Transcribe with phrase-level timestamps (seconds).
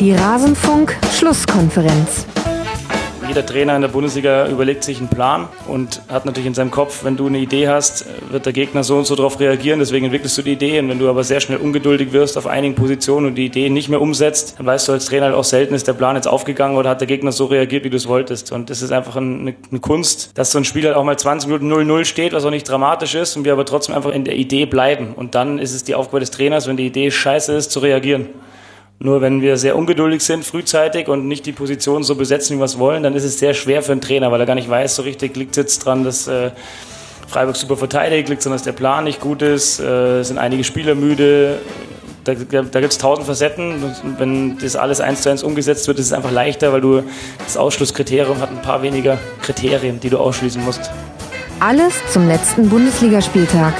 [0.00, 2.26] Die Rasenfunk-Schlusskonferenz.
[3.26, 7.02] Jeder Trainer in der Bundesliga überlegt sich einen Plan und hat natürlich in seinem Kopf,
[7.02, 10.38] wenn du eine Idee hast, wird der Gegner so und so darauf reagieren, deswegen entwickelst
[10.38, 10.78] du die Idee.
[10.78, 13.88] Und wenn du aber sehr schnell ungeduldig wirst auf einigen Positionen und die Idee nicht
[13.88, 16.76] mehr umsetzt, dann weißt du als Trainer halt auch selten, ist der Plan jetzt aufgegangen
[16.76, 18.52] oder hat der Gegner so reagiert, wie du es wolltest.
[18.52, 21.50] Und das ist einfach eine, eine Kunst, dass so ein Spiel halt auch mal 20
[21.50, 24.36] Minuten 0-0 steht, was auch nicht dramatisch ist und wir aber trotzdem einfach in der
[24.36, 25.14] Idee bleiben.
[25.16, 28.28] Und dann ist es die Aufgabe des Trainers, wenn die Idee scheiße ist, zu reagieren.
[29.00, 32.64] Nur wenn wir sehr ungeduldig sind, frühzeitig und nicht die Position so besetzen, wie wir
[32.64, 34.96] es wollen, dann ist es sehr schwer für einen Trainer, weil er gar nicht weiß,
[34.96, 36.50] so richtig liegt es jetzt dran, dass äh,
[37.28, 40.64] Freiburg super verteidigt, liegt es daran, dass der Plan nicht gut ist, äh, sind einige
[40.64, 41.60] Spieler müde.
[42.24, 43.84] Da, da, da gibt es tausend Facetten.
[43.84, 47.02] Und wenn das alles eins zu eins umgesetzt wird, ist es einfach leichter, weil du
[47.44, 50.90] das Ausschlusskriterium hat ein paar weniger Kriterien, die du ausschließen musst.
[51.60, 53.74] Alles zum letzten Bundesligaspieltag.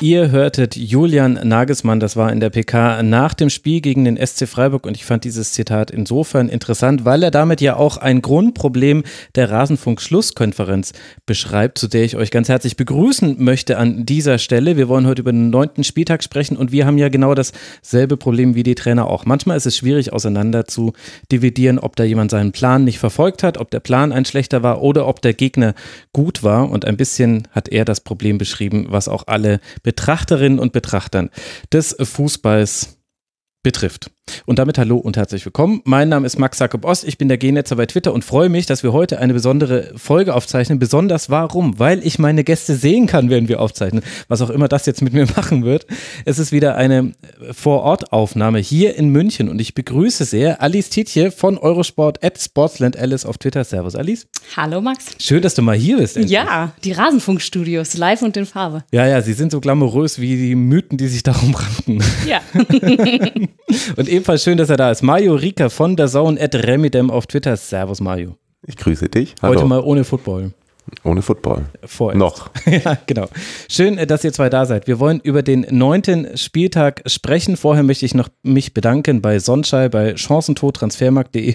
[0.00, 4.46] Ihr hörtet Julian Nagelsmann, das war in der PK nach dem Spiel gegen den SC
[4.46, 9.02] Freiburg und ich fand dieses Zitat insofern interessant, weil er damit ja auch ein Grundproblem
[9.34, 10.92] der Rasenfunk-Schlusskonferenz
[11.26, 14.76] beschreibt, zu der ich euch ganz herzlich begrüßen möchte an dieser Stelle.
[14.76, 18.54] Wir wollen heute über den neunten Spieltag sprechen und wir haben ja genau dasselbe Problem
[18.54, 19.24] wie die Trainer auch.
[19.24, 20.92] Manchmal ist es schwierig auseinander zu
[21.32, 24.80] dividieren, ob da jemand seinen Plan nicht verfolgt hat, ob der Plan ein schlechter war
[24.80, 25.74] oder ob der Gegner
[26.12, 29.58] gut war und ein bisschen hat er das Problem beschrieben, was auch alle
[29.88, 31.30] Betrachterinnen und Betrachtern
[31.72, 32.98] des Fußballs
[33.62, 34.10] betrifft.
[34.46, 35.80] Und damit hallo und herzlich willkommen.
[35.84, 38.66] Mein Name ist Max Jakob Ost, ich bin der Genetzer bei Twitter und freue mich,
[38.66, 40.78] dass wir heute eine besondere Folge aufzeichnen.
[40.78, 41.78] Besonders warum?
[41.78, 44.02] Weil ich meine Gäste sehen kann, während wir aufzeichnen.
[44.28, 45.86] Was auch immer das jetzt mit mir machen wird.
[46.24, 47.12] Es ist wieder eine
[47.52, 53.24] Vorortaufnahme hier in München und ich begrüße sehr Alice Tietje von Eurosport at Sportsland Alice
[53.24, 53.64] auf Twitter.
[53.64, 54.26] Servus Alice.
[54.56, 55.06] Hallo Max.
[55.18, 56.16] Schön, dass du mal hier bist.
[56.16, 56.32] Endlich.
[56.32, 58.84] Ja, die Rasenfunkstudios, live und in Farbe.
[58.92, 62.02] Ja, ja, sie sind so glamourös wie die Mythen, die sich darum ranken.
[62.26, 62.40] Ja.
[63.96, 65.02] und ebenfalls schön, dass er da ist.
[65.02, 67.56] Mario Rika von der Zone at Remidem auf Twitter.
[67.56, 68.36] Servus, Mario.
[68.66, 69.36] Ich grüße dich.
[69.40, 69.54] Hallo.
[69.54, 70.52] Heute mal ohne Football.
[71.04, 71.66] Ohne Football.
[71.84, 72.18] Vorerst.
[72.18, 72.50] Noch.
[72.66, 73.28] ja, genau.
[73.68, 74.86] Schön, dass ihr zwei da seid.
[74.86, 77.56] Wir wollen über den neunten Spieltag sprechen.
[77.56, 80.78] Vorher möchte ich noch mich bedanken bei Sonnenschei, bei Chancentod,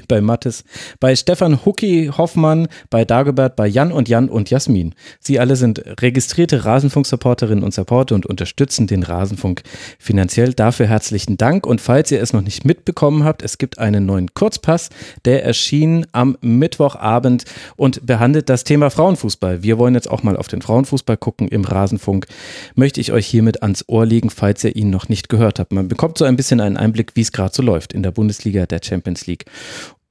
[0.08, 0.64] bei Mattes,
[1.00, 4.96] bei Stefan Hucki Hoffmann, bei Dagobert, bei Jan und Jan und Jasmin.
[5.20, 9.64] Sie alle sind registrierte Rasenfunk-Supporterinnen und Supporter und unterstützen den Rasenfunk
[10.00, 10.54] finanziell.
[10.54, 11.66] Dafür herzlichen Dank.
[11.66, 14.90] Und falls ihr es noch nicht mitbekommen habt, es gibt einen neuen Kurzpass,
[15.26, 17.46] der erschien am Mittwochabend
[17.76, 19.23] und behandelt das Thema Frauenfußball.
[19.24, 19.64] Frauenfußball.
[19.64, 22.28] Wir wollen jetzt auch mal auf den Frauenfußball gucken im Rasenfunk.
[22.76, 25.72] Möchte ich euch hiermit ans Ohr legen, falls ihr ihn noch nicht gehört habt.
[25.72, 28.66] Man bekommt so ein bisschen einen Einblick, wie es gerade so läuft in der Bundesliga,
[28.66, 29.46] der Champions League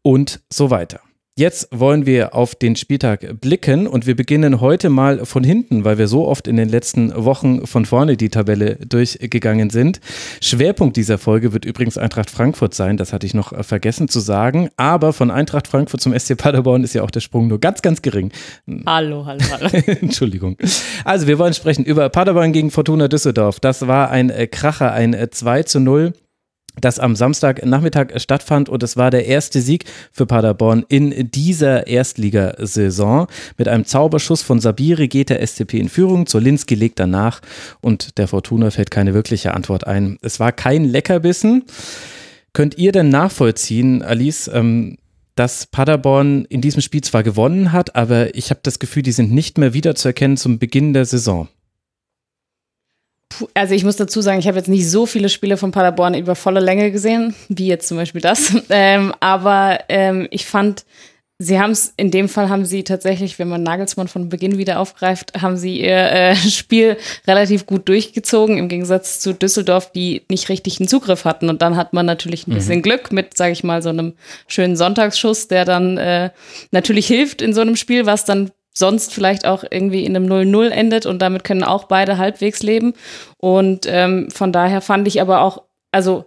[0.02, 1.00] und so weiter.
[1.34, 5.96] Jetzt wollen wir auf den Spieltag blicken und wir beginnen heute mal von hinten, weil
[5.96, 10.00] wir so oft in den letzten Wochen von vorne die Tabelle durchgegangen sind.
[10.42, 14.68] Schwerpunkt dieser Folge wird übrigens Eintracht Frankfurt sein, das hatte ich noch vergessen zu sagen,
[14.76, 18.02] aber von Eintracht Frankfurt zum SC Paderborn ist ja auch der Sprung nur ganz, ganz
[18.02, 18.30] gering.
[18.84, 19.70] Hallo, hallo, hallo.
[19.86, 20.58] Entschuldigung.
[21.06, 23.58] Also wir wollen sprechen über Paderborn gegen Fortuna Düsseldorf.
[23.58, 26.12] Das war ein Kracher, ein 2 zu 0
[26.80, 33.26] das am Samstagnachmittag stattfand und es war der erste Sieg für Paderborn in dieser Erstligasaison.
[33.58, 37.40] Mit einem Zauberschuss von Sabiri geht der SCP in Führung, Zolinski legt danach
[37.80, 40.18] und der Fortuna fällt keine wirkliche Antwort ein.
[40.22, 41.64] Es war kein Leckerbissen.
[42.52, 44.98] Könnt ihr denn nachvollziehen, Alice, ähm,
[45.34, 49.32] dass Paderborn in diesem Spiel zwar gewonnen hat, aber ich habe das Gefühl, die sind
[49.32, 51.48] nicht mehr wiederzuerkennen zum Beginn der Saison?
[53.54, 56.34] Also ich muss dazu sagen, ich habe jetzt nicht so viele Spiele von Paderborn über
[56.34, 58.52] volle Länge gesehen, wie jetzt zum Beispiel das.
[58.74, 60.84] Ähm, aber ähm, ich fand,
[61.38, 64.80] sie haben es, in dem Fall haben sie tatsächlich, wenn man Nagelsmann von Beginn wieder
[64.80, 70.48] aufgreift, haben sie ihr äh, Spiel relativ gut durchgezogen, im Gegensatz zu Düsseldorf, die nicht
[70.48, 71.50] richtig einen Zugriff hatten.
[71.50, 72.82] Und dann hat man natürlich ein bisschen mhm.
[72.82, 74.14] Glück mit, sage ich mal, so einem
[74.46, 76.30] schönen Sonntagsschuss, der dann äh,
[76.70, 80.68] natürlich hilft in so einem Spiel, was dann sonst vielleicht auch irgendwie in einem 0-0
[80.68, 82.94] endet und damit können auch beide halbwegs leben.
[83.36, 86.24] Und ähm, von daher fand ich aber auch, also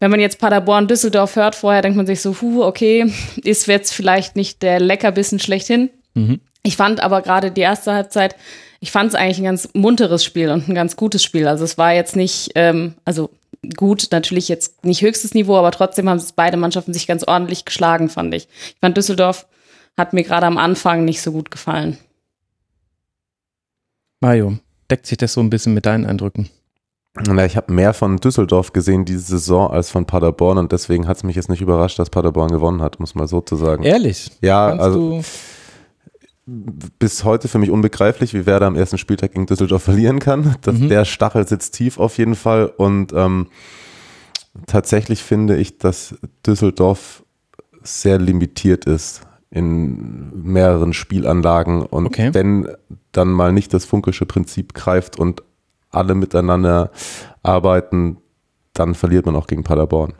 [0.00, 3.12] wenn man jetzt Paderborn, Düsseldorf hört vorher, denkt man sich so, huh, okay,
[3.42, 5.90] ist jetzt vielleicht nicht der Leckerbissen schlechthin.
[6.14, 6.40] Mhm.
[6.62, 8.36] Ich fand aber gerade die erste Halbzeit,
[8.80, 11.48] ich fand es eigentlich ein ganz munteres Spiel und ein ganz gutes Spiel.
[11.48, 13.30] Also es war jetzt nicht, ähm, also
[13.76, 18.08] gut, natürlich jetzt nicht höchstes Niveau, aber trotzdem haben beide Mannschaften sich ganz ordentlich geschlagen,
[18.08, 18.44] fand ich.
[18.44, 19.46] Ich fand Düsseldorf
[19.98, 21.98] hat mir gerade am Anfang nicht so gut gefallen.
[24.20, 24.58] Mario,
[24.90, 26.48] deckt sich das so ein bisschen mit deinen Eindrücken?
[27.26, 31.16] Na, ich habe mehr von Düsseldorf gesehen diese Saison als von Paderborn und deswegen hat
[31.16, 33.82] es mich jetzt nicht überrascht, dass Paderborn gewonnen hat, muss mal so zu sagen.
[33.82, 34.30] Ehrlich?
[34.40, 35.22] Ja, Kannst also
[36.46, 40.56] bis heute für mich unbegreiflich, wie Werder am ersten Spieltag gegen Düsseldorf verlieren kann.
[40.62, 40.88] Das, mhm.
[40.88, 43.48] Der Stachel sitzt tief auf jeden Fall und ähm,
[44.66, 46.14] tatsächlich finde ich, dass
[46.46, 47.24] Düsseldorf
[47.82, 52.30] sehr limitiert ist in mehreren Spielanlagen und Okay.
[52.34, 52.68] wenn
[53.12, 55.42] dann mal nicht das funkische Prinzip greift und
[55.90, 56.90] alle miteinander
[57.42, 58.18] arbeiten,
[58.74, 60.12] dann verliert man auch gegen Paderborn.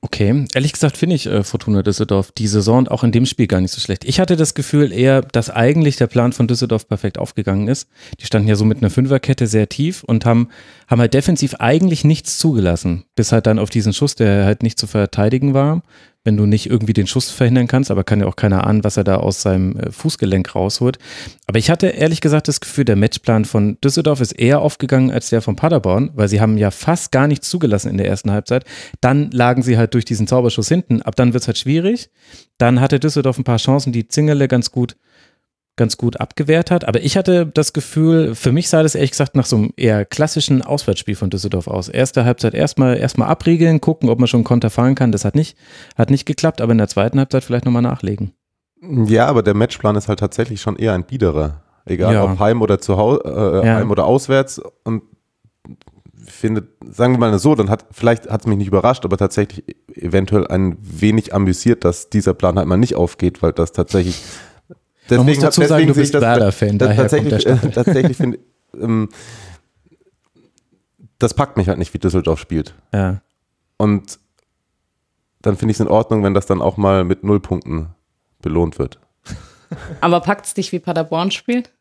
[0.00, 3.46] Okay, ehrlich gesagt finde ich äh, Fortuna Düsseldorf die Saison und auch in dem Spiel
[3.46, 4.04] gar nicht so schlecht.
[4.04, 7.88] Ich hatte das Gefühl eher, dass eigentlich der Plan von Düsseldorf perfekt aufgegangen ist.
[8.20, 10.50] Die standen ja so mit einer Fünferkette sehr tief und haben,
[10.88, 14.78] haben halt defensiv eigentlich nichts zugelassen, bis halt dann auf diesen Schuss, der halt nicht
[14.78, 15.82] zu verteidigen war.
[16.24, 18.96] Wenn du nicht irgendwie den Schuss verhindern kannst, aber kann ja auch keiner ahnen, was
[18.96, 20.98] er da aus seinem äh, Fußgelenk rausholt.
[21.46, 25.28] Aber ich hatte ehrlich gesagt das Gefühl, der Matchplan von Düsseldorf ist eher aufgegangen als
[25.28, 28.64] der von Paderborn, weil sie haben ja fast gar nichts zugelassen in der ersten Halbzeit.
[29.00, 31.02] Dann lagen sie halt durch diesen Zauberschuss hinten.
[31.02, 32.10] Ab dann wird's halt schwierig.
[32.58, 34.96] Dann hatte Düsseldorf ein paar Chancen, die Zingele ganz gut
[35.76, 36.86] ganz gut abgewehrt hat.
[36.86, 40.04] Aber ich hatte das Gefühl, für mich sah das ehrlich gesagt nach so einem eher
[40.04, 41.88] klassischen Auswärtsspiel von Düsseldorf aus.
[41.88, 45.10] Erste Halbzeit erstmal erstmal abriegeln, gucken, ob man schon Konter fahren kann.
[45.12, 45.56] Das hat nicht,
[45.96, 48.32] hat nicht geklappt, aber in der zweiten Halbzeit vielleicht nochmal nachlegen.
[48.82, 51.62] Ja, aber der Matchplan ist halt tatsächlich schon eher ein biederer.
[51.86, 52.24] Egal Ja.
[52.24, 53.74] ob heim oder zu Hause, äh, Ja.
[53.76, 54.60] heim oder auswärts.
[54.84, 55.02] Und
[56.26, 59.64] finde, sagen wir mal so, dann hat, vielleicht hat es mich nicht überrascht, aber tatsächlich
[59.94, 64.22] eventuell ein wenig amüsiert, dass dieser Plan halt mal nicht aufgeht, weil das tatsächlich.
[65.10, 67.68] Man muss dazu sagen, du bist Werder-Fan, daher kommt tatsächlich, der Stachel.
[67.68, 68.38] äh, tatsächlich finde
[68.80, 69.08] ähm,
[71.18, 72.74] das packt mich halt nicht, wie Düsseldorf spielt.
[72.92, 73.20] Ja.
[73.76, 74.18] Und
[75.42, 77.88] dann finde ich es in Ordnung, wenn das dann auch mal mit Nullpunkten
[78.42, 78.98] belohnt wird.
[80.00, 81.72] Aber packt's dich wie Paderborn spielt?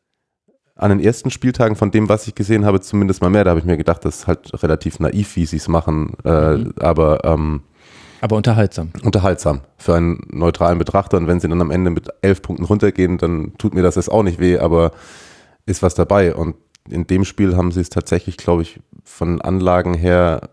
[0.75, 3.43] An den ersten Spieltagen von dem, was ich gesehen habe, zumindest mal mehr.
[3.43, 6.57] Da habe ich mir gedacht, das ist halt relativ naiv, wie sie es machen, äh,
[6.57, 6.73] Mhm.
[6.79, 7.61] aber ähm,
[8.23, 8.91] Aber unterhaltsam.
[9.03, 11.17] unterhaltsam für einen neutralen Betrachter.
[11.17, 14.09] Und wenn sie dann am Ende mit elf Punkten runtergehen, dann tut mir das jetzt
[14.09, 14.91] auch nicht weh, aber
[15.65, 16.33] ist was dabei.
[16.33, 16.55] Und
[16.89, 20.49] in dem Spiel haben sie es tatsächlich, glaube ich, von Anlagen her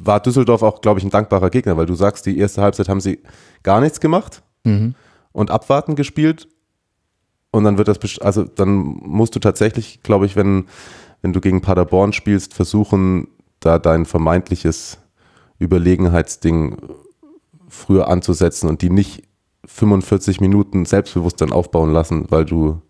[0.00, 3.00] war Düsseldorf auch, glaube ich, ein dankbarer Gegner, weil du sagst, die erste Halbzeit haben
[3.00, 3.20] sie
[3.62, 4.94] gar nichts gemacht Mhm.
[5.30, 6.48] und abwarten gespielt.
[7.52, 10.66] Und dann wird das, also dann musst du tatsächlich, glaube ich, wenn,
[11.22, 13.28] wenn du gegen Paderborn spielst, versuchen,
[13.60, 14.98] da dein vermeintliches
[15.58, 16.76] Überlegenheitsding
[17.68, 19.22] früher anzusetzen und die nicht
[19.64, 22.80] 45 Minuten selbstbewusst dann aufbauen lassen, weil du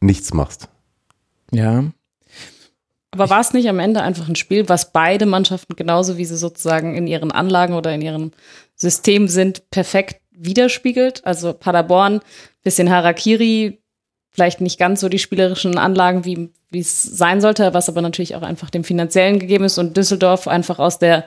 [0.00, 0.68] nichts machst.
[1.50, 1.84] Ja.
[3.10, 6.36] Aber war es nicht am Ende einfach ein Spiel, was beide Mannschaften genauso wie sie
[6.36, 8.32] sozusagen in ihren Anlagen oder in ihrem
[8.74, 11.24] System sind, perfekt widerspiegelt?
[11.24, 12.20] Also Paderborn,
[12.64, 13.83] bisschen Harakiri,
[14.34, 18.34] vielleicht nicht ganz so die spielerischen Anlagen, wie wie es sein sollte, was aber natürlich
[18.34, 21.24] auch einfach dem finanziellen gegeben ist und Düsseldorf einfach aus der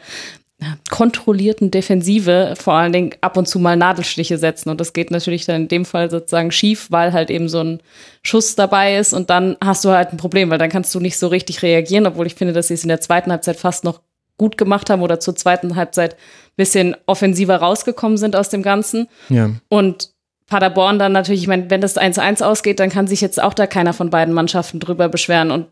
[0.89, 4.69] kontrollierten Defensive vor allen Dingen ab und zu mal Nadelstiche setzen.
[4.69, 7.79] Und das geht natürlich dann in dem Fall sozusagen schief, weil halt eben so ein
[8.23, 11.19] Schuss dabei ist und dann hast du halt ein Problem, weil dann kannst du nicht
[11.19, 14.01] so richtig reagieren, obwohl ich finde, dass sie es in der zweiten Halbzeit fast noch
[14.37, 19.07] gut gemacht haben oder zur zweiten Halbzeit ein bisschen offensiver rausgekommen sind aus dem Ganzen.
[19.29, 19.51] Ja.
[19.69, 20.09] Und
[20.47, 23.67] Paderborn dann natürlich, ich meine, wenn das 1-1 ausgeht, dann kann sich jetzt auch da
[23.67, 25.51] keiner von beiden Mannschaften drüber beschweren.
[25.51, 25.67] Und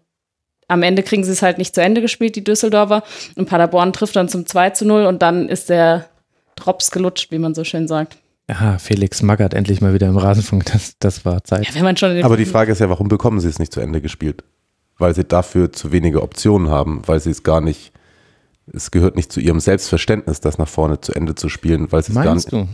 [0.67, 3.03] am Ende kriegen sie es halt nicht zu Ende gespielt, die Düsseldorfer.
[3.35, 6.05] Und Paderborn trifft dann zum 2 zu 0 und dann ist der
[6.55, 8.17] Drops gelutscht, wie man so schön sagt.
[8.49, 10.65] Ja, Felix Magath endlich mal wieder im Rasenfunk.
[10.65, 11.67] Das, das war Zeit.
[11.67, 13.59] Ja, wenn man schon in den Aber die Frage ist ja, warum bekommen sie es
[13.59, 14.43] nicht zu Ende gespielt?
[14.97, 17.91] Weil sie dafür zu wenige Optionen haben, weil sie es gar nicht,
[18.71, 22.11] es gehört nicht zu ihrem Selbstverständnis, das nach vorne zu Ende zu spielen, weil sie
[22.11, 22.67] es gar Meinst nicht.
[22.67, 22.69] du?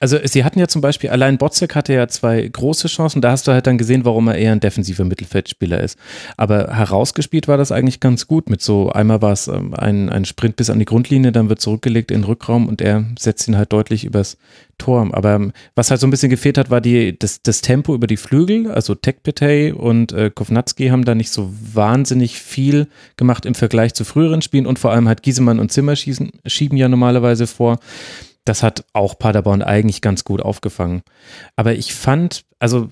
[0.00, 3.46] Also sie hatten ja zum Beispiel, allein Botzek hatte ja zwei große Chancen, da hast
[3.46, 5.98] du halt dann gesehen, warum er eher ein defensiver Mittelfeldspieler ist.
[6.38, 10.24] Aber herausgespielt war das eigentlich ganz gut mit so, einmal war es ähm, ein, ein
[10.24, 13.58] Sprint bis an die Grundlinie, dann wird zurückgelegt in den Rückraum und er setzt ihn
[13.58, 14.38] halt deutlich übers
[14.78, 15.06] Tor.
[15.12, 18.06] Aber ähm, was halt so ein bisschen gefehlt hat, war die, das, das Tempo über
[18.06, 23.54] die Flügel, also Tekpetey und äh, Kovnatski haben da nicht so wahnsinnig viel gemacht im
[23.54, 27.46] Vergleich zu früheren Spielen und vor allem halt Giesemann und Zimmer schießen, schieben ja normalerweise
[27.46, 27.78] vor.
[28.44, 31.02] Das hat auch Paderborn eigentlich ganz gut aufgefangen.
[31.56, 32.88] Aber ich fand, also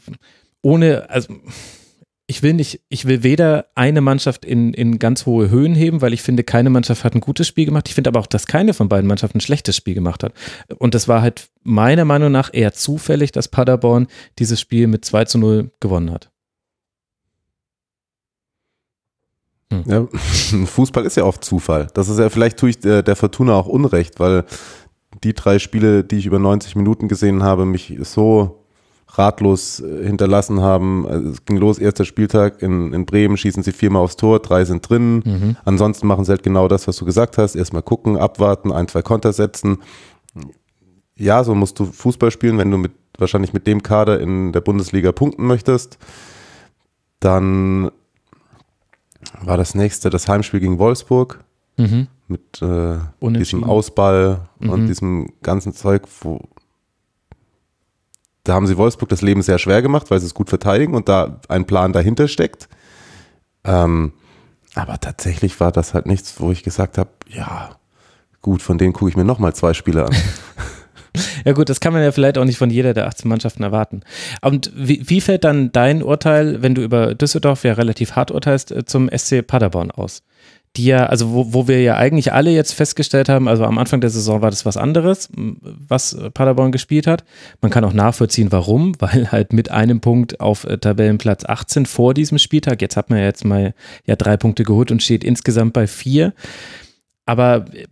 [0.62, 1.34] ohne, also
[2.30, 6.12] ich will nicht, ich will weder eine Mannschaft in, in ganz hohe Höhen heben, weil
[6.12, 7.88] ich finde, keine Mannschaft hat ein gutes Spiel gemacht.
[7.88, 10.34] Ich finde aber auch, dass keine von beiden Mannschaften ein schlechtes Spiel gemacht hat.
[10.76, 15.24] Und das war halt meiner Meinung nach eher zufällig, dass Paderborn dieses Spiel mit 2
[15.24, 16.30] zu 0 gewonnen hat.
[19.86, 20.06] Ja,
[20.66, 21.88] Fußball ist ja oft Zufall.
[21.94, 24.44] Das ist ja, vielleicht tue ich der, der Fortuna auch Unrecht, weil
[25.24, 28.64] die drei Spiele, die ich über 90 Minuten gesehen habe, mich so
[29.08, 31.06] ratlos äh, hinterlassen haben.
[31.06, 34.64] Also es ging los, erster Spieltag in, in Bremen, schießen sie viermal aufs Tor, drei
[34.64, 35.56] sind drin.
[35.64, 37.54] Ansonsten machen sie halt genau das, was du gesagt hast.
[37.56, 39.78] Erstmal gucken, abwarten, ein, zwei Konter setzen.
[41.16, 44.60] Ja, so musst du Fußball spielen, wenn du mit, wahrscheinlich mit dem Kader in der
[44.60, 45.98] Bundesliga punkten möchtest.
[47.18, 47.90] Dann
[49.42, 51.44] war das nächste das Heimspiel gegen Wolfsburg
[51.78, 52.08] Mhm.
[52.28, 54.86] Mit äh, diesem Ausball und Mhm.
[54.86, 56.40] diesem ganzen Zeug, wo
[58.44, 61.08] da haben sie Wolfsburg das Leben sehr schwer gemacht, weil sie es gut verteidigen und
[61.08, 62.68] da ein Plan dahinter steckt.
[63.64, 64.12] Ähm,
[64.74, 67.70] aber tatsächlich war das halt nichts, wo ich gesagt habe, ja,
[68.40, 70.14] gut, von denen gucke ich mir nochmal zwei Spiele an.
[71.44, 74.02] Ja gut, das kann man ja vielleicht auch nicht von jeder der 18 Mannschaften erwarten.
[74.40, 78.70] Und wie, wie fällt dann dein Urteil, wenn du über Düsseldorf ja relativ hart urteilst,
[78.70, 80.22] äh, zum SC Paderborn aus?
[80.78, 84.00] Die ja, also wo, wo wir ja eigentlich alle jetzt festgestellt haben, also am Anfang
[84.00, 87.24] der Saison war das was anderes, was äh, Paderborn gespielt hat.
[87.60, 92.14] Man kann auch nachvollziehen, warum, weil halt mit einem Punkt auf äh, Tabellenplatz 18 vor
[92.14, 95.72] diesem Spieltag, jetzt hat man ja jetzt mal ja drei Punkte geholt und steht insgesamt
[95.72, 96.32] bei vier.
[97.26, 97.86] Aber äh,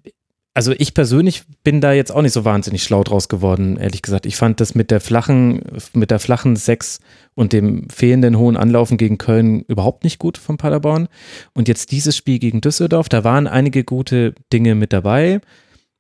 [0.57, 4.25] also ich persönlich bin da jetzt auch nicht so wahnsinnig schlau draus geworden, ehrlich gesagt.
[4.25, 5.61] Ich fand das mit der flachen,
[5.93, 7.01] mit der flachen Sechs
[7.35, 11.09] und dem fehlenden hohen Anlaufen gegen Köln überhaupt nicht gut von Paderborn.
[11.53, 15.43] Und jetzt dieses Spiel gegen Düsseldorf, da waren einige gute Dinge mit dabei.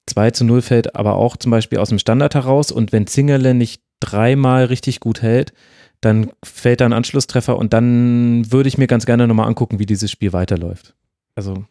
[0.06, 2.72] 2 zu 0 fällt aber auch zum Beispiel aus dem Standard heraus.
[2.72, 5.52] Und wenn Zingerle nicht dreimal richtig gut hält,
[6.00, 9.86] dann fällt da ein Anschlusstreffer und dann würde ich mir ganz gerne nochmal angucken, wie
[9.86, 10.94] dieses Spiel weiterläuft.
[11.34, 11.66] Also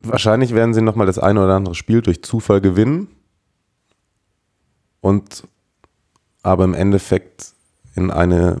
[0.00, 3.08] Wahrscheinlich werden sie nochmal das eine oder andere Spiel durch Zufall gewinnen
[5.00, 5.44] und
[6.42, 7.52] aber im Endeffekt
[7.94, 8.60] in eine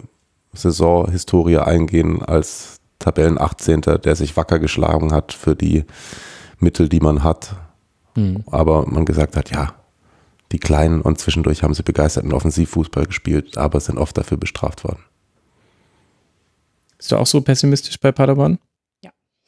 [0.54, 3.82] Saisonhistorie eingehen als Tabellen 18.
[3.82, 5.84] der sich wacker geschlagen hat für die
[6.58, 7.54] Mittel, die man hat.
[8.14, 8.44] hm.
[8.46, 9.74] Aber man gesagt hat, ja,
[10.52, 15.04] die Kleinen und zwischendurch haben sie begeisterten Offensivfußball gespielt, aber sind oft dafür bestraft worden.
[16.96, 18.58] bist du auch so pessimistisch bei Paderborn?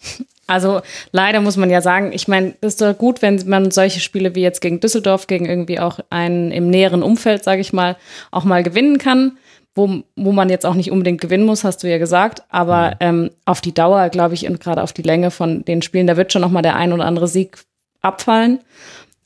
[0.48, 0.80] Also
[1.12, 4.34] leider muss man ja sagen, ich meine, es ist doch gut, wenn man solche Spiele
[4.34, 7.96] wie jetzt gegen Düsseldorf, gegen irgendwie auch einen im näheren Umfeld, sage ich mal,
[8.30, 9.36] auch mal gewinnen kann,
[9.74, 12.42] wo, wo man jetzt auch nicht unbedingt gewinnen muss, hast du ja gesagt.
[12.48, 16.06] Aber ähm, auf die Dauer, glaube ich, und gerade auf die Länge von den Spielen,
[16.06, 17.58] da wird schon noch mal der ein oder andere Sieg
[18.00, 18.60] abfallen.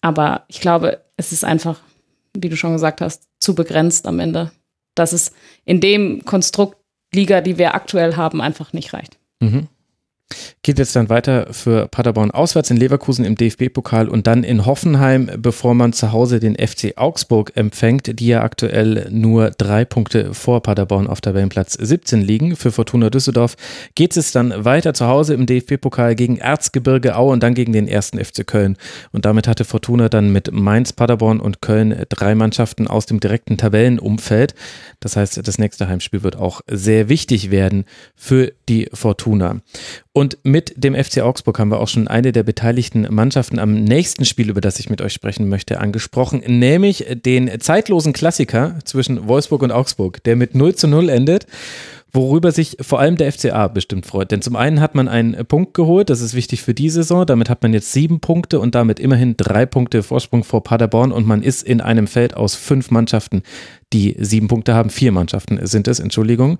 [0.00, 1.78] Aber ich glaube, es ist einfach,
[2.36, 4.50] wie du schon gesagt hast, zu begrenzt am Ende,
[4.96, 5.32] dass es
[5.64, 6.78] in dem Konstrukt
[7.14, 9.18] Liga, die wir aktuell haben, einfach nicht reicht.
[9.40, 9.68] Mhm.
[10.62, 15.30] Geht jetzt dann weiter für Paderborn auswärts in Leverkusen im DFB-Pokal und dann in Hoffenheim,
[15.38, 20.62] bevor man zu Hause den FC Augsburg empfängt, die ja aktuell nur drei Punkte vor
[20.62, 22.56] Paderborn auf Tabellenplatz 17 liegen.
[22.56, 23.56] Für Fortuna Düsseldorf
[23.94, 27.88] geht es dann weiter zu Hause im DFB-Pokal gegen Erzgebirge Aue und dann gegen den
[27.88, 28.76] ersten FC Köln.
[29.10, 33.56] Und damit hatte Fortuna dann mit Mainz, Paderborn und Köln drei Mannschaften aus dem direkten
[33.56, 34.54] Tabellenumfeld.
[35.00, 37.84] Das heißt, das nächste Heimspiel wird auch sehr wichtig werden
[38.14, 39.60] für die Fortuna.
[40.14, 44.24] Und mit dem FC Augsburg haben wir auch schon eine der beteiligten Mannschaften am nächsten
[44.24, 49.62] Spiel, über das ich mit euch sprechen möchte, angesprochen, nämlich den zeitlosen Klassiker zwischen Wolfsburg
[49.62, 51.46] und Augsburg, der mit 0 zu 0 endet.
[52.14, 54.30] Worüber sich vor allem der FCA bestimmt freut.
[54.32, 57.24] Denn zum einen hat man einen Punkt geholt, das ist wichtig für die Saison.
[57.24, 61.26] Damit hat man jetzt sieben Punkte und damit immerhin drei Punkte Vorsprung vor Paderborn und
[61.26, 63.42] man ist in einem Feld aus fünf Mannschaften,
[63.94, 64.90] die sieben Punkte haben.
[64.90, 66.58] Vier Mannschaften sind es, Entschuldigung.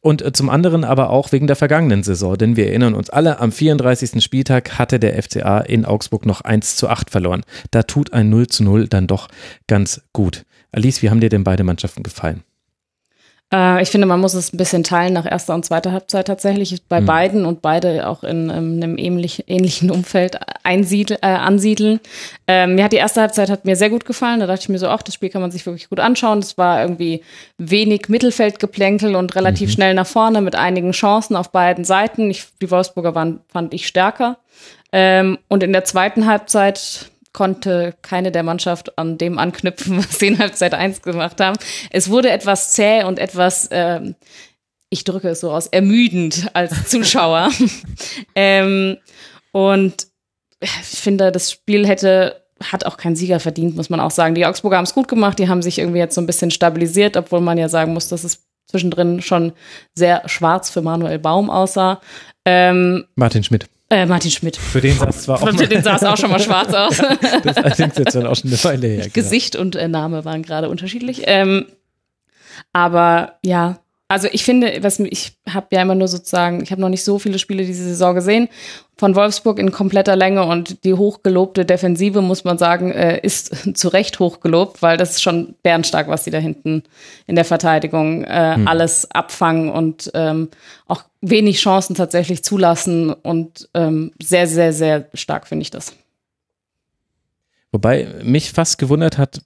[0.00, 3.40] Und äh, zum anderen aber auch wegen der vergangenen Saison, denn wir erinnern uns alle,
[3.40, 4.22] am 34.
[4.22, 7.42] Spieltag hatte der FCA in Augsburg noch 1 zu 8 verloren.
[7.72, 9.26] Da tut ein 0 zu 0 dann doch
[9.66, 10.44] ganz gut.
[10.70, 12.44] Alice, wie haben dir denn beide Mannschaften gefallen?
[13.52, 16.82] Äh, ich finde, man muss es ein bisschen teilen nach erster und zweiter Halbzeit tatsächlich
[16.88, 17.06] bei Mhm.
[17.06, 22.00] beiden und beide auch in ähm, einem ähnlich, ähnlichen Umfeld einsiedel, äh, ansiedeln.
[22.48, 24.40] Ähm, mir hat die erste Halbzeit hat mir sehr gut gefallen.
[24.40, 26.38] Da dachte ich mir so, ach, das Spiel kann man sich wirklich gut anschauen.
[26.38, 27.22] Es war irgendwie
[27.58, 32.30] wenig Mittelfeldgeplänkel und relativ schnell nach vorne mit einigen Chancen auf beiden Seiten.
[32.30, 34.38] Ich, die Wolfsburger waren, fand ich stärker.
[34.92, 40.28] Ähm, und in der zweiten Halbzeit konnte keine der Mannschaft an dem anknüpfen, was sie
[40.28, 41.58] in Halbzeit 1 gemacht haben.
[41.90, 44.14] Es wurde etwas zäh und etwas, ähm,
[44.90, 47.50] ich drücke es so aus, ermüdend als Zuschauer.
[48.34, 48.98] ähm,
[49.52, 50.06] und
[50.60, 54.36] ich finde, das Spiel hätte hat auch keinen Sieger verdient, muss man auch sagen.
[54.36, 57.16] Die Augsburger haben es gut gemacht, die haben sich irgendwie jetzt so ein bisschen stabilisiert,
[57.16, 59.52] obwohl man ja sagen muss, dass es zwischendrin schon
[59.94, 62.00] sehr schwarz für Manuel Baum aussah.
[62.44, 63.66] Ähm, Martin Schmidt.
[63.92, 64.56] Äh, Martin Schmidt.
[64.56, 66.96] Für den sah es zwar auch Für den sah es auch schon mal schwarz aus.
[67.44, 69.02] Das ist allerdings jetzt dann auch schon eine Weile her.
[69.02, 69.12] genau.
[69.12, 71.22] Gesicht und äh, Name waren gerade unterschiedlich.
[71.26, 71.66] Ähm,
[72.72, 73.80] aber ja,
[74.12, 77.18] also ich finde, was ich habe ja immer nur sozusagen, ich habe noch nicht so
[77.18, 78.50] viele Spiele diese Saison gesehen
[78.94, 83.88] von Wolfsburg in kompletter Länge und die hochgelobte Defensive muss man sagen äh, ist zu
[83.88, 86.82] Recht hochgelobt, weil das ist schon bärenstark, was sie da hinten
[87.26, 90.50] in der Verteidigung äh, alles abfangen und ähm,
[90.86, 95.94] auch wenig Chancen tatsächlich zulassen und ähm, sehr sehr sehr stark finde ich das.
[97.70, 99.40] Wobei mich fast gewundert hat,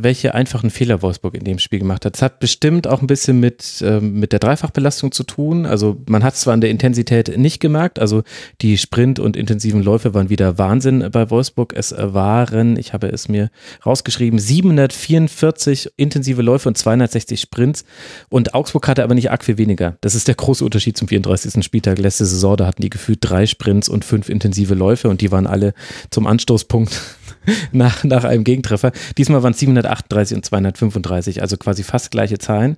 [0.00, 2.14] welche einfachen Fehler Wolfsburg in dem Spiel gemacht hat.
[2.14, 5.66] Es hat bestimmt auch ein bisschen mit, ähm, mit der Dreifachbelastung zu tun.
[5.66, 8.22] Also man hat es zwar an der Intensität nicht gemerkt, also
[8.60, 11.74] die Sprint- und intensiven Läufe waren wieder Wahnsinn bei Wolfsburg.
[11.76, 13.50] Es waren, ich habe es mir
[13.84, 17.84] rausgeschrieben, 744 intensive Läufe und 260 Sprints.
[18.28, 19.96] Und Augsburg hatte aber nicht arg viel weniger.
[20.00, 21.64] Das ist der große Unterschied zum 34.
[21.64, 22.56] Spieltag letzte Saison.
[22.56, 25.74] Da hatten die gefühlt drei Sprints und fünf intensive Läufe und die waren alle
[26.10, 27.17] zum Anstoßpunkt
[27.72, 28.92] nach, nach einem Gegentreffer.
[29.16, 32.76] Diesmal waren es 738 und 235, also quasi fast gleiche Zahlen.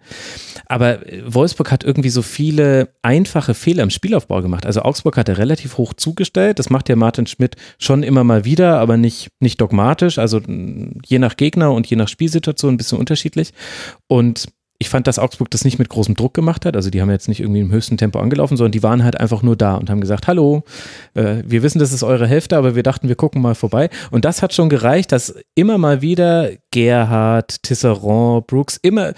[0.67, 4.67] Aber Wolfsburg hat irgendwie so viele einfache Fehler im Spielaufbau gemacht.
[4.67, 6.59] Also Augsburg hat er relativ hoch zugestellt.
[6.59, 10.19] Das macht ja Martin Schmidt schon immer mal wieder, aber nicht, nicht dogmatisch.
[10.19, 10.41] Also
[11.07, 13.53] je nach Gegner und je nach Spielsituation ein bisschen unterschiedlich.
[14.07, 14.49] Und
[14.83, 16.75] ich fand, dass Augsburg das nicht mit großem Druck gemacht hat.
[16.75, 19.43] Also die haben jetzt nicht irgendwie im höchsten Tempo angelaufen, sondern die waren halt einfach
[19.43, 20.65] nur da und haben gesagt, hallo,
[21.13, 23.91] äh, wir wissen, das ist eure Hälfte, aber wir dachten, wir gucken mal vorbei.
[24.11, 29.15] Und das hat schon gereicht, dass immer mal wieder Gerhard, Tisserand, Brooks, immer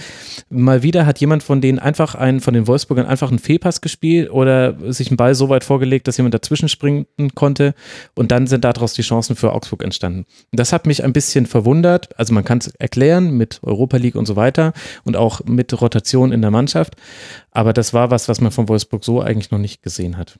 [0.49, 4.30] mal wieder hat jemand von denen einfach einen, von den Wolfsburgern einfach einen Fehlpass gespielt
[4.30, 7.75] oder sich einen Ball so weit vorgelegt, dass jemand dazwischen springen konnte.
[8.14, 10.25] Und dann sind daraus die Chancen für Augsburg entstanden.
[10.52, 12.18] Das hat mich ein bisschen verwundert.
[12.18, 14.73] Also man kann es erklären mit Europa League und so weiter
[15.04, 16.97] und auch mit Rotation in der Mannschaft.
[17.50, 20.38] Aber das war was, was man von Wolfsburg so eigentlich noch nicht gesehen hat.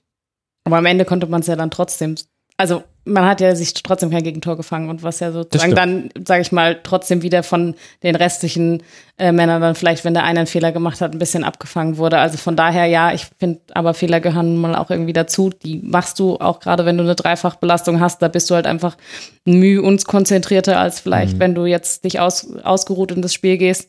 [0.64, 2.14] Aber am Ende konnte man es ja dann trotzdem.
[2.62, 6.42] Also man hat ja sich trotzdem kein Gegentor gefangen und was ja sozusagen dann, sage
[6.42, 8.85] ich mal, trotzdem wieder von den restlichen
[9.19, 12.19] äh, Männern dann vielleicht, wenn der eine einen Fehler gemacht hat, ein bisschen abgefangen wurde.
[12.19, 15.50] Also von daher, ja, ich finde, aber Fehler gehören mal auch irgendwie dazu.
[15.50, 18.97] Die machst du auch gerade, wenn du eine Dreifachbelastung hast, da bist du halt einfach
[19.45, 21.40] müh und konzentrierter als vielleicht, mhm.
[21.40, 23.88] wenn du jetzt dich aus, ausgeruht in das Spiel gehst.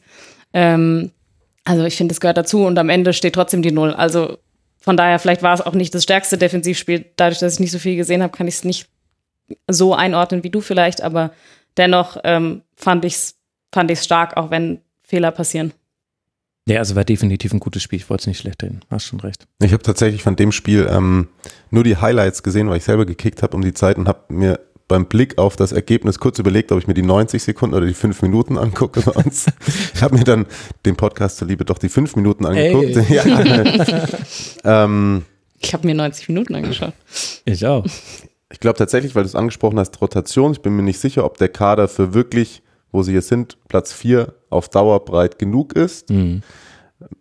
[0.52, 1.12] Ähm,
[1.64, 3.94] also ich finde, es gehört dazu und am Ende steht trotzdem die Null.
[3.94, 4.40] Also
[4.84, 7.06] von daher, vielleicht war es auch nicht das stärkste Defensivspiel.
[7.16, 8.90] Dadurch, dass ich nicht so viel gesehen habe, kann ich es nicht
[9.70, 11.32] so einordnen wie du vielleicht, aber
[11.78, 13.36] dennoch ähm, fand ich es
[13.74, 15.72] fand ich's stark, auch wenn Fehler passieren.
[16.68, 17.98] Ja, also war definitiv ein gutes Spiel.
[17.98, 18.82] Ich wollte es nicht schlecht reden.
[18.90, 19.48] Hast schon recht.
[19.62, 21.30] Ich habe tatsächlich von dem Spiel ähm,
[21.72, 24.60] nur die Highlights gesehen, weil ich selber gekickt habe um die Zeit und habe mir
[24.88, 27.94] beim Blick auf das Ergebnis kurz überlegt, ob ich mir die 90 Sekunden oder die
[27.94, 29.02] 5 Minuten angucke.
[29.94, 30.46] ich habe mir dann
[30.86, 33.10] den Podcast zuliebe doch die 5 Minuten angeguckt.
[33.10, 34.84] Ja.
[34.86, 35.24] ähm,
[35.60, 36.94] ich habe mir 90 Minuten angeschaut.
[37.46, 37.86] Ich auch.
[38.52, 40.52] Ich glaube tatsächlich, weil du es angesprochen hast, Rotation.
[40.52, 43.94] Ich bin mir nicht sicher, ob der Kader für wirklich, wo sie jetzt sind, Platz
[43.94, 46.10] 4 auf Dauer breit genug ist.
[46.10, 46.44] Mhm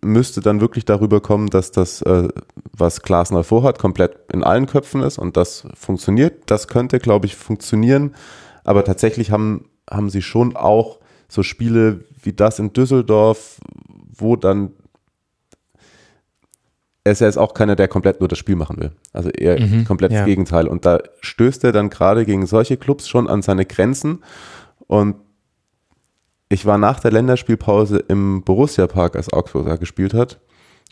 [0.02, 2.28] müsste dann wirklich darüber kommen, dass das, äh,
[2.76, 6.42] was Glasner vorhat, komplett in allen Köpfen ist und das funktioniert.
[6.46, 8.14] Das könnte, glaube ich, funktionieren.
[8.64, 13.58] Aber tatsächlich haben, haben sie schon auch so Spiele wie das in Düsseldorf,
[14.14, 14.72] wo dann
[17.04, 18.92] er ist ja jetzt auch keiner, der komplett nur das Spiel machen will.
[19.12, 20.18] Also eher mhm, komplett ja.
[20.18, 20.68] das Gegenteil.
[20.68, 24.22] Und da stößt er dann gerade gegen solche Clubs schon an seine Grenzen.
[24.86, 25.16] Und
[26.52, 30.38] ich war nach der Länderspielpause im Borussia-Park, als Augsburg da gespielt hat.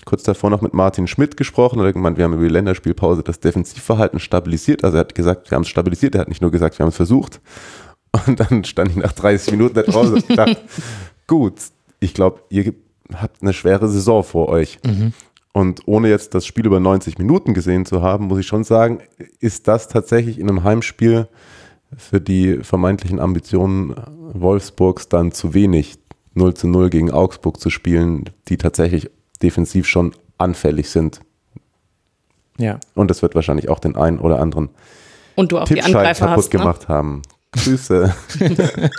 [0.06, 2.48] Kurz davor noch mit Martin Schmidt gesprochen und er hat gemeint, wir haben über die
[2.48, 4.82] Länderspielpause das Defensivverhalten stabilisiert.
[4.84, 6.90] Also er hat gesagt, wir haben es stabilisiert, er hat nicht nur gesagt, wir haben
[6.90, 7.40] es versucht.
[8.26, 10.56] Und dann stand ich nach 30 Minuten da draußen und dachte,
[11.26, 11.54] gut,
[12.00, 12.72] ich glaube, ihr
[13.14, 14.78] habt eine schwere Saison vor euch.
[14.84, 15.12] Mhm.
[15.52, 19.00] Und ohne jetzt das Spiel über 90 Minuten gesehen zu haben, muss ich schon sagen,
[19.40, 21.28] ist das tatsächlich in einem Heimspiel
[21.96, 23.94] für die vermeintlichen Ambitionen
[24.32, 25.98] Wolfsburgs dann zu wenig,
[26.34, 29.10] 0 zu 0 gegen Augsburg zu spielen, die tatsächlich
[29.42, 31.20] defensiv schon anfällig sind.
[32.58, 32.78] Ja.
[32.94, 34.70] Und das wird wahrscheinlich auch den einen oder anderen
[35.40, 36.58] und du auch die Angreifer kaputt hast, ne?
[36.58, 37.22] gemacht haben.
[37.52, 38.14] Grüße.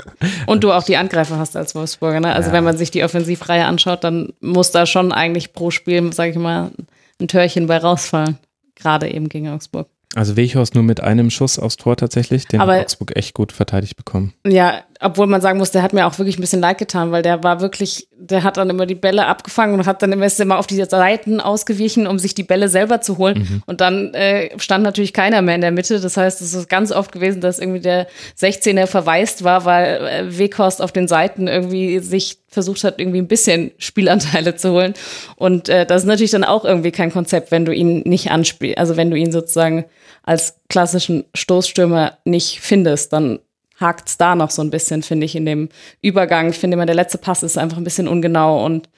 [0.46, 2.20] und du auch die Angreifer hast als Wolfsburger.
[2.20, 2.34] Ne?
[2.34, 2.54] Also ja.
[2.54, 6.38] wenn man sich die Offensivreihe anschaut, dann muss da schon eigentlich pro Spiel, sage ich
[6.38, 6.72] mal,
[7.20, 8.38] ein Törchen bei rausfallen.
[8.76, 9.88] Gerade eben gegen Augsburg.
[10.15, 13.52] Also Weghorst nur mit einem Schuss aufs Tor tatsächlich, den Aber, hat Augsburg echt gut
[13.52, 14.34] verteidigt bekommen.
[14.45, 17.24] Ja, obwohl man sagen muss, der hat mir auch wirklich ein bisschen leid getan, weil
[17.24, 20.60] der war wirklich, der hat dann immer die Bälle abgefangen und hat dann immer, immer
[20.60, 23.40] auf die Seiten ausgewichen, um sich die Bälle selber zu holen.
[23.40, 23.64] Mhm.
[23.66, 26.00] Und dann äh, stand natürlich keiner mehr in der Mitte.
[26.00, 28.08] Das heißt, es ist ganz oft gewesen, dass irgendwie der
[28.40, 33.28] 16er verwaist war, weil äh, Weghorst auf den Seiten irgendwie sich versucht hat, irgendwie ein
[33.28, 34.94] bisschen Spielanteile zu holen.
[35.36, 38.78] Und äh, das ist natürlich dann auch irgendwie kein Konzept, wenn du ihn nicht anspielst,
[38.78, 39.86] also wenn du ihn sozusagen
[40.24, 43.40] als klassischen Stoßstürmer nicht findest, dann
[43.82, 45.70] hakt es da noch so ein bisschen, finde ich, in dem
[46.02, 46.50] Übergang.
[46.50, 48.89] Ich finde immer, der letzte Pass ist einfach ein bisschen ungenau und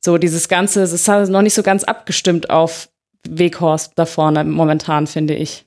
[0.00, 2.88] so dieses Ganze, es ist noch nicht so ganz abgestimmt auf
[3.28, 5.66] Weghorst da vorne momentan, finde ich.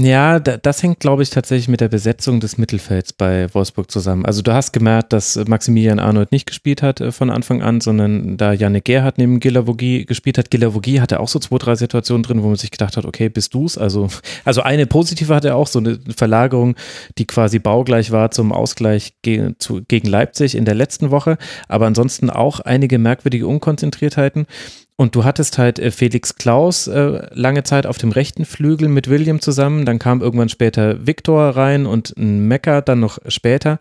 [0.00, 4.24] Ja, das hängt, glaube ich, tatsächlich mit der Besetzung des Mittelfelds bei Wolfsburg zusammen.
[4.24, 8.36] Also du hast gemerkt, dass Maximilian Arnold nicht gespielt hat äh, von Anfang an, sondern
[8.36, 10.52] da Janik Gerhardt neben Gilavogi gespielt hat.
[10.52, 13.52] Gilavogi hatte auch so zwei, drei Situationen drin, wo man sich gedacht hat, okay, bist
[13.54, 13.76] du's?
[13.76, 14.06] Also,
[14.44, 16.76] also eine positive hatte er auch, so eine Verlagerung,
[17.18, 19.56] die quasi baugleich war zum Ausgleich gegen
[20.04, 21.38] Leipzig in der letzten Woche.
[21.66, 24.46] Aber ansonsten auch einige merkwürdige Unkonzentriertheiten.
[25.00, 29.08] Und du hattest halt äh, Felix Klaus äh, lange Zeit auf dem rechten Flügel mit
[29.08, 29.86] William zusammen.
[29.86, 33.78] Dann kam irgendwann später Viktor rein und ein Mecker dann noch später.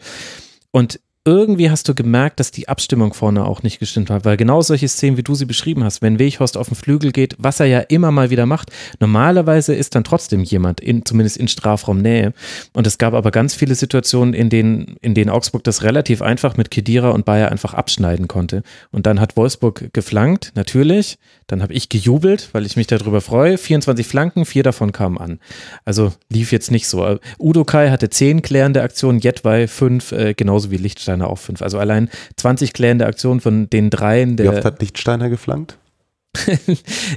[0.70, 4.62] Und irgendwie hast du gemerkt, dass die Abstimmung vorne auch nicht gestimmt hat, weil genau
[4.62, 7.66] solche Szenen, wie du sie beschrieben hast, wenn Weghorst auf den Flügel geht, was er
[7.66, 12.32] ja immer mal wieder macht, normalerweise ist dann trotzdem jemand, in, zumindest in Strafraumnähe.
[12.72, 16.56] Und es gab aber ganz viele Situationen, in denen, in denen Augsburg das relativ einfach
[16.56, 18.64] mit Kedira und Bayer einfach abschneiden konnte.
[18.92, 21.18] Und dann hat Wolfsburg geflankt, natürlich.
[21.48, 23.58] Dann habe ich gejubelt, weil ich mich darüber freue.
[23.58, 25.40] 24 Flanken, vier davon kamen an.
[25.84, 27.20] Also lief jetzt nicht so.
[27.38, 30.78] Udo Kai hatte zehn klärende Aktionen, Jetwei fünf, äh, genauso wie
[31.18, 31.62] Lichtsteiner auch fünf.
[31.62, 34.38] Also allein 20 klärende Aktionen von den dreien.
[34.38, 35.78] Wie oft hat Lichtsteiner geflankt?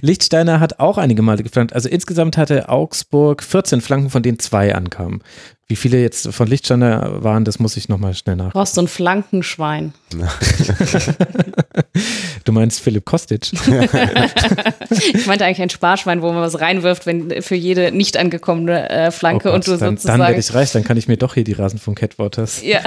[0.01, 1.75] Lichtsteiner hat auch einige Male geflankt.
[1.75, 5.23] Also insgesamt hatte Augsburg 14 Flanken, von denen zwei ankamen.
[5.67, 8.53] Wie viele jetzt von Lichtsteiner waren, das muss ich nochmal schnell nach.
[8.53, 9.93] Brauchst du ein Flankenschwein.
[12.45, 13.51] du meinst Philipp Kostic?
[13.53, 19.11] ich meinte eigentlich ein Sparschwein, wo man was reinwirft, wenn für jede nicht angekommene äh,
[19.11, 20.19] Flanke oh Gott, und du dann, sozusagen.
[20.19, 22.63] Dann werde ich reich, dann kann ich mir doch hier die Rasen vom Catwaters.
[22.63, 22.81] Ja.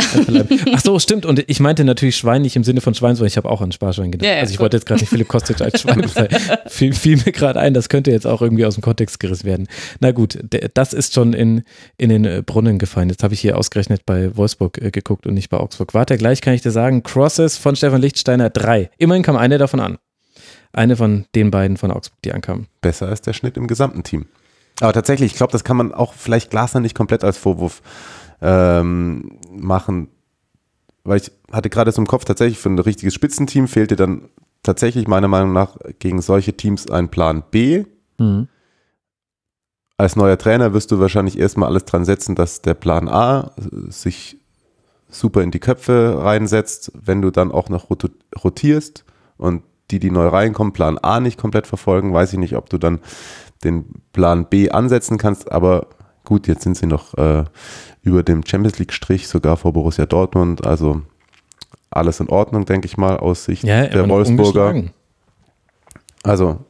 [0.73, 1.25] Ach so, stimmt.
[1.25, 3.71] Und ich meinte natürlich Schwein nicht im Sinne von Schwein, sondern ich habe auch an
[3.71, 4.27] Sparschwein gedacht.
[4.27, 4.63] Ja, ja, also ich gut.
[4.63, 6.03] wollte jetzt gerade nicht Philipp Kostic als Schwein.
[6.67, 9.67] Fiel, fiel mir gerade ein, das könnte jetzt auch irgendwie aus dem Kontext gerissen werden.
[9.99, 10.37] Na gut,
[10.73, 11.63] das ist schon in,
[11.97, 13.09] in den äh, Brunnen gefallen.
[13.09, 15.93] Jetzt habe ich hier ausgerechnet bei Wolfsburg äh, geguckt und nicht bei Augsburg.
[15.93, 18.72] Warte, gleich kann ich dir sagen, Crosses von Stefan Lichtsteiner drei.
[18.97, 19.97] Immerhin kam eine davon an.
[20.71, 22.67] Eine von den beiden von Augsburg, die ankamen.
[22.81, 24.25] Besser als der Schnitt im gesamten Team.
[24.81, 27.81] Aber tatsächlich, ich glaube, das kann man auch vielleicht Glasner nicht komplett als Vorwurf
[28.41, 30.09] ähm, machen,
[31.03, 34.29] weil ich hatte gerade so im Kopf, tatsächlich für ein richtiges Spitzenteam fehlte dann
[34.63, 37.85] tatsächlich meiner Meinung nach gegen solche Teams ein Plan B.
[38.17, 38.47] Mhm
[39.97, 43.51] als neuer Trainer wirst du wahrscheinlich erstmal alles dran setzen, dass der Plan A
[43.87, 44.37] sich
[45.13, 47.89] super in die Köpfe reinsetzt, wenn du dann auch noch
[48.43, 49.05] rotierst
[49.37, 52.77] und die, die neu reinkommen, Plan A nicht komplett verfolgen, weiß ich nicht, ob du
[52.77, 52.99] dann
[53.63, 55.87] den Plan B ansetzen kannst, aber
[56.23, 57.43] gut, jetzt sind sie noch äh,
[58.01, 61.01] über dem Champions League-Strich, sogar vor Borussia Dortmund, also
[61.89, 64.85] alles in Ordnung, denke ich mal, aus Sicht ja, der Wolfsburger.
[66.23, 66.65] Also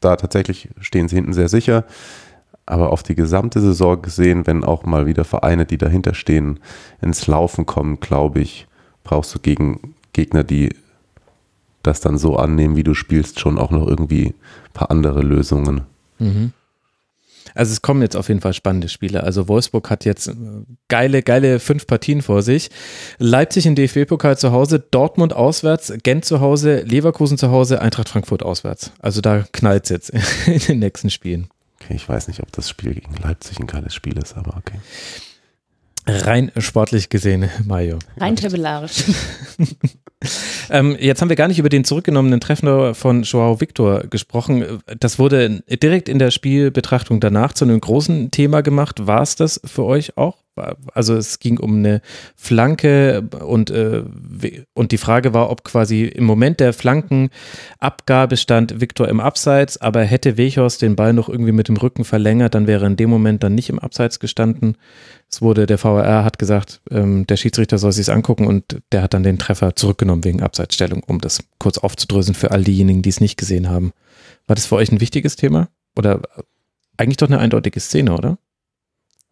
[0.00, 1.84] da tatsächlich stehen sie hinten sehr sicher.
[2.66, 6.60] Aber auf die gesamte Saison gesehen, wenn auch mal wieder Vereine, die dahinter stehen,
[7.02, 8.66] ins Laufen kommen, glaube ich,
[9.02, 10.70] brauchst du gegen Gegner, die
[11.82, 15.82] das dann so annehmen, wie du spielst, schon auch noch irgendwie ein paar andere Lösungen.
[16.18, 16.52] Mhm.
[17.54, 19.22] Also es kommen jetzt auf jeden Fall spannende Spiele.
[19.22, 20.34] Also Wolfsburg hat jetzt äh,
[20.88, 22.70] geile, geile fünf Partien vor sich.
[23.18, 28.42] Leipzig im DFB-Pokal zu Hause, Dortmund auswärts, Gent zu Hause, Leverkusen zu Hause, Eintracht Frankfurt
[28.42, 28.92] auswärts.
[28.98, 30.10] Also da knallt es jetzt
[30.46, 31.48] in den nächsten Spielen.
[31.84, 34.78] Okay, ich weiß nicht, ob das Spiel gegen Leipzig ein geiles Spiel ist, aber okay.
[36.06, 37.98] Rein sportlich gesehen, Mario.
[38.16, 39.04] Rein tabellarisch.
[40.70, 44.82] ähm, jetzt haben wir gar nicht über den zurückgenommenen Treffner von Joao Victor gesprochen.
[44.98, 49.06] Das wurde direkt in der Spielbetrachtung danach zu einem großen Thema gemacht.
[49.06, 50.43] War es das für euch auch?
[50.56, 52.00] Also es ging um eine
[52.36, 54.04] Flanke und, äh,
[54.72, 60.02] und die Frage war, ob quasi im Moment der Flankenabgabe stand Viktor im Abseits, aber
[60.02, 63.42] hätte Wechhorst den Ball noch irgendwie mit dem Rücken verlängert, dann wäre in dem Moment
[63.42, 64.76] dann nicht im Abseits gestanden.
[65.28, 69.14] Es wurde, der VAR hat gesagt, ähm, der Schiedsrichter soll sich angucken und der hat
[69.14, 73.20] dann den Treffer zurückgenommen wegen Abseitsstellung, um das kurz aufzudröseln für all diejenigen, die es
[73.20, 73.92] nicht gesehen haben.
[74.46, 75.68] War das für euch ein wichtiges Thema?
[75.96, 76.22] Oder
[76.96, 78.38] eigentlich doch eine eindeutige Szene, oder?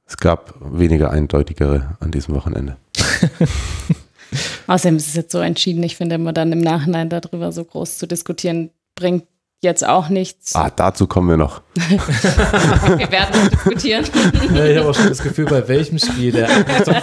[0.07, 2.77] Es gab weniger eindeutigere an diesem Wochenende.
[4.67, 5.83] Außerdem ist es jetzt so entschieden.
[5.83, 9.25] Ich finde immer dann im Nachhinein darüber so groß zu diskutieren, bringt
[9.63, 10.55] jetzt auch nichts.
[10.57, 11.63] Ah, dazu kommen wir noch.
[11.75, 14.05] wir werden noch diskutieren.
[14.55, 16.49] Ja, ich habe auch schon das Gefühl, bei welchem Spiel der,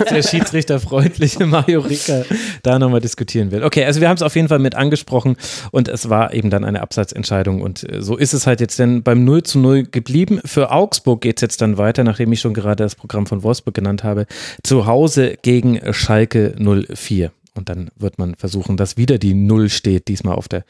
[0.09, 2.23] der Schiedsrichter freundliche Mario Rika
[2.61, 3.63] da nochmal diskutieren will.
[3.63, 5.37] Okay, also wir haben es auf jeden Fall mit angesprochen
[5.71, 9.03] und es war eben dann eine Absatzentscheidung und äh, so ist es halt jetzt denn
[9.03, 10.41] beim 0 zu 0 geblieben.
[10.43, 13.73] Für Augsburg geht es jetzt dann weiter, nachdem ich schon gerade das Programm von Wolfsburg
[13.73, 14.25] genannt habe,
[14.63, 17.31] zu Hause gegen Schalke 04.
[17.55, 20.65] Und dann wird man versuchen, dass wieder die Null steht, diesmal auf der,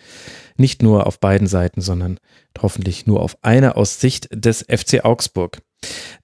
[0.58, 2.20] nicht nur auf beiden Seiten, sondern
[2.62, 5.62] hoffentlich nur auf einer aus Sicht des FC Augsburg.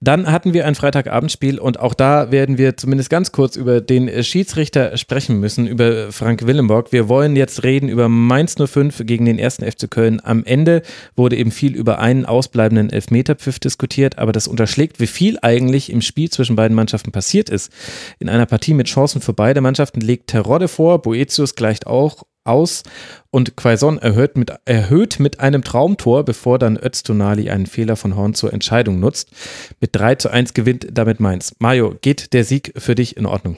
[0.00, 4.22] Dann hatten wir ein Freitagabendspiel und auch da werden wir zumindest ganz kurz über den
[4.22, 6.92] Schiedsrichter sprechen müssen, über Frank Willenborg.
[6.92, 10.20] Wir wollen jetzt reden über Mainz 05 gegen den ersten FC Köln.
[10.22, 10.82] Am Ende
[11.16, 16.02] wurde eben viel über einen ausbleibenden Elfmeterpfiff diskutiert, aber das unterschlägt, wie viel eigentlich im
[16.02, 17.72] Spiel zwischen beiden Mannschaften passiert ist.
[18.18, 22.82] In einer Partie mit Chancen für beide Mannschaften legt Terodde vor, Boetius gleicht auch aus
[23.30, 28.34] und Quaison erhöht mit, erhöht mit einem Traumtor, bevor dann Öztunali einen Fehler von Horn
[28.34, 29.30] zur Entscheidung nutzt.
[29.80, 31.54] Mit 3 zu 1 gewinnt damit Mainz.
[31.58, 33.56] Mario, geht der Sieg für dich in Ordnung?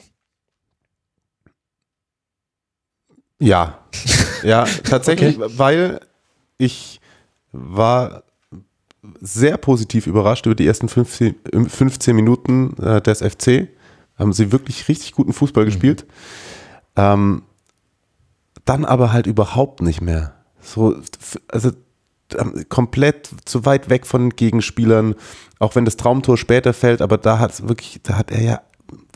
[3.39, 3.79] Ja,
[4.43, 5.53] ja, tatsächlich, okay.
[5.55, 5.99] weil
[6.57, 6.99] ich
[7.51, 8.23] war
[9.21, 11.35] sehr positiv überrascht über die ersten 15,
[11.67, 13.69] 15 Minuten äh, des FC.
[14.17, 15.67] Haben sie wirklich richtig guten Fußball mhm.
[15.67, 16.05] gespielt.
[16.95, 17.43] Ähm,
[18.65, 20.33] dann aber halt überhaupt nicht mehr.
[20.61, 20.95] So,
[21.47, 21.71] also
[22.37, 25.15] ähm, komplett zu weit weg von Gegenspielern,
[25.59, 28.61] auch wenn das Traumtor später fällt, aber da hat wirklich, da hat er ja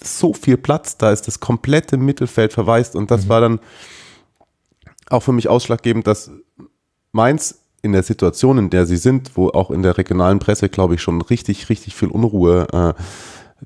[0.02, 3.30] so viel Platz, da ist das komplette Mittelfeld verwaist und das mhm.
[3.30, 3.60] war dann
[5.10, 6.32] auch für mich ausschlaggebend, dass
[7.12, 10.96] Mainz in der Situation, in der sie sind, wo auch in der regionalen Presse, glaube
[10.96, 12.94] ich, schon richtig, richtig viel Unruhe äh,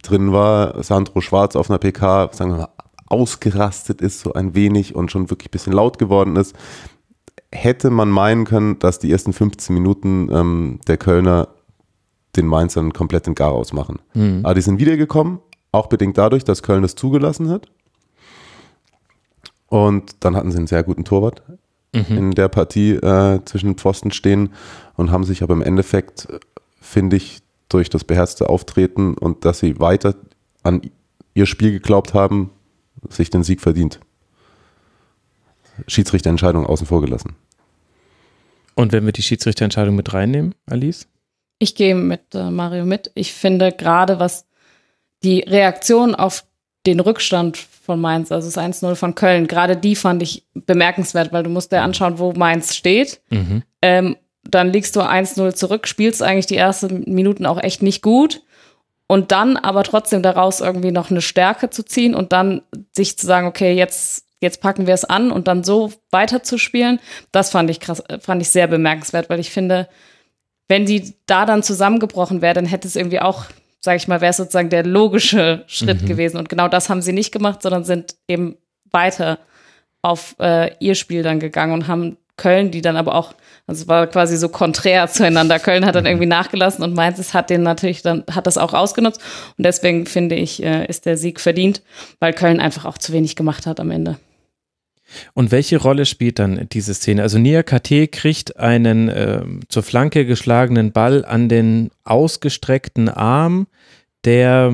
[0.02, 0.84] drin war.
[0.84, 2.70] Sandro Schwarz auf einer PK, sagen wir mal,
[3.08, 6.56] ausgerastet ist, so ein wenig und schon wirklich ein bisschen laut geworden ist,
[7.52, 11.50] hätte man meinen können, dass die ersten 15 Minuten ähm, der Kölner
[12.36, 14.00] den Mainzern komplett den Garaus machen.
[14.13, 14.41] Mhm.
[14.43, 15.39] Aber die sind wiedergekommen,
[15.72, 17.67] auch bedingt dadurch, dass Köln es zugelassen hat.
[19.67, 21.41] Und dann hatten sie einen sehr guten Torwart
[21.93, 22.17] mhm.
[22.17, 24.54] in der Partie äh, zwischen Pfosten stehen
[24.96, 26.28] und haben sich aber im Endeffekt,
[26.80, 27.39] finde ich,
[27.70, 30.15] durch das beherzte Auftreten und dass sie weiter
[30.63, 30.82] an
[31.34, 32.52] ihr Spiel geglaubt haben,
[33.10, 34.00] sich den Sieg verdient.
[35.88, 37.36] Schiedsrichterentscheidung außen vor gelassen.
[38.76, 41.08] Und wenn wir die Schiedsrichterentscheidung mit reinnehmen, Alice?
[41.60, 43.12] Ich gehe mit äh, Mario mit.
[43.15, 44.46] Ich finde gerade, was
[45.24, 46.46] die Reaktion auf
[46.86, 51.43] den Rückstand von Mainz, also das 1-0 von Köln, gerade die fand ich bemerkenswert, weil
[51.43, 53.22] du musst dir anschauen, wo Mainz steht.
[53.30, 53.63] Mhm.
[53.82, 58.41] Ähm, dann liegst du 1-0 zurück, spielst eigentlich die ersten Minuten auch echt nicht gut
[59.08, 63.26] und dann aber trotzdem daraus irgendwie noch eine Stärke zu ziehen und dann sich zu
[63.26, 67.00] sagen, okay, jetzt jetzt packen wir es an und dann so weiterzuspielen,
[67.32, 69.88] das fand ich krass, fand ich sehr bemerkenswert, weil ich finde,
[70.67, 73.46] wenn die da dann zusammengebrochen wäre, dann hätte es irgendwie auch,
[73.80, 76.08] sage ich mal, wäre es sozusagen der logische Schritt mhm.
[76.08, 76.38] gewesen.
[76.38, 78.58] Und genau das haben sie nicht gemacht, sondern sind eben
[78.91, 79.39] weiter
[80.02, 83.34] auf äh, ihr Spiel dann gegangen und haben Köln, die dann aber auch,
[83.68, 85.60] also es war quasi so konträr zueinander.
[85.60, 86.12] Köln hat dann mhm.
[86.12, 89.22] irgendwie nachgelassen und Mainz es hat den natürlich dann, hat das auch ausgenutzt.
[89.58, 91.82] Und deswegen finde ich, äh, ist der Sieg verdient,
[92.20, 94.18] weil Köln einfach auch zu wenig gemacht hat am Ende.
[95.34, 97.22] Und welche Rolle spielt dann diese Szene?
[97.22, 103.68] Also Nia KT kriegt einen äh, zur Flanke geschlagenen Ball an den ausgestreckten Arm
[104.28, 104.74] der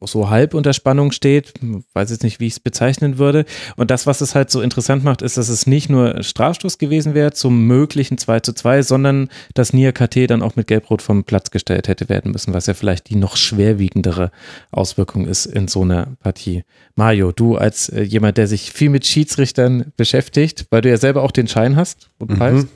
[0.00, 1.54] so halb unter Spannung steht,
[1.92, 3.44] weiß jetzt nicht, wie ich es bezeichnen würde.
[3.76, 7.14] Und das, was es halt so interessant macht, ist, dass es nicht nur Strafstoß gewesen
[7.14, 11.22] wäre zum möglichen 2 zu 2, sondern dass Nia KT dann auch mit Gelbrot vom
[11.22, 14.32] Platz gestellt hätte werden müssen, was ja vielleicht die noch schwerwiegendere
[14.72, 16.64] Auswirkung ist in so einer Partie.
[16.96, 21.22] Mario, du als äh, jemand, der sich viel mit Schiedsrichtern beschäftigt, weil du ja selber
[21.22, 22.68] auch den Schein hast und mhm.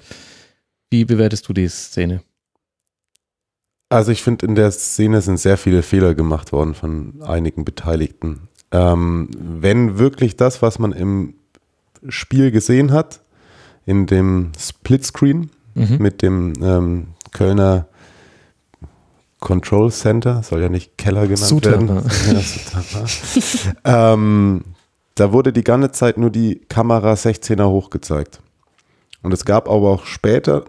[0.90, 2.22] wie bewertest du die Szene?
[3.90, 8.48] Also ich finde, in der Szene sind sehr viele Fehler gemacht worden von einigen Beteiligten.
[8.70, 11.34] Ähm, wenn wirklich das, was man im
[12.08, 13.20] Spiel gesehen hat,
[13.84, 15.96] in dem Splitscreen mhm.
[15.98, 17.88] mit dem ähm, Kölner
[19.40, 22.04] Control Center, soll ja nicht Keller genannt Sutana.
[22.04, 22.44] werden.
[23.84, 24.64] Ja, ähm,
[25.16, 28.40] da wurde die ganze Zeit nur die Kamera 16er hochgezeigt.
[29.22, 30.64] Und es gab aber auch später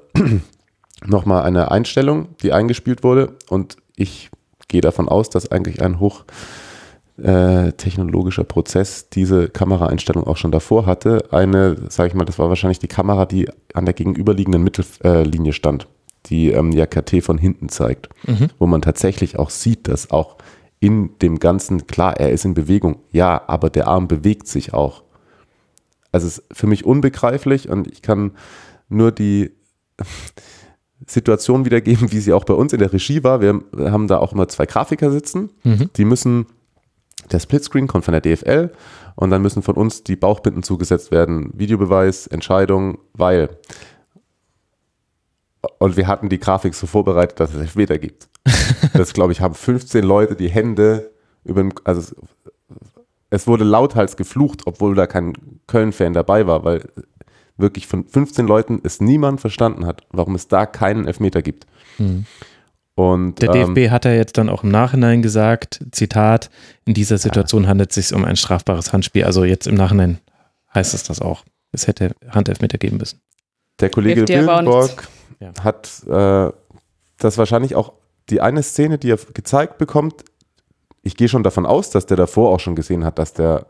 [1.05, 4.29] nochmal eine Einstellung, die eingespielt wurde und ich
[4.67, 11.25] gehe davon aus, dass eigentlich ein hochtechnologischer äh, Prozess diese Kameraeinstellung auch schon davor hatte.
[11.31, 15.87] Eine, sage ich mal, das war wahrscheinlich die Kamera, die an der gegenüberliegenden Mittellinie stand,
[16.27, 18.49] die ähm, ja KT von hinten zeigt, mhm.
[18.59, 20.37] wo man tatsächlich auch sieht, dass auch
[20.79, 25.03] in dem Ganzen, klar, er ist in Bewegung, ja, aber der Arm bewegt sich auch.
[26.11, 28.31] Also es ist für mich unbegreiflich und ich kann
[28.89, 29.51] nur die
[31.07, 33.41] Situation wiedergeben, wie sie auch bei uns in der Regie war.
[33.41, 35.49] Wir haben da auch immer zwei Grafiker sitzen.
[35.63, 35.89] Mhm.
[35.95, 36.45] Die müssen,
[37.31, 38.71] der Splitscreen kommt von der DFL
[39.15, 41.51] und dann müssen von uns die Bauchbinden zugesetzt werden.
[41.53, 43.49] Videobeweis, Entscheidung, weil.
[45.77, 48.29] Und wir hatten die Grafik so vorbereitet, dass es Elfmeter gibt.
[48.93, 51.11] das, glaube ich, haben 15 Leute die Hände
[51.43, 52.15] über den, also
[53.29, 55.33] es wurde lauthals geflucht, obwohl da kein
[55.67, 56.83] Köln-Fan dabei war, weil
[57.62, 61.65] wirklich von 15 Leuten es niemand verstanden hat, warum es da keinen Elfmeter gibt.
[61.97, 62.26] Mhm.
[62.95, 66.50] Und, Der ähm, DFB hat ja jetzt dann auch im Nachhinein gesagt, Zitat,
[66.86, 69.24] in dieser Situation handelt es sich um ein strafbares Handspiel.
[69.24, 70.19] Also jetzt im Nachhinein
[70.76, 71.43] heißt es das auch.
[71.71, 73.21] Es hätte Handelfmeter geben müssen.
[73.80, 74.26] Der Kollege
[75.39, 75.54] Ja.
[75.63, 76.52] hat äh,
[77.17, 77.93] das wahrscheinlich auch
[78.30, 80.24] die eine Szene, die er gezeigt bekommt.
[81.02, 83.65] Ich gehe schon davon aus, dass der davor auch schon gesehen hat, dass der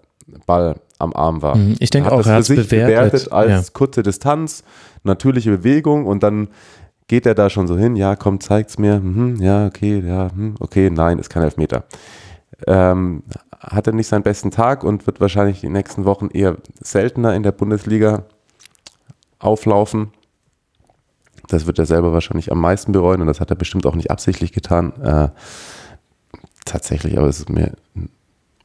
[0.45, 1.55] Ball am Arm war.
[1.57, 3.31] Mhm, Ich denke auch, er hat es sich bewertet.
[3.31, 3.71] als ja.
[3.73, 4.63] kurze Distanz,
[5.03, 6.49] natürliche Bewegung und dann
[7.07, 10.55] geht er da schon so hin, ja, komm, zeigt's mir, mhm, ja, okay, ja, hm,
[10.59, 11.83] okay, nein, ist kein Elfmeter.
[12.67, 13.23] Ähm,
[13.59, 17.43] hat er nicht seinen besten Tag und wird wahrscheinlich die nächsten Wochen eher seltener in
[17.43, 18.23] der Bundesliga
[19.39, 20.11] auflaufen.
[21.47, 24.09] Das wird er selber wahrscheinlich am meisten bereuen und das hat er bestimmt auch nicht
[24.09, 24.93] absichtlich getan.
[25.01, 25.29] Äh,
[26.65, 27.73] tatsächlich, aber es ist mir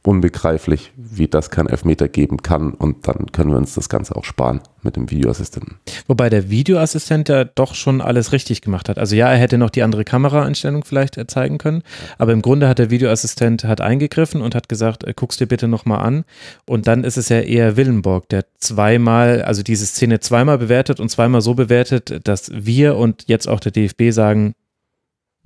[0.07, 4.23] unbegreiflich, wie das kein Elfmeter geben kann und dann können wir uns das Ganze auch
[4.23, 5.79] sparen mit dem Videoassistenten.
[6.07, 8.99] Wobei der Videoassistent ja doch schon alles richtig gemacht hat.
[8.99, 11.83] Also ja, er hätte noch die andere Kameraeinstellung vielleicht äh, zeigen können,
[12.17, 15.67] aber im Grunde hat der Videoassistent hat eingegriffen und hat gesagt, äh, guck's dir bitte
[15.67, 16.23] nochmal an.
[16.65, 21.09] Und dann ist es ja eher Willenborg, der zweimal, also diese Szene zweimal bewertet und
[21.09, 24.53] zweimal so bewertet, dass wir und jetzt auch der DFB sagen,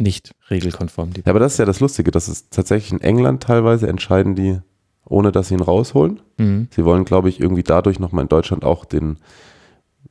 [0.01, 1.13] nicht regelkonform.
[1.13, 4.35] Die Ja, aber das ist ja das Lustige, dass es tatsächlich in England teilweise entscheiden
[4.35, 4.59] die,
[5.05, 6.21] ohne dass sie ihn rausholen.
[6.37, 6.67] Mhm.
[6.71, 9.17] Sie wollen, glaube ich, irgendwie dadurch nochmal in Deutschland auch den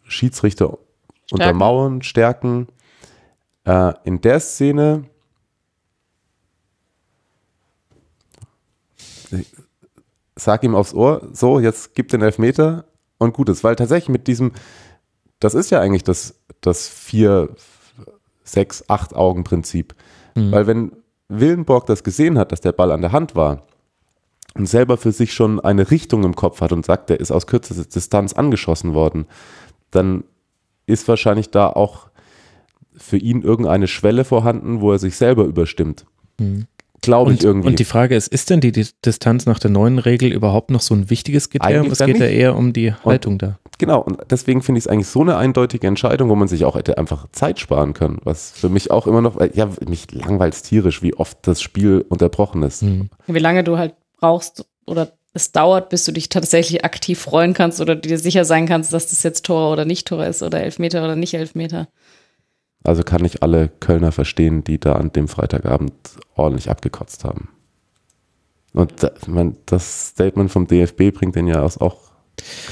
[0.04, 0.78] Schiedsrichter
[1.30, 2.68] untermauern, stärken.
[3.64, 5.04] Äh, in der Szene
[10.36, 12.84] sag ihm aufs Ohr, so, jetzt gib den Elfmeter
[13.18, 14.52] und gut ist, weil tatsächlich mit diesem,
[15.38, 17.54] das ist ja eigentlich das, das vier,
[18.52, 19.94] sechs, acht Augen Prinzip.
[20.34, 20.52] Mhm.
[20.52, 20.92] Weil wenn
[21.28, 23.62] Willenborg das gesehen hat, dass der Ball an der Hand war
[24.54, 27.46] und selber für sich schon eine Richtung im Kopf hat und sagt, der ist aus
[27.46, 29.26] kürzester Distanz angeschossen worden,
[29.90, 30.24] dann
[30.86, 32.10] ist wahrscheinlich da auch
[32.96, 36.04] für ihn irgendeine Schwelle vorhanden, wo er sich selber überstimmt.
[36.38, 36.66] Mhm.
[37.02, 37.68] Glaube ich Und, irgendwie.
[37.68, 40.80] und die Frage ist, ist denn die Di- Distanz nach der neuen Regel überhaupt noch
[40.80, 41.86] so ein wichtiges Kriterium?
[41.86, 43.58] Eigentlich Es geht ja eher um die Haltung da.
[43.78, 46.74] Genau, und deswegen finde ich es eigentlich so eine eindeutige Entscheidung, wo man sich auch
[46.76, 51.02] hätte einfach Zeit sparen können, was für mich auch immer noch, ja, mich langweilt tierisch,
[51.02, 52.82] wie oft das Spiel unterbrochen ist.
[52.82, 53.08] Mhm.
[53.26, 57.80] Wie lange du halt brauchst oder es dauert, bis du dich tatsächlich aktiv freuen kannst
[57.80, 61.04] oder dir sicher sein kannst, dass das jetzt Tor oder nicht Tor ist oder Elfmeter
[61.04, 61.88] oder nicht Elfmeter.
[62.82, 65.92] Also kann ich alle Kölner verstehen, die da an dem Freitagabend
[66.34, 67.48] ordentlich abgekotzt haben.
[68.72, 69.06] Und
[69.66, 71.98] das Statement vom DFB bringt den ja auch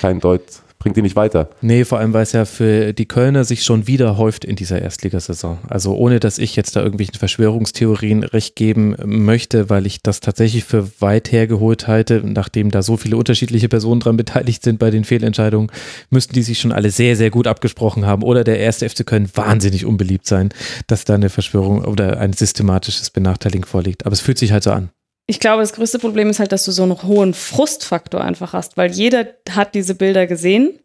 [0.01, 1.51] kein Deut, bringt ihn nicht weiter.
[1.61, 4.81] Nee, vor allem, weil es ja für die Kölner sich schon wieder häuft in dieser
[4.81, 5.59] Erstligasaison.
[5.69, 10.65] Also ohne, dass ich jetzt da irgendwelchen Verschwörungstheorien recht geben möchte, weil ich das tatsächlich
[10.65, 15.05] für weit hergeholt halte, nachdem da so viele unterschiedliche Personen dran beteiligt sind bei den
[15.05, 15.71] Fehlentscheidungen,
[16.11, 19.29] müssten die sich schon alle sehr, sehr gut abgesprochen haben oder der erste FC Köln
[19.35, 20.51] wahnsinnig unbeliebt sein,
[20.87, 24.07] dass da eine Verschwörung oder ein systematisches Benachteiligen vorliegt.
[24.07, 24.91] Aber es fühlt sich halt so an.
[25.31, 28.79] Ich glaube, das größte Problem ist halt, dass du so einen hohen Frustfaktor einfach hast,
[28.79, 30.81] weil jeder hat diese Bilder gesehen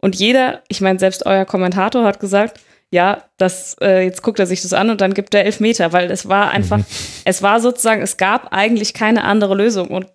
[0.00, 2.58] und jeder, ich meine, selbst euer Kommentator hat gesagt,
[2.90, 6.10] ja, das, äh, jetzt guckt er sich das an und dann gibt er Elfmeter, weil
[6.10, 6.80] es war einfach,
[7.26, 10.06] es war sozusagen, es gab eigentlich keine andere Lösung und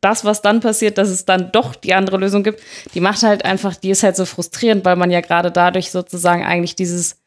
[0.00, 2.60] das, was dann passiert, dass es dann doch die andere Lösung gibt,
[2.94, 6.42] die macht halt einfach, die ist halt so frustrierend, weil man ja gerade dadurch sozusagen
[6.44, 7.18] eigentlich dieses,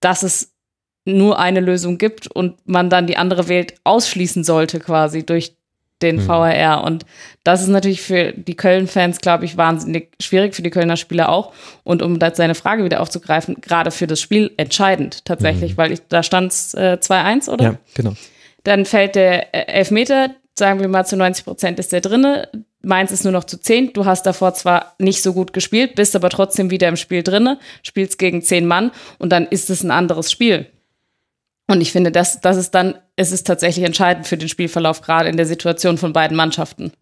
[0.00, 0.53] dass es
[1.04, 5.54] nur eine Lösung gibt und man dann die andere wählt, ausschließen sollte quasi durch
[6.02, 6.28] den Hm.
[6.28, 6.84] VAR.
[6.84, 7.04] Und
[7.44, 11.52] das ist natürlich für die Köln-Fans, glaube ich, wahnsinnig schwierig, für die Kölner Spieler auch.
[11.82, 16.00] Und um da seine Frage wieder aufzugreifen, gerade für das Spiel entscheidend tatsächlich, weil ich,
[16.08, 17.64] da stand es äh, 2-1, oder?
[17.64, 18.14] Ja, genau.
[18.64, 22.48] Dann fällt der äh, Elfmeter, sagen wir mal zu 90 Prozent ist der drinne.
[22.82, 23.92] Mainz ist nur noch zu 10.
[23.92, 27.58] Du hast davor zwar nicht so gut gespielt, bist aber trotzdem wieder im Spiel drinne,
[27.82, 30.66] spielst gegen 10 Mann und dann ist es ein anderes Spiel.
[31.66, 35.28] Und ich finde, das, das ist dann, es ist tatsächlich entscheidend für den Spielverlauf, gerade
[35.30, 36.92] in der Situation von beiden Mannschaften.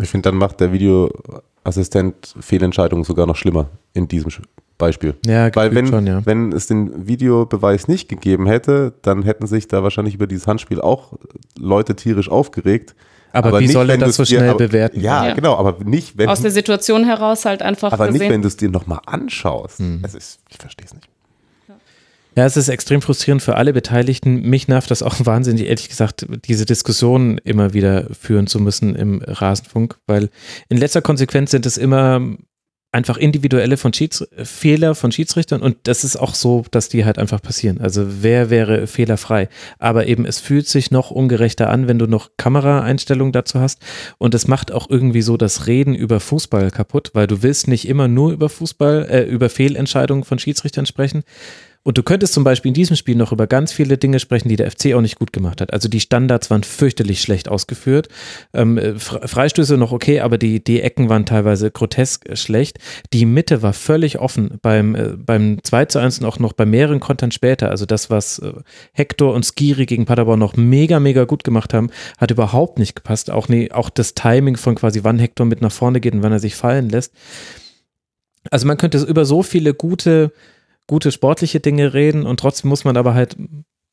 [0.00, 4.30] Ich finde, dann macht der Videoassistent Fehlentscheidungen sogar noch schlimmer in diesem
[4.76, 5.14] Beispiel.
[5.26, 6.24] Ja, Weil wenn, schon, ja.
[6.24, 10.80] wenn es den Videobeweis nicht gegeben hätte, dann hätten sich da wahrscheinlich über dieses Handspiel
[10.80, 11.14] auch
[11.58, 12.94] Leute tierisch aufgeregt.
[13.32, 15.00] Aber, wie nicht, soll er das so du's dir- schnell aber, bewerten?
[15.00, 15.34] Ja, Ja.
[15.34, 18.30] genau, aber nicht, wenn, Aus der Situation heraus halt einfach aber nicht, gesehen.
[18.32, 19.80] wenn du es dir nochmal anschaust.
[19.80, 20.00] Hm.
[20.04, 21.08] Es ist, ich verstehe es nicht.
[22.38, 24.42] Ja, es ist extrem frustrierend für alle Beteiligten.
[24.42, 29.20] Mich nervt das auch wahnsinnig, ehrlich gesagt, diese Diskussionen immer wieder führen zu müssen im
[29.26, 30.30] Rasenfunk, weil
[30.68, 32.36] in letzter Konsequenz sind es immer
[32.92, 37.18] einfach individuelle von Schieds Fehler von Schiedsrichtern und das ist auch so, dass die halt
[37.18, 37.80] einfach passieren.
[37.80, 39.48] Also wer wäre fehlerfrei?
[39.80, 43.82] Aber eben es fühlt sich noch ungerechter an, wenn du noch Kameraeinstellungen dazu hast
[44.16, 47.88] und es macht auch irgendwie so das Reden über Fußball kaputt, weil du willst nicht
[47.88, 51.24] immer nur über Fußball, äh, über Fehlentscheidungen von Schiedsrichtern sprechen.
[51.84, 54.56] Und du könntest zum Beispiel in diesem Spiel noch über ganz viele Dinge sprechen, die
[54.56, 55.72] der FC auch nicht gut gemacht hat.
[55.72, 58.08] Also die Standards waren fürchterlich schlecht ausgeführt.
[58.52, 62.78] Ähm, Freistöße noch okay, aber die, die Ecken waren teilweise grotesk schlecht.
[63.12, 66.66] Die Mitte war völlig offen beim, äh, beim 2 zu 1 und auch noch bei
[66.66, 67.70] mehreren Kontern später.
[67.70, 68.52] Also das, was äh,
[68.92, 73.30] Hector und Skiri gegen Paderborn noch mega, mega gut gemacht haben, hat überhaupt nicht gepasst.
[73.30, 76.32] Auch, nee, auch das Timing von quasi wann Hector mit nach vorne geht und wann
[76.32, 77.14] er sich fallen lässt.
[78.50, 80.32] Also man könnte über so viele gute
[80.88, 83.36] gute sportliche Dinge reden und trotzdem muss man aber halt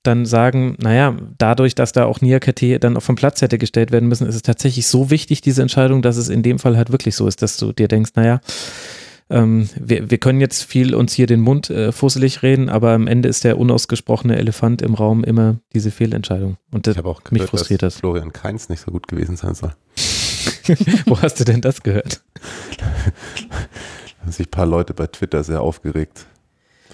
[0.02, 4.08] dann sagen, naja, dadurch, dass da auch Niakate dann auch vom Platz hätte gestellt werden
[4.08, 7.16] müssen, ist es tatsächlich so wichtig, diese Entscheidung, dass es in dem Fall halt wirklich
[7.16, 8.40] so ist, dass du dir denkst, naja,
[9.30, 13.08] ähm, wir, wir können jetzt viel uns hier den Mund äh, fusselig reden, aber am
[13.08, 16.58] Ende ist der unausgesprochene Elefant im Raum immer diese Fehlentscheidung.
[16.72, 18.00] Und das Ich habe auch mich gehört, frustriert dass das.
[18.02, 19.74] Florian Kainz nicht so gut gewesen sein soll.
[21.06, 22.24] Wo hast du denn das gehört?
[22.78, 26.26] Da haben sich ein paar Leute bei Twitter sehr aufgeregt.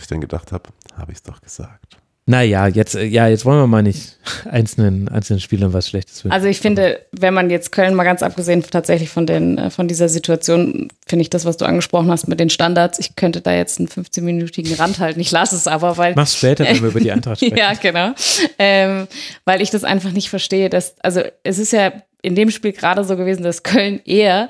[0.02, 1.98] Ich dann gedacht habe, habe ich es doch gesagt.
[2.28, 4.18] Naja, jetzt, äh, ja, jetzt wollen wir mal nicht
[4.50, 6.34] einzelnen, einzelnen Spielern was Schlechtes wünschen.
[6.34, 9.88] Also ich finde, wenn man jetzt Köln mal ganz abgesehen tatsächlich von den äh, von
[9.88, 13.54] dieser Situation, finde ich das, was du angesprochen hast mit den Standards, ich könnte da
[13.54, 15.20] jetzt einen 15-minütigen Rand halten.
[15.20, 17.58] Ich lasse es aber, weil Mach's später, wenn wir über die Eintracht sprechen.
[17.58, 18.14] ja, genau.
[18.60, 19.08] Ähm,
[19.46, 20.70] weil ich das einfach nicht verstehe.
[20.70, 21.92] Dass, also es ist ja
[22.22, 24.48] in dem Spiel gerade so gewesen, dass Köln eher,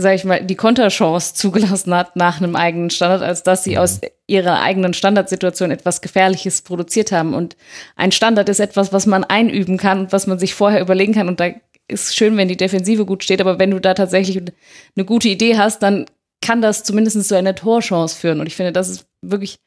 [0.00, 4.00] sag ich mal, die Konterchance zugelassen hat nach einem eigenen Standard, als dass sie aus
[4.26, 7.34] ihrer eigenen Standardsituation etwas Gefährliches produziert haben.
[7.34, 7.56] Und
[7.96, 11.28] ein Standard ist etwas, was man einüben kann und was man sich vorher überlegen kann.
[11.28, 11.50] Und da
[11.88, 15.58] ist schön, wenn die Defensive gut steht, aber wenn du da tatsächlich eine gute Idee
[15.58, 16.06] hast, dann
[16.40, 18.40] kann das zumindest zu einer Torchance führen.
[18.40, 19.58] Und ich finde, das ist wirklich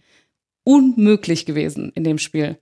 [0.64, 2.58] unmöglich gewesen in dem Spiel.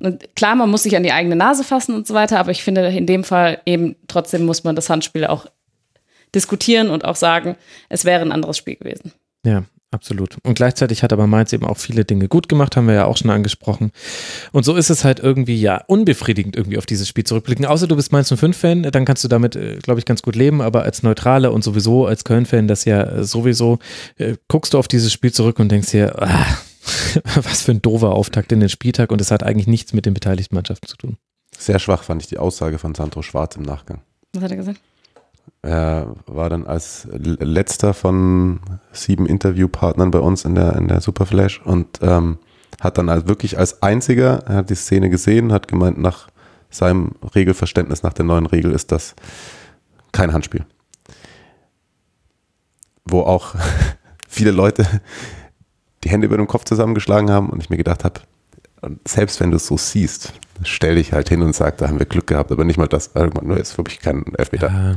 [0.00, 2.62] Und klar, man muss sich an die eigene Nase fassen und so weiter, aber ich
[2.62, 5.46] finde in dem Fall eben trotzdem muss man das Handspiel auch
[6.34, 7.56] diskutieren und auch sagen,
[7.88, 9.12] es wäre ein anderes Spiel gewesen.
[9.44, 10.36] Ja, absolut.
[10.42, 13.16] Und gleichzeitig hat aber Mainz eben auch viele Dinge gut gemacht, haben wir ja auch
[13.16, 13.92] schon angesprochen.
[14.52, 17.66] Und so ist es halt irgendwie ja unbefriedigend irgendwie auf dieses Spiel zurückblicken.
[17.66, 20.60] Außer du bist Mainz 05-Fan, dann kannst du damit, äh, glaube ich, ganz gut leben,
[20.60, 23.78] aber als Neutrale und sowieso als Köln-Fan, das ja äh, sowieso,
[24.16, 26.46] äh, guckst du auf dieses Spiel zurück und denkst dir, ah,
[27.34, 30.14] was für ein doofer Auftakt in den Spieltag und es hat eigentlich nichts mit den
[30.14, 31.16] beteiligten Mannschaften zu tun.
[31.56, 34.02] Sehr schwach fand ich die Aussage von Sandro Schwarz im Nachgang.
[34.32, 34.80] Was hat er gesagt?
[35.62, 38.60] Er war dann als letzter von
[38.92, 42.38] sieben Interviewpartnern bei uns in der, in der Superflash und ähm,
[42.80, 46.28] hat dann als, wirklich als einziger, er hat die Szene gesehen, hat gemeint, nach
[46.70, 49.14] seinem Regelverständnis, nach der neuen Regel ist das
[50.12, 50.64] kein Handspiel.
[53.04, 53.54] Wo auch
[54.28, 54.86] viele Leute
[56.04, 58.20] die Hände über dem Kopf zusammengeschlagen haben und ich mir gedacht habe,
[59.06, 60.32] selbst wenn du es so siehst,
[60.62, 63.10] stell dich halt hin und sag, da haben wir Glück gehabt, aber nicht mal das,
[63.14, 64.68] nur ist wirklich kein Elfmeter.
[64.68, 64.96] Ja,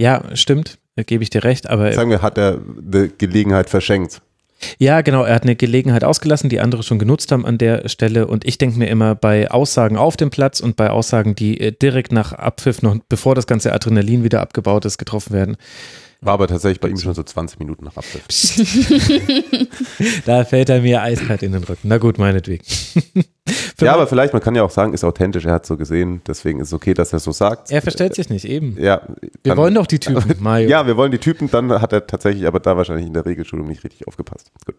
[0.00, 2.58] ja stimmt, da gebe ich dir recht, aber Sagen wir, hat er
[2.92, 4.22] eine Gelegenheit verschenkt.
[4.78, 5.24] Ja, genau.
[5.24, 8.26] Er hat eine Gelegenheit ausgelassen, die andere schon genutzt haben an der Stelle.
[8.26, 11.72] Und ich denke mir immer bei Aussagen auf dem Platz und bei Aussagen, die äh,
[11.72, 15.56] direkt nach Abpfiff, noch bevor das ganze Adrenalin wieder abgebaut ist, getroffen werden.
[16.22, 18.24] War aber tatsächlich bei ihm schon so 20 Minuten nach Abpfiff.
[20.26, 21.88] Da fällt er mir eiskalt in den Rücken.
[21.88, 22.64] Na gut, meinetwegen.
[23.76, 26.20] Für Ja, aber vielleicht, man kann ja auch sagen, ist authentisch, er hat so gesehen,
[26.26, 27.70] deswegen ist es okay, dass er so sagt.
[27.70, 28.76] er verstellt sich nicht, eben.
[28.78, 30.68] Ja, Wir dann- wollen doch die Typen, Mario.
[30.68, 33.66] Ja, wir wollen die Typen, dann hat er tatsächlich aber da wahrscheinlich in der Regelschulung
[33.68, 34.50] nicht richtig aufgepasst.
[34.66, 34.76] Gut.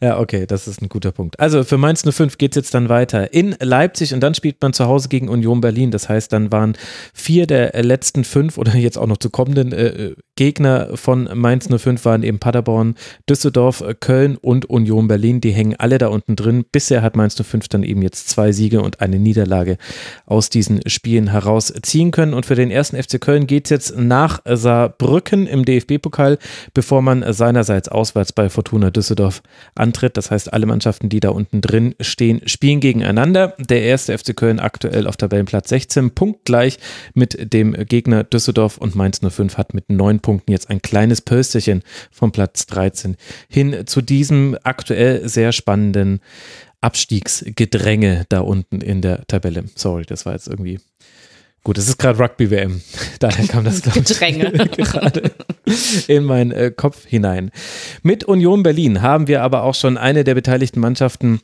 [0.00, 1.38] Ja, okay, das ist ein guter Punkt.
[1.38, 4.72] Also für Mainz 05 geht es jetzt dann weiter in Leipzig und dann spielt man
[4.72, 5.90] zu Hause gegen Union Berlin.
[5.90, 6.76] Das heißt, dann waren
[7.12, 11.28] vier der äh, letzten fünf oder jetzt auch noch zu kommenden äh, äh, Gegner von
[11.34, 12.94] Mainz 05 waren eben Paderborn,
[13.28, 15.40] Düsseldorf, äh, Köln und Union Berlin.
[15.40, 16.64] Die hängen alle da unten drin.
[16.72, 19.76] Bisher hat Mainz 05 dann eben jetzt zwei Siege und eine Niederlage
[20.24, 22.34] aus diesen Spielen herausziehen können.
[22.34, 26.38] Und für den ersten FC Köln geht es jetzt nach Saarbrücken im DFB-Pokal,
[26.72, 29.41] bevor man seinerseits auswärts bei Fortuna Düsseldorf
[29.74, 30.16] antritt.
[30.16, 33.54] Das heißt, alle Mannschaften, die da unten drin stehen, spielen gegeneinander.
[33.58, 36.78] Der erste FC Köln aktuell auf Tabellenplatz 16, punktgleich
[37.14, 41.82] mit dem Gegner Düsseldorf und Mainz 05 hat mit neun Punkten jetzt ein kleines Pölsterchen
[42.10, 43.16] vom Platz 13
[43.48, 46.20] hin zu diesem aktuell sehr spannenden
[46.80, 49.64] Abstiegsgedränge da unten in der Tabelle.
[49.76, 50.80] Sorry, das war jetzt irgendwie.
[51.64, 52.80] Gut, es ist gerade Rugby-WM.
[53.20, 54.06] Daher kam das, glaube ich,
[54.76, 55.30] gerade
[56.08, 57.52] in meinen äh, Kopf hinein.
[58.02, 61.40] Mit Union Berlin haben wir aber auch schon eine der beteiligten Mannschaften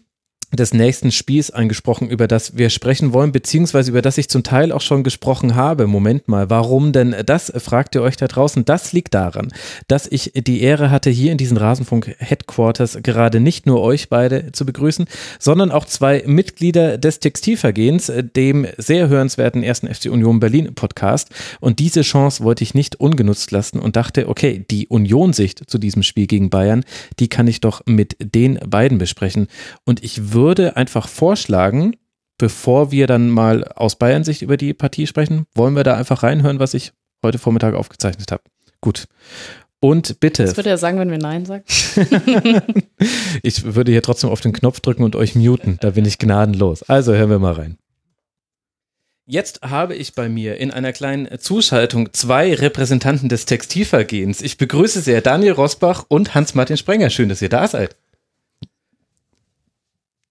[0.53, 4.73] des nächsten Spiels angesprochen, über das wir sprechen wollen, beziehungsweise über das ich zum Teil
[4.73, 5.87] auch schon gesprochen habe.
[5.87, 8.65] Moment mal, warum denn das, fragt ihr euch da draußen.
[8.65, 9.49] Das liegt daran,
[9.89, 14.51] dass ich die Ehre hatte, hier in diesen Rasenfunk Headquarters gerade nicht nur euch beide
[14.53, 15.07] zu begrüßen,
[15.39, 21.29] sondern auch zwei Mitglieder des Textilvergehens, dem sehr hörenswerten ersten FC Union Berlin Podcast.
[21.61, 26.03] Und diese Chance wollte ich nicht ungenutzt lassen und dachte, okay, die Union-Sicht zu diesem
[26.03, 26.85] Spiel gegen Bayern,
[27.19, 29.49] die kann ich doch mit den beiden besprechen.
[29.85, 31.97] Und ich würde würde einfach vorschlagen,
[32.39, 36.61] bevor wir dann mal aus Bayern-Sicht über die Partie sprechen, wollen wir da einfach reinhören,
[36.61, 36.93] was ich
[37.25, 38.43] heute Vormittag aufgezeichnet habe.
[38.81, 39.09] Gut.
[39.81, 40.45] Und bitte.
[40.45, 41.65] Was würde er sagen, wenn wir Nein sagen?
[43.43, 45.79] ich würde hier trotzdem auf den Knopf drücken und euch muten.
[45.81, 46.83] Da bin ich gnadenlos.
[46.85, 47.79] Also hören wir mal rein.
[49.27, 54.41] Jetzt habe ich bei mir in einer kleinen Zuschaltung zwei Repräsentanten des Textilvergehens.
[54.41, 57.11] Ich begrüße sehr Daniel Rosbach und Hans-Martin Sprenger.
[57.11, 57.95] Schön, dass ihr da seid.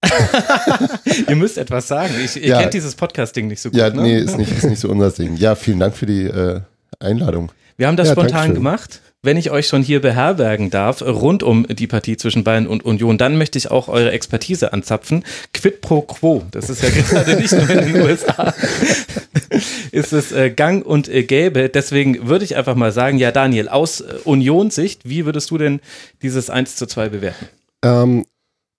[1.28, 2.14] ihr müsst etwas sagen.
[2.24, 2.62] Ich, ihr ja.
[2.62, 3.80] kennt dieses Podcast-Ding nicht so gut.
[3.80, 4.02] Ja, ne?
[4.02, 5.36] nee, ist nicht, ist nicht so unser Ding.
[5.38, 6.62] Ja, vielen Dank für die äh,
[7.00, 7.52] Einladung.
[7.78, 9.02] Wir haben das ja, spontan gemacht.
[9.24, 13.18] Wenn ich euch schon hier beherbergen darf, rund um die Partie zwischen Bayern und Union,
[13.18, 15.24] dann möchte ich auch eure Expertise anzapfen.
[15.54, 18.54] Quid pro quo, das ist ja gerade nicht nur in den USA,
[19.91, 21.68] ist es äh, gang und äh, gäbe.
[21.68, 25.82] Deswegen würde ich einfach mal sagen, ja Daniel, aus äh, Unionssicht, wie würdest du denn
[26.22, 27.48] dieses 1 zu 2 bewerten?
[27.84, 28.26] Ähm,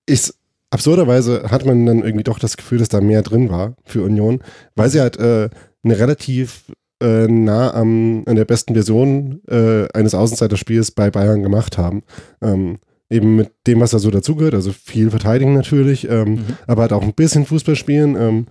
[0.07, 0.33] ich
[0.71, 4.41] absurderweise hat man dann irgendwie doch das Gefühl, dass da mehr drin war für Union,
[4.75, 5.49] weil sie halt äh,
[5.83, 6.65] eine relativ
[7.03, 12.03] äh, nah am, an der besten Version äh, eines Außenseiterspiels bei Bayern gemacht haben.
[12.43, 12.79] Ähm,
[13.11, 16.45] eben mit dem, was da so dazugehört, also viel verteidigen natürlich, ähm, mhm.
[16.67, 18.17] aber halt auch ein bisschen Fußball spielen.
[18.17, 18.47] Ähm,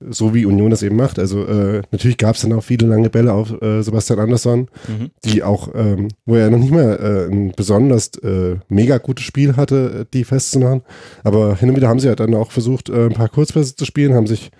[0.00, 1.18] so wie Union das eben macht.
[1.18, 5.10] Also äh, natürlich gab es dann auch viele lange Bälle auf äh, Sebastian Andersson, mhm.
[5.24, 9.56] die auch, ähm, wo er noch nicht mal äh, ein besonders äh, mega gutes Spiel
[9.56, 10.82] hatte, die festzumachen.
[11.22, 13.84] Aber hin und wieder haben sie halt dann auch versucht, äh, ein paar Kurzpässe zu
[13.84, 14.50] spielen, haben sich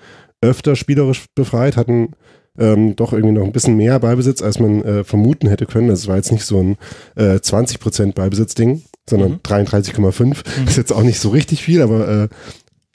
[0.41, 2.11] öfter spielerisch befreit, hatten
[2.59, 5.89] ähm, doch irgendwie noch ein bisschen mehr Beibesitz, als man äh, vermuten hätte können.
[5.89, 6.77] Das war jetzt nicht so ein
[7.17, 9.39] äh, 20% Beibesitz-Ding, sondern mhm.
[9.43, 10.25] 33,5.
[10.25, 10.69] Mhm.
[10.69, 12.29] Ist jetzt auch nicht so richtig viel, aber äh,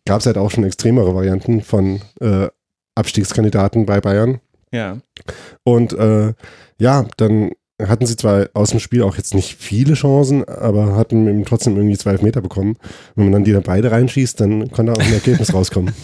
[0.09, 2.47] gab es halt auch schon extremere Varianten von äh,
[2.95, 4.39] Abstiegskandidaten bei Bayern.
[4.71, 4.97] Ja.
[5.63, 6.33] Und äh,
[6.79, 7.51] ja, dann
[7.87, 11.97] hatten sie zwar aus dem Spiel auch jetzt nicht viele Chancen, aber hatten trotzdem irgendwie
[11.97, 12.77] zwölf Meter bekommen.
[13.15, 15.93] Wenn man dann die dann beide reinschießt, dann kann da auch ein Ergebnis rauskommen.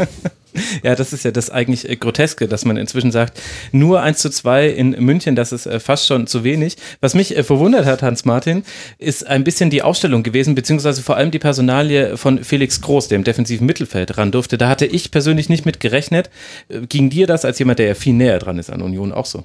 [0.84, 4.30] Ja, das ist ja das eigentlich äh, Groteske, dass man inzwischen sagt, nur 1 zu
[4.30, 6.78] 2 in München, das ist äh, fast schon zu wenig.
[7.02, 8.64] Was mich äh, verwundert hat, Hans-Martin,
[8.98, 13.18] ist ein bisschen die Ausstellung gewesen, beziehungsweise vor allem die Personalie von Felix Groß, der
[13.18, 14.58] im defensiven Mittelfeld ran durfte.
[14.58, 16.30] Da hatte ich persönlich nicht mit gerechnet.
[16.88, 19.44] Ging dir das als jemand, der ja viel näher dran ist an Union, auch so?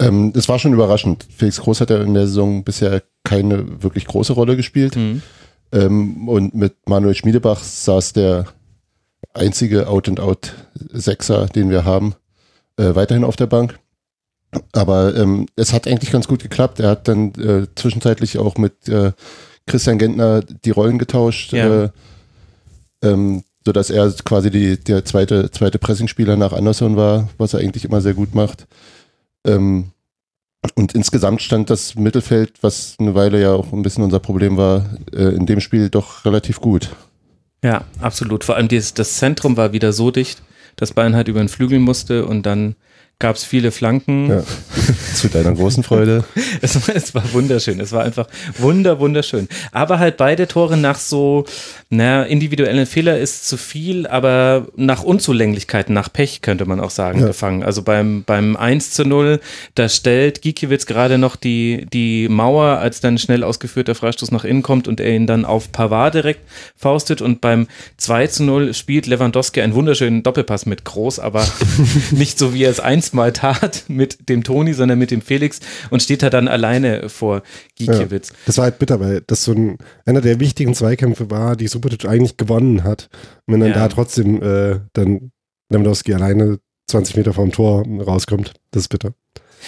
[0.00, 1.26] Ähm, es war schon überraschend.
[1.34, 4.96] Felix Groß hat ja in der Saison bisher keine wirklich große Rolle gespielt.
[4.96, 5.22] Mhm.
[5.72, 8.46] Ähm, und mit Manuel Schmiedebach saß der
[9.32, 12.14] einzige Out-and-Out-Sechser, den wir haben,
[12.76, 13.78] äh, weiterhin auf der Bank.
[14.72, 16.80] Aber ähm, es hat eigentlich ganz gut geklappt.
[16.80, 19.12] Er hat dann äh, zwischenzeitlich auch mit äh,
[19.66, 21.84] Christian Gentner die Rollen getauscht, ja.
[21.84, 21.88] äh,
[23.02, 27.84] ähm, sodass er quasi die, der zweite, zweite Pressingspieler nach Anderson war, was er eigentlich
[27.84, 28.66] immer sehr gut macht.
[29.46, 29.90] Ähm,
[30.74, 34.96] und insgesamt stand das Mittelfeld, was eine Weile ja auch ein bisschen unser Problem war,
[35.12, 36.90] äh, in dem Spiel doch relativ gut.
[37.62, 38.44] Ja, absolut.
[38.44, 40.42] Vor allem dieses, das Zentrum war wieder so dicht,
[40.76, 42.76] dass Bayern halt über den Flügel musste und dann
[43.18, 44.28] gab es viele Flanken.
[44.28, 44.42] Ja,
[45.14, 46.24] zu deiner großen Freude.
[46.60, 47.80] es, es, war wunderschön.
[47.80, 48.26] Es war einfach
[48.58, 49.48] wunder, wunderschön.
[49.72, 51.44] Aber halt beide Tore nach so,
[51.90, 57.20] naja, individuellen Fehler ist zu viel, aber nach Unzulänglichkeiten, nach Pech könnte man auch sagen,
[57.20, 57.26] ja.
[57.28, 57.62] gefangen.
[57.62, 59.40] Also beim, beim 1 zu 0,
[59.74, 64.62] da stellt Gikiewicz gerade noch die, die Mauer, als dann schnell ausgeführter Freistoß nach innen
[64.62, 66.40] kommt und er ihn dann auf Pavard direkt
[66.76, 71.46] faustet und beim 2 zu 0 spielt Lewandowski einen wunderschönen Doppelpass mit Groß, aber
[72.10, 75.20] nicht so wie er es 1 einst mal tat mit dem Toni, sondern mit dem
[75.20, 77.42] Felix und steht da dann alleine vor
[77.76, 78.30] Gikiewicz.
[78.30, 81.68] Ja, das war halt bitter, weil das so ein, einer der wichtigen Zweikämpfe war, die
[81.68, 83.08] Subotic eigentlich gewonnen hat.
[83.46, 83.74] Und wenn dann ja.
[83.74, 85.32] da trotzdem äh, dann
[85.70, 89.14] Lewandowski alleine 20 Meter vom Tor rauskommt, das ist bitter.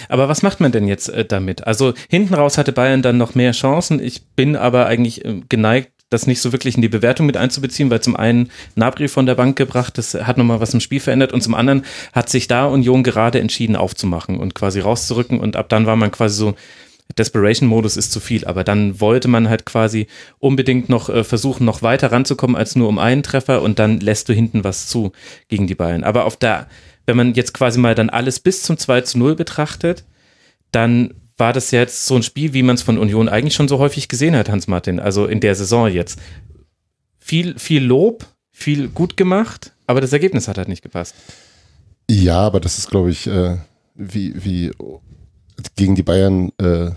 [0.09, 1.66] Aber was macht man denn jetzt äh, damit?
[1.66, 4.01] Also hinten raus hatte Bayern dann noch mehr Chancen.
[4.01, 7.90] Ich bin aber eigentlich äh, geneigt, das nicht so wirklich in die Bewertung mit einzubeziehen,
[7.90, 11.32] weil zum einen Nabri von der Bank gebracht, das hat nochmal was im Spiel verändert
[11.32, 15.68] und zum anderen hat sich da Union gerade entschieden aufzumachen und quasi rauszurücken und ab
[15.68, 16.54] dann war man quasi so,
[17.18, 20.07] Desperation-Modus ist zu viel, aber dann wollte man halt quasi
[20.38, 24.28] unbedingt noch äh, versuchen, noch weiter ranzukommen als nur um einen Treffer und dann lässt
[24.28, 25.12] du hinten was zu
[25.48, 26.04] gegen die Bayern.
[26.04, 26.66] Aber auf der,
[27.07, 30.04] wenn man jetzt quasi mal dann alles bis zum 2 zu 0 betrachtet,
[30.72, 33.78] dann war das jetzt so ein Spiel, wie man es von Union eigentlich schon so
[33.78, 36.18] häufig gesehen hat, Hans-Martin, also in der Saison jetzt.
[37.18, 41.14] Viel, viel Lob, viel gut gemacht, aber das Ergebnis hat halt nicht gepasst.
[42.09, 43.57] Ja, aber das ist, glaube ich, äh,
[43.95, 44.70] wie, wie
[45.74, 46.91] gegen die Bayern äh,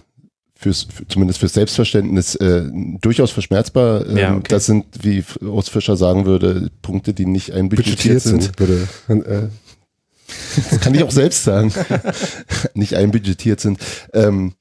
[0.55, 2.69] fürs, für, zumindest fürs Selbstverständnis äh,
[3.01, 4.05] durchaus verschmerzbar.
[4.07, 4.47] Ähm, Ja, okay.
[4.49, 8.51] Das sind, wie Urs Fischer sagen würde, Punkte, die nicht einbudgetiert sind.
[8.59, 9.47] Würde, äh,
[10.69, 11.73] Das kann ich auch selbst sagen.
[12.73, 13.79] nicht einbudgetiert sind.
[14.13, 14.53] Ähm,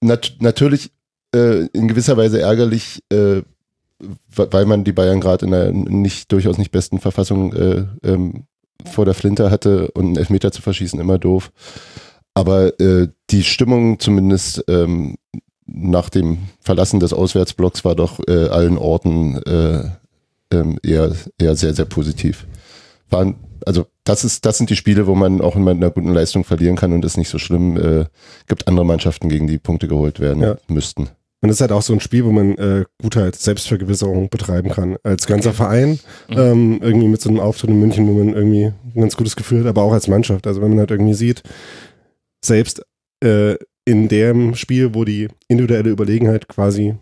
[0.00, 0.90] nat natürlich
[1.34, 3.42] äh, in gewisser Weise ärgerlich, äh,
[4.34, 8.44] weil man die Bayern gerade in einer nicht durchaus nicht besten Verfassung äh, ähm,
[8.84, 11.50] vor der Flinte hatte und einen Elfmeter zu verschießen, immer doof.
[12.34, 15.16] Aber äh, die Stimmung zumindest ähm,
[15.66, 19.90] nach dem Verlassen des Auswärtsblocks war doch äh, allen Orten äh,
[20.50, 22.46] ähm, eher, eher sehr, sehr positiv.
[23.10, 26.44] Waren, also das ist, das sind die Spiele, wo man auch mit einer guten Leistung
[26.44, 28.06] verlieren kann und es nicht so schlimm äh,
[28.48, 30.56] gibt andere Mannschaften, gegen die Punkte geholt werden Ja.
[30.68, 31.08] müssten.
[31.40, 34.70] Und es ist halt auch so ein Spiel, wo man äh, gut halt Selbstvergewisserung betreiben
[34.70, 34.96] kann.
[35.04, 36.00] Als ganzer Verein,
[36.30, 39.60] ähm, irgendwie mit so einem Auftritt in München, wo man irgendwie ein ganz gutes Gefühl
[39.60, 40.48] hat, aber auch als Mannschaft.
[40.48, 41.44] Also wenn man halt irgendwie sieht,
[42.44, 42.82] selbst
[43.22, 43.54] äh,
[43.84, 46.94] in dem Spiel, wo die individuelle Überlegenheit quasi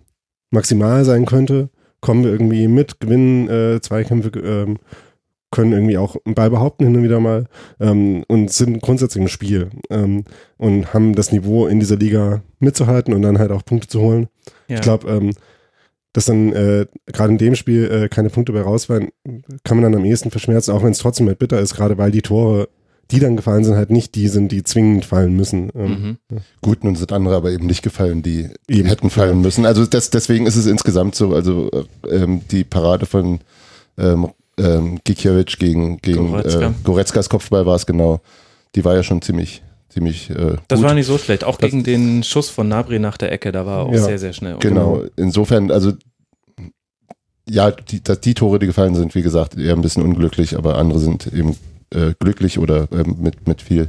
[0.50, 4.78] maximal sein könnte, kommen wir irgendwie mit, gewinnen äh, Zweikämpfe, ähm,
[5.56, 7.46] können irgendwie auch einen Ball behaupten hin und wieder mal
[7.80, 10.24] ähm, und sind grundsätzlich im Spiel ähm,
[10.58, 14.28] und haben das Niveau in dieser Liga mitzuhalten und dann halt auch Punkte zu holen.
[14.68, 14.76] Ja.
[14.76, 15.32] Ich glaube, ähm,
[16.12, 19.08] dass dann äh, gerade in dem Spiel äh, keine Punkte bei raus waren,
[19.64, 22.10] kann man dann am ehesten verschmerzen, auch wenn es trotzdem halt bitter ist, gerade weil
[22.10, 22.68] die Tore,
[23.10, 25.70] die dann gefallen sind, halt nicht die sind, die zwingend fallen müssen.
[25.74, 26.40] Ähm, Mhm.
[26.60, 29.64] Gut, nun sind andere aber eben nicht gefallen, die Eben, hätten fallen müssen.
[29.64, 33.40] Also das, deswegen ist es insgesamt so, also äh, ähm, die Parade von
[33.96, 34.28] ähm,
[34.58, 36.68] ähm, Gikiewicz gegen, gegen Goretzka.
[36.68, 38.20] äh, Goretzkas Kopfball war es genau.
[38.74, 40.88] Die war ja schon ziemlich, ziemlich äh, Das gut.
[40.88, 41.44] war nicht so schlecht.
[41.44, 44.02] Auch Das- gegen den Schuss von Nabri nach der Ecke, da war er auch Ja.
[44.02, 44.56] sehr, sehr schnell.
[44.60, 45.02] Genau.
[45.16, 45.92] Insofern, also
[47.48, 50.98] ja, die, die Tore, die gefallen sind, wie gesagt, eher ein bisschen unglücklich, aber andere
[50.98, 51.56] sind eben
[51.94, 53.88] äh, glücklich oder ähm, mit, mit viel,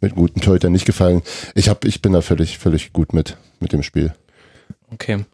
[0.00, 1.20] mit guten Torhütern nicht gefallen.
[1.54, 4.14] Ich hab, ich bin da völlig, völlig gut mit, mit dem Spiel.
[4.94, 5.24] Okay.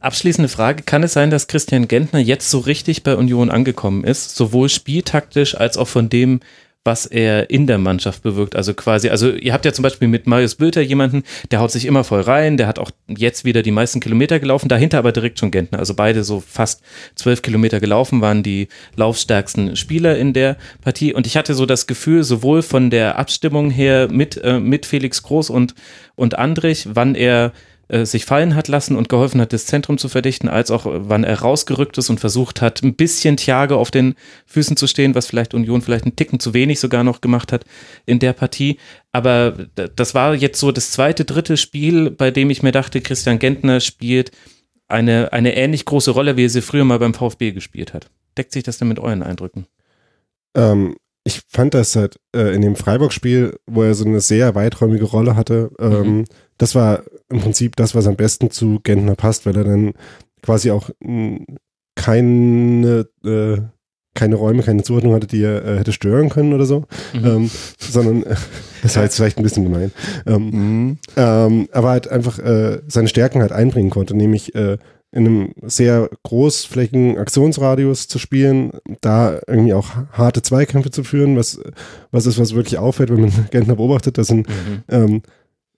[0.00, 0.82] Abschließende Frage.
[0.82, 5.56] Kann es sein, dass Christian Gentner jetzt so richtig bei Union angekommen ist, sowohl spieltaktisch
[5.56, 6.40] als auch von dem,
[6.82, 8.56] was er in der Mannschaft bewirkt?
[8.56, 11.86] Also quasi, also ihr habt ja zum Beispiel mit Marius Bülter jemanden, der haut sich
[11.86, 15.38] immer voll rein, der hat auch jetzt wieder die meisten Kilometer gelaufen, dahinter aber direkt
[15.38, 15.78] schon Gentner.
[15.78, 16.82] Also beide so fast
[17.14, 21.14] zwölf Kilometer gelaufen, waren die laufstärksten Spieler in der Partie.
[21.14, 25.22] Und ich hatte so das Gefühl, sowohl von der Abstimmung her mit, äh, mit Felix
[25.22, 25.74] Groß und,
[26.16, 27.52] und Andrich, wann er
[27.88, 31.08] äh, sich fallen hat lassen und geholfen hat, das Zentrum zu verdichten, als auch äh,
[31.08, 34.14] wann er rausgerückt ist und versucht hat, ein bisschen Thiage auf den
[34.46, 37.64] Füßen zu stehen, was vielleicht Union vielleicht einen Ticken zu wenig sogar noch gemacht hat
[38.06, 38.78] in der Partie.
[39.12, 43.38] Aber das war jetzt so das zweite, dritte Spiel, bei dem ich mir dachte, Christian
[43.38, 44.30] Gentner spielt
[44.88, 48.10] eine, eine ähnlich große Rolle, wie er sie früher mal beim VfB gespielt hat.
[48.36, 49.66] Deckt sich das denn mit euren Eindrücken?
[50.56, 55.04] Ähm, ich fand das halt äh, in dem Freiburg-Spiel, wo er so eine sehr weiträumige
[55.04, 56.24] Rolle hatte, ähm, Mhm.
[56.58, 57.02] das war
[57.34, 59.92] im Prinzip das, was am besten zu Gentner passt, weil er dann
[60.42, 61.40] quasi auch mh,
[61.96, 63.58] keine, äh,
[64.14, 67.24] keine Räume, keine Zuordnung hatte, die er äh, hätte stören können oder so, Mhm.
[67.26, 68.36] ähm, sondern äh,
[68.82, 69.90] das war jetzt vielleicht ein bisschen gemein.
[70.26, 70.98] Ähm, Mhm.
[71.16, 74.78] ähm, aber halt einfach äh, seine Stärken halt einbringen konnte, nämlich äh,
[75.10, 81.60] in einem sehr großflächigen Aktionsradius zu spielen, da irgendwie auch harte Zweikämpfe zu führen, was,
[82.10, 84.82] was ist, was wirklich auffällt, wenn man Gentner beobachtet, das sind Mhm.
[84.88, 85.22] ähm,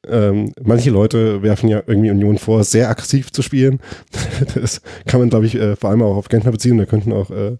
[0.08, 3.80] ähm, manche Leute werfen ja irgendwie Union vor, sehr aggressiv zu spielen.
[4.54, 6.78] Das kann man, glaube ich, äh, vor allem auch auf Gentner beziehen.
[6.78, 7.56] Da könnten auch äh,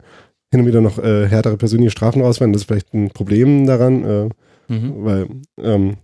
[0.51, 2.53] hin und wieder noch äh, härtere persönliche Strafen rausfallen.
[2.53, 4.05] Das ist vielleicht ein Problem daran.
[4.05, 4.29] Äh,
[4.69, 4.95] Mhm.
[5.05, 5.29] weil,
[5.63, 5.97] ähm,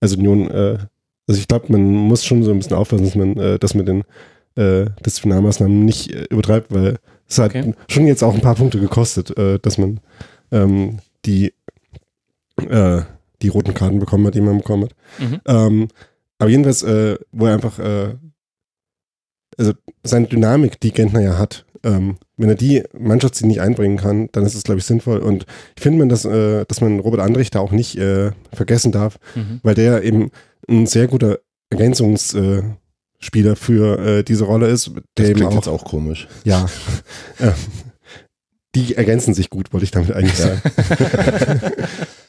[0.00, 0.78] also Union, äh,
[1.26, 3.88] also ich glaube, man muss schon so ein bisschen aufpassen, dass man äh, das mit
[3.88, 4.04] den
[4.56, 7.72] Disziplinarmaßnahmen nicht übertreibt, weil es hat Okay.
[7.88, 10.00] schon jetzt auch ein paar Punkte gekostet, äh, dass man
[10.52, 11.54] ähm, die,
[13.42, 14.94] die roten Karten bekommen hat, die man bekommen hat.
[15.18, 15.40] Mhm.
[15.46, 15.88] Ähm,
[16.38, 18.14] aber jedenfalls, äh, wo er einfach, äh,
[19.58, 19.72] also
[20.04, 24.44] seine Dynamik, die Gentner ja hat, ähm, wenn er die Mannschaftsziel nicht einbringen kann, dann
[24.44, 25.18] ist es, glaube ich, sinnvoll.
[25.18, 28.92] Und ich finde, man, dass, äh, dass man Robert Andrich da auch nicht äh, vergessen
[28.92, 29.60] darf, Mhm.
[29.62, 30.30] weil der eben
[30.68, 31.38] ein sehr guter
[31.70, 32.62] Ergänzungsspieler äh,
[33.22, 36.26] Spieler für äh, diese Rolle ist, der Das klingt auch, jetzt auch komisch.
[36.44, 36.66] ja,
[37.40, 37.52] ähm,
[38.74, 40.60] die ergänzen sich gut, wollte ich damit eigentlich sagen.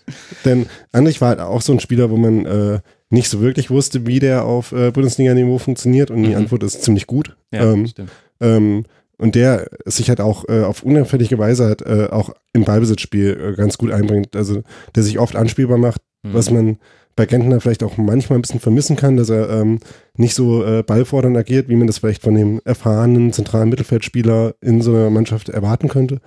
[0.46, 2.80] Denn Andrich war halt auch so ein Spieler, wo man äh,
[3.10, 6.36] nicht so wirklich wusste, wie der auf äh, Bundesliga-Niveau funktioniert und die Mhm.
[6.38, 7.36] Antwort ist ziemlich gut.
[7.52, 8.10] Ja, ähm, stimmt.
[8.40, 8.86] ähm,
[9.18, 13.56] und der sich halt auch äh, auf unauffällige Weise halt äh, auch im Ballbesitzspiel äh,
[13.56, 14.36] ganz gut einbringt.
[14.36, 14.64] Also
[14.96, 16.34] der sich oft anspielbar macht, Mhm.
[16.34, 16.78] was man
[17.16, 19.80] bei Gentner vielleicht auch manchmal ein bisschen vermissen kann, dass er ähm,
[20.16, 24.82] nicht so äh, ballfordernd agiert, wie man das vielleicht von dem erfahrenen zentralen Mittelfeldspieler in
[24.82, 26.20] so einer Mannschaft erwarten könnte.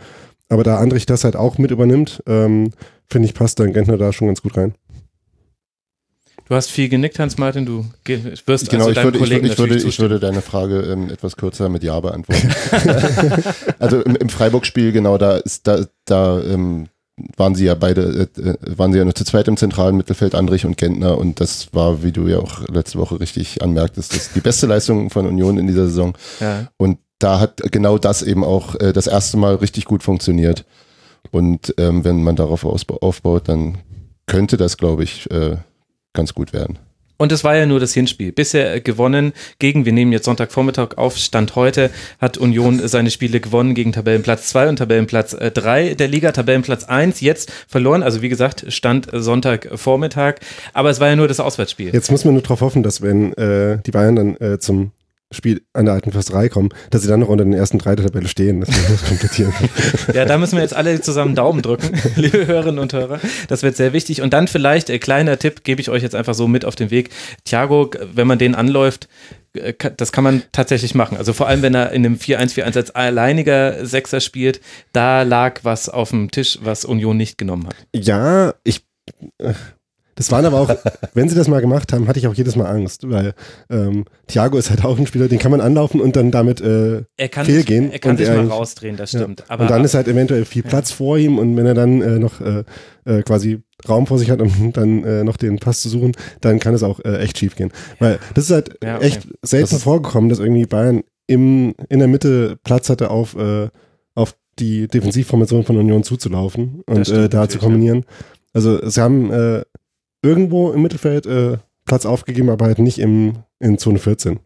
[0.51, 2.71] Aber da Andrich das halt auch mit übernimmt, ähm,
[3.09, 4.75] finde ich, passt dann Gentner da schon ganz gut rein.
[6.47, 7.65] Du hast viel genickt, Hans-Martin.
[7.65, 11.37] Du wirst genau, also ich würde, Kollegen ich, würde, ich, würde deine Frage ähm, etwas
[11.37, 12.51] kürzer mit Ja beantworten.
[13.79, 16.89] also im, im Freiburg-Spiel, genau, da ist da, da ähm,
[17.37, 20.35] waren sie ja beide, äh, äh, waren sie ja nur zu zweit im zentralen Mittelfeld,
[20.35, 21.17] Andrich und Gentner.
[21.17, 24.67] Und das war, wie du ja auch letzte Woche richtig anmerktest, das ist die beste
[24.67, 26.15] Leistung von Union in dieser Saison.
[26.41, 26.69] Ja.
[26.77, 30.65] Und da hat genau das eben auch äh, das erste Mal richtig gut funktioniert.
[31.35, 33.79] Und ähm, wenn man darauf aufbaut, dann
[34.27, 35.57] könnte das, glaube ich, äh,
[36.13, 36.79] ganz gut werden.
[37.17, 38.31] Und es war ja nur das Hinspiel.
[38.31, 43.75] Bisher gewonnen gegen, wir nehmen jetzt Sonntagvormittag auf, Stand heute, hat Union seine Spiele gewonnen
[43.75, 48.67] gegen Tabellenplatz 2 und Tabellenplatz 3 der Liga, Tabellenplatz 1 jetzt verloren, also wie gesagt,
[48.69, 50.35] Stand Sonntagvormittag,
[50.73, 51.93] aber es war ja nur das Auswärtsspiel.
[51.93, 54.93] Jetzt muss man nur darauf hoffen, dass wenn äh, die Bayern dann äh, zum
[55.35, 58.07] Spiel an der alten Försterei kommen, dass sie dann noch unter den ersten drei der
[58.07, 59.71] Tabelle stehen, das komplettieren können.
[60.15, 63.21] Ja, da müssen wir jetzt alle zusammen Daumen drücken, liebe Hörerinnen und Hörer.
[63.49, 64.23] Das wird sehr wichtig.
[64.23, 66.91] Und dann vielleicht, äh, kleiner Tipp, gebe ich euch jetzt einfach so mit auf den
[66.91, 67.11] Weg.
[67.45, 69.09] Thiago, wenn man den anläuft,
[69.55, 71.17] äh, das kann man tatsächlich machen.
[71.17, 74.61] Also vor allem, wenn er in einem 4-1-4-1 als alleiniger Sechser spielt,
[74.93, 77.77] da lag was auf dem Tisch, was Union nicht genommen hat.
[77.95, 78.85] Ja, ich.
[80.17, 80.71] Das waren aber auch,
[81.15, 83.35] wenn sie das mal gemacht haben, hatte ich auch jedes Mal Angst, weil
[83.71, 87.03] ähm, Thiago ist halt auch ein Spieler, den kann man anlaufen und dann damit äh,
[87.17, 87.85] Er kann fehlgehen.
[87.85, 89.21] sich, er kann und sich mal eigentlich- rausdrehen, das ja.
[89.21, 89.45] stimmt.
[89.49, 92.19] Aber und dann ist halt eventuell viel Platz vor ihm und wenn er dann äh,
[92.19, 92.65] noch äh,
[93.05, 96.59] äh, quasi Raum vor sich hat, um dann äh, noch den Pass zu suchen, dann
[96.61, 97.71] kann es auch äh, echt schief gehen.
[97.99, 99.07] Weil das ist halt Ja, okay.
[99.07, 103.69] echt selten Das vorgekommen, dass irgendwie Bayern im, in der Mitte Platz hatte, auf, äh,
[104.15, 108.05] auf die Defensivformation von Union zuzulaufen und äh, da zu kombinieren.
[108.53, 109.63] Also sie haben äh,
[110.25, 114.41] irgendwo im Mittelfeld äh, Platz aufgegeben, aber halt nicht im, in Zone 14.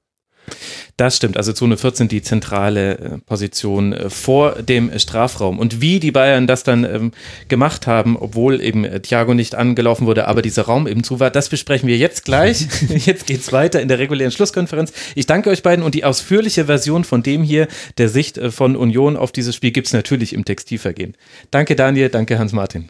[0.97, 5.59] Das stimmt, also Zone 14 die zentrale äh, Position äh, vor dem Strafraum.
[5.59, 7.13] Und wie die Bayern das dann ähm,
[7.47, 11.31] gemacht haben, obwohl eben äh, Thiago nicht angelaufen wurde, aber dieser Raum eben zu war,
[11.31, 12.67] das besprechen wir jetzt gleich.
[13.07, 14.93] jetzt geht's weiter in der regulären Schlusskonferenz.
[15.15, 17.69] Ich danke euch beiden und die ausführliche Version von dem hier,
[17.99, 21.15] der Sicht von Union auf dieses Spiel, gibt's natürlich im Textilvergehen.
[21.51, 22.89] Danke Daniel, danke Hans-Martin.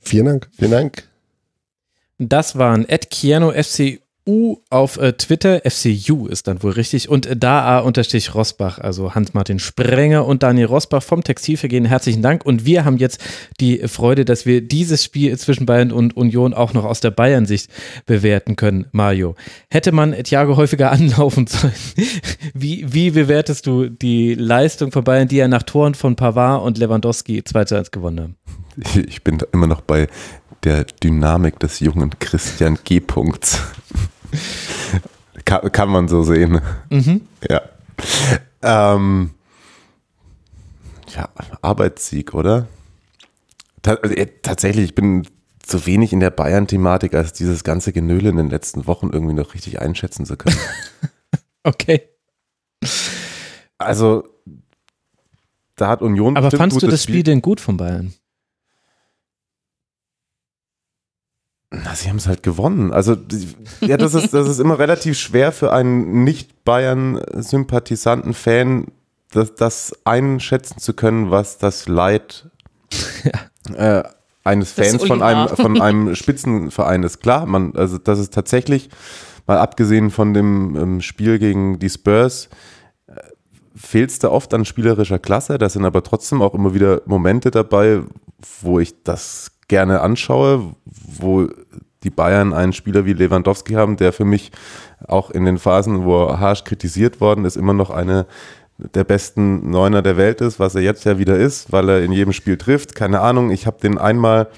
[0.00, 0.48] Vielen Dank.
[0.58, 1.07] Vielen Dank.
[2.18, 5.62] Das waren Ed Kiano FCU auf äh, Twitter.
[5.64, 7.08] FCU ist dann wohl richtig.
[7.08, 11.84] Und äh, da unterstrich Rosbach, also Hans-Martin Sprenger und Daniel Rosbach vom Textilvergehen.
[11.84, 12.44] Herzlichen Dank.
[12.44, 13.24] Und wir haben jetzt
[13.60, 17.70] die Freude, dass wir dieses Spiel zwischen Bayern und Union auch noch aus der Bayern-Sicht
[18.04, 19.36] bewerten können, Mario.
[19.70, 21.72] Hätte man Thiago häufiger anlaufen sollen?
[22.52, 26.78] Wie, wie bewertest du die Leistung von Bayern, die ja nach Toren von Pavard und
[26.78, 28.36] Lewandowski 2 zu 1 gewonnen haben?
[28.94, 30.08] Ich, bin immer noch bei
[30.64, 33.00] der Dynamik des jungen Christian G.
[33.00, 33.60] Punkts.
[35.44, 36.60] kann, kann man so sehen.
[36.90, 37.22] Mhm.
[37.48, 37.62] Ja.
[38.62, 39.30] Ähm,
[41.14, 41.28] ja,
[41.62, 42.68] Arbeitssieg, oder?
[43.84, 45.26] Äh, tatsächlich, ich bin
[45.60, 49.54] zu wenig in der Bayern-Thematik, als dieses ganze Genöle in den letzten Wochen irgendwie noch
[49.54, 50.56] richtig einschätzen zu können.
[51.64, 52.08] Okay.
[53.76, 54.26] Also,
[55.76, 56.36] da hat Union.
[56.36, 58.14] Aber fandst du das Spiel denn gut von Bayern?
[61.70, 62.90] Na, sie haben es halt gewonnen.
[62.92, 63.14] Also,
[63.80, 68.86] ja, das ist, das ist immer relativ schwer für einen Nicht-Bayern-Sympathisanten Fan,
[69.30, 72.48] das, das einschätzen zu können, was das Leid
[73.74, 74.02] äh,
[74.44, 77.20] eines Fans von einem, von einem Spitzenverein ist.
[77.20, 78.88] Klar, man, also, das ist tatsächlich,
[79.46, 82.48] mal abgesehen von dem ähm, Spiel gegen die Spurs,
[83.78, 85.58] fehlt es da oft an spielerischer Klasse.
[85.58, 88.02] Da sind aber trotzdem auch immer wieder Momente dabei,
[88.60, 91.46] wo ich das gerne anschaue, wo
[92.02, 94.50] die Bayern einen Spieler wie Lewandowski haben, der für mich
[95.06, 98.26] auch in den Phasen, wo er harsch kritisiert worden ist, immer noch eine
[98.78, 102.12] der besten Neuner der Welt ist, was er jetzt ja wieder ist, weil er in
[102.12, 102.94] jedem Spiel trifft.
[102.94, 104.48] Keine Ahnung, ich habe den einmal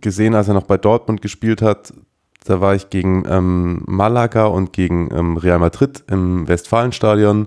[0.00, 1.92] gesehen, als er noch bei Dortmund gespielt hat.
[2.44, 7.46] Da war ich gegen ähm, Malaga und gegen ähm, Real Madrid im Westfalenstadion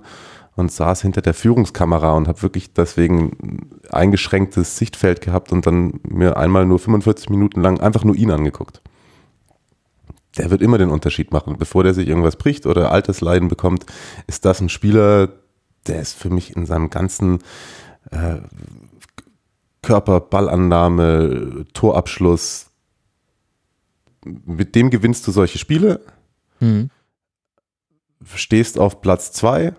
[0.55, 6.37] und saß hinter der Führungskamera und habe wirklich deswegen eingeschränktes Sichtfeld gehabt und dann mir
[6.37, 8.81] einmal nur 45 Minuten lang einfach nur ihn angeguckt.
[10.37, 11.57] Der wird immer den Unterschied machen.
[11.57, 13.85] Bevor der sich irgendwas bricht oder Altersleiden bekommt,
[14.27, 15.29] ist das ein Spieler,
[15.87, 17.39] der ist für mich in seinem ganzen
[18.11, 18.37] äh,
[19.81, 22.67] Körper, Ballannahme, Torabschluss,
[24.23, 26.01] mit dem gewinnst du solche Spiele,
[26.59, 26.91] Mhm.
[28.35, 29.73] stehst auf Platz zwei,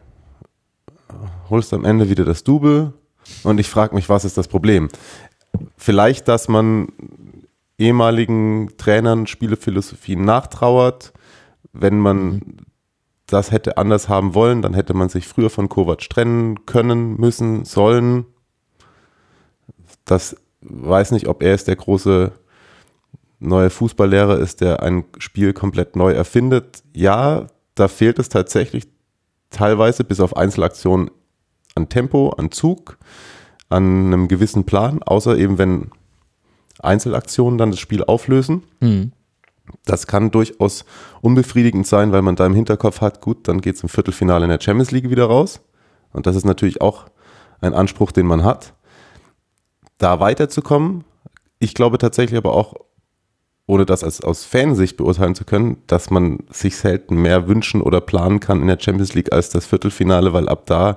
[1.52, 2.94] holst am Ende wieder das Double
[3.44, 4.88] und ich frage mich, was ist das Problem?
[5.76, 6.88] Vielleicht, dass man
[7.78, 11.12] ehemaligen Trainern Spielephilosophien nachtrauert.
[11.72, 12.56] Wenn man
[13.26, 17.64] das hätte anders haben wollen, dann hätte man sich früher von Kovac trennen können, müssen,
[17.64, 18.24] sollen.
[20.06, 22.32] Das weiß nicht, ob er ist der große
[23.40, 26.82] neue Fußballlehrer ist, der ein Spiel komplett neu erfindet.
[26.94, 28.84] Ja, da fehlt es tatsächlich
[29.50, 31.10] teilweise bis auf Einzelaktionen
[31.74, 32.98] an Tempo, an Zug,
[33.68, 35.90] an einem gewissen Plan, außer eben wenn
[36.80, 38.62] Einzelaktionen dann das Spiel auflösen.
[38.80, 39.12] Mhm.
[39.84, 40.84] Das kann durchaus
[41.20, 44.50] unbefriedigend sein, weil man da im Hinterkopf hat, gut, dann geht es im Viertelfinale in
[44.50, 45.60] der Champions League wieder raus.
[46.12, 47.06] Und das ist natürlich auch
[47.60, 48.74] ein Anspruch, den man hat,
[49.98, 51.04] da weiterzukommen.
[51.58, 52.74] Ich glaube tatsächlich aber auch,
[53.66, 58.00] ohne das als, aus Fansicht beurteilen zu können, dass man sich selten mehr wünschen oder
[58.00, 60.96] planen kann in der Champions League als das Viertelfinale, weil ab da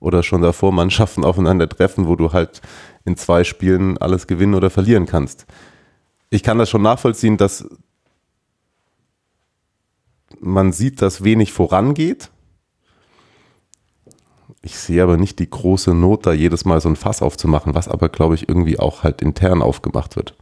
[0.00, 2.60] oder schon davor Mannschaften aufeinandertreffen, wo du halt
[3.04, 5.46] in zwei Spielen alles gewinnen oder verlieren kannst.
[6.30, 7.68] Ich kann das schon nachvollziehen, dass
[10.40, 12.30] man sieht, dass wenig vorangeht.
[14.62, 17.88] Ich sehe aber nicht die große Not, da jedes Mal so ein Fass aufzumachen, was
[17.88, 20.34] aber, glaube ich, irgendwie auch halt intern aufgemacht wird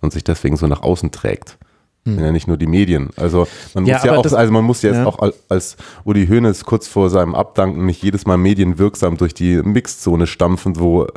[0.00, 1.58] und sich deswegen so nach außen trägt.
[2.06, 2.20] Hm.
[2.20, 3.10] Ja, nicht nur die Medien.
[3.16, 5.06] Also man muss ja, ja auch, das, also man muss jetzt ja.
[5.06, 10.28] auch als Uli Hoeneß kurz vor seinem Abdanken nicht jedes Mal medienwirksam durch die Mixzone
[10.28, 11.08] stampfen, wo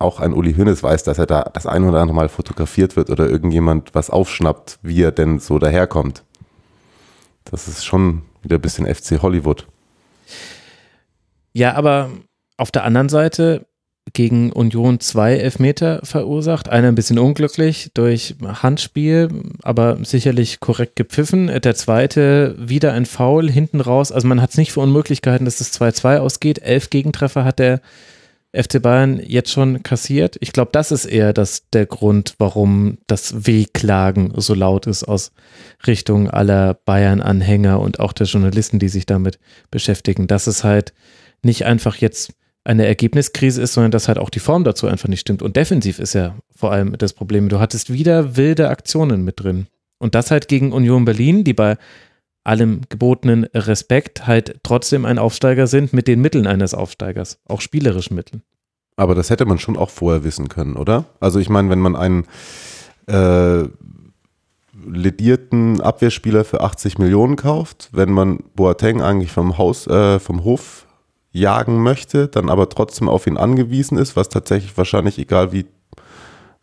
[0.00, 3.10] auch ein Uli Hoeneß weiß, dass er da das ein oder andere Mal fotografiert wird
[3.10, 6.24] oder irgendjemand was aufschnappt, wie er denn so daherkommt.
[7.44, 9.68] Das ist schon wieder ein bisschen FC Hollywood.
[11.52, 12.10] Ja, aber
[12.56, 13.66] auf der anderen Seite
[14.12, 16.68] gegen Union zwei Elfmeter verursacht.
[16.68, 19.28] Einer ein bisschen unglücklich durch Handspiel,
[19.62, 21.48] aber sicherlich korrekt gepfiffen.
[21.60, 24.12] Der zweite wieder ein Foul hinten raus.
[24.12, 26.62] Also man hat es nicht für Unmöglichkeiten, dass es 2-2 ausgeht.
[26.62, 27.80] Elf Gegentreffer hat der
[28.56, 30.36] FC Bayern jetzt schon kassiert.
[30.40, 35.32] Ich glaube, das ist eher das, der Grund, warum das Wehklagen so laut ist aus
[35.86, 39.38] Richtung aller Bayern-Anhänger und auch der Journalisten, die sich damit
[39.70, 40.26] beschäftigen.
[40.26, 40.94] Dass es halt
[41.42, 42.32] nicht einfach jetzt
[42.66, 45.40] eine Ergebniskrise ist, sondern dass halt auch die Form dazu einfach nicht stimmt.
[45.40, 47.48] Und defensiv ist ja vor allem das Problem.
[47.48, 49.68] Du hattest wieder wilde Aktionen mit drin.
[49.98, 51.78] Und das halt gegen Union Berlin, die bei
[52.44, 58.16] allem gebotenen Respekt halt trotzdem ein Aufsteiger sind mit den Mitteln eines Aufsteigers, auch spielerischen
[58.16, 58.42] Mitteln.
[58.96, 61.04] Aber das hätte man schon auch vorher wissen können, oder?
[61.20, 62.24] Also ich meine, wenn man einen
[63.06, 63.68] äh,
[64.86, 70.85] ledierten Abwehrspieler für 80 Millionen kauft, wenn man Boateng eigentlich vom Haus, äh, vom Hof
[71.38, 75.66] jagen möchte, dann aber trotzdem auf ihn angewiesen ist, was tatsächlich wahrscheinlich, egal wie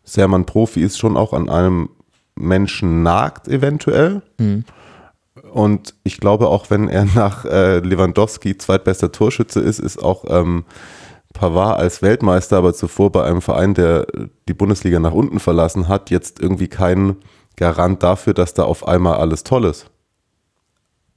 [0.02, 1.90] sehr man Profi ist, schon auch an einem
[2.36, 4.22] Menschen nagt, eventuell.
[4.38, 4.64] Mhm.
[5.52, 10.64] Und ich glaube, auch wenn er nach äh, Lewandowski zweitbester Torschütze ist, ist auch ähm,
[11.32, 14.06] Pavard als Weltmeister, aber zuvor bei einem Verein, der
[14.48, 17.16] die Bundesliga nach unten verlassen hat, jetzt irgendwie kein
[17.56, 19.90] Garant dafür, dass da auf einmal alles toll ist.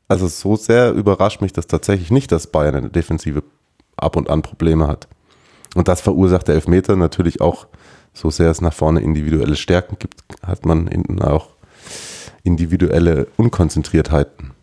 [0.07, 3.43] Also so sehr überrascht mich das tatsächlich nicht, dass Bayern in der Defensive
[3.97, 5.07] ab und an Probleme hat.
[5.75, 7.67] Und das verursacht der Elfmeter natürlich auch,
[8.13, 11.49] so sehr es nach vorne individuelle Stärken gibt, hat man hinten auch
[12.43, 14.53] individuelle Unkonzentriertheiten.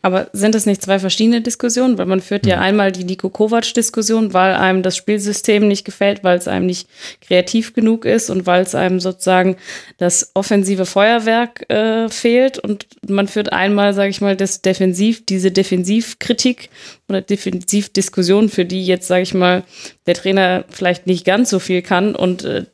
[0.00, 1.98] Aber sind es nicht zwei verschiedene Diskussionen?
[1.98, 2.62] Weil man führt ja hm.
[2.62, 6.88] einmal die Nico Kovac-Diskussion, weil einem das Spielsystem nicht gefällt, weil es einem nicht
[7.20, 9.56] kreativ genug ist und weil es einem sozusagen
[9.96, 12.58] das offensive Feuerwerk äh, fehlt.
[12.58, 16.70] Und man führt einmal, sage ich mal, das Defensiv, diese Defensivkritik
[17.08, 19.64] oder Defensivdiskussion, für die jetzt, sage ich mal,
[20.06, 22.66] der Trainer vielleicht nicht ganz so viel kann und äh,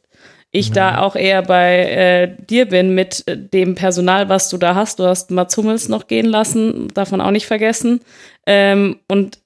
[0.55, 0.75] ich ja.
[0.75, 5.01] da auch eher bei äh, dir bin mit äh, dem Personal, was du da hast.
[5.01, 8.01] Du hast Mats Hummels noch gehen lassen, davon auch nicht vergessen.
[8.47, 9.41] Ähm, und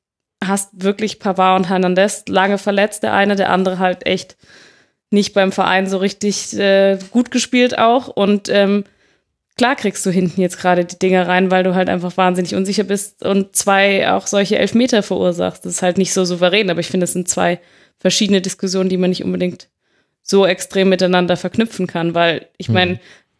[0.44, 3.02] hast wirklich Pavard und Hernandez lange verletzt.
[3.02, 4.36] Der eine, der andere halt echt
[5.10, 8.08] nicht beim Verein so richtig äh, gut gespielt auch.
[8.08, 8.84] Und ähm,
[9.56, 12.84] klar kriegst du hinten jetzt gerade die Dinger rein, weil du halt einfach wahnsinnig unsicher
[12.84, 15.64] bist und zwei auch solche Elfmeter verursachst.
[15.64, 17.60] Das ist halt nicht so souverän, aber ich finde, es sind zwei
[17.98, 19.68] verschiedene Diskussionen, die man nicht unbedingt
[20.30, 22.98] so extrem miteinander verknüpfen kann, weil ich meine, mhm.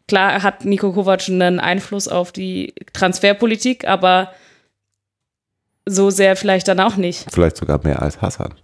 [0.08, 4.32] klar hat Nico Kovac einen Einfluss auf die Transferpolitik, aber
[5.84, 7.26] so sehr vielleicht dann auch nicht.
[7.30, 8.54] Vielleicht sogar mehr als Hassan.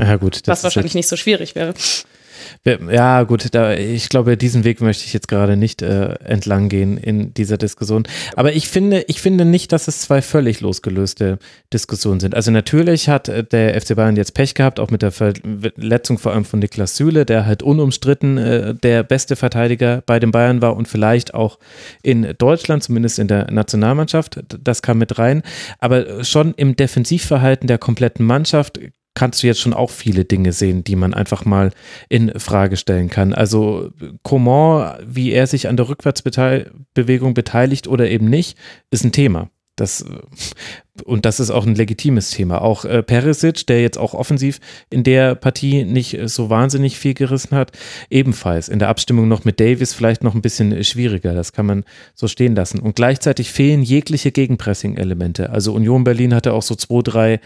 [0.00, 0.42] Ja, gut.
[0.46, 1.74] Was wahrscheinlich nicht so schwierig wäre.
[2.64, 6.96] Ja, gut, da, ich glaube, diesen Weg möchte ich jetzt gerade nicht äh, entlang gehen
[6.96, 8.04] in dieser Diskussion.
[8.36, 11.38] Aber ich finde, ich finde nicht, dass es zwei völlig losgelöste
[11.72, 12.34] Diskussionen sind.
[12.34, 16.32] Also natürlich hat äh, der FC Bayern jetzt Pech gehabt, auch mit der Verletzung vor
[16.32, 20.76] allem von Niklas Süle, der halt unumstritten äh, der beste Verteidiger bei den Bayern war
[20.76, 21.58] und vielleicht auch
[22.02, 24.40] in Deutschland, zumindest in der Nationalmannschaft.
[24.62, 25.42] Das kam mit rein.
[25.78, 28.78] Aber schon im Defensivverhalten der kompletten Mannschaft
[29.14, 31.70] kannst du jetzt schon auch viele Dinge sehen, die man einfach mal
[32.08, 33.32] in Frage stellen kann.
[33.32, 33.90] Also
[34.22, 38.58] Coman, wie er sich an der Rückwärtsbewegung beteiligt oder eben nicht,
[38.90, 39.48] ist ein Thema.
[39.76, 40.04] Das,
[41.04, 42.62] und das ist auch ein legitimes Thema.
[42.62, 47.56] Auch äh, Perisic, der jetzt auch offensiv in der Partie nicht so wahnsinnig viel gerissen
[47.56, 47.72] hat,
[48.08, 51.34] ebenfalls in der Abstimmung noch mit Davis vielleicht noch ein bisschen schwieriger.
[51.34, 51.84] Das kann man
[52.14, 52.78] so stehen lassen.
[52.78, 55.50] Und gleichzeitig fehlen jegliche Gegenpressing-Elemente.
[55.50, 57.40] Also Union Berlin hatte auch so zwei, drei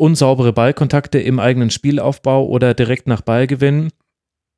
[0.00, 3.90] unsaubere Ballkontakte im eigenen Spielaufbau oder direkt nach Ballgewinn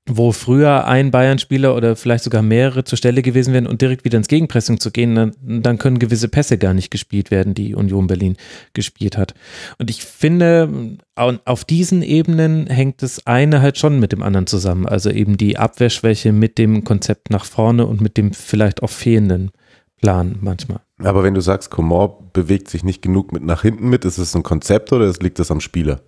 [0.06, 4.18] wo früher ein Bayern-Spieler oder vielleicht sogar mehrere zur Stelle gewesen wären und direkt wieder
[4.18, 8.08] ins Gegenpressing zu gehen, dann, dann, können gewisse Pässe gar nicht gespielt werden, die Union
[8.08, 8.36] Berlin
[8.74, 9.34] gespielt hat.
[9.78, 14.86] Und ich finde, auf diesen Ebenen hängt das eine halt schon mit dem anderen zusammen.
[14.86, 19.52] Also eben die Abwehrschwäche mit dem Konzept nach vorne und mit dem vielleicht auch fehlenden
[20.00, 20.80] Plan manchmal.
[21.06, 24.34] Aber wenn du sagst, Comor bewegt sich nicht genug mit nach hinten mit, ist es
[24.34, 26.00] ein Konzept oder liegt das am Spieler?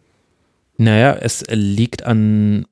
[0.76, 2.66] Naja, es liegt an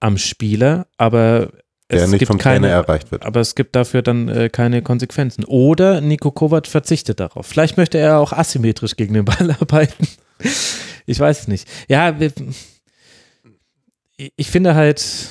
[0.00, 1.52] am Spieler, aber
[1.90, 3.24] der es nicht gibt vom keine, Trainer erreicht wird.
[3.24, 5.44] Aber es gibt dafür dann äh, keine Konsequenzen.
[5.44, 7.46] Oder Nico Kovac verzichtet darauf.
[7.46, 10.08] Vielleicht möchte er auch asymmetrisch gegen den Ball arbeiten.
[11.06, 11.68] Ich weiß es nicht.
[11.88, 12.16] Ja,
[14.16, 15.28] ich finde halt,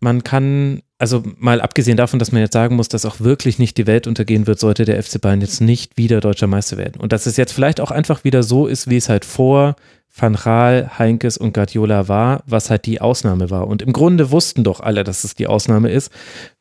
[0.00, 3.78] man kann, also mal abgesehen davon, dass man jetzt sagen muss, dass auch wirklich nicht
[3.78, 7.00] die Welt untergehen wird, sollte der FC Bayern jetzt nicht wieder deutscher Meister werden.
[7.00, 9.76] Und dass es jetzt vielleicht auch einfach wieder so ist, wie es halt vor
[10.12, 13.68] Van Gaal, Heinkes und Guardiola war, was halt die Ausnahme war.
[13.68, 16.12] Und im Grunde wussten doch alle, dass es die Ausnahme ist.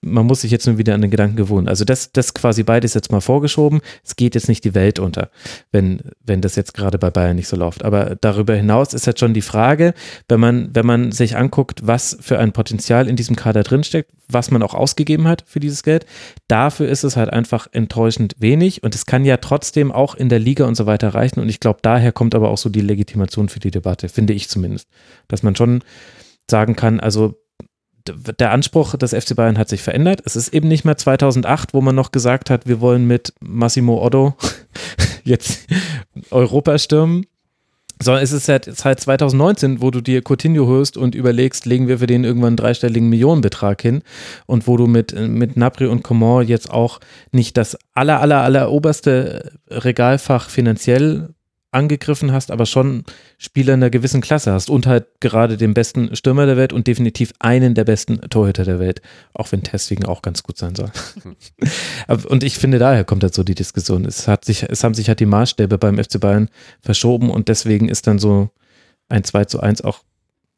[0.02, 1.68] Man muss sich jetzt nur wieder an den Gedanken gewöhnen.
[1.68, 3.82] Also das, das quasi beides jetzt mal vorgeschoben.
[4.04, 5.30] Es geht jetzt nicht die Welt unter,
[5.72, 7.84] wenn, wenn das jetzt gerade bei Bayern nicht so läuft.
[7.84, 9.94] Aber darüber hinaus ist jetzt schon die Frage,
[10.30, 14.52] wenn man, wenn man sich anguckt, was für ein Potenzial in diesem Kader drinsteckt, was
[14.52, 16.06] man auch ausgegeben hat für dieses Geld,
[16.48, 18.84] dafür ist es halt einfach enttäuschend wenig.
[18.84, 21.40] Und es kann ja trotzdem auch in der Liga und so weiter reichen.
[21.40, 24.34] Und ich glaube, daher kommt aber auch so die Legitimation Motivation für die Debatte, finde
[24.34, 24.88] ich zumindest.
[25.28, 25.84] Dass man schon
[26.50, 27.36] sagen kann, also
[28.08, 30.22] der Anspruch des FC Bayern hat sich verändert.
[30.26, 34.04] Es ist eben nicht mehr 2008, wo man noch gesagt hat, wir wollen mit Massimo
[34.04, 34.36] Otto
[35.24, 35.68] jetzt
[36.32, 37.26] Europa stürmen,
[38.02, 42.00] sondern es ist seit, seit 2019, wo du dir Coutinho hörst und überlegst, legen wir
[42.00, 44.02] für den irgendwann einen dreistelligen Millionenbetrag hin
[44.48, 48.72] und wo du mit, mit Napri und Coman jetzt auch nicht das aller, aller, aller
[48.72, 51.36] oberste Regalfach finanziell
[51.72, 53.04] angegriffen hast, aber schon
[53.38, 56.88] Spieler in einer gewissen Klasse hast und halt gerade den besten Stürmer der Welt und
[56.88, 59.02] definitiv einen der besten Torhüter der Welt,
[59.34, 60.92] auch wenn Testwegen auch ganz gut sein soll.
[62.28, 64.06] und ich finde, daher kommt halt so die Diskussion.
[64.06, 66.50] Es hat sich, es haben sich halt die Maßstäbe beim FC Bayern
[66.82, 68.50] verschoben und deswegen ist dann so
[69.08, 70.00] ein 2 zu 1 auch,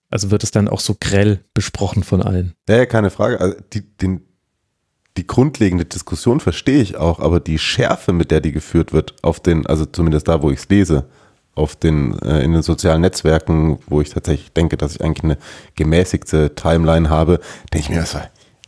[0.10, 2.54] also wird es dann auch so grell besprochen von allen.
[2.70, 3.40] Ja, ja keine Frage.
[3.40, 4.22] Also die, den,
[5.18, 9.40] die grundlegende Diskussion verstehe ich auch, aber die Schärfe, mit der die geführt wird, auf
[9.40, 11.06] den, also zumindest da, wo ich es lese,
[11.54, 15.38] auf den, äh, in den sozialen Netzwerken, wo ich tatsächlich denke, dass ich eigentlich eine
[15.76, 17.40] gemäßigte Timeline habe,
[17.74, 18.20] denke ich mir, also,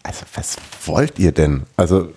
[0.03, 1.63] also was wollt ihr denn?
[1.77, 2.09] Also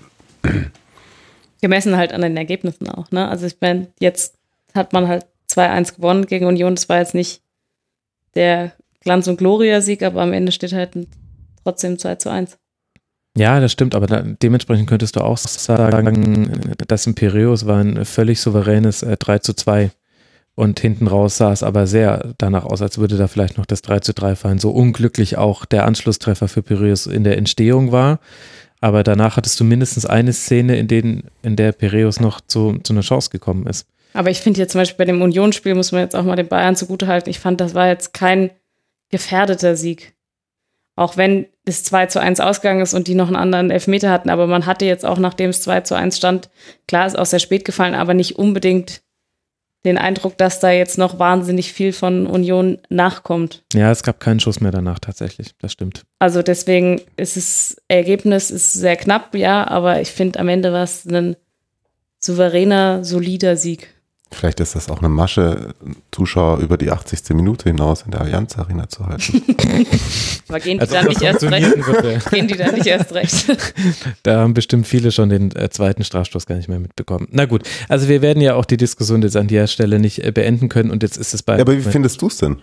[1.60, 3.28] gemessen halt an den Ergebnissen auch, ne?
[3.28, 4.34] Also ich meine, jetzt
[4.74, 7.42] hat man halt 2-1 gewonnen gegen Union, das war jetzt nicht
[8.34, 10.98] der Glanz- und Gloria-Sieg, aber am Ende steht halt
[11.62, 12.58] trotzdem 2 zu 1.
[13.36, 16.50] Ja, das stimmt, aber da, dementsprechend könntest du auch sagen,
[16.88, 19.90] das Imperius war ein völlig souveränes äh, 3 zu 2.
[20.54, 23.82] Und hinten raus sah es aber sehr danach aus, als würde da vielleicht noch das
[23.82, 24.58] 3 zu 3 fallen.
[24.58, 28.20] So unglücklich auch der Anschlusstreffer für Piraeus in der Entstehung war.
[28.80, 32.94] Aber danach hattest du mindestens eine Szene, in, denen, in der Piraeus noch zu, zu
[32.94, 33.86] einer Chance gekommen ist.
[34.14, 36.48] Aber ich finde jetzt zum Beispiel bei dem Unionsspiel muss man jetzt auch mal den
[36.48, 37.28] Bayern zugutehalten.
[37.28, 38.50] Ich fand, das war jetzt kein
[39.10, 40.15] gefährdeter Sieg.
[40.96, 44.30] Auch wenn es 2 zu 1 ausgegangen ist und die noch einen anderen Elfmeter hatten.
[44.30, 46.48] Aber man hatte jetzt auch, nachdem es 2 zu 1 stand,
[46.88, 49.02] klar ist auch sehr spät gefallen, aber nicht unbedingt
[49.84, 53.62] den Eindruck, dass da jetzt noch wahnsinnig viel von Union nachkommt.
[53.72, 56.02] Ja, es gab keinen Schuss mehr danach tatsächlich, das stimmt.
[56.18, 60.82] Also deswegen ist es, Ergebnis ist sehr knapp, ja, aber ich finde am Ende war
[60.82, 61.36] es ein
[62.18, 63.94] souveräner, solider Sieg.
[64.32, 65.74] Vielleicht ist das auch eine Masche,
[66.10, 67.30] Zuschauer über die 80.
[67.30, 69.42] Minute hinaus in der Allianz Arena zu halten.
[70.48, 71.86] Aber gehen die also dann nicht erst recht?
[71.86, 72.20] Würde.
[72.30, 73.46] Gehen die dann nicht erst recht?
[74.24, 77.28] Da haben bestimmt viele schon den äh, zweiten Strafstoß gar nicht mehr mitbekommen.
[77.30, 80.32] Na gut, also wir werden ja auch die Diskussion jetzt an der Stelle nicht äh,
[80.32, 81.54] beenden können und jetzt ist es bei.
[81.54, 82.56] Ja, aber wie findest du es denn?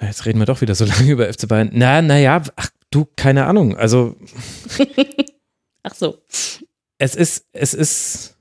[0.00, 1.70] Jetzt reden wir doch wieder so lange über FC Bayern.
[1.72, 3.76] Na, naja, ach du, keine Ahnung.
[3.76, 4.16] Also.
[5.82, 6.18] ach so.
[6.98, 8.36] Es ist, es ist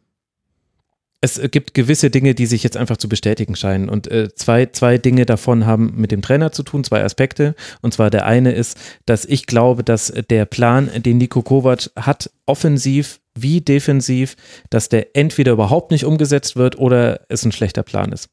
[1.23, 3.89] es gibt gewisse Dinge, die sich jetzt einfach zu bestätigen scheinen.
[3.89, 7.55] Und äh, zwei, zwei Dinge davon haben mit dem Trainer zu tun, zwei Aspekte.
[7.81, 12.31] Und zwar der eine ist, dass ich glaube, dass der Plan, den Nico Kovac hat,
[12.47, 14.35] offensiv wie defensiv,
[14.71, 18.27] dass der entweder überhaupt nicht umgesetzt wird oder es ein schlechter Plan ist.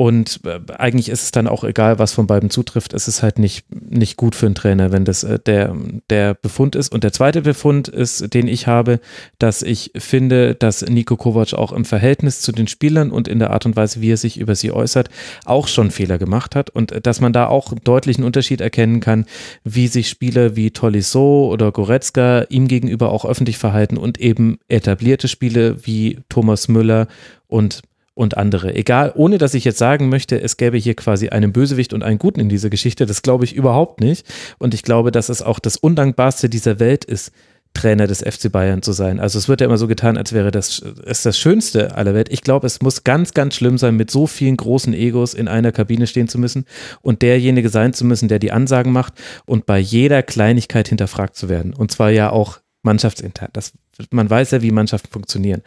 [0.00, 2.94] Und äh, eigentlich ist es dann auch egal, was von beiden zutrifft.
[2.94, 5.76] Es ist halt nicht, nicht gut für einen Trainer, wenn das äh, der,
[6.08, 6.90] der Befund ist.
[6.90, 9.00] Und der zweite Befund ist, den ich habe,
[9.38, 13.50] dass ich finde, dass Nico Kovac auch im Verhältnis zu den Spielern und in der
[13.50, 15.10] Art und Weise, wie er sich über sie äußert,
[15.44, 16.70] auch schon Fehler gemacht hat.
[16.70, 19.26] Und äh, dass man da auch deutlich einen Unterschied erkennen kann,
[19.64, 25.28] wie sich Spieler wie Tolisso oder Goretzka ihm gegenüber auch öffentlich verhalten und eben etablierte
[25.28, 27.06] Spiele wie Thomas Müller
[27.48, 27.82] und
[28.20, 28.74] und andere.
[28.74, 32.18] Egal, ohne dass ich jetzt sagen möchte, es gäbe hier quasi einen Bösewicht und einen
[32.18, 34.26] Guten in dieser Geschichte, das glaube ich überhaupt nicht.
[34.58, 37.32] Und ich glaube, dass es auch das Undankbarste dieser Welt ist,
[37.72, 39.20] Trainer des FC Bayern zu sein.
[39.20, 42.28] Also es wird ja immer so getan, als wäre das es das Schönste aller Welt.
[42.30, 45.72] Ich glaube, es muss ganz, ganz schlimm sein, mit so vielen großen Egos in einer
[45.72, 46.66] Kabine stehen zu müssen
[47.00, 49.14] und derjenige sein zu müssen, der die Ansagen macht
[49.46, 51.72] und bei jeder Kleinigkeit hinterfragt zu werden.
[51.72, 53.48] Und zwar ja auch mannschaftsintern.
[53.54, 53.72] Das,
[54.10, 55.62] man weiß ja, wie Mannschaften funktionieren.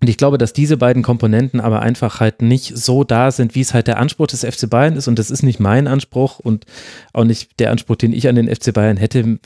[0.00, 3.62] Und ich glaube, dass diese beiden Komponenten aber einfach halt nicht so da sind, wie
[3.62, 5.08] es halt der Anspruch des FC Bayern ist.
[5.08, 6.66] Und das ist nicht mein Anspruch und
[7.14, 9.38] auch nicht der Anspruch, den ich an den FC Bayern hätte.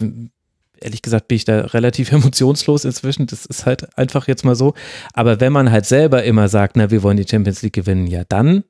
[0.80, 3.26] Ehrlich gesagt bin ich da relativ emotionslos inzwischen.
[3.26, 4.74] Das ist halt einfach jetzt mal so.
[5.12, 8.24] Aber wenn man halt selber immer sagt, na, wir wollen die Champions League gewinnen, ja,
[8.28, 8.64] dann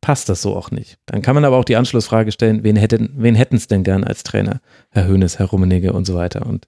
[0.00, 0.98] passt das so auch nicht.
[1.06, 4.02] Dann kann man aber auch die Anschlussfrage stellen, wen hätten wen hätten es denn gern
[4.02, 4.60] als Trainer?
[4.90, 6.46] Herr Höhnes, Herr Rummenigge und so weiter.
[6.46, 6.66] Und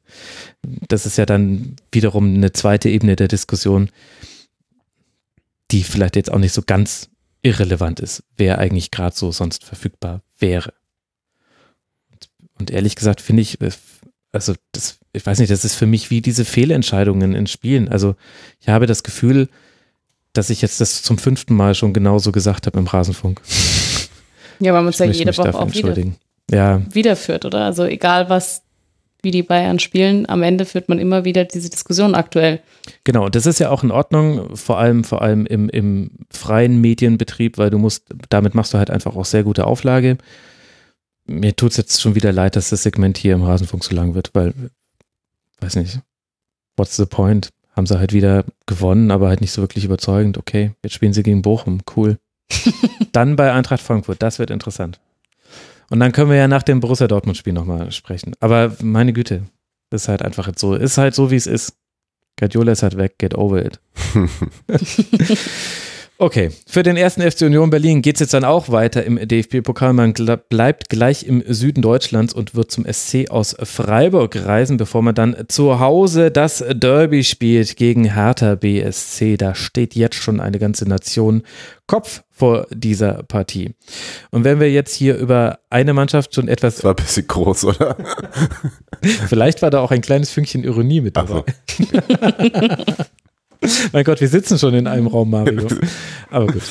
[0.88, 3.88] das ist ja dann wiederum eine zweite Ebene der Diskussion
[5.72, 7.08] die vielleicht jetzt auch nicht so ganz
[7.42, 10.72] irrelevant ist, wer eigentlich gerade so sonst verfügbar wäre.
[12.58, 13.70] Und ehrlich gesagt finde ich, äh,
[14.30, 17.88] also das, ich weiß nicht, das ist für mich wie diese Fehlentscheidungen in Spielen.
[17.88, 18.14] Also
[18.60, 19.48] ich habe das Gefühl,
[20.32, 23.42] dass ich jetzt das zum fünften Mal schon genauso gesagt habe im Rasenfunk.
[24.60, 25.96] Ja, weil man es ja jede Woche auch wieder,
[26.50, 26.82] ja.
[26.90, 27.64] wiederführt, oder?
[27.64, 28.61] Also egal was
[29.22, 32.60] wie die Bayern spielen, am Ende führt man immer wieder diese Diskussion aktuell.
[33.04, 37.56] Genau, das ist ja auch in Ordnung, vor allem, vor allem im, im freien Medienbetrieb,
[37.56, 40.18] weil du musst, damit machst du halt einfach auch sehr gute Auflage.
[41.24, 44.14] Mir tut es jetzt schon wieder leid, dass das Segment hier im Rasenfunk so lang
[44.14, 44.52] wird, weil,
[45.60, 46.00] weiß nicht,
[46.76, 47.50] what's the point?
[47.76, 50.36] Haben sie halt wieder gewonnen, aber halt nicht so wirklich überzeugend.
[50.36, 52.18] Okay, jetzt spielen sie gegen Bochum, cool.
[53.12, 55.00] Dann bei Eintracht Frankfurt, das wird interessant.
[55.92, 58.32] Und dann können wir ja nach dem Borussia Dortmund-Spiel nochmal sprechen.
[58.40, 59.42] Aber meine Güte,
[59.90, 60.74] ist halt einfach jetzt so.
[60.74, 61.76] Ist halt so, wie es ist.
[62.38, 63.78] Guardiola ist halt weg, get over it.
[66.22, 69.92] Okay, für den ersten FC Union Berlin geht es jetzt dann auch weiter im DFB-Pokal.
[69.92, 70.14] Man
[70.48, 75.34] bleibt gleich im Süden Deutschlands und wird zum SC aus Freiburg reisen, bevor man dann
[75.48, 79.36] zu Hause das Derby spielt gegen Hertha BSC.
[79.36, 81.42] Da steht jetzt schon eine ganze Nation
[81.88, 83.74] Kopf vor dieser Partie.
[84.30, 86.76] Und wenn wir jetzt hier über eine Mannschaft schon etwas.
[86.76, 87.96] Das war ein bisschen groß, oder?
[89.26, 91.42] Vielleicht war da auch ein kleines Fünkchen Ironie mit dabei.
[91.66, 91.84] So.
[93.92, 95.66] Mein Gott, wir sitzen schon in einem Raum, Mario.
[96.30, 96.62] Aber gut.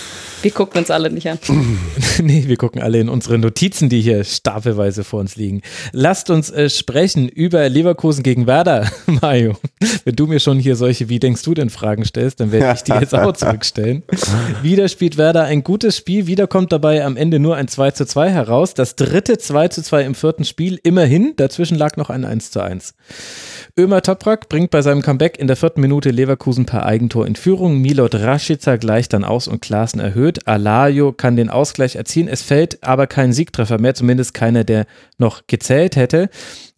[0.42, 1.38] Wir gucken uns alle nicht an.
[2.24, 5.62] nee, wir gucken alle in unsere Notizen, die hier stapelweise vor uns liegen.
[5.92, 9.58] Lasst uns äh, sprechen über Leverkusen gegen Werder, Mario.
[10.04, 12.84] Wenn du mir schon hier solche Wie denkst du denn Fragen stellst, dann werde ich
[12.84, 14.04] die jetzt auch zurückstellen.
[14.64, 18.06] Wieder spielt Werder ein gutes Spiel, wieder kommt dabei am Ende nur ein 2 zu
[18.06, 18.74] 2 heraus.
[18.74, 21.34] Das dritte 2 zu 2 im vierten Spiel, immerhin.
[21.36, 22.94] Dazwischen lag noch ein 1 zu 1.
[23.78, 27.80] Ömer Toprak bringt bei seinem Comeback in der vierten Minute Leverkusen per Eigentor in Führung.
[27.80, 30.31] Milot Rashica gleicht dann aus und Klaassen erhöht.
[30.48, 32.28] Alario kann den Ausgleich erzielen.
[32.28, 34.86] Es fällt aber kein Siegtreffer mehr, zumindest keiner, der
[35.18, 36.30] noch gezählt hätte.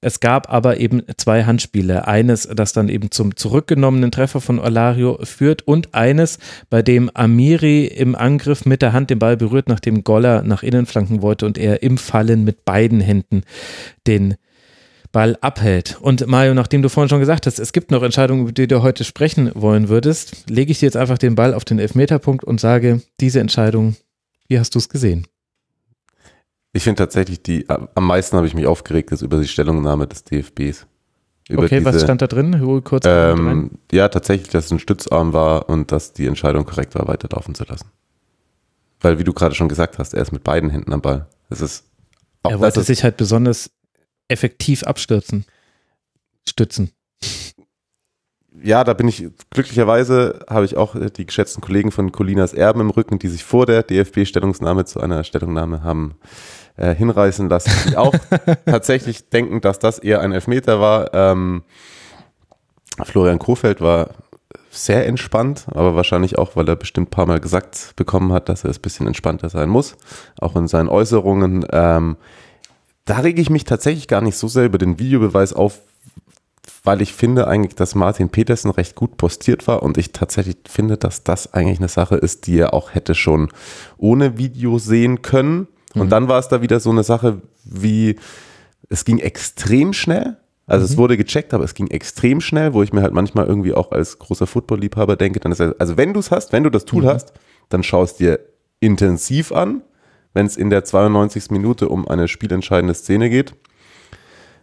[0.02, 2.08] Es gab aber eben zwei Handspiele.
[2.08, 6.40] Eines, das dann eben zum zurückgenommenen Treffer von Alario führt und eines,
[6.70, 10.86] bei dem Amiri im Angriff mit der Hand den Ball berührt, nachdem Goller nach innen
[10.86, 13.44] flanken wollte und er im Fallen mit beiden Händen
[14.06, 14.36] den
[15.14, 16.00] Ball abhält.
[16.02, 18.82] Und Mario, nachdem du vorhin schon gesagt hast, es gibt noch Entscheidungen, über die du
[18.82, 22.60] heute sprechen wollen würdest, lege ich dir jetzt einfach den Ball auf den Elfmeterpunkt und
[22.60, 23.96] sage, diese Entscheidung,
[24.48, 25.28] wie hast du es gesehen?
[26.74, 30.24] Ich finde tatsächlich, die am meisten habe ich mich aufgeregt, ist über die Stellungnahme des
[30.24, 30.88] DFBs.
[31.48, 32.60] Über okay, diese, was stand da drin?
[32.62, 36.96] Hol kurz ähm, ja, tatsächlich, dass es ein Stützarm war und dass die Entscheidung korrekt
[36.96, 37.92] war, weiterlaufen zu lassen.
[39.00, 41.28] Weil, wie du gerade schon gesagt hast, er ist mit beiden Händen am Ball.
[41.50, 41.84] Das ist
[42.42, 43.70] auch, er wollte sich halt besonders
[44.28, 45.46] effektiv abstürzen.
[46.48, 46.92] Stützen.
[48.62, 52.92] Ja, da bin ich, glücklicherweise habe ich auch die geschätzten Kollegen von Colinas Erben im
[52.92, 56.16] Rücken, die sich vor der DFB-Stellungnahme zu einer Stellungnahme haben
[56.78, 58.14] äh, hinreißen lassen, die auch
[58.66, 61.14] tatsächlich denken, dass das eher ein Elfmeter war.
[61.14, 61.64] Ähm,
[63.04, 64.12] Florian Kofeld war
[64.70, 68.64] sehr entspannt, aber wahrscheinlich auch, weil er bestimmt ein paar Mal gesagt bekommen hat, dass
[68.64, 69.96] er es ein bisschen entspannter sein muss,
[70.40, 71.66] auch in seinen Äußerungen.
[71.72, 72.18] Ähm,
[73.06, 75.80] da rege ich mich tatsächlich gar nicht so sehr über den Videobeweis auf,
[76.84, 80.98] weil ich finde eigentlich, dass Martin Petersen recht gut postiert war und ich tatsächlich finde,
[80.98, 83.50] dass das eigentlich eine Sache ist, die er auch hätte schon
[83.98, 85.68] ohne Video sehen können.
[85.96, 88.18] Und dann war es da wieder so eine Sache wie,
[88.90, 90.38] es ging extrem schnell.
[90.66, 93.74] Also es wurde gecheckt, aber es ging extrem schnell, wo ich mir halt manchmal irgendwie
[93.74, 96.70] auch als großer Football-Liebhaber denke, dann ist es, also wenn du es hast, wenn du
[96.70, 97.34] das Tool hast,
[97.68, 98.40] dann schau es dir
[98.80, 99.82] intensiv an,
[100.34, 101.52] wenn es in der 92.
[101.52, 103.56] Minute um eine spielentscheidende Szene geht.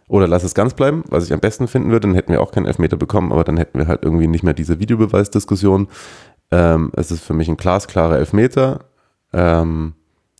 [0.07, 2.51] Oder lass es ganz bleiben, was ich am besten finden würde, dann hätten wir auch
[2.51, 5.87] keinen Elfmeter bekommen, aber dann hätten wir halt irgendwie nicht mehr diese Videobeweisdiskussion.
[6.51, 8.85] Ähm, es ist für mich ein glasklarer Elfmeter.
[9.31, 9.93] Ähm,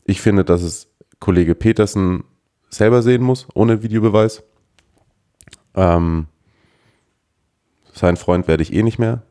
[0.04, 0.88] ich finde, dass es
[1.20, 2.24] Kollege Petersen
[2.68, 4.42] selber sehen muss, ohne Videobeweis.
[5.74, 6.26] Ähm,
[7.94, 9.22] sein Freund werde ich eh nicht mehr,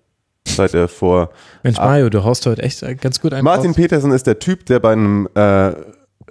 [0.56, 1.30] seit er vor
[1.64, 3.76] Mensch, Mario, du haust heute echt ganz gut einen Martin raus.
[3.76, 5.72] Petersen ist der Typ, der bei einem äh,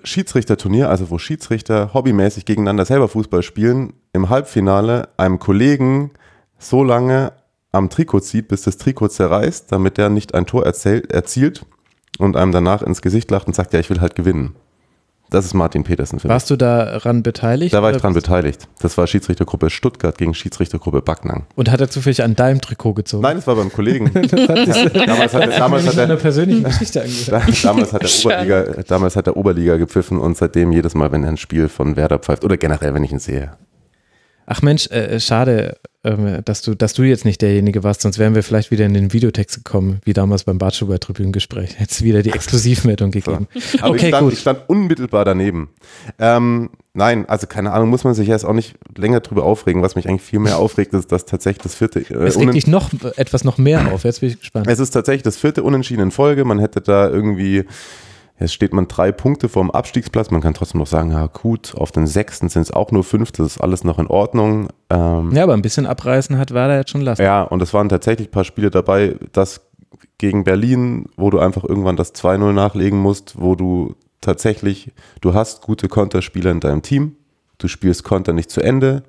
[0.03, 6.13] Schiedsrichterturnier, also wo Schiedsrichter hobbymäßig gegeneinander selber Fußball spielen, im Halbfinale einem Kollegen
[6.59, 7.33] so lange
[7.73, 11.65] am Trikot zieht, bis das Trikot zerreißt, damit der nicht ein Tor erzählt, erzielt
[12.19, 14.57] und einem danach ins Gesicht lacht und sagt, ja, ich will halt gewinnen.
[15.31, 16.33] Das ist Martin Petersen für mich.
[16.33, 17.73] Warst du daran beteiligt?
[17.73, 18.67] Da war ich dran bist- beteiligt.
[18.81, 21.47] Das war Schiedsrichtergruppe Stuttgart gegen Schiedsrichtergruppe Backnang.
[21.55, 23.23] Und hat er zufällig an deinem Trikot gezogen?
[23.23, 24.11] Nein, es war beim Kollegen.
[24.13, 27.65] das hat sich, damals hat, damals hat eine er, persönliche Geschichte angehört.
[27.65, 31.31] Damals hat, der Oberliga, damals hat der Oberliga gepfiffen und seitdem jedes Mal, wenn er
[31.31, 33.53] ein Spiel von Werder pfeift oder generell, wenn ich ihn sehe.
[34.53, 38.35] Ach Mensch, äh, schade, ähm, dass du, dass du jetzt nicht derjenige warst, sonst wären
[38.35, 41.79] wir vielleicht wieder in den Videotext gekommen, wie damals beim Bartschuber Tribünengespräch.
[41.79, 43.47] Hätte es wieder die Exklusivmeldung gegeben.
[43.47, 44.33] Aber ich, Okay, stand, gut.
[44.33, 45.69] ich stand unmittelbar daneben.
[46.19, 49.83] Ähm, nein, also keine Ahnung, muss man sich jetzt auch nicht länger drüber aufregen.
[49.83, 52.01] Was mich eigentlich viel mehr aufregt, ist, dass tatsächlich das vierte.
[52.01, 54.03] Äh, Es regt dich noch etwas noch mehr auf.
[54.03, 54.67] Jetzt bin ich gespannt.
[54.67, 56.45] es ist tatsächlich das vierte Unentschieden in Folge.
[56.45, 57.67] Man hätte da irgendwie.
[58.41, 60.31] Jetzt steht man drei Punkte vorm Abstiegsplatz.
[60.31, 63.33] Man kann trotzdem noch sagen, ja gut, auf den sechsten sind es auch nur fünf,
[63.33, 64.69] das ist alles noch in Ordnung.
[64.89, 67.23] Ähm, Ja, aber ein bisschen abreißen hat Werder jetzt schon lassen.
[67.23, 69.61] Ja, und es waren tatsächlich ein paar Spiele dabei, das
[70.17, 75.61] gegen Berlin, wo du einfach irgendwann das 2-0 nachlegen musst, wo du tatsächlich, du hast
[75.63, 77.17] gute Konterspieler in deinem Team,
[77.59, 79.03] du spielst Konter nicht zu Ende,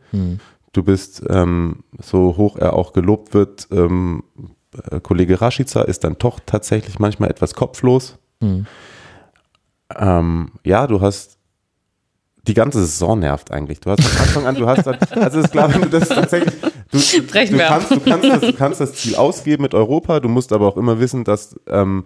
[0.74, 4.24] du bist, ähm, so hoch er auch gelobt wird, ähm,
[4.90, 8.18] äh, Kollege Rashica ist dann doch tatsächlich manchmal etwas kopflos.
[8.41, 8.66] Hm.
[9.99, 11.38] Ähm, ja, du hast
[12.47, 13.80] die ganze Saison nervt eigentlich.
[13.80, 16.53] Du hast von Anfang an, du hast dann, also ist klar, wenn du das tatsächlich,
[16.59, 20.51] du, du, kannst, du, kannst das, du kannst das Ziel ausgeben mit Europa, du musst
[20.51, 22.05] aber auch immer wissen, dass ähm,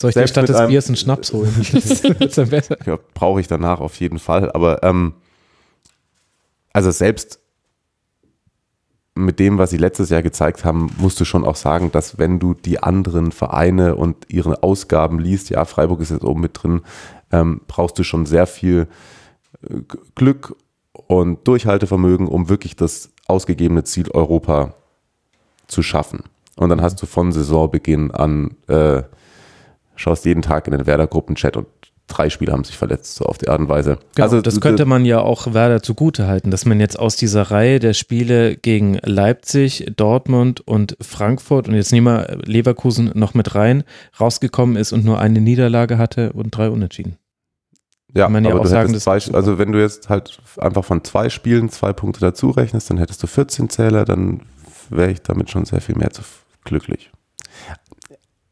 [0.00, 1.54] Soll ich dir Selbst statt mit des einem- Biers einen Schnaps holen?
[1.72, 2.76] Das ist dann besser.
[2.84, 4.50] ja, brauche ich danach auf jeden Fall.
[4.52, 5.14] Aber ähm,
[6.72, 7.38] also selbst
[9.16, 12.38] mit dem, was sie letztes Jahr gezeigt haben, musst du schon auch sagen, dass wenn
[12.38, 16.82] du die anderen Vereine und ihre Ausgaben liest, ja, Freiburg ist jetzt oben mit drin,
[17.32, 18.86] ähm, brauchst du schon sehr viel
[19.62, 19.80] äh,
[20.14, 20.54] Glück
[20.92, 24.74] und Durchhaltevermögen, um wirklich das ausgegebene Ziel Europa
[25.66, 26.22] zu schaffen.
[26.56, 29.02] Und dann hast du von Saisonbeginn an, äh,
[29.94, 31.66] schaust jeden Tag in den Werder-Gruppenchat und
[32.06, 33.98] drei Spieler haben sich verletzt, so auf die Art und Weise.
[34.14, 37.42] Genau, also das könnte man ja auch Werder zugute halten, dass man jetzt aus dieser
[37.50, 43.54] Reihe der Spiele gegen Leipzig, Dortmund und Frankfurt und jetzt nehmen wir Leverkusen noch mit
[43.54, 43.84] rein,
[44.20, 47.16] rausgekommen ist und nur eine Niederlage hatte und drei Unentschieden.
[48.14, 51.02] ja, ja aber auch du sagen, hättest zwei, also wenn du jetzt halt einfach von
[51.02, 54.42] zwei Spielen zwei Punkte dazu rechnest, dann hättest du 14 Zähler, dann
[54.90, 56.22] wäre ich damit schon sehr viel mehr zu
[56.64, 57.10] glücklich.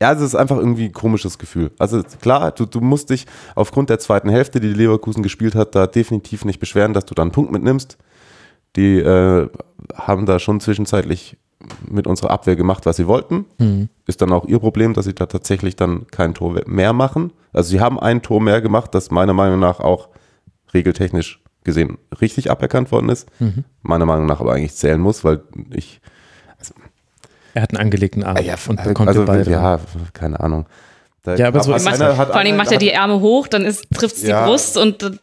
[0.05, 1.71] Ja, es ist einfach irgendwie ein komisches Gefühl.
[1.79, 3.25] Also klar, du, du musst dich
[3.55, 7.15] aufgrund der zweiten Hälfte, die die Leverkusen gespielt hat, da definitiv nicht beschweren, dass du
[7.15, 7.97] da einen Punkt mitnimmst.
[8.77, 9.49] Die äh,
[9.95, 11.39] haben da schon zwischenzeitlich
[11.89, 13.47] mit unserer Abwehr gemacht, was sie wollten.
[13.59, 13.89] Hm.
[14.07, 17.33] Ist dann auch ihr Problem, dass sie da tatsächlich dann kein Tor mehr machen.
[17.55, 20.11] Also sie haben ein Tor mehr gemacht, das meiner Meinung nach auch
[20.75, 23.27] regeltechnisch gesehen richtig aberkannt worden ist.
[23.41, 23.65] Mhm.
[23.81, 26.03] Meiner Meinung nach aber eigentlich zählen muss, weil ich
[27.55, 29.45] Er hat einen angelegten Arm ja, und bekommt also, den Ball.
[29.45, 29.53] dran.
[29.53, 29.81] ja,
[30.13, 30.67] keine Ahnung.
[31.23, 33.21] Da Ja, aber so ist Macht, es einer- hat vor allem macht er die Ärmel
[33.21, 33.63] hoch, dann
[33.95, 34.45] trifft es die Ja.
[34.47, 35.19] Brust und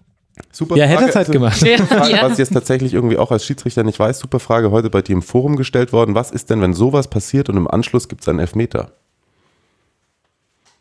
[0.53, 1.09] Super Ja, hätte Frage.
[1.09, 1.61] es halt Also, gemacht.
[1.61, 2.23] ja, Frage, ja.
[2.23, 5.13] was ich jetzt tatsächlich irgendwie auch als Schiedsrichter nicht weiß, super Frage heute bei dir
[5.13, 6.15] im Forum gestellt worden.
[6.15, 8.91] Was ist denn, wenn sowas passiert und im Anschluss gibt es einen Elfmeter?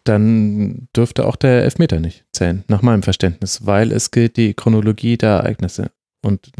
[0.04, 5.18] Dann dürfte auch der Elfmeter nicht zählen, nach meinem Verständnis, weil es gilt die Chronologie
[5.18, 5.90] der Ereignisse.
[6.22, 6.50] Und,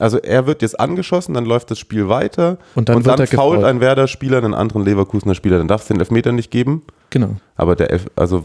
[0.00, 3.64] Also er wird jetzt angeschossen, dann läuft das Spiel weiter und dann und dann fault
[3.64, 5.58] ein Werder-Spieler einen anderen Leverkusener Spieler.
[5.58, 6.82] Dann darf es den Elfmeter nicht geben.
[7.10, 7.36] Genau.
[7.56, 8.44] Aber der Elf, also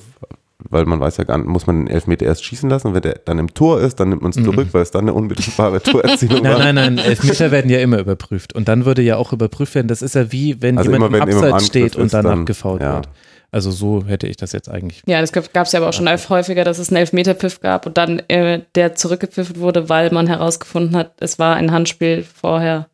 [0.69, 3.02] weil man weiß ja gar nicht, muss man den Elfmeter erst schießen lassen und wenn
[3.02, 4.45] der dann im Tor ist, dann nimmt man es Mhm.
[4.45, 6.60] zurück, weil es dann eine unmittelbare Torerzielung Nein, war.
[6.60, 8.53] nein, nein, Elfmeter werden ja immer überprüft.
[8.53, 11.23] Und dann würde ja auch überprüft werden, das ist ja wie, wenn Also jemand immer,
[11.23, 12.95] im wenn Abseits im steht Angriff und ist, danach dann- gefault ja.
[12.95, 13.10] wird.
[13.56, 15.02] Also so hätte ich das jetzt eigentlich.
[15.07, 17.98] Ja, das gab es ja aber auch schon häufiger, dass es einen Elfmeterpfiff gab und
[17.98, 22.90] dann äh, der zurückgepfiffen wurde, weil man herausgefunden hat, es war ein Handspiel vorher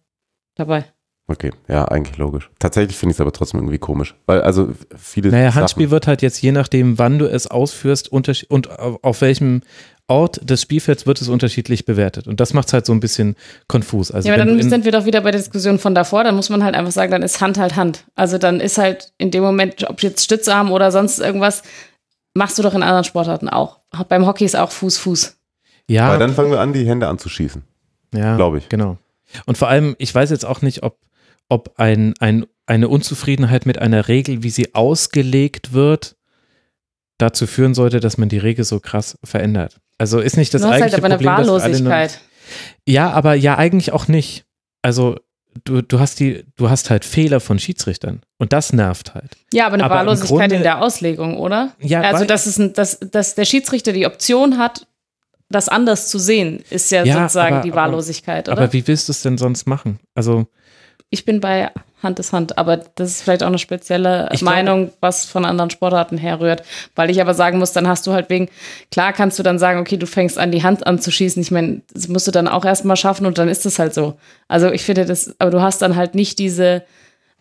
[0.53, 0.85] dabei.
[1.25, 2.51] Okay, ja, eigentlich logisch.
[2.59, 4.13] Tatsächlich finde ich es aber trotzdem irgendwie komisch.
[4.27, 5.29] Weil also viele.
[5.31, 8.29] Naja, Sachen- Handspiel wird halt jetzt je nachdem, wann du es ausführst und
[8.79, 9.61] auf welchem
[10.11, 12.27] Ort des Spielfelds wird es unterschiedlich bewertet.
[12.27, 13.35] Und das macht es halt so ein bisschen
[13.67, 14.11] konfus.
[14.11, 16.23] Also ja, aber dann sind wir doch wieder bei der Diskussion von davor.
[16.25, 18.05] Dann muss man halt einfach sagen, dann ist Hand halt Hand.
[18.15, 21.63] Also dann ist halt in dem Moment, ob jetzt Stützarm oder sonst irgendwas,
[22.33, 23.79] machst du doch in anderen Sportarten auch.
[24.09, 25.37] Beim Hockey ist auch Fuß, Fuß.
[25.87, 27.63] ja, Weil dann fangen wir an, die Hände anzuschießen.
[28.13, 28.69] ja, glaub ich.
[28.69, 28.97] Genau.
[29.45, 30.97] Und vor allem, ich weiß jetzt auch nicht, ob,
[31.47, 36.15] ob ein, ein, eine Unzufriedenheit mit einer Regel, wie sie ausgelegt wird,
[37.21, 39.77] dazu führen sollte, dass man die Regel so krass verändert.
[39.97, 42.21] Also ist nicht das du hast halt eigentliche aber eine Problem, dass alle nur- Wahllosigkeit.
[42.87, 44.45] Ja, aber ja eigentlich auch nicht.
[44.81, 45.17] Also
[45.63, 49.37] du, du hast die, du hast halt Fehler von Schiedsrichtern und das nervt halt.
[49.53, 51.73] Ja, aber eine Aber Wahllosigkeit Grunde- in der Auslegung, oder?
[51.79, 54.87] Ja, also, dass, es ein, dass, dass der Schiedsrichter die Option hat,
[55.49, 58.57] das anders zu sehen, ist ja, Ja, sozusagen aber- die aber- Wahllosigkeit, oder?
[58.57, 59.99] Aber wie willst du es denn sonst machen?
[60.15, 60.47] Also
[61.11, 61.69] ich bin bei
[62.01, 65.45] Hand ist Hand, aber das ist vielleicht auch eine spezielle Ich glaube- Meinung, was von
[65.45, 66.63] anderen Sportarten herrührt.
[66.95, 68.49] Weil ich aber sagen muss, dann hast du halt wegen,
[68.89, 71.39] klar kannst du dann sagen, okay, du fängst an, die Hand anzuschießen.
[71.43, 74.17] Ich meine, das musst du dann auch erstmal schaffen und dann ist es halt so.
[74.47, 76.83] Also ich finde das, aber du hast dann halt nicht diese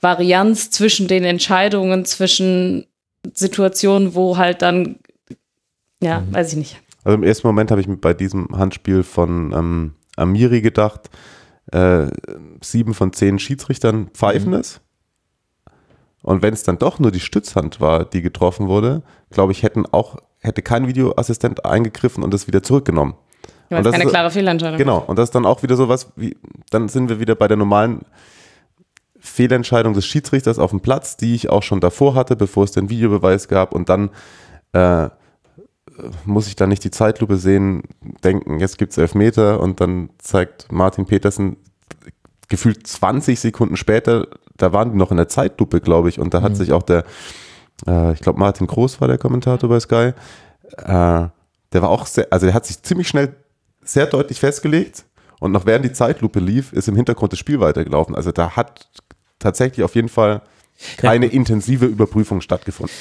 [0.02, 2.84] Varianz zwischen den Entscheidungen, zwischen
[3.32, 4.96] Situationen, wo halt dann,
[6.02, 6.34] ja, Mhm.
[6.34, 6.76] weiß ich nicht.
[7.04, 11.08] Also im ersten Moment habe ich mir bei diesem Handspiel von ähm, Amiri gedacht,
[11.72, 12.06] äh,
[12.62, 14.80] sieben von zehn Schiedsrichtern pfeifen es.
[16.22, 19.86] Und wenn es dann doch nur die Stützhand war, die getroffen wurde, glaube ich, hätten
[19.86, 23.14] auch, hätte kein Videoassistent eingegriffen und es wieder zurückgenommen.
[23.70, 25.88] Ja, Und das keine ist- klare Fehlentscheidung Genau, und das ist dann auch wieder so
[25.88, 26.36] was wie,
[26.70, 28.00] dann sind wir wieder bei der normalen
[29.18, 32.88] Fehlentscheidung des Schiedsrichters auf dem Platz, die ich auch schon davor hatte, bevor es den
[32.90, 34.10] Videobeweis gab und dann
[34.72, 35.08] äh,
[36.24, 37.82] muss ich dann nicht die Zeitlupe sehen,
[38.24, 41.56] denken, jetzt gibt es Elfmeter und dann zeigt Martin Petersen
[42.48, 46.42] gefühlt 20 Sekunden später, da waren die noch in der Zeitlupe, glaube ich, und da
[46.42, 47.04] hat sich auch der,
[47.86, 50.12] äh, ich glaube Martin Groß war der Kommentator bei Sky,
[50.76, 51.28] äh,
[51.72, 53.36] der war auch sehr, also der hat sich ziemlich schnell
[53.82, 55.04] sehr deutlich festgelegt
[55.38, 58.14] und noch während die Zeitlupe lief, ist im Hintergrund das Spiel weitergelaufen.
[58.14, 58.88] Also da hat
[59.38, 60.42] tatsächlich auf jeden Fall
[60.96, 62.94] keine intensive Überprüfung stattgefunden.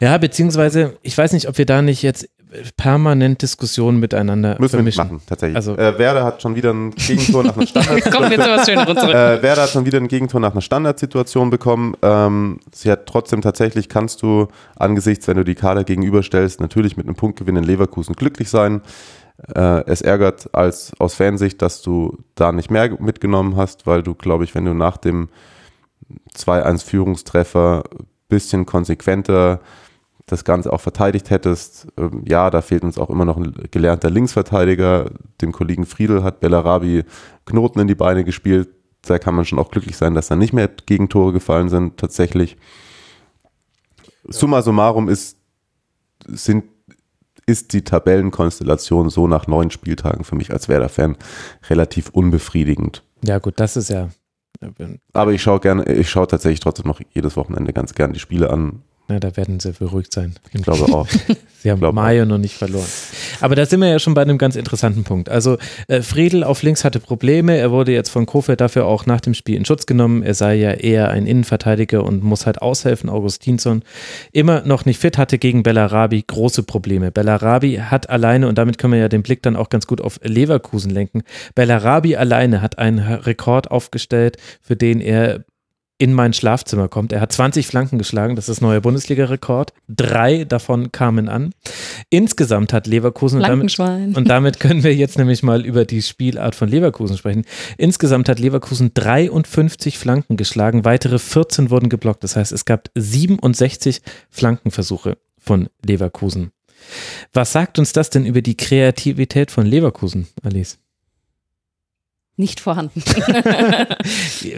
[0.00, 2.28] ja, beziehungsweise ich weiß nicht, ob wir da nicht jetzt
[2.76, 5.04] permanent Diskussionen miteinander Müssen wir vermischen.
[5.04, 5.56] machen, tatsächlich.
[5.56, 8.10] Also- äh, Werder hat schon wieder ein Gegentor nach einer Standard.
[8.10, 9.14] Kommen wir zu was Schönerem zurück.
[9.14, 11.94] äh, Werder hat schon wieder ein Gegentor nach einer Standardsituation bekommen.
[12.02, 17.06] Ähm, sie hat trotzdem tatsächlich, kannst du angesichts, wenn du die Kader gegenüberstellst, natürlich mit
[17.06, 18.80] einem Punktgewinn in Leverkusen glücklich sein.
[19.54, 24.14] Äh, es ärgert als aus Fansicht, dass du da nicht mehr mitgenommen hast, weil du,
[24.14, 25.28] glaube ich, wenn du nach dem
[26.36, 27.84] 2-1 Führungstreffer
[28.28, 29.60] bisschen konsequenter
[30.30, 31.88] das Ganze auch verteidigt hättest.
[31.96, 35.10] Ähm, ja, da fehlt uns auch immer noch ein gelernter Linksverteidiger.
[35.40, 37.04] Dem Kollegen Friedel hat Bellarabi
[37.46, 38.68] Knoten in die Beine gespielt.
[39.02, 42.56] Da kann man schon auch glücklich sein, dass da nicht mehr Gegentore gefallen sind, tatsächlich.
[44.24, 45.38] Summa summarum ist,
[46.26, 46.64] sind,
[47.46, 51.16] ist die Tabellenkonstellation so nach neun Spieltagen für mich als Werder-Fan
[51.68, 53.02] relativ unbefriedigend.
[53.24, 54.10] Ja, gut, das ist ja.
[55.14, 58.50] Aber ich schaue gerne, ich schaue tatsächlich trotzdem noch jedes Wochenende ganz gern die Spiele
[58.50, 58.82] an.
[59.10, 60.36] Na, da werden sie beruhigt sein.
[60.52, 61.08] Ich glaube auch.
[61.62, 62.86] Sie haben Mayo noch nicht verloren.
[63.40, 65.28] Aber da sind wir ja schon bei einem ganz interessanten Punkt.
[65.28, 65.58] Also
[65.88, 67.58] äh, Friedel auf links hatte Probleme.
[67.58, 70.22] Er wurde jetzt von Kofeld dafür auch nach dem Spiel in Schutz genommen.
[70.22, 73.10] Er sei ja eher ein Innenverteidiger und muss halt aushelfen.
[73.10, 73.82] Augustinsson
[74.32, 77.10] immer noch nicht fit, hatte gegen Bellarabi große Probleme.
[77.10, 80.20] Bellarabi hat alleine, und damit können wir ja den Blick dann auch ganz gut auf
[80.22, 81.24] Leverkusen lenken,
[81.56, 85.44] Bellarabi alleine hat einen Rekord aufgestellt, für den er
[86.00, 87.12] in mein Schlafzimmer kommt.
[87.12, 89.74] Er hat 20 Flanken geschlagen, das ist neuer Bundesliga-Rekord.
[89.86, 91.52] Drei davon kamen an.
[92.08, 93.78] Insgesamt hat Leverkusen, und damit,
[94.16, 97.44] und damit können wir jetzt nämlich mal über die Spielart von Leverkusen sprechen.
[97.76, 102.24] Insgesamt hat Leverkusen 53 Flanken geschlagen, weitere 14 wurden geblockt.
[102.24, 104.00] Das heißt, es gab 67
[104.30, 106.52] Flankenversuche von Leverkusen.
[107.34, 110.78] Was sagt uns das denn über die Kreativität von Leverkusen, Alice?
[112.40, 113.02] Nicht vorhanden.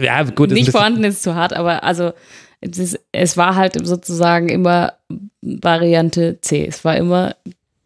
[0.01, 2.13] Ja, gut, nicht vorhanden ist zu hart, aber also
[2.61, 4.93] es, ist, es war halt sozusagen immer
[5.41, 6.65] Variante C.
[6.65, 7.35] Es war immer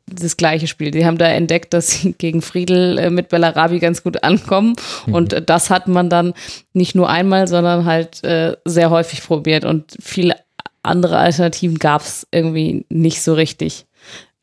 [0.06, 0.92] das gleiche Spiel.
[0.92, 4.76] Die haben da entdeckt, dass sie gegen Friedel äh, mit Bellarabi ganz gut ankommen.
[5.08, 6.36] Und äh, das hat man dann
[6.74, 9.66] nicht nur einmal, sondern halt äh, sehr häufig probiert.
[9.66, 10.36] Und viele
[10.84, 13.88] andere Alternativen gab es irgendwie nicht so richtig.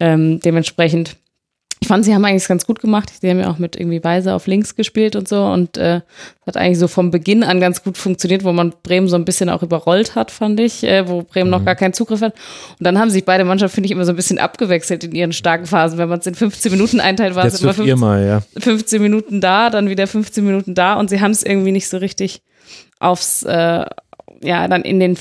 [0.01, 1.17] Ähm, dementsprechend
[1.85, 3.13] ich fand, sie haben eigentlich ganz gut gemacht.
[3.21, 6.01] Sie haben ja auch mit irgendwie Weise auf links gespielt und so und äh,
[6.47, 9.51] hat eigentlich so vom Beginn an ganz gut funktioniert, wo man Bremen so ein bisschen
[9.51, 11.59] auch überrollt hat, fand ich, äh, wo Bremen mhm.
[11.59, 12.33] noch gar keinen Zugriff hat.
[12.79, 15.35] Und dann haben sich beide Mannschaften, finde ich, immer so ein bisschen abgewechselt in ihren
[15.35, 15.99] starken Phasen.
[15.99, 18.41] Wenn man es in 15 Minuten einteilt, war es immer 15, mal, ja.
[18.59, 21.99] 15 Minuten da, dann wieder 15 Minuten da und sie haben es irgendwie nicht so
[21.99, 22.41] richtig
[22.99, 23.85] aufs, äh,
[24.41, 25.19] ja, dann in den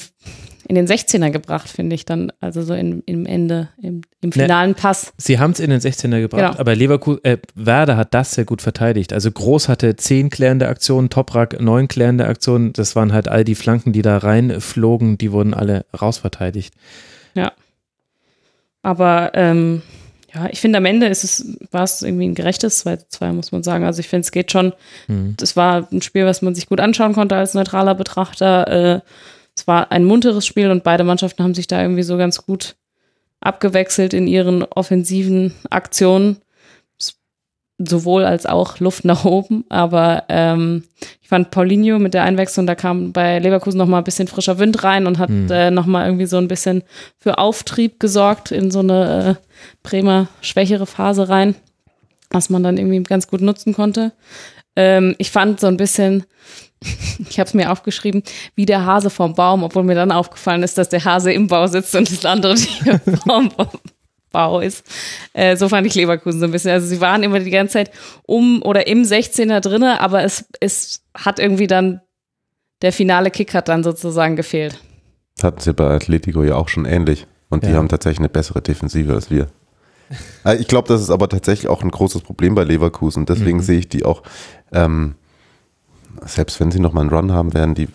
[0.68, 4.31] in den 16er gebracht, finde ich dann, also so in, im Ende, im, im ne,
[4.31, 5.14] finalen ne, Pass.
[5.18, 6.60] Sie haben es in den 16er gebracht, genau.
[6.60, 9.14] aber Leverkusen, äh, Werder hat das sehr gut verteidigt.
[9.14, 12.73] Also Groß hatte zehn klärende Aktionen, Toprak neun klärende Aktionen.
[12.73, 16.73] Das waren halt all die Flanken, die da reinflogen, die wurden alle rausverteidigt.
[17.34, 17.52] Ja.
[18.81, 19.81] Aber ähm,
[20.34, 23.64] ja, ich finde am Ende ist es, war es irgendwie ein gerechtes 2-2, muss man
[23.64, 23.85] sagen.
[23.85, 24.73] Also ich finde, es geht schon.
[25.07, 25.35] Mhm.
[25.38, 28.95] Das war ein Spiel, was man sich gut anschauen konnte als neutraler Betrachter.
[28.95, 29.02] Äh,
[29.55, 32.75] es war ein munteres Spiel und beide Mannschaften haben sich da irgendwie so ganz gut
[33.39, 36.38] abgewechselt in ihren offensiven Aktionen.
[37.80, 39.65] Sowohl als auch Luft nach oben.
[39.67, 40.84] Aber ähm,
[41.21, 44.84] ich fand Paulinho mit der Einwechslung, da kam bei Leverkusen nochmal ein bisschen frischer Wind
[44.84, 45.49] rein und hat mhm.
[45.51, 46.84] äh, nochmal irgendwie so ein bisschen
[47.17, 49.47] für Auftrieb gesorgt in so eine äh,
[49.81, 51.55] Bremer schwächere Phase rein,
[52.30, 54.13] was man dann irgendwie ganz gut nutzen konnte.
[54.75, 56.25] Ähm, ich fand so ein bisschen,
[57.29, 58.23] ich habe es mir aufgeschrieben,
[58.55, 61.67] wie der Hase vom Baum, obwohl mir dann aufgefallen ist, dass der Hase im Bau
[61.67, 63.51] sitzt und das andere Tier vom
[64.31, 64.83] Bau ist.
[65.33, 66.71] Äh, so fand ich Leverkusen so ein bisschen.
[66.71, 67.91] Also sie waren immer die ganze Zeit
[68.25, 72.01] um oder im 16er drinne, aber es, es hat irgendwie dann,
[72.81, 74.79] der finale Kick hat dann sozusagen gefehlt.
[75.41, 77.27] hatten sie bei Atletico ja auch schon ähnlich.
[77.49, 77.75] Und die ja.
[77.75, 79.47] haben tatsächlich eine bessere Defensive als wir.
[80.45, 83.26] Äh, ich glaube, das ist aber tatsächlich auch ein großes Problem bei Leverkusen.
[83.26, 83.64] Deswegen mhm.
[83.64, 84.23] sehe ich die auch
[84.72, 85.15] ähm,
[86.26, 87.88] selbst wenn sie noch mal einen Run haben, werden die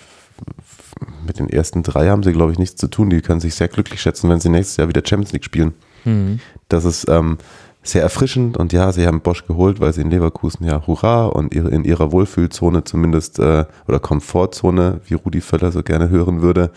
[1.26, 3.10] mit den ersten drei haben sie, glaube ich, nichts zu tun.
[3.10, 5.74] Die können sich sehr glücklich schätzen, wenn sie nächstes Jahr wieder Champions League spielen.
[6.04, 6.40] Mhm.
[6.68, 7.38] Das ist ähm,
[7.82, 11.54] sehr erfrischend und ja, sie haben Bosch geholt, weil sie in Leverkusen ja hurra und
[11.54, 16.70] in ihrer Wohlfühlzone zumindest äh, oder Komfortzone, wie Rudi Völler so gerne hören würde,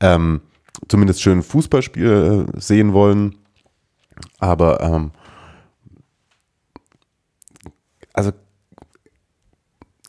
[0.00, 0.40] ähm,
[0.88, 3.36] zumindest schön Fußballspiel äh, sehen wollen.
[4.38, 5.10] Aber ähm,
[8.12, 8.32] also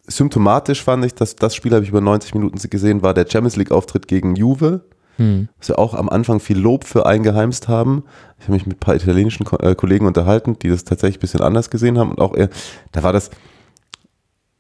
[0.08, 3.56] symptomatisch fand ich, dass das Spiel habe ich über 90 Minuten gesehen, war der Champions
[3.56, 4.82] League Auftritt gegen Juve.
[5.18, 5.48] Hm.
[5.60, 8.04] Was wir auch am Anfang viel Lob für eingeheimst haben.
[8.40, 11.42] Ich habe mich mit ein paar italienischen äh, Kollegen unterhalten, die das tatsächlich ein bisschen
[11.42, 12.12] anders gesehen haben.
[12.12, 12.50] Und auch er,
[12.92, 13.30] da war das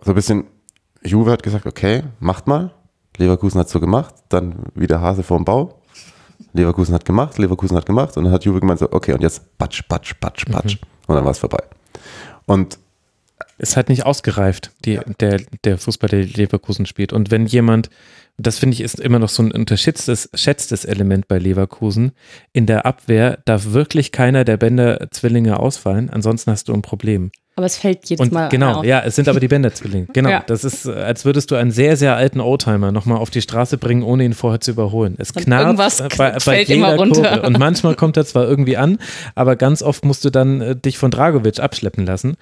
[0.03, 0.45] so ein bisschen,
[1.03, 2.71] Juve hat gesagt, okay, macht mal.
[3.17, 5.81] Leverkusen hat so gemacht, dann wieder Hase vorm Bau.
[6.53, 9.57] Leverkusen hat gemacht, Leverkusen hat gemacht und dann hat Juve gemeint so, okay, und jetzt
[9.57, 10.75] batsch, batsch, batsch, batsch.
[10.75, 10.87] Mhm.
[11.07, 11.63] Und dann war es vorbei.
[12.45, 12.77] Und
[13.57, 15.03] ist halt nicht ausgereift, die, ja.
[15.19, 17.13] der, der Fußball, der Leverkusen spielt.
[17.13, 17.89] Und wenn jemand,
[18.37, 22.13] das finde ich ist immer noch so ein unterschätztes schätztes Element bei Leverkusen,
[22.51, 27.31] in der Abwehr darf wirklich keiner der Bänder-Zwillinge ausfallen, ansonsten hast du ein Problem.
[27.55, 28.85] Aber es fällt jedes und Mal Genau, auf.
[28.85, 30.07] ja, es sind aber die Bänderzwillinge.
[30.11, 30.43] Genau, ja.
[30.45, 34.01] das ist, als würdest du einen sehr, sehr alten Oldtimer nochmal auf die Straße bringen,
[34.01, 35.15] ohne ihn vorher zu überholen.
[35.19, 37.21] Es knarrt bei, bei fällt jeder immer runter.
[37.21, 37.47] Kurve.
[37.47, 38.97] Und manchmal kommt er zwar irgendwie an,
[39.35, 42.37] aber ganz oft musst du dann äh, dich von Dragovic abschleppen lassen.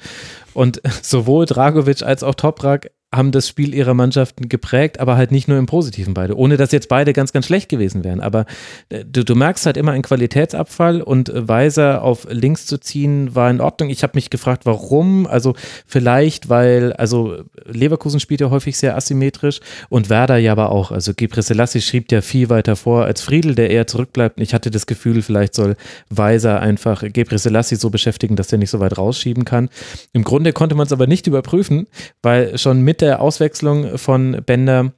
[0.54, 5.50] Und sowohl Dragovic als auch Toprak haben das Spiel ihrer Mannschaften geprägt, aber halt nicht
[5.50, 8.22] nur im Positiven beide, ohne dass jetzt beide ganz, ganz schlecht gewesen wären.
[8.22, 8.46] Aber
[8.90, 13.50] äh, du, du merkst halt immer einen Qualitätsabfall und Weiser auf links zu ziehen war
[13.50, 13.90] in Ordnung.
[13.90, 15.28] Ich habe mich gefragt, warum.
[15.28, 15.56] Also
[15.86, 19.60] vielleicht, weil, also Leverkusen spielt ja häufig sehr asymmetrisch
[19.90, 20.92] und Werder ja aber auch.
[20.92, 21.12] Also
[21.42, 24.40] Selassie schrieb ja viel weiter vor als Friedel, der eher zurückbleibt.
[24.40, 25.76] Ich hatte das Gefühl, vielleicht soll
[26.10, 27.04] Weiser einfach
[27.40, 29.70] Selassie so beschäftigen, dass er nicht so weit rausschieben kann.
[30.14, 31.88] Im Grunde konnte man es aber nicht überprüfen,
[32.22, 34.94] weil schon mit der Auswechslung von Bender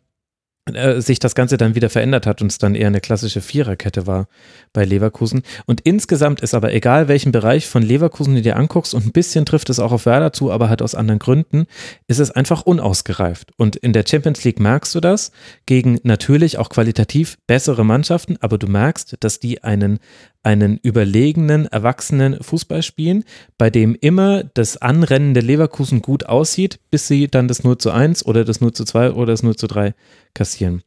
[0.72, 4.08] äh, sich das Ganze dann wieder verändert hat und es dann eher eine klassische Viererkette
[4.08, 4.28] war
[4.72, 5.44] bei Leverkusen.
[5.66, 9.46] Und insgesamt ist aber egal, welchen Bereich von Leverkusen du dir anguckst, und ein bisschen
[9.46, 11.66] trifft es auch auf Werder zu, aber halt aus anderen Gründen,
[12.08, 13.52] ist es einfach unausgereift.
[13.58, 15.34] Und in der Champions League merkst du das
[15.66, 20.00] gegen natürlich auch qualitativ bessere Mannschaften, aber du merkst, dass die einen,
[20.44, 23.24] einen überlegenen, erwachsenen Fußball spielen,
[23.57, 27.91] bei dem immer das Anrennen der Leverkusen gut aussieht, bis sie dann das 0 zu
[27.91, 29.95] 1 oder das 0 zu 2 oder das 0 zu 3
[30.34, 30.84] kassieren.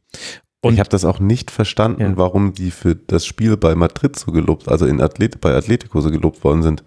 [0.61, 2.17] Und ich habe das auch nicht verstanden, ja.
[2.17, 6.11] warum die für das Spiel bei Madrid so gelobt, also in Athlet bei Atletico so
[6.11, 6.83] gelobt worden sind.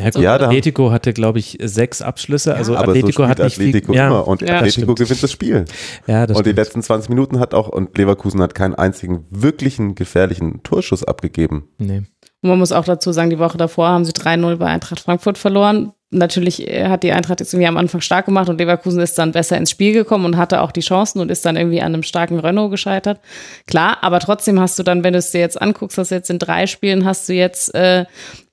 [0.00, 2.54] Ja, gut, ja, Atletico hatte, glaube ich, sechs Abschlüsse.
[2.54, 5.64] Also aber Atletico so hat nicht Atletico viel, immer und ja, Atletico gewinnt das Spiel.
[6.06, 6.56] Ja, das und stimmt.
[6.58, 11.68] die letzten 20 Minuten hat auch und Leverkusen hat keinen einzigen wirklichen gefährlichen Torschuss abgegeben.
[11.78, 12.02] Nee.
[12.42, 15.36] Und man muss auch dazu sagen, die Woche davor haben sie 3-0 bei Eintracht Frankfurt
[15.38, 15.92] verloren.
[16.12, 19.30] Natürlich äh, hat die Eintracht jetzt irgendwie am Anfang stark gemacht und Leverkusen ist dann
[19.32, 22.02] besser ins Spiel gekommen und hatte auch die Chancen und ist dann irgendwie an einem
[22.02, 23.20] starken Renault gescheitert.
[23.66, 26.30] Klar, aber trotzdem hast du dann, wenn du es dir jetzt anguckst, hast du jetzt
[26.30, 28.06] in drei Spielen hast du jetzt äh,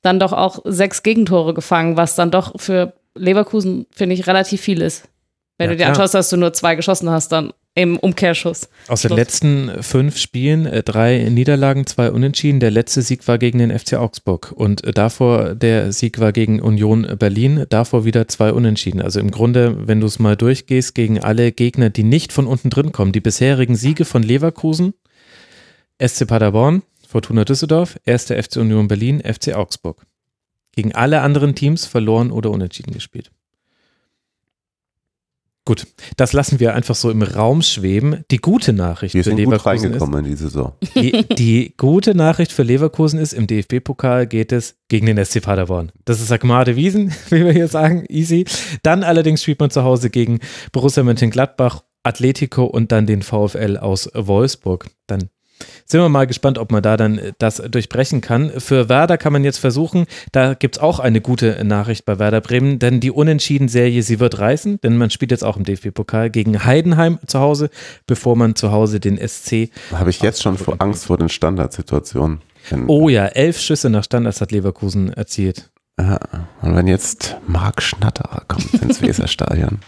[0.03, 4.81] dann doch auch sechs Gegentore gefangen, was dann doch für Leverkusen, finde ich, relativ viel
[4.81, 5.05] ist.
[5.57, 5.89] Wenn Ja, du dir klar.
[5.95, 8.69] anschaust, dass du nur zwei geschossen hast, dann im Umkehrschuss.
[8.87, 9.17] Aus den Schluss.
[9.17, 12.59] letzten fünf Spielen äh, drei Niederlagen, zwei Unentschieden.
[12.59, 16.59] Der letzte Sieg war gegen den FC Augsburg und äh, davor der Sieg war gegen
[16.59, 17.65] Union Berlin.
[17.69, 18.99] Davor wieder zwei Unentschieden.
[18.99, 22.71] Also im Grunde, wenn du es mal durchgehst, gegen alle Gegner, die nicht von unten
[22.71, 23.11] drin kommen.
[23.11, 24.95] Die bisherigen Siege von Leverkusen,
[26.03, 28.25] SC Paderborn, Fortuna Düsseldorf, 1.
[28.25, 30.01] FC Union Berlin, FC Augsburg.
[30.71, 33.29] Gegen alle anderen Teams verloren oder unentschieden gespielt.
[35.67, 35.85] Gut,
[36.15, 38.23] das lassen wir einfach so im Raum schweben.
[38.31, 40.71] Die gute Nachricht Wir für sind gut Leverkusen ist, reingekommen in die Saison.
[40.95, 45.91] die, die gute Nachricht für Leverkusen ist, im DFB-Pokal geht es gegen den SC Paderborn.
[46.05, 48.45] Das ist Agmade Wiesen, wie wir hier sagen, easy.
[48.81, 50.39] Dann allerdings spielt man zu Hause gegen
[50.71, 54.87] Borussia Mönchengladbach, Atletico und dann den VfL aus Wolfsburg.
[55.05, 55.27] Dann
[55.85, 58.51] sind wir mal gespannt, ob man da dann äh, das durchbrechen kann.
[58.57, 62.41] Für Werder kann man jetzt versuchen, da gibt es auch eine gute Nachricht bei Werder
[62.41, 66.65] Bremen, denn die Unentschieden-Serie, sie wird reißen, denn man spielt jetzt auch im DFB-Pokal gegen
[66.65, 67.69] Heidenheim zu Hause,
[68.05, 72.41] bevor man zu Hause den SC Habe ich jetzt schon vor Angst vor den Standardsituationen.
[72.87, 75.69] Oh ja, elf Schüsse nach Standards hat Leverkusen erzielt.
[75.99, 76.19] Ja,
[76.61, 79.79] und wenn jetzt Marc Schnatterer kommt ins Weserstadion.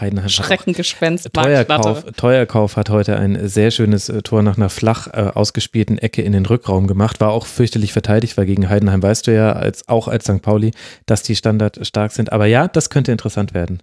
[0.00, 0.28] Heidenheim.
[0.28, 2.04] Schreckengespenst, Teuerkauf.
[2.16, 6.32] Teuerkauf hat heute ein sehr schönes äh, Tor nach einer flach äh, ausgespielten Ecke in
[6.32, 7.20] den Rückraum gemacht.
[7.20, 10.42] War auch fürchterlich verteidigt, weil gegen Heidenheim weißt du ja, als, auch als St.
[10.42, 10.72] Pauli,
[11.06, 12.32] dass die Standard stark sind.
[12.32, 13.82] Aber ja, das könnte interessant werden.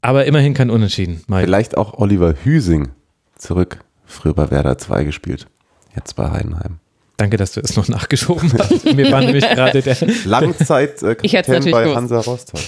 [0.00, 1.44] Aber immerhin kein Unentschieden, Mike.
[1.44, 2.88] Vielleicht auch Oliver Hüsing
[3.36, 3.80] zurück.
[4.06, 5.46] Früher bei Werder 2 gespielt.
[5.94, 6.78] Jetzt bei Heidenheim.
[7.18, 8.84] Danke, dass du es noch nachgeschoben hast.
[8.84, 9.96] Mir war nämlich gerade der.
[10.24, 11.96] Langzeit äh, bei gewusst.
[11.96, 12.60] Hansa Rostock.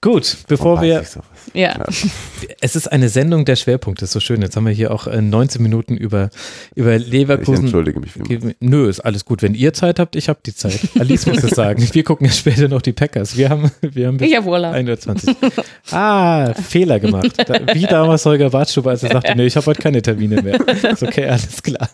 [0.00, 1.04] Gut, bevor wir.
[1.04, 1.26] sowas.
[1.54, 1.84] Ja.
[2.60, 4.40] Es ist eine Sendung der Schwerpunkte, ist so schön.
[4.42, 6.30] Jetzt haben wir hier auch äh, 19 Minuten über,
[6.74, 7.64] über Ich Leverkusen.
[7.64, 8.56] entschuldige mich vielmals.
[8.60, 9.42] Nö, ist alles gut.
[9.42, 10.78] Wenn ihr Zeit habt, ich habe die Zeit.
[10.98, 11.86] Alice muss es sagen.
[11.92, 13.36] Wir gucken ja später noch die Packers.
[13.36, 14.74] Wir haben, wir haben bis Ich hab Urlaub.
[14.74, 15.34] 1.20
[15.90, 17.32] Ah, Fehler gemacht.
[17.74, 20.58] Wie damals Holger Bartstuber, als er sagte, nee, ich habe heute keine Termine mehr.
[20.92, 21.88] Ist okay, alles klar.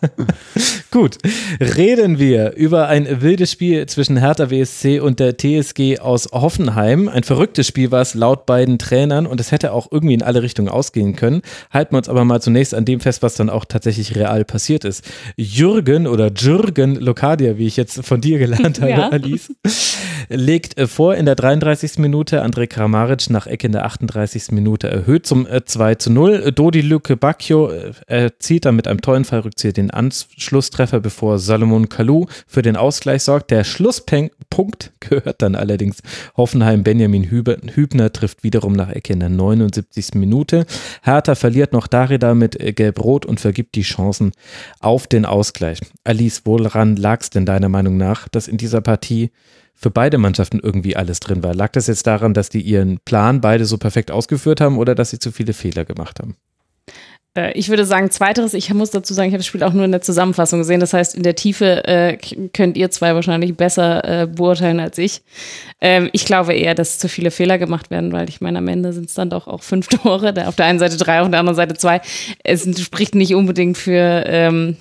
[0.91, 1.17] Gut,
[1.61, 7.09] reden wir über ein wildes Spiel zwischen Hertha WSC und der TSG aus Hoffenheim.
[7.09, 10.43] Ein verrücktes Spiel war es laut beiden Trainern und es hätte auch irgendwie in alle
[10.43, 11.43] Richtungen ausgehen können.
[11.71, 14.85] Halten wir uns aber mal zunächst an dem fest, was dann auch tatsächlich real passiert
[14.85, 15.05] ist.
[15.37, 19.09] Jürgen oder Jürgen Lokadia, wie ich jetzt von dir gelernt habe, Ja.
[19.11, 19.53] Alice,
[20.29, 21.99] legt äh, vor in der 33.
[21.99, 22.43] Minute.
[22.45, 24.53] André Kramaric nach Ecke in der 38.
[24.53, 26.53] Minute erhöht zum äh, 2 zu 0.
[26.53, 32.27] Dodi Lücke Bacchio äh, erzielt dann mit einem tollen Fallrückzieher den Anschlusstreffer, bevor Salomon Kalou
[32.47, 33.51] für den Ausgleich sorgt.
[33.51, 36.03] Der Schlusspunkt gehört dann allerdings
[36.37, 36.83] Hoffenheim.
[36.83, 40.15] Benjamin Hübner trifft wiederum nach Ecke in der 79.
[40.15, 40.67] Minute.
[41.03, 44.33] Hertha verliert noch Darida mit äh, Gelb-Rot und vergibt die Chancen
[44.81, 45.81] auf den Ausgleich.
[46.05, 49.31] Alice, woran lag es denn deiner Meinung nach, dass in dieser Partie
[49.75, 51.55] für beide Mannschaften irgendwie alles drin war?
[51.55, 55.11] Lag das jetzt daran, dass die ihren Plan beide so perfekt ausgeführt haben oder dass
[55.11, 56.37] sie zu viele Fehler gemacht haben?
[57.39, 59.85] Äh, Ich würde sagen, zweiteres, ich muss dazu sagen, ich habe das Spiel auch nur
[59.85, 60.81] in der Zusammenfassung gesehen.
[60.81, 62.17] Das heißt, in der Tiefe äh,
[62.53, 65.23] könnt ihr zwei wahrscheinlich besser äh, beurteilen als ich.
[65.81, 68.93] Ähm, ich glaube eher, dass zu viele Fehler gemacht werden, weil ich meine, am Ende
[68.93, 70.33] sind es dann doch auch fünf Tore.
[70.33, 72.01] Da auf der einen Seite drei, auf der anderen Seite zwei.
[72.43, 74.77] Es spricht nicht unbedingt für ähm,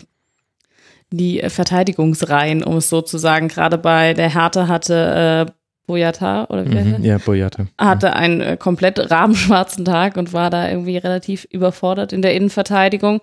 [1.11, 3.47] die Verteidigungsreihen, um es so zu sagen.
[3.47, 5.51] Gerade bei der Hertha hatte äh,
[5.87, 6.99] Boyata oder wie heißt?
[6.99, 7.67] Mhm, ja, Boyate.
[7.77, 13.21] hatte einen äh, komplett rabenschwarzen Tag und war da irgendwie relativ überfordert in der Innenverteidigung.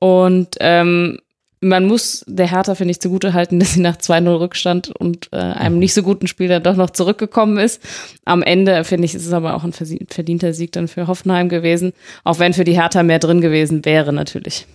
[0.00, 1.18] Und ähm,
[1.60, 5.36] man muss der Hertha, finde ich, zugute halten, dass sie nach 2-0 Rückstand und äh,
[5.36, 7.80] einem nicht so guten Spiel dann doch noch zurückgekommen ist.
[8.24, 11.92] Am Ende, finde ich, ist es aber auch ein verdienter Sieg dann für Hoffenheim gewesen.
[12.24, 14.66] Auch wenn für die Hertha mehr drin gewesen wäre, natürlich.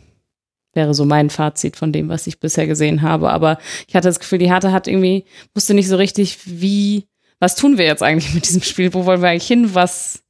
[0.74, 3.32] Wäre so mein Fazit von dem, was ich bisher gesehen habe.
[3.32, 3.58] Aber
[3.88, 7.06] ich hatte das Gefühl, die Hertha hat irgendwie, wusste nicht so richtig, wie,
[7.40, 8.94] was tun wir jetzt eigentlich mit diesem Spiel?
[8.94, 9.74] Wo wollen wir eigentlich hin?
[9.74, 10.24] Was,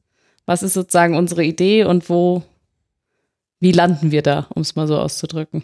[0.45, 2.43] was ist sozusagen unsere Idee und wo,
[3.59, 5.63] wie landen wir da, um es mal so auszudrücken?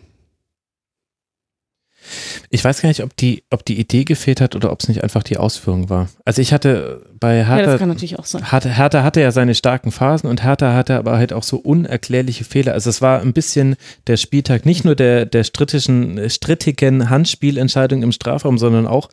[2.50, 5.04] Ich weiß gar nicht, ob die, ob die Idee gefehlt hat oder ob es nicht
[5.04, 6.10] einfach die Ausführung war.
[6.26, 8.50] Also ich hatte bei Ja, Hertha, das kann natürlich auch sein.
[8.50, 12.44] Hertha, Hertha hatte ja seine starken Phasen und Hertha hatte aber halt auch so unerklärliche
[12.44, 12.74] Fehler.
[12.74, 13.76] Also es war ein bisschen
[14.08, 19.10] der Spieltag nicht nur der, der strittischen, strittigen Handspielentscheidung im Strafraum, sondern auch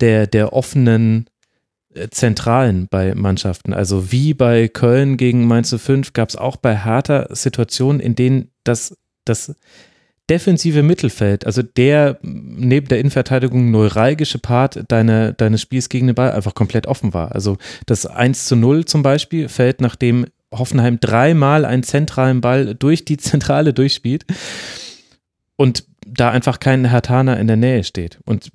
[0.00, 1.28] der, der offenen
[2.10, 3.72] Zentralen bei Mannschaften.
[3.72, 8.50] Also wie bei Köln gegen Mainz 05 gab es auch bei Hertha Situationen, in denen
[8.64, 9.54] das, das
[10.30, 16.32] defensive Mittelfeld, also der neben der Innenverteidigung neuralgische Part deine, deines Spiels gegen den Ball
[16.32, 17.32] einfach komplett offen war.
[17.32, 17.56] Also
[17.86, 23.16] das 1 zu 0 zum Beispiel fällt, nachdem Hoffenheim dreimal einen zentralen Ball durch die
[23.16, 24.26] Zentrale durchspielt
[25.56, 28.18] und da einfach kein Hertaner in der Nähe steht.
[28.24, 28.50] Und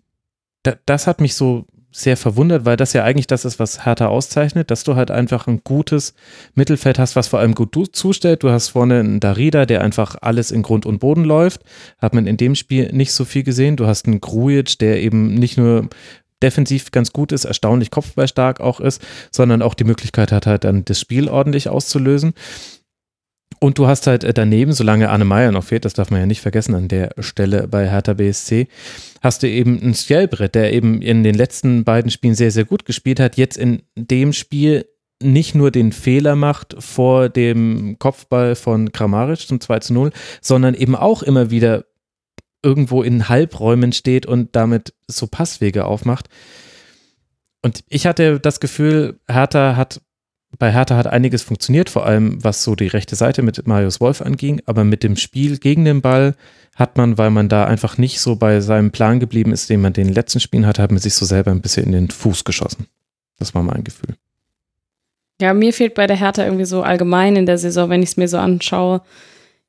[0.64, 1.66] da, das hat mich so
[1.96, 5.46] sehr verwundert, weil das ja eigentlich das ist, was Hertha auszeichnet, dass du halt einfach
[5.46, 6.16] ein gutes
[6.56, 8.42] Mittelfeld hast, was vor allem gut zustellt.
[8.42, 11.62] Du hast vorne einen Darida, der einfach alles in Grund und Boden läuft.
[12.00, 13.78] Hat man in dem Spiel nicht so viel gesehen.
[13.78, 15.88] Du hast einen Grujic, der eben nicht nur
[16.42, 19.02] defensiv ganz gut ist, erstaunlich kopfballstark auch ist,
[19.32, 22.34] sondern auch die Möglichkeit hat halt dann das Spiel ordentlich auszulösen.
[23.60, 26.26] Und du hast halt äh, daneben, solange Anne Meyer noch fehlt, das darf man ja
[26.26, 28.68] nicht vergessen an der Stelle bei Hertha BSC,
[29.22, 32.86] hast du eben ein Skjellbrett, der eben in den letzten beiden Spielen sehr, sehr gut
[32.86, 34.86] gespielt hat, jetzt in dem Spiel
[35.22, 40.12] nicht nur den Fehler macht vor dem Kopfball von Kramaric zum 2 zu 0,
[40.42, 41.86] sondern eben auch immer wieder
[42.62, 46.28] irgendwo in Halbräumen steht und damit so Passwege aufmacht.
[47.62, 50.02] Und ich hatte das Gefühl, Hertha hat
[50.60, 54.22] bei Hertha hat einiges funktioniert, vor allem was so die rechte Seite mit Marius Wolf
[54.22, 56.36] anging, aber mit dem Spiel gegen den Ball
[56.76, 59.94] hat man, weil man da einfach nicht so bei seinem Plan geblieben ist, den man
[59.94, 62.88] den letzten Spielen hat, hat man sich so selber ein bisschen in den Fuß geschossen.
[63.40, 64.16] Das war mein Gefühl.
[65.42, 68.18] Ja, mir fehlt bei der Hertha irgendwie so allgemein in der Saison, wenn ich es
[68.18, 69.02] mir so anschaue,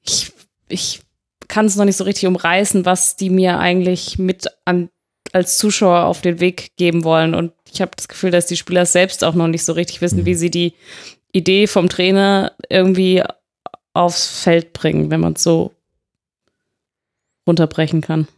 [0.02, 0.32] ich,
[0.68, 1.00] ich
[1.48, 4.88] kann es noch nicht so richtig umreißen, was die mir eigentlich mit an,
[5.32, 7.34] als Zuschauer auf den Weg geben wollen.
[7.34, 10.26] Und ich habe das Gefühl, dass die Spieler selbst auch noch nicht so richtig wissen,
[10.26, 10.38] wie mhm.
[10.38, 10.74] sie die
[11.32, 13.22] Idee vom Trainer irgendwie
[13.92, 15.72] aufs Feld bringen, wenn man es so
[17.46, 18.28] runterbrechen kann.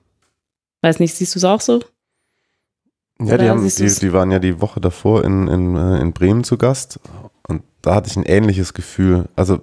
[0.83, 1.81] Weiß nicht, siehst du es auch so?
[3.19, 6.45] Ja, die, haben, die, die, waren ja die Woche davor in, in, äh, in Bremen
[6.45, 7.01] zu Gast
[7.49, 9.27] und da hatte ich ein ähnliches Gefühl.
[9.37, 9.63] Also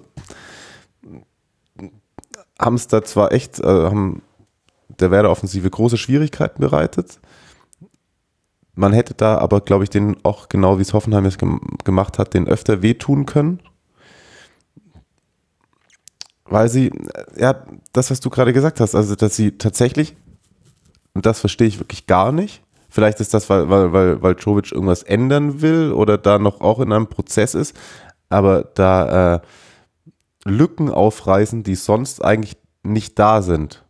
[2.58, 4.22] haben es da zwar echt, äh, haben
[5.00, 7.18] der Werder-Offensive große Schwierigkeiten bereitet,
[8.74, 12.34] man hätte da aber, glaube ich, den auch genau wie es Hoffenheim es gemacht hat,
[12.34, 13.60] den öfter wehtun können.
[16.44, 16.92] Weil sie,
[17.36, 20.16] ja, das, was du gerade gesagt hast, also dass sie tatsächlich,
[21.14, 24.72] und das verstehe ich wirklich gar nicht, vielleicht ist das, weil, weil, weil, weil Jovic
[24.72, 27.76] irgendwas ändern will oder da noch auch in einem Prozess ist,
[28.28, 29.40] aber da äh,
[30.44, 33.83] Lücken aufreißen, die sonst eigentlich nicht da sind.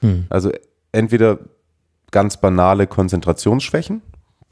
[0.00, 0.26] Hm.
[0.28, 0.50] Also
[0.92, 1.38] entweder
[2.10, 4.02] ganz banale Konzentrationsschwächen,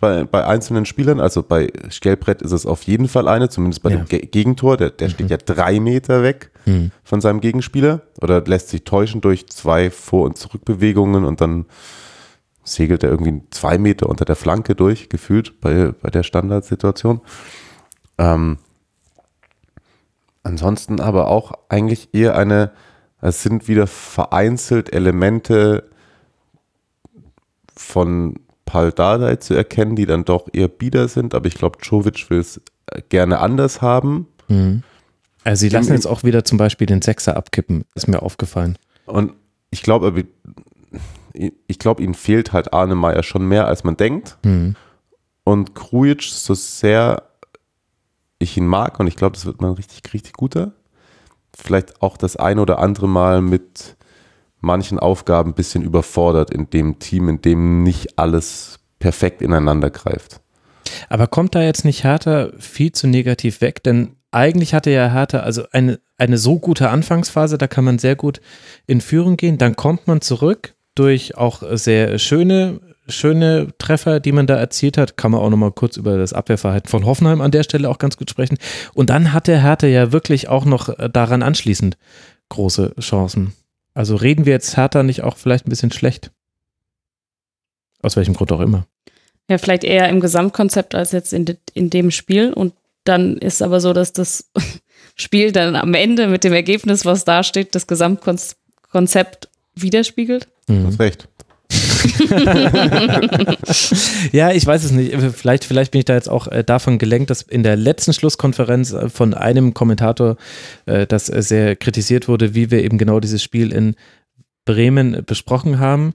[0.01, 1.21] bei, bei einzelnen Spielern.
[1.21, 3.97] Also bei Skelbrett ist es auf jeden Fall eine, zumindest bei ja.
[3.97, 4.77] dem Ge Gegentor.
[4.77, 5.13] Der, der mhm.
[5.13, 6.91] steht ja drei Meter weg mhm.
[7.03, 11.67] von seinem Gegenspieler oder lässt sich täuschen durch zwei Vor- und Zurückbewegungen und dann
[12.63, 17.21] segelt er irgendwie zwei Meter unter der Flanke durch, gefühlt bei, bei der Standardsituation.
[18.19, 18.59] Ähm,
[20.43, 22.73] ansonsten aber auch eigentlich eher eine,
[23.21, 25.89] es sind wieder vereinzelt Elemente
[27.77, 32.29] von Pal Dardai zu erkennen, die dann doch eher bieder sind, aber ich glaube, Jovic
[32.31, 32.61] will es
[33.09, 34.29] gerne anders haben.
[34.49, 34.83] Mhm.
[35.45, 38.77] Also sie lassen jetzt auch wieder zum Beispiel den Sechser abkippen, ist mir aufgefallen.
[39.07, 39.33] Und
[39.71, 40.25] ich glaube,
[41.33, 44.37] ich glaube, ihnen fehlt halt Arne Meyer schon mehr, als man denkt.
[44.45, 44.77] Mhm.
[45.45, 47.23] Und Krujic, so sehr
[48.39, 50.73] ich ihn mag, und ich glaube, das wird mal richtig, richtig guter,
[51.63, 53.97] vielleicht auch das ein oder andere Mal mit
[54.61, 60.41] manchen Aufgaben ein bisschen überfordert in dem Team, in dem nicht alles perfekt ineinander greift.
[61.09, 63.83] Aber kommt da jetzt nicht Hertha viel zu negativ weg?
[63.83, 68.17] Denn eigentlich hatte ja Hertha also eine, eine so gute Anfangsphase, da kann man sehr
[68.17, 68.41] gut
[68.87, 69.59] in Führung gehen.
[69.59, 75.17] Dann kommt man zurück durch auch sehr schöne, schöne Treffer, die man da erzielt hat.
[75.17, 78.17] Kann man auch nochmal kurz über das Abwehrverhalten von Hoffenheim an der Stelle auch ganz
[78.17, 78.59] gut sprechen.
[78.95, 81.97] Und dann hatte Hertha ja wirklich auch noch daran anschließend
[82.49, 83.55] große Chancen.
[83.95, 86.31] Also reden wir jetzt Hertha nicht auch vielleicht ein bisschen schlecht?
[88.03, 88.87] Aus welchem Grund auch immer.
[89.51, 92.53] Ja, vielleicht eher im Gesamtkonzept als jetzt in, de, in dem Spiel.
[92.53, 92.75] Und
[93.05, 94.51] dann ist aber so, dass das
[95.17, 100.49] Spiel dann am Ende mit dem Ergebnis, was da steht, das Gesamtkonzept widerspiegelt.
[100.69, 100.83] Mhm.
[100.83, 101.29] Du hast recht.
[104.33, 105.15] ja, ich weiß es nicht.
[105.37, 108.93] Vielleicht, vielleicht bin ich da jetzt auch äh, davon gelenkt, dass in der letzten Schlusskonferenz
[108.93, 110.37] äh, von einem Kommentator
[110.87, 113.95] äh, das sehr kritisiert wurde, wie wir eben genau dieses Spiel in
[114.65, 116.15] Bremen besprochen haben.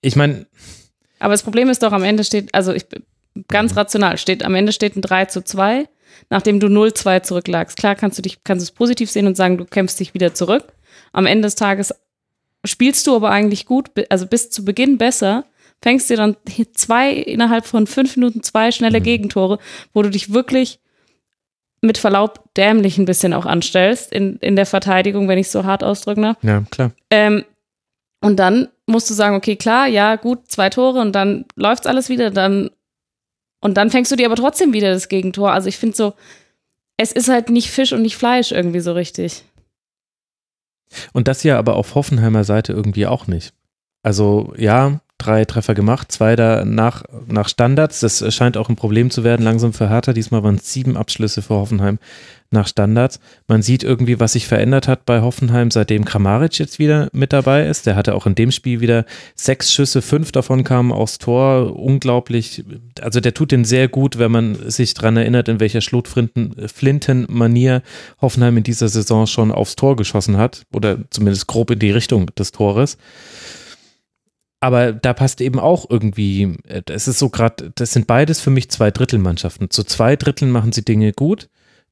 [0.00, 0.46] Ich meine.
[1.18, 2.86] Aber das Problem ist doch, am Ende steht, also ich,
[3.48, 3.78] ganz mhm.
[3.78, 5.88] rational, steht, am Ende steht ein 3 zu 2,
[6.30, 7.76] nachdem du 0-2 zurücklagst.
[7.76, 10.64] Klar kannst du dich, kannst es positiv sehen und sagen, du kämpfst dich wieder zurück.
[11.12, 11.94] Am Ende des Tages
[12.66, 15.44] spielst du aber eigentlich gut, also bis zu Beginn besser,
[15.82, 16.36] fängst dir dann
[16.74, 19.04] zwei innerhalb von fünf Minuten zwei schnelle mhm.
[19.04, 19.58] Gegentore,
[19.92, 20.80] wo du dich wirklich
[21.82, 25.64] mit Verlaub dämlich ein bisschen auch anstellst in, in der Verteidigung, wenn ich es so
[25.64, 26.20] hart ausdrücke.
[26.20, 26.36] Ne?
[26.42, 26.92] Ja, klar.
[27.10, 27.44] Ähm,
[28.20, 32.08] Und dann musst du sagen, okay, klar, ja, gut, zwei Tore und dann läuft's alles
[32.08, 32.70] wieder, dann
[33.60, 35.52] und dann fängst du dir aber trotzdem wieder das Gegentor.
[35.52, 36.14] Also ich finde so,
[36.96, 39.44] es ist halt nicht Fisch und nicht Fleisch irgendwie so richtig.
[41.12, 43.54] Und das ja aber auf Hoffenheimer Seite irgendwie auch nicht.
[44.02, 47.04] Also ja, drei Treffer gemacht, zwei da nach,
[47.46, 48.00] Standards.
[48.00, 50.12] Das scheint auch ein Problem zu werden, langsam für Hertha.
[50.12, 51.98] Diesmal waren es sieben Abschlüsse für Hoffenheim
[52.50, 53.18] nach Standards.
[53.48, 57.66] Man sieht irgendwie, was sich verändert hat bei Hoffenheim, seitdem Kramaric jetzt wieder mit dabei
[57.66, 57.86] ist.
[57.86, 61.74] Der hatte auch in dem Spiel wieder sechs Schüsse, fünf davon kamen aufs Tor.
[61.76, 62.64] Unglaublich.
[63.00, 67.82] Also der tut den sehr gut, wenn man sich dran erinnert, in welcher Schlotflinten-Manier
[68.20, 70.62] Hoffenheim in dieser Saison schon aufs Tor geschossen hat.
[70.72, 72.98] Oder zumindest grob in die Richtung des Tores
[74.60, 76.56] aber da passt eben auch irgendwie,
[76.86, 79.70] es ist so gerade, das sind beides für mich zwei Drittelmannschaften.
[79.70, 81.48] Zu zwei Dritteln machen sie Dinge gut,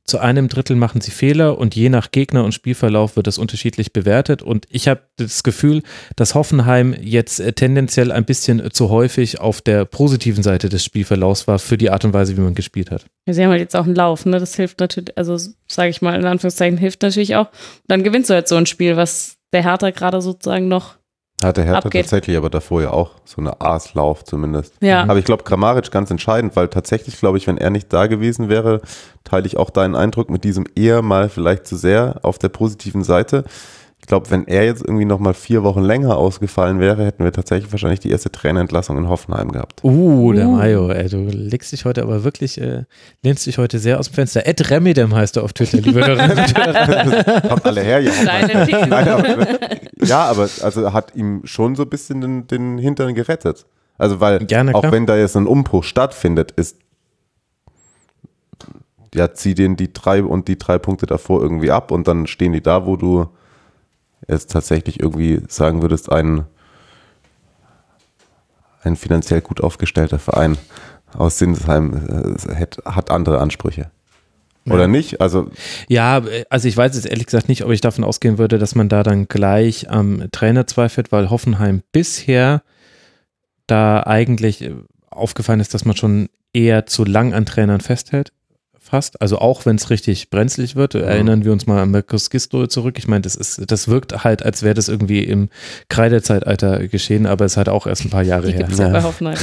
[0.07, 3.95] zu einem Drittel machen sie Fehler und je nach Gegner und Spielverlauf wird das unterschiedlich
[3.95, 4.43] bewertet.
[4.43, 5.83] Und ich habe das Gefühl,
[6.15, 11.49] dass Hoffenheim jetzt äh, tendenziell ein bisschen zu häufig auf der positiven Seite des Spielverlaufs
[11.49, 13.07] war für die Art und Weise, wie man gespielt hat.
[13.27, 14.39] Sie haben halt jetzt auch einen Lauf, ne?
[14.39, 15.39] Das hilft natürlich, also
[15.69, 17.49] sage ich mal in Anführungszeichen, hilft natürlich auch.
[17.89, 20.97] Dann gewinnst du halt so ein Spiel, was der Hertha gerade sozusagen noch
[21.43, 22.03] hatte Hertha abgeht.
[22.03, 24.75] tatsächlich aber davor ja auch so eine Aaslauf zumindest.
[24.81, 25.03] Ja.
[25.03, 28.49] Aber ich glaube, Kramaric ganz entscheidend, weil tatsächlich, glaube ich, wenn er nicht da gewesen
[28.49, 28.81] wäre,
[29.25, 33.03] teile ich auch deinen Eindruck mit diesem eher mal vielleicht zu sehr auf der positiven
[33.03, 33.45] Seite.
[34.05, 37.33] Ich glaube, wenn er jetzt irgendwie noch mal vier Wochen länger ausgefallen wäre, hätten wir
[37.33, 39.83] tatsächlich wahrscheinlich die erste Trainerentlassung in Hoffenheim gehabt.
[39.83, 42.85] Uh, der Mayo, ey, du legst dich heute aber wirklich, äh,
[43.23, 44.47] lehnst dich heute sehr aus dem Fenster.
[44.47, 47.41] Ed Remidem heißt er auf Twitter, liebe Hörerinnen und Hörer.
[47.49, 48.13] Kommt alle her, ja.
[48.87, 49.47] Nein, aber,
[50.03, 53.65] ja, aber also hat ihm schon so ein bisschen den, den Hintern gerettet.
[53.97, 56.77] Also weil Ja, auch wenn da jetzt ein Umbruch stattfindet, ist
[59.15, 62.53] ja, zieh den die drei und die drei Punkte davor irgendwie ab und dann stehen
[62.53, 63.29] die da, wo du
[64.29, 66.45] jetzt tatsächlich irgendwie sagen würdest, ein,
[68.83, 70.59] ein finanziell gut aufgestellter Verein
[71.17, 73.91] aus Sinsheim äh, hat, andere Ansprüche.
[74.69, 75.21] Oder nicht?
[75.21, 75.51] Also
[75.89, 78.89] Ja, also ich weiß jetzt ehrlich gesagt nicht, ob ich davon ausgehen würde, dass man
[78.89, 82.63] da dann gleich am Trainer zweifelt, weil Hoffenheim bisher
[83.67, 84.71] da eigentlich
[85.11, 88.33] aufgefallen ist, dass man schon eher zu lang an Trainern festhält.
[88.95, 89.21] Fast.
[89.21, 92.97] Also auch wenn es richtig brenzlig wird, erinnern wir uns mal an Markus Gisto zurück.
[92.97, 95.49] Ich meine, das ist, das wirkt halt, als wäre das irgendwie im
[95.89, 98.61] Kreidezeitalter geschehen, aber es hat auch erst ein paar Jahre Die her.
[98.61, 99.37] gibt's ja bei Hoffenheim.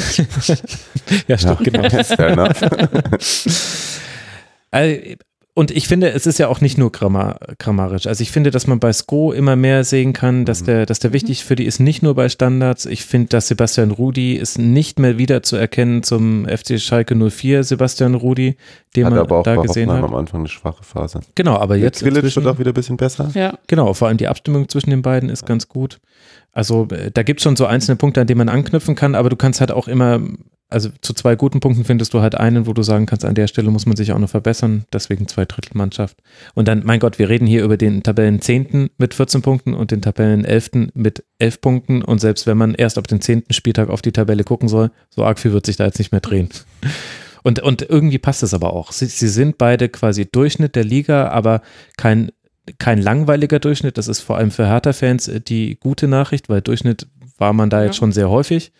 [1.27, 1.89] ja, stimmt, genau.
[1.89, 2.61] fair enough.
[4.71, 4.99] Also,
[5.53, 8.07] und ich finde, es ist ja auch nicht nur grammar, grammarisch.
[8.07, 11.11] Also ich finde, dass man bei Sko immer mehr sehen kann, dass der, dass der
[11.11, 12.85] wichtig für die ist, nicht nur bei Standards.
[12.85, 17.65] Ich finde, dass Sebastian Rudi ist nicht mehr wieder zu erkennen zum FC Schalke 04
[17.65, 18.55] Sebastian Rudi,
[18.95, 20.11] den Hat man aber auch da bei gesehen Hoffenheim hat.
[20.11, 21.19] am Anfang eine schwache Phase.
[21.35, 23.29] Genau, aber jetzt Grillitsch wird auch wieder ein bisschen besser.
[23.33, 23.57] Ja.
[23.67, 25.99] Genau, vor allem die Abstimmung zwischen den beiden ist ganz gut.
[26.53, 29.29] Also äh, da gibt es schon so einzelne Punkte, an denen man anknüpfen kann, aber
[29.29, 30.21] du kannst halt auch immer,
[30.71, 33.47] also zu zwei guten Punkten findest du halt einen, wo du sagen kannst, an der
[33.47, 36.17] Stelle muss man sich auch noch verbessern, deswegen zwei Drittel Mannschaft.
[36.55, 38.89] Und dann, mein Gott, wir reden hier über den Tabellen 10.
[38.97, 40.91] mit 14 Punkten und den Tabellen 11.
[40.93, 43.43] mit 11 Punkten und selbst wenn man erst ab dem 10.
[43.49, 46.21] Spieltag auf die Tabelle gucken soll, so arg viel wird sich da jetzt nicht mehr
[46.21, 46.49] drehen.
[47.43, 48.91] Und, und irgendwie passt es aber auch.
[48.91, 51.63] Sie, sie sind beide quasi Durchschnitt der Liga, aber
[51.97, 52.31] kein,
[52.77, 53.97] kein langweiliger Durchschnitt.
[53.97, 57.07] Das ist vor allem für Hertha-Fans äh, die gute Nachricht, weil Durchschnitt
[57.39, 58.71] war man da jetzt schon sehr häufig.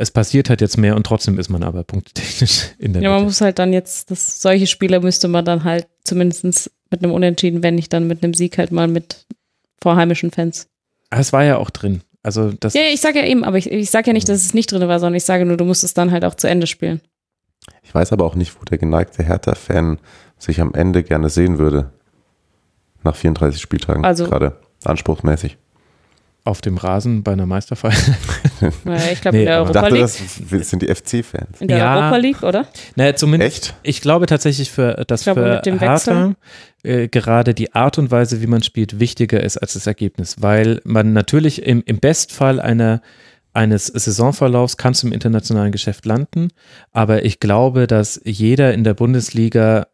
[0.00, 3.18] Es passiert halt jetzt mehr und trotzdem ist man aber punktetechnisch in der Ja, man
[3.18, 3.24] Mitte.
[3.26, 7.62] muss halt dann jetzt, das, solche Spiele müsste man dann halt zumindest mit einem Unentschieden,
[7.64, 9.26] wenn nicht dann mit einem Sieg halt mal mit
[9.82, 10.68] vorheimischen Fans.
[11.10, 12.02] Ah, Es war ja auch drin.
[12.22, 14.54] Also das, Ja, ich sage ja eben, aber ich, ich sage ja nicht, dass es
[14.54, 16.66] nicht drin war, sondern ich sage nur, du musst es dann halt auch zu Ende
[16.66, 17.00] spielen.
[17.82, 19.98] Ich weiß aber auch nicht, wo der geneigte Hertha-Fan
[20.38, 21.90] sich am Ende gerne sehen würde.
[23.02, 24.60] Nach 34 Spieltagen Also- gerade.
[24.84, 25.58] Anspruchsmäßig.
[26.44, 27.92] Auf dem Rasen bei einer Meisterfeier.
[28.84, 30.02] Naja, ich glaube Nee, in der Europa dachte, League.
[30.50, 31.60] das sind die FC-Fans.
[31.60, 31.96] In der Ja.
[32.00, 32.66] Europa League, oder?
[32.96, 33.52] Naja, zumindest.
[33.68, 33.74] Echt?
[33.84, 36.34] Ich glaube tatsächlich, für, dass Ich glaube, für mit dem Hertha
[36.82, 40.80] äh, gerade die Art und Weise, wie man spielt, wichtiger ist als das Ergebnis, weil
[40.84, 43.00] man natürlich im, im Bestfall einer
[43.52, 46.48] eines Saisonverlaufs kannst du im internationalen Geschäft landen,
[46.92, 49.86] aber ich glaube, dass jeder in der Bundesliga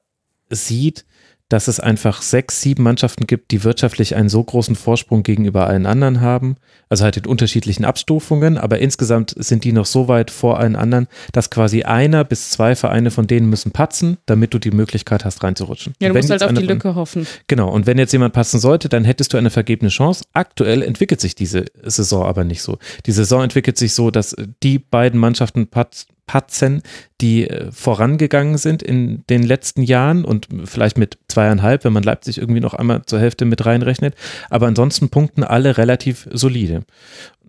[0.51, 1.05] sieht,
[1.49, 5.87] dass es einfach sechs, sieben Mannschaften gibt, die wirtschaftlich einen so großen Vorsprung gegenüber allen
[5.87, 6.57] anderen haben.
[6.89, 11.07] Also halt in unterschiedlichen Abstufungen, aber insgesamt sind die noch so weit vor allen anderen,
[11.33, 15.43] dass quasi einer bis zwei Vereine von denen müssen patzen, damit du die Möglichkeit hast,
[15.43, 15.95] reinzurutschen.
[16.01, 17.27] Ja, du musst halt auf die Lücke hoffen.
[17.47, 20.25] Genau, und wenn jetzt jemand passen sollte, dann hättest du eine vergebene Chance.
[20.33, 22.79] Aktuell entwickelt sich diese Saison aber nicht so.
[23.07, 26.83] Die Saison entwickelt sich so, dass die beiden Mannschaften pat- Patzen,
[27.21, 32.39] die äh, vorangegangen sind in den letzten Jahren und vielleicht mit zweieinhalb, wenn man Leipzig
[32.39, 34.15] irgendwie noch einmal zur Hälfte mit reinrechnet.
[34.51, 36.85] Aber ansonsten punkten alle relativ solide.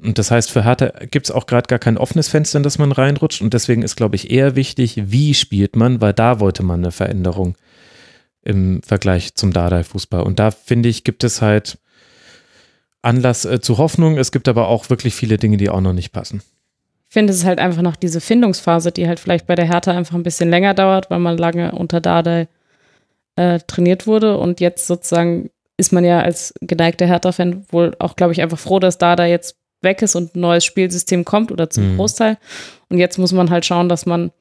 [0.02, 2.78] Und das heißt, für Hertha gibt es auch gerade gar kein offenes Fenster, in das
[2.78, 3.42] man reinrutscht.
[3.42, 6.92] Und deswegen ist, glaube ich, eher wichtig, wie spielt man, weil da wollte man eine
[6.92, 7.56] Veränderung
[8.44, 10.22] im Vergleich zum Dardai-Fußball.
[10.22, 11.80] Und da finde ich, gibt es halt
[13.02, 14.18] Anlass äh, zu Hoffnung.
[14.18, 16.42] Es gibt aber auch wirklich viele Dinge, die auch noch nicht passen.
[17.16, 19.92] Ich finde, es ist halt einfach noch diese Findungsphase, die halt vielleicht bei der Hertha
[19.92, 22.50] einfach ein bisschen länger dauert, weil man lange unter Dardai
[23.38, 24.38] äh, trainiert wurde.
[24.38, 28.80] Und jetzt sozusagen ist man ja als geneigter Hertha-Fan wohl auch, glaube ich, einfach froh,
[28.80, 31.96] dass Dardai jetzt weg ist und ein neues Spielsystem kommt oder zum Mhm.
[31.96, 32.38] Großteil.
[32.90, 34.34] Und jetzt muss man halt schauen, dass man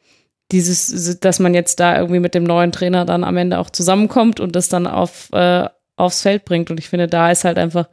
[0.51, 4.41] dieses, dass man jetzt da irgendwie mit dem neuen Trainer dann am Ende auch zusammenkommt
[4.41, 6.73] und das dann auf, äh, aufs Feld bringt.
[6.73, 7.89] Und ich finde, da ist halt einfach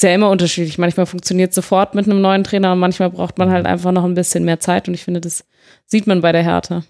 [0.00, 0.78] sehr immer unterschiedlich.
[0.78, 4.14] Manchmal funktioniert sofort mit einem neuen Trainer und manchmal braucht man halt einfach noch ein
[4.14, 4.88] bisschen mehr Zeit.
[4.88, 5.44] Und ich finde, das
[5.86, 6.82] sieht man bei der Hertha.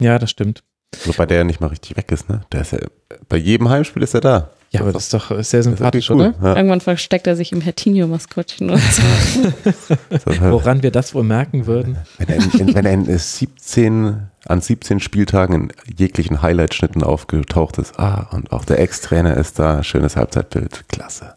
[0.00, 0.62] Ja, das stimmt.
[1.04, 2.40] Wobei der ja nicht mal richtig weg ist, ne?
[2.50, 2.78] Der ist ja,
[3.28, 4.50] bei jedem Heimspiel ist er da.
[4.72, 6.34] Ja, aber das ist doch sehr ist sympathisch, wirklich oder?
[6.40, 6.46] cool.
[6.48, 6.56] Ja.
[6.56, 9.02] Irgendwann versteckt er sich im Hertinho-Maskottchen oder so.
[10.08, 11.98] Das- Woran wir das wohl merken würden.
[12.18, 17.98] Wenn er, in, wenn er in 17, an 17 Spieltagen in jeglichen Highlight-Schnitten aufgetaucht ist,
[17.98, 21.34] ah, und auch der Ex-Trainer ist da, schönes Halbzeitbild, klasse.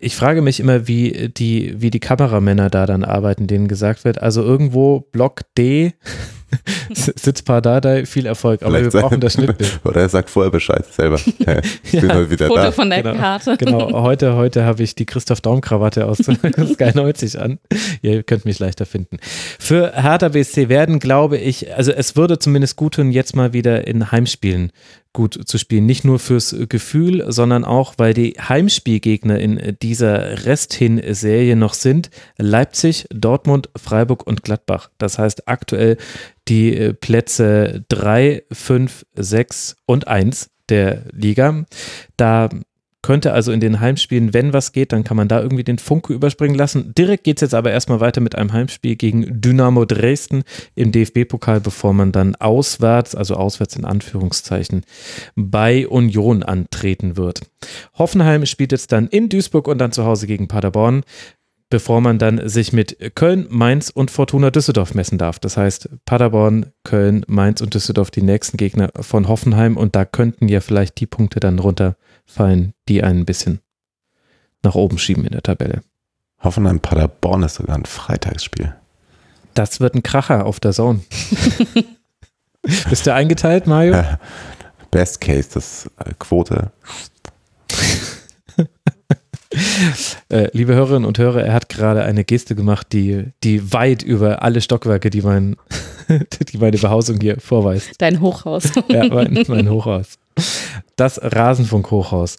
[0.00, 4.20] Ich frage mich immer, wie die, wie die Kameramänner da dann arbeiten, denen gesagt wird,
[4.22, 5.92] also irgendwo Block D
[6.92, 9.80] sitzt Pardadei, viel Erfolg, aber wir Vielleicht brauchen sein- das Schnittbild.
[9.84, 11.18] Oder er sagt vorher Bescheid selber.
[11.46, 12.70] Ja, ich bin Ja, heute wieder Foto da.
[12.72, 13.16] von der Genau.
[13.18, 13.56] Karte.
[13.56, 17.58] Genau, heute, heute habe ich die Christoph Daum-Krawatte aus Sky 90 an.
[18.02, 19.18] Ihr könnt mich leichter finden.
[19.58, 23.86] Für Hertha BSC werden, glaube ich, also es würde zumindest gut tun, jetzt mal wieder
[23.88, 24.70] in Heimspielen
[25.14, 25.86] gut zu spielen.
[25.86, 33.06] Nicht nur fürs Gefühl, sondern auch, weil die Heimspielgegner in dieser Resthin-Serie noch sind Leipzig,
[33.10, 34.90] Dortmund, Freiburg und Gladbach.
[34.98, 35.96] Das heißt aktuell
[36.48, 41.64] die äh, Plätze 3, 5, 6 und 1 der Liga.
[42.16, 42.50] Da
[43.04, 46.14] könnte also in den Heimspielen, wenn was geht, dann kann man da irgendwie den Funke
[46.14, 46.94] überspringen lassen.
[46.96, 50.42] Direkt geht es jetzt aber erstmal weiter mit einem Heimspiel gegen Dynamo Dresden
[50.74, 54.84] im DFB-Pokal, bevor man dann auswärts, also auswärts in Anführungszeichen,
[55.36, 57.42] bei Union antreten wird.
[57.98, 61.02] Hoffenheim spielt jetzt dann in Duisburg und dann zu Hause gegen Paderborn
[61.74, 65.40] bevor man dann sich mit Köln, Mainz und Fortuna Düsseldorf messen darf.
[65.40, 70.46] Das heißt, Paderborn, Köln, Mainz und Düsseldorf die nächsten Gegner von Hoffenheim und da könnten
[70.46, 73.58] ja vielleicht die Punkte dann runterfallen, die einen ein bisschen
[74.62, 75.82] nach oben schieben in der Tabelle.
[76.44, 78.72] Hoffenheim Paderborn ist sogar ein Freitagsspiel.
[79.54, 81.00] Das wird ein Kracher auf der Zone.
[82.88, 83.94] Bist du eingeteilt, Mario?
[83.94, 84.20] Ja.
[84.92, 86.70] Best Case, das äh, Quote.
[90.30, 94.42] Äh, liebe Hörerinnen und Hörer, er hat gerade eine Geste gemacht, die, die weit über
[94.42, 95.56] alle Stockwerke, die, mein,
[96.08, 97.92] die meine Behausung hier vorweist.
[97.98, 98.70] Dein Hochhaus.
[98.88, 100.18] Ja, mein, mein Hochhaus.
[100.96, 102.38] Das Rasenfunk-Hochhaus.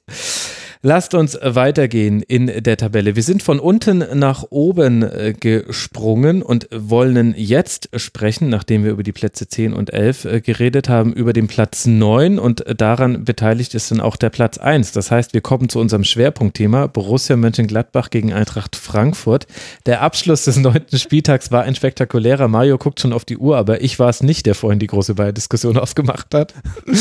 [0.88, 3.16] Lasst uns weitergehen in der Tabelle.
[3.16, 9.02] Wir sind von unten nach oben äh, gesprungen und wollen jetzt sprechen, nachdem wir über
[9.02, 13.26] die Plätze 10 und 11 äh, geredet haben, über den Platz 9 und äh, daran
[13.26, 14.91] beteiligt ist dann auch der Platz 1.
[14.91, 19.48] Das heißt, wir kommen zu unserem Schwerpunktthema Borussia Mönchengladbach gegen Eintracht Frankfurt.
[19.88, 22.48] Der Abschluss des neunten Spieltags war ein spektakulärer.
[22.48, 25.16] Mario guckt schon auf die Uhr, aber ich war es nicht, der vorhin die große
[25.34, 26.53] Diskussion ausgemacht hat.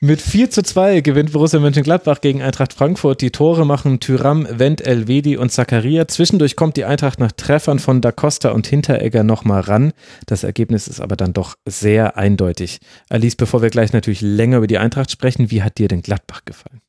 [0.00, 3.20] Mit 4 zu 2 gewinnt Borussia Mönchengladbach gegen Eintracht Frankfurt.
[3.20, 6.08] Die Tore machen Tyram, Wendt, Elvedi und Zakaria.
[6.08, 9.92] Zwischendurch kommt die Eintracht nach Treffern von Da Costa und Hinteregger nochmal ran.
[10.26, 12.78] Das Ergebnis ist aber dann doch sehr eindeutig.
[13.08, 16.44] Alice, bevor wir gleich natürlich länger über die Eintracht sprechen, wie hat dir denn Gladbach
[16.44, 16.80] gefallen?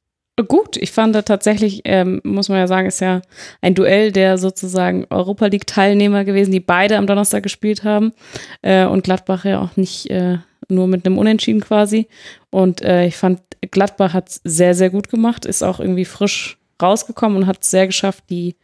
[0.47, 3.21] Gut, ich fand da tatsächlich, ähm, muss man ja sagen, ist ja
[3.61, 8.13] ein Duell der sozusagen Europa League-Teilnehmer gewesen, die beide am Donnerstag gespielt haben.
[8.61, 10.37] Äh, und Gladbach ja auch nicht äh,
[10.71, 12.07] nur mit einem Unentschieden quasi.
[12.49, 13.41] Und äh, ich fand,
[13.71, 17.87] Gladbach hat sehr, sehr gut gemacht, ist auch irgendwie frisch rausgekommen und hat es sehr
[17.87, 18.55] geschafft, die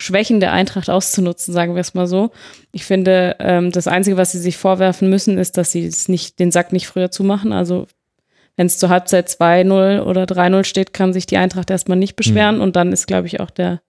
[0.00, 2.30] Schwächen der Eintracht auszunutzen, sagen wir es mal so.
[2.70, 6.38] Ich finde, ähm, das Einzige, was sie sich vorwerfen müssen, ist, dass sie es nicht,
[6.38, 7.52] den Sack nicht früher zumachen.
[7.52, 7.88] Also
[8.56, 12.60] wenn es zur Halbzeit 2-0 oder 3-0 steht, kann sich die Eintracht erstmal nicht beschweren.
[12.60, 13.80] Und dann ist, glaube ich, auch der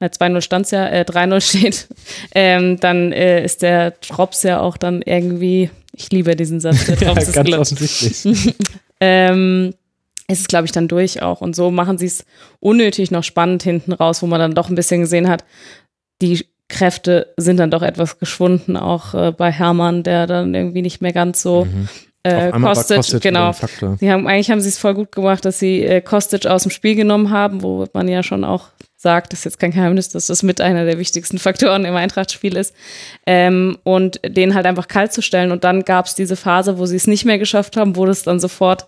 [0.00, 1.88] äh, 2-0 stand ja, äh, 3-0 steht,
[2.34, 7.16] ähm, dann äh, ist der Drops ja auch dann irgendwie, ich liebe diesen Satz, der
[7.16, 7.72] ist ganz Glas.
[7.72, 8.54] offensichtlich.
[9.00, 9.74] ähm,
[10.28, 11.40] ist es, glaube ich, dann durch auch.
[11.40, 12.24] Und so machen sie es
[12.60, 15.44] unnötig noch spannend hinten raus, wo man dann doch ein bisschen gesehen hat,
[16.22, 21.02] die Kräfte sind dann doch etwas geschwunden, auch äh, bei Hermann, der dann irgendwie nicht
[21.02, 21.88] mehr ganz so Mhm.
[22.22, 22.50] äh.
[22.52, 23.52] Kostic wieder genau.
[23.98, 26.70] Sie haben, eigentlich haben sie es voll gut gemacht, dass sie äh, Kostic aus dem
[26.70, 28.68] Spiel genommen haben, wo man ja schon auch
[29.02, 32.56] sagt, das ist jetzt kein Geheimnis, dass das mit einer der wichtigsten Faktoren im Eintracht-Spiel
[32.56, 32.74] ist.
[33.26, 35.52] Ähm, und den halt einfach kalt zu stellen.
[35.52, 38.22] Und dann gab es diese Phase, wo sie es nicht mehr geschafft haben, wo das
[38.22, 38.86] dann sofort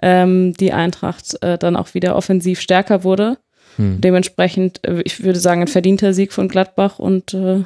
[0.00, 3.38] ähm, die Eintracht äh, dann auch wieder offensiv stärker wurde.
[3.76, 4.00] Hm.
[4.00, 7.64] Dementsprechend, äh, ich würde sagen, ein verdienter Sieg von Gladbach und äh,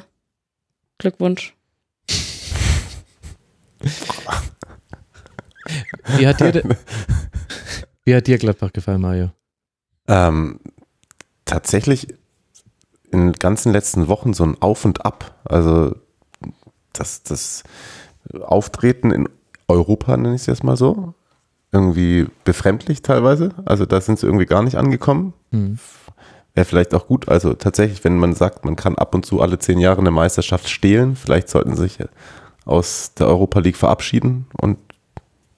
[0.97, 1.53] Glückwunsch.
[6.17, 6.63] Wie hat dir,
[8.03, 9.31] wie hat dir Gladbach gefallen, Mario?
[10.07, 10.59] Ähm,
[11.51, 12.07] tatsächlich
[13.11, 15.35] in den ganzen letzten Wochen so ein Auf und Ab.
[15.43, 15.95] Also
[16.93, 17.63] das, das
[18.41, 19.29] Auftreten in
[19.67, 21.13] Europa, nenne ich es jetzt mal so,
[21.71, 23.51] irgendwie befremdlich teilweise.
[23.65, 25.33] Also da sind sie irgendwie gar nicht angekommen.
[25.51, 25.77] Hm.
[26.53, 27.29] Wäre vielleicht auch gut.
[27.29, 30.69] Also tatsächlich, wenn man sagt, man kann ab und zu alle zehn Jahre eine Meisterschaft
[30.69, 31.99] stehlen, vielleicht sollten sie sich
[32.65, 34.77] aus der Europa League verabschieden und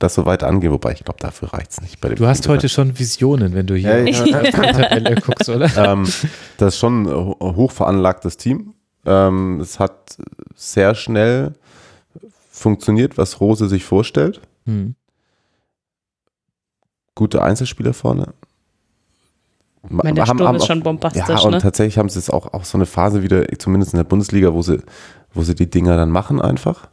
[0.03, 2.01] das so weiter angehen, wobei ich glaube, dafür reicht es nicht.
[2.01, 4.51] Bei dem du hast heute schon Visionen, wenn du hier ja, ja.
[4.51, 5.69] Tabelle guckst, oder?
[5.83, 6.07] Ähm,
[6.57, 8.73] das ist schon ein hochveranlagtes Team.
[9.05, 10.17] Ähm, es hat
[10.55, 11.53] sehr schnell
[12.51, 14.41] funktioniert, was Rose sich vorstellt.
[14.65, 14.95] Hm.
[17.15, 18.33] Gute Einzelspieler vorne.
[19.83, 21.27] Ich meine, der haben, Sturm haben ist auch, schon bombastisch.
[21.27, 21.57] Ja, und ne?
[21.59, 24.61] tatsächlich haben sie es auch, auch so eine Phase wieder, zumindest in der Bundesliga, wo
[24.61, 24.79] sie,
[25.33, 26.89] wo sie die Dinger dann machen einfach.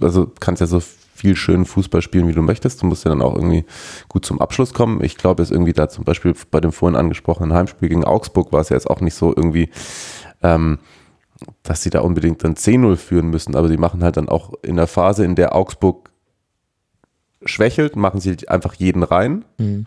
[0.00, 0.80] Also kannst ja so
[1.14, 2.82] viel schönen Fußball spielen, wie du möchtest.
[2.82, 3.64] Du musst ja dann auch irgendwie
[4.08, 5.02] gut zum Abschluss kommen.
[5.02, 8.60] Ich glaube, jetzt irgendwie da zum Beispiel bei dem vorhin angesprochenen Heimspiel gegen Augsburg war
[8.60, 9.70] es ja jetzt auch nicht so irgendwie,
[10.42, 10.78] ähm,
[11.62, 14.76] dass sie da unbedingt dann 10-0 führen müssen, aber sie machen halt dann auch in
[14.76, 16.10] der Phase, in der Augsburg
[17.44, 19.86] schwächelt, machen sie einfach jeden rein, mhm.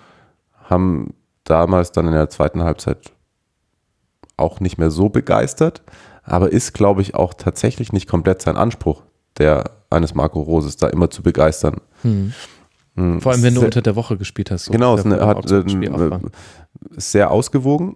[0.64, 1.14] haben
[1.44, 3.12] damals dann in der zweiten Halbzeit
[4.38, 5.82] auch nicht mehr so begeistert,
[6.24, 9.04] aber ist, glaube ich, auch tatsächlich nicht komplett sein Anspruch,
[9.38, 11.78] der eines Marco Roses da immer zu begeistern.
[12.02, 12.34] Hm.
[12.96, 13.22] hm.
[13.22, 14.66] Vor allem, wenn du unter der Woche gespielt hast.
[14.66, 16.20] So genau, es hat äh,
[16.96, 17.96] sehr ausgewogen.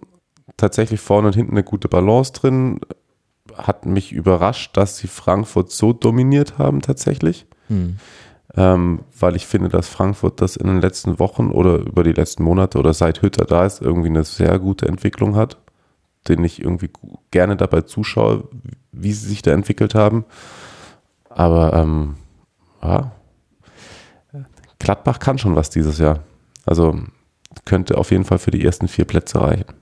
[0.56, 2.80] Tatsächlich vorne und hinten eine gute Balance drin.
[3.56, 7.46] Hat mich überrascht, dass sie Frankfurt so dominiert haben tatsächlich.
[7.68, 7.96] Hm.
[8.54, 12.42] Ähm, weil ich finde, dass Frankfurt das in den letzten Wochen oder über die letzten
[12.42, 15.56] Monate oder seit Hütter da ist, irgendwie eine sehr gute Entwicklung hat,
[16.28, 16.90] den ich irgendwie
[17.30, 18.48] gerne dabei zuschaue,
[18.92, 20.26] wie sie sich da entwickelt haben.
[21.36, 22.16] Aber ähm,
[22.82, 23.12] ja,
[24.78, 26.20] Gladbach kann schon was dieses Jahr.
[26.66, 26.98] Also
[27.64, 29.74] könnte auf jeden Fall für die ersten vier Plätze reichen.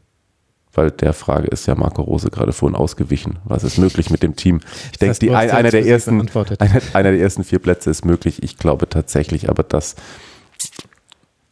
[0.72, 3.40] Weil der Frage ist ja Marco Rose gerade vorhin ausgewichen.
[3.44, 4.60] Was ist möglich mit dem Team?
[4.93, 6.20] Ich denke, die, ein, einer, der ersten,
[6.59, 8.43] einer, einer, der ersten vier Plätze ist möglich.
[8.43, 9.97] Ich glaube tatsächlich, aber dass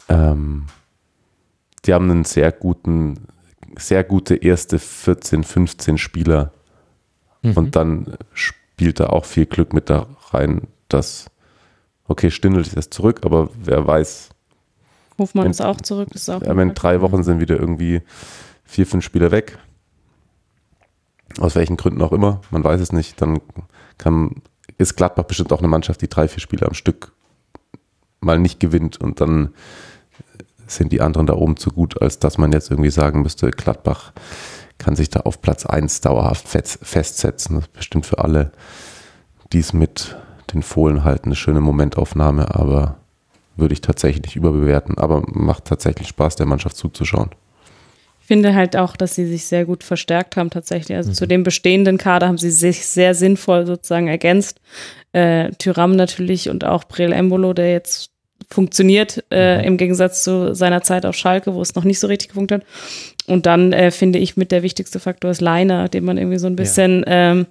[0.08, 0.66] ähm,
[1.84, 3.26] die haben einen sehr guten,
[3.76, 6.52] sehr gute erste 14, 15 Spieler.
[7.42, 7.52] Mhm.
[7.52, 8.16] Und dann
[8.78, 11.32] spielt da auch viel Glück mit da rein, dass,
[12.06, 14.28] okay, Stindl ist jetzt zurück, aber wer weiß.
[15.18, 16.10] Hofmann wenn, ist auch zurück.
[16.14, 18.02] Ist auch ja, wenn drei Wochen sind wieder irgendwie
[18.62, 19.58] vier, fünf Spieler weg,
[21.40, 23.40] aus welchen Gründen auch immer, man weiß es nicht, dann
[23.98, 24.42] kann,
[24.78, 27.10] ist Gladbach bestimmt auch eine Mannschaft, die drei, vier Spiele am Stück
[28.20, 29.54] mal nicht gewinnt und dann
[30.68, 34.12] sind die anderen da oben zu gut, als dass man jetzt irgendwie sagen müsste, Gladbach
[34.78, 37.56] kann sich da auf Platz 1 dauerhaft festsetzen.
[37.56, 38.52] Das ist bestimmt für alle,
[39.52, 40.16] die es mit
[40.54, 42.96] den Fohlen halten, eine schöne Momentaufnahme, aber
[43.56, 44.96] würde ich tatsächlich nicht überbewerten.
[44.98, 47.30] Aber macht tatsächlich Spaß, der Mannschaft zuzuschauen.
[48.20, 50.96] Ich finde halt auch, dass sie sich sehr gut verstärkt haben tatsächlich.
[50.96, 51.14] Also mhm.
[51.14, 54.60] zu dem bestehenden Kader haben sie sich sehr sinnvoll sozusagen ergänzt.
[55.12, 58.10] Äh, Tyram natürlich und auch Brel Embolo, der jetzt
[58.50, 59.64] funktioniert, äh, mhm.
[59.64, 62.66] im Gegensatz zu seiner Zeit auf Schalke, wo es noch nicht so richtig funktioniert.
[63.26, 66.46] Und dann äh, finde ich mit der wichtigste Faktor ist Leiner, den man irgendwie so
[66.46, 67.32] ein bisschen ja.
[67.32, 67.46] ähm,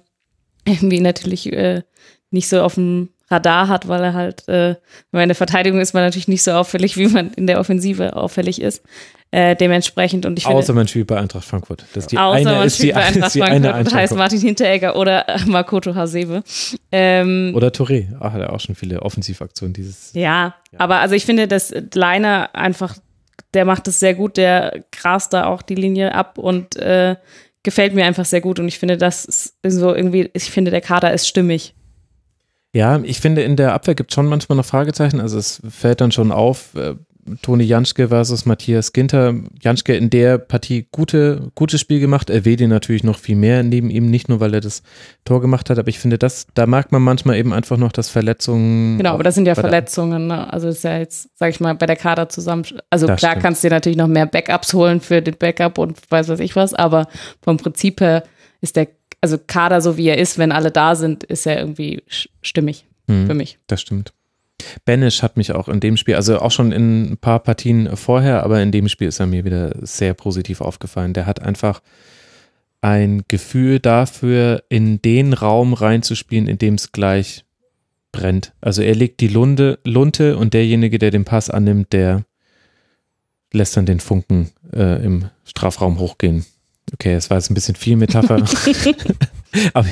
[0.66, 1.82] irgendwie natürlich äh,
[2.30, 4.76] nicht so auf dem Radar hat, weil er halt, äh,
[5.12, 8.82] meine Verteidigung ist man natürlich nicht so auffällig, wie man in der Offensive auffällig ist.
[9.30, 11.84] Äh, dementsprechend und ich finde, Außer man spielt bei Eintracht Frankfurt.
[11.92, 14.40] Das ist die außer eine, man ist spielt die, bei Eintracht Frankfurt und heißt Martin
[14.40, 16.42] Hinteregger oder Makoto Hasebe.
[16.90, 18.08] Ähm, oder Touré.
[18.18, 20.14] Ach, hat er auch schon viele Offensivaktionen dieses.
[20.14, 22.96] Ja, ja, aber also ich finde, dass Leiner einfach,
[23.52, 27.16] der macht es sehr gut, der grast da auch die Linie ab und äh,
[27.62, 30.80] gefällt mir einfach sehr gut und ich finde, das ist so irgendwie, ich finde, der
[30.80, 31.74] Kader ist stimmig.
[32.74, 35.20] Ja, ich finde, in der Abwehr gibt es schon manchmal noch Fragezeichen.
[35.20, 36.94] Also es fällt dann schon auf, äh,
[37.42, 39.34] Toni Janschke versus Matthias Ginter.
[39.60, 42.30] Janschke in der Partie gute, gutes Spiel gemacht.
[42.30, 44.82] Er Erwähne natürlich noch viel mehr neben ihm, nicht nur weil er das
[45.24, 48.08] Tor gemacht hat, aber ich finde, das, da merkt man manchmal eben einfach noch, dass
[48.08, 48.96] Verletzungen.
[48.98, 50.28] Genau, aber das sind ja Verletzungen.
[50.28, 50.52] Ne?
[50.52, 52.64] Also ist ja jetzt, sag ich mal, bei der Kader zusammen.
[52.90, 53.42] Also das klar stimmt.
[53.42, 56.56] kannst du dir natürlich noch mehr Backups holen für den Backup und weiß was ich
[56.56, 57.08] was, aber
[57.42, 58.22] vom Prinzip her
[58.60, 58.88] ist der,
[59.20, 62.02] also Kader so wie er ist, wenn alle da sind, ist er irgendwie
[62.40, 63.58] stimmig hm, für mich.
[63.66, 64.12] Das stimmt.
[64.84, 68.42] Banish hat mich auch in dem Spiel, also auch schon in ein paar Partien vorher,
[68.42, 71.14] aber in dem Spiel ist er mir wieder sehr positiv aufgefallen.
[71.14, 71.80] Der hat einfach
[72.80, 77.44] ein Gefühl dafür, in den Raum reinzuspielen, in dem es gleich
[78.12, 78.52] brennt.
[78.60, 82.24] Also er legt die Lunde, Lunte und derjenige, der den Pass annimmt, der
[83.52, 86.44] lässt dann den Funken äh, im Strafraum hochgehen.
[86.92, 88.42] Okay, es war jetzt ein bisschen viel Metapher.
[89.74, 89.86] Aber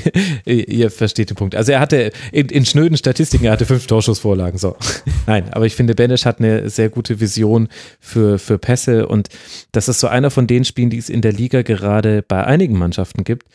[0.44, 1.54] ihr, versteht den Punkt.
[1.54, 4.58] Also er hatte in, in schnöden Statistiken, er hatte fünf Torschussvorlagen.
[4.58, 4.76] So.
[5.26, 7.68] Nein, aber ich finde, Benesch hat eine sehr gute Vision
[8.00, 9.28] für, für Pässe und
[9.72, 12.78] das ist so einer von den Spielen, die es in der Liga gerade bei einigen
[12.78, 13.48] Mannschaften gibt,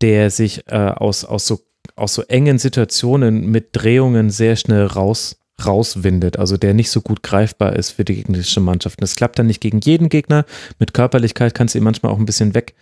[0.00, 1.60] der sich äh, aus, aus, so,
[1.96, 7.22] aus so engen Situationen mit Drehungen sehr schnell raus rauswindet, also der nicht so gut
[7.22, 9.00] greifbar ist für die gegnerische Mannschaft.
[9.00, 10.44] Das klappt dann nicht gegen jeden Gegner.
[10.78, 12.74] Mit Körperlichkeit kannst du ihn manchmal auch ein bisschen weg,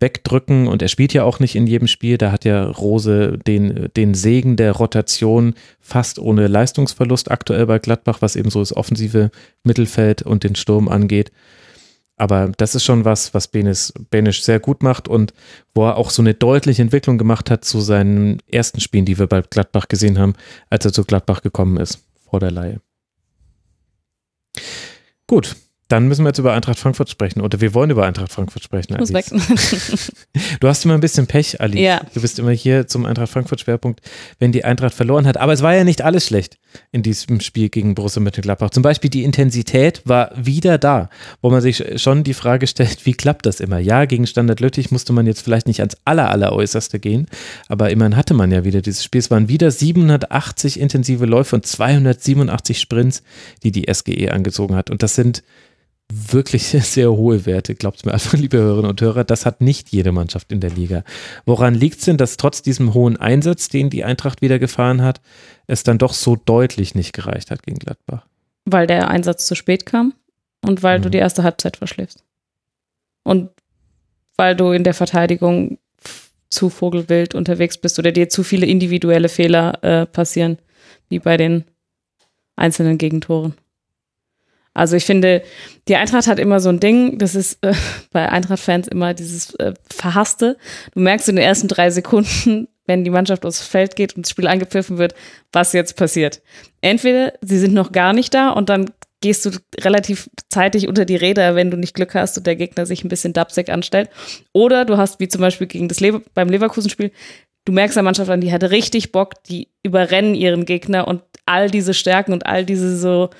[0.00, 2.18] wegdrücken und er spielt ja auch nicht in jedem Spiel.
[2.18, 8.18] Da hat ja Rose den, den Segen der Rotation fast ohne Leistungsverlust aktuell bei Gladbach,
[8.20, 9.30] was eben so das offensive
[9.62, 11.30] Mittelfeld und den Sturm angeht.
[12.16, 15.32] Aber das ist schon was, was Benes, Benisch sehr gut macht und
[15.74, 19.26] wo er auch so eine deutliche Entwicklung gemacht hat zu seinen ersten Spielen, die wir
[19.26, 20.34] bei Gladbach gesehen haben,
[20.68, 22.80] als er zu Gladbach gekommen ist vor der Leihe.
[25.26, 25.56] Gut,
[25.90, 27.40] dann müssen wir jetzt über Eintracht Frankfurt sprechen.
[27.40, 28.96] Oder wir wollen über Eintracht Frankfurt sprechen.
[28.96, 29.26] Muss weg.
[30.60, 31.82] du hast immer ein bisschen Pech, Ali.
[31.82, 32.00] Ja.
[32.14, 34.00] Du bist immer hier zum Eintracht Frankfurt Schwerpunkt,
[34.38, 35.36] wenn die Eintracht verloren hat.
[35.36, 36.58] Aber es war ja nicht alles schlecht
[36.92, 38.70] in diesem Spiel gegen Borussia Mönchengladbach.
[38.70, 41.10] Zum Beispiel die Intensität war wieder da,
[41.42, 43.80] wo man sich schon die Frage stellt, wie klappt das immer?
[43.80, 47.26] Ja, gegen Standard Lüttich musste man jetzt vielleicht nicht ans aller, aller Äußerste gehen,
[47.68, 49.18] aber immerhin hatte man ja wieder dieses Spiel.
[49.18, 53.24] Es waren wieder 780 intensive Läufe und 287 Sprints,
[53.64, 54.88] die die SGE angezogen hat.
[54.88, 55.42] Und das sind
[56.10, 59.24] wirklich sehr hohe Werte, glaubt mir einfach, liebe Hörerinnen und Hörer.
[59.24, 61.04] Das hat nicht jede Mannschaft in der Liga.
[61.46, 65.20] Woran liegt es denn, dass trotz diesem hohen Einsatz, den die Eintracht wieder gefahren hat,
[65.66, 68.26] es dann doch so deutlich nicht gereicht hat gegen Gladbach?
[68.64, 70.14] Weil der Einsatz zu spät kam
[70.62, 71.02] und weil mhm.
[71.02, 72.24] du die erste Halbzeit verschläfst.
[73.22, 73.50] Und
[74.36, 75.78] weil du in der Verteidigung
[76.48, 80.58] zu vogelwild unterwegs bist oder dir zu viele individuelle Fehler äh, passieren,
[81.08, 81.64] wie bei den
[82.56, 83.54] einzelnen Gegentoren.
[84.72, 85.42] Also ich finde,
[85.88, 87.74] die Eintracht hat immer so ein Ding, das ist äh,
[88.12, 90.56] bei Eintracht-Fans immer dieses äh, Verhasste.
[90.94, 94.30] Du merkst in den ersten drei Sekunden, wenn die Mannschaft aufs Feld geht und das
[94.30, 95.14] Spiel angepfiffen wird,
[95.52, 96.40] was jetzt passiert.
[96.80, 98.90] Entweder sie sind noch gar nicht da und dann
[99.20, 102.86] gehst du relativ zeitig unter die Räder, wenn du nicht Glück hast und der Gegner
[102.86, 104.08] sich ein bisschen dapsig anstellt.
[104.52, 107.12] Oder du hast, wie zum Beispiel gegen das Le beim Leverkusen-Spiel,
[107.64, 111.70] du merkst der Mannschaft an, die hat richtig Bock, die überrennen ihren Gegner und all
[111.70, 113.30] diese Stärken und all diese so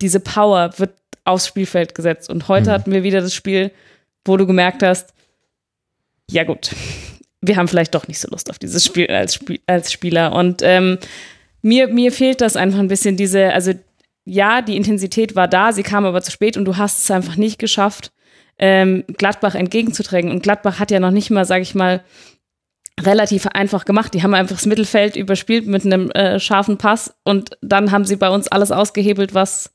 [0.00, 0.92] diese Power wird
[1.24, 2.30] aufs Spielfeld gesetzt.
[2.30, 2.74] Und heute mhm.
[2.74, 3.70] hatten wir wieder das Spiel,
[4.24, 5.14] wo du gemerkt hast,
[6.30, 6.70] ja gut,
[7.40, 10.32] wir haben vielleicht doch nicht so Lust auf dieses Spiel als, Spiel, als Spieler.
[10.32, 10.98] Und ähm,
[11.62, 13.72] mir, mir fehlt das einfach ein bisschen, diese, also
[14.24, 17.36] ja, die Intensität war da, sie kam aber zu spät und du hast es einfach
[17.36, 18.12] nicht geschafft,
[18.58, 20.30] ähm, Gladbach entgegenzuträgen.
[20.30, 22.04] Und Gladbach hat ja noch nicht mal, sag ich mal,
[23.00, 24.12] relativ einfach gemacht.
[24.12, 28.16] Die haben einfach das Mittelfeld überspielt mit einem äh, scharfen Pass und dann haben sie
[28.16, 29.72] bei uns alles ausgehebelt, was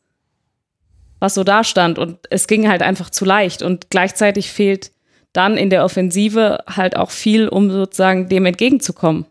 [1.24, 1.98] was so da stand.
[1.98, 3.62] Und es ging halt einfach zu leicht.
[3.62, 4.92] Und gleichzeitig fehlt
[5.32, 9.26] dann in der Offensive halt auch viel, um sozusagen dem entgegenzukommen.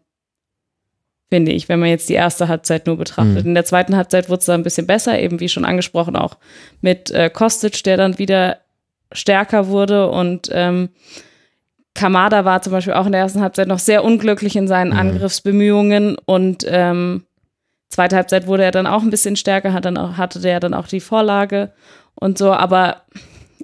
[1.28, 3.44] Finde ich, wenn man jetzt die erste Halbzeit nur betrachtet.
[3.44, 3.48] Mhm.
[3.51, 6.39] In der zweiten Halbzeit wurde es dann ein bisschen besser, eben wie schon angesprochen, auch
[6.81, 8.56] mit äh, Kostic, der dann wieder
[9.12, 10.89] stärker wurde und ähm,
[11.94, 14.98] Kamada war zum Beispiel auch in der ersten Halbzeit noch sehr unglücklich in seinen mhm.
[14.98, 17.24] Angriffsbemühungen und ähm,
[17.93, 20.73] Zweite Halbzeit wurde er dann auch ein bisschen stärker, hat dann auch, hatte der dann
[20.73, 21.73] auch die Vorlage
[22.14, 23.02] und so, aber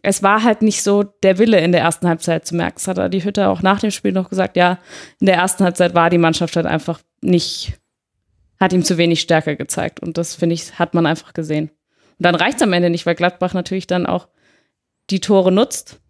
[0.03, 2.75] es war halt nicht so der Wille in der ersten Halbzeit zu merken.
[2.77, 4.81] Das hat er die Hütte auch nach dem Spiel noch gesagt, ja,
[5.19, 7.73] in der ersten Halbzeit war die Mannschaft halt einfach nicht,
[8.61, 10.01] hat ihm zu wenig Stärke gezeigt.
[10.01, 11.71] Und das, finde ich, hat man einfach gesehen.
[12.19, 14.29] Und dann reicht es am Ende nicht, weil Gladbach natürlich dann auch
[15.09, 16.01] die Tore nutzt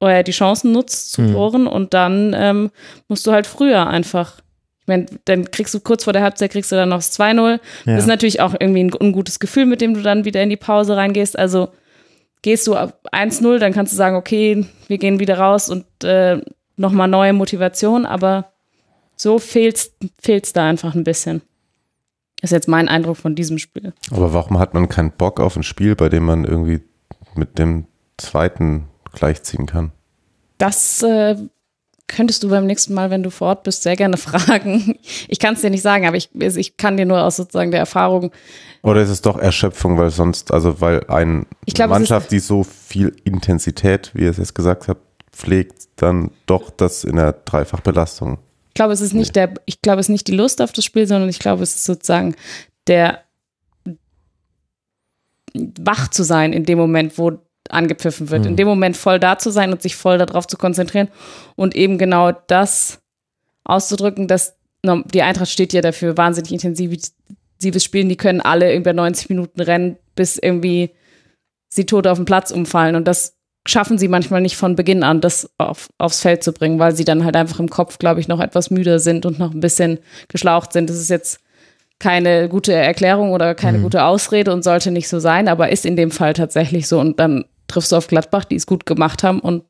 [0.00, 1.32] oder die Chancen nutzt zu mhm.
[1.34, 2.70] Toren und dann ähm,
[3.06, 4.40] musst du halt früher einfach
[4.86, 7.50] meine, dann kriegst du kurz vor der Halbzeit kriegst du dann noch das 2-0.
[7.50, 7.58] Ja.
[7.84, 10.56] Das ist natürlich auch irgendwie ein ungutes Gefühl, mit dem du dann wieder in die
[10.56, 11.38] Pause reingehst.
[11.38, 11.68] Also
[12.42, 16.40] gehst du auf 1-0, dann kannst du sagen, okay, wir gehen wieder raus und äh,
[16.76, 18.52] nochmal neue Motivation, aber
[19.16, 21.42] so fehlt's, fehlt's da einfach ein bisschen.
[22.42, 23.92] Ist jetzt mein Eindruck von diesem Spiel.
[24.10, 26.80] Aber warum hat man keinen Bock auf ein Spiel, bei dem man irgendwie
[27.34, 27.84] mit dem
[28.16, 29.92] zweiten gleichziehen kann?
[30.56, 31.36] Das äh,
[32.10, 34.98] könntest du beim nächsten Mal, wenn du vor Ort bist, sehr gerne fragen.
[35.28, 37.80] Ich kann es dir nicht sagen, aber ich, ich kann dir nur aus sozusagen der
[37.80, 38.32] Erfahrung.
[38.82, 41.46] Oder ist es doch Erschöpfung, weil sonst, also weil eine
[41.86, 47.04] Mannschaft, die so viel Intensität, wie ihr es jetzt gesagt habt, pflegt, dann doch das
[47.04, 48.38] in der Dreifachbelastung.
[48.68, 50.84] Ich glaube, es ist nicht der, ich glaube, es ist nicht die Lust auf das
[50.84, 52.34] Spiel, sondern ich glaube, es ist sozusagen
[52.86, 53.20] der
[55.54, 57.38] wach zu sein in dem Moment, wo
[57.72, 58.42] angepfiffen wird.
[58.42, 58.48] Mhm.
[58.50, 61.08] In dem Moment voll da zu sein und sich voll darauf zu konzentrieren
[61.56, 63.00] und eben genau das
[63.64, 67.12] auszudrücken, dass die Eintracht steht ja dafür wahnsinnig intensives
[67.84, 68.08] Spielen.
[68.08, 70.90] Die können alle über 90 Minuten rennen, bis irgendwie
[71.68, 72.96] sie tot auf dem Platz umfallen.
[72.96, 73.36] Und das
[73.68, 77.04] schaffen sie manchmal nicht von Beginn an, das auf, aufs Feld zu bringen, weil sie
[77.04, 79.98] dann halt einfach im Kopf, glaube ich, noch etwas müder sind und noch ein bisschen
[80.28, 80.88] geschlaucht sind.
[80.88, 81.40] Das ist jetzt
[81.98, 83.82] keine gute Erklärung oder keine Mhm.
[83.82, 86.98] gute Ausrede und sollte nicht so sein, aber ist in dem Fall tatsächlich so.
[86.98, 89.64] Und dann triffst du auf Gladbach, die es gut gemacht haben und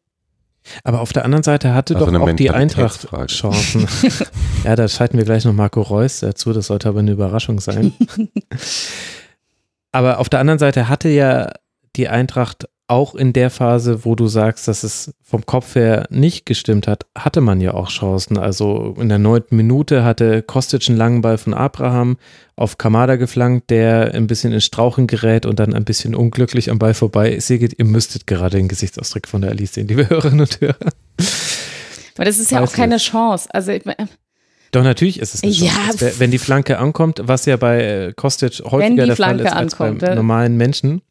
[0.85, 3.09] Aber auf der anderen Seite hatte Also doch auch die Eintracht.
[3.29, 3.87] Chancen.
[4.65, 7.93] ja, da schalten wir gleich noch Marco Reus dazu, das sollte aber eine Überraschung sein.
[9.93, 11.53] aber auf der anderen Seite hatte ja
[11.97, 16.45] die Eintracht auch in der Phase, wo du sagst, dass es vom Kopf her nicht
[16.45, 18.37] gestimmt hat, hatte man ja auch Chancen.
[18.37, 22.19] Also in der neunten Minute hatte Kostic einen langen Ball von Abraham
[22.57, 26.79] auf Kamada geflankt, der ein bisschen in Strauchen gerät und dann ein bisschen unglücklich am
[26.79, 27.75] Ball vorbei segelt.
[27.79, 30.75] Ihr müsstet gerade den Gesichtsausdruck von der Alice sehen, liebe Hörerinnen und Hörer.
[32.17, 33.07] weil das ist ja Weiß auch keine nicht.
[33.11, 33.49] Chance.
[33.53, 33.95] Also ich mein,
[34.73, 35.91] Doch, natürlich ist es eine Ja, Chance.
[35.95, 39.47] Es wär- wenn die Flanke ankommt, was ja bei äh, Kostic häufiger der Flanke Fall
[39.65, 40.15] ist ankommt, beim ja.
[40.17, 41.03] normalen Menschen,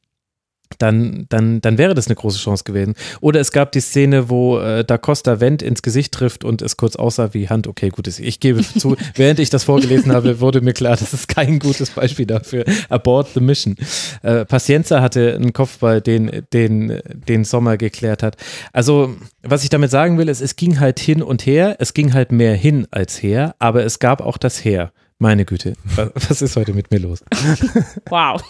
[0.78, 2.94] dann, dann, dann wäre das eine große Chance gewesen.
[3.22, 6.78] Oder es gab die Szene, wo äh, Da Costa Wendt ins Gesicht trifft und es
[6.78, 7.68] kurz aussah wie Hand.
[7.68, 11.28] Okay, gut, ich gebe zu, während ich das vorgelesen habe, wurde mir klar, das ist
[11.28, 12.66] kein gutes Beispiel dafür.
[12.90, 13.76] Abort the mission.
[14.22, 18.38] Äh, Pacienza hatte einen Kopfball, den, den, den Sommer geklärt hat.
[18.72, 21.78] Also, was ich damit sagen will, ist, es ging halt hin und her.
[21.80, 24.92] Es ging halt mehr hin als her, aber es gab auch das Her.
[25.22, 27.22] Meine Güte, was, ist heute mit mir los?
[28.10, 28.42] wow.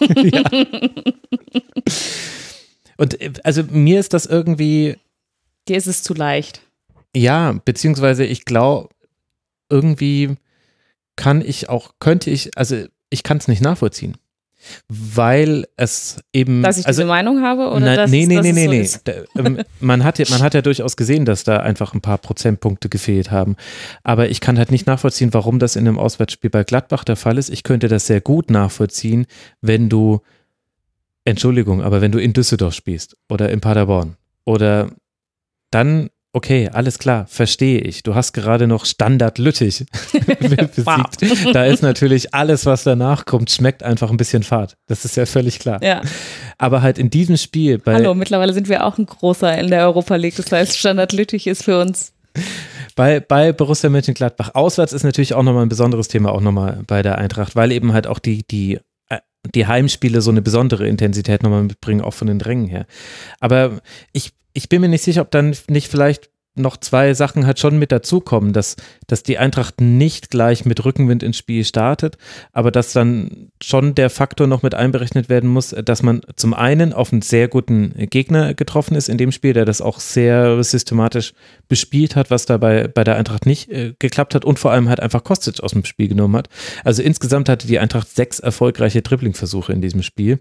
[2.96, 4.96] Und äh, also mir ist das irgendwie,
[5.66, 6.62] Dir ist es zu leicht.
[7.14, 8.90] ja, beziehungsweise ich glaube,
[9.68, 10.36] irgendwie
[11.16, 14.16] kann ich auch, könnte ich, also ich kann es nicht nachvollziehen.
[14.88, 16.62] Weil es eben.
[16.62, 18.98] Dass ich also, diese Meinung habe oder Na, dass, nee, nee, dass nee, nee, so
[19.06, 19.12] nee.
[19.34, 22.18] Da, ähm, man, hat ja, man hat ja durchaus gesehen, dass da einfach ein paar
[22.18, 23.56] Prozentpunkte gefehlt haben.
[24.02, 27.38] Aber ich kann halt nicht nachvollziehen, warum das in einem Auswärtsspiel bei Gladbach der Fall
[27.38, 27.50] ist.
[27.50, 29.26] Ich könnte das sehr gut nachvollziehen,
[29.60, 30.20] wenn du,
[31.24, 34.90] Entschuldigung, aber wenn du in Düsseldorf spielst oder in Paderborn oder
[35.70, 38.02] dann, okay, alles klar, verstehe ich.
[38.02, 39.84] Du hast gerade noch Standard Lüttich
[40.38, 41.54] besiegt.
[41.54, 44.76] Da ist natürlich alles, was danach kommt, schmeckt einfach ein bisschen fad.
[44.86, 45.82] Das ist ja völlig klar.
[45.82, 46.02] Ja.
[46.58, 49.86] Aber halt in diesem Spiel bei Hallo, mittlerweile sind wir auch ein großer in der
[49.86, 50.36] Europa League.
[50.36, 52.12] Das heißt, Standard Lüttich ist für uns.
[52.96, 57.02] Bei, bei Borussia Mönchengladbach auswärts ist natürlich auch nochmal ein besonderes Thema, auch nochmal bei
[57.02, 58.78] der Eintracht, weil eben halt auch die, die,
[59.54, 62.86] die Heimspiele so eine besondere Intensität nochmal mitbringen, auch von den Drängen her.
[63.40, 63.80] Aber
[64.12, 67.78] ich, ich bin mir nicht sicher, ob dann nicht vielleicht noch zwei Sachen halt schon
[67.78, 72.18] mit dazukommen, dass, dass die Eintracht nicht gleich mit Rückenwind ins Spiel startet,
[72.52, 76.92] aber dass dann schon der Faktor noch mit einberechnet werden muss, dass man zum einen
[76.92, 81.34] auf einen sehr guten Gegner getroffen ist in dem Spiel, der das auch sehr systematisch
[81.68, 85.00] bespielt hat, was dabei bei der Eintracht nicht äh, geklappt hat und vor allem halt
[85.00, 86.48] einfach Kostic aus dem Spiel genommen hat.
[86.84, 90.40] Also insgesamt hatte die Eintracht sechs erfolgreiche Dribblingversuche in diesem Spiel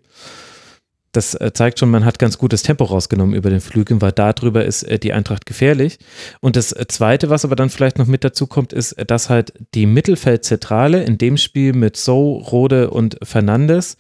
[1.11, 4.65] das äh, zeigt schon, man hat ganz gutes Tempo rausgenommen über den Flügeln, weil darüber
[4.65, 5.97] ist äh, die Eintracht gefährlich.
[6.39, 9.53] Und das äh, Zweite, was aber dann vielleicht noch mit dazu kommt, ist, dass halt
[9.73, 13.97] die Mittelfeldzentrale in dem Spiel mit So, Rode und Fernandes,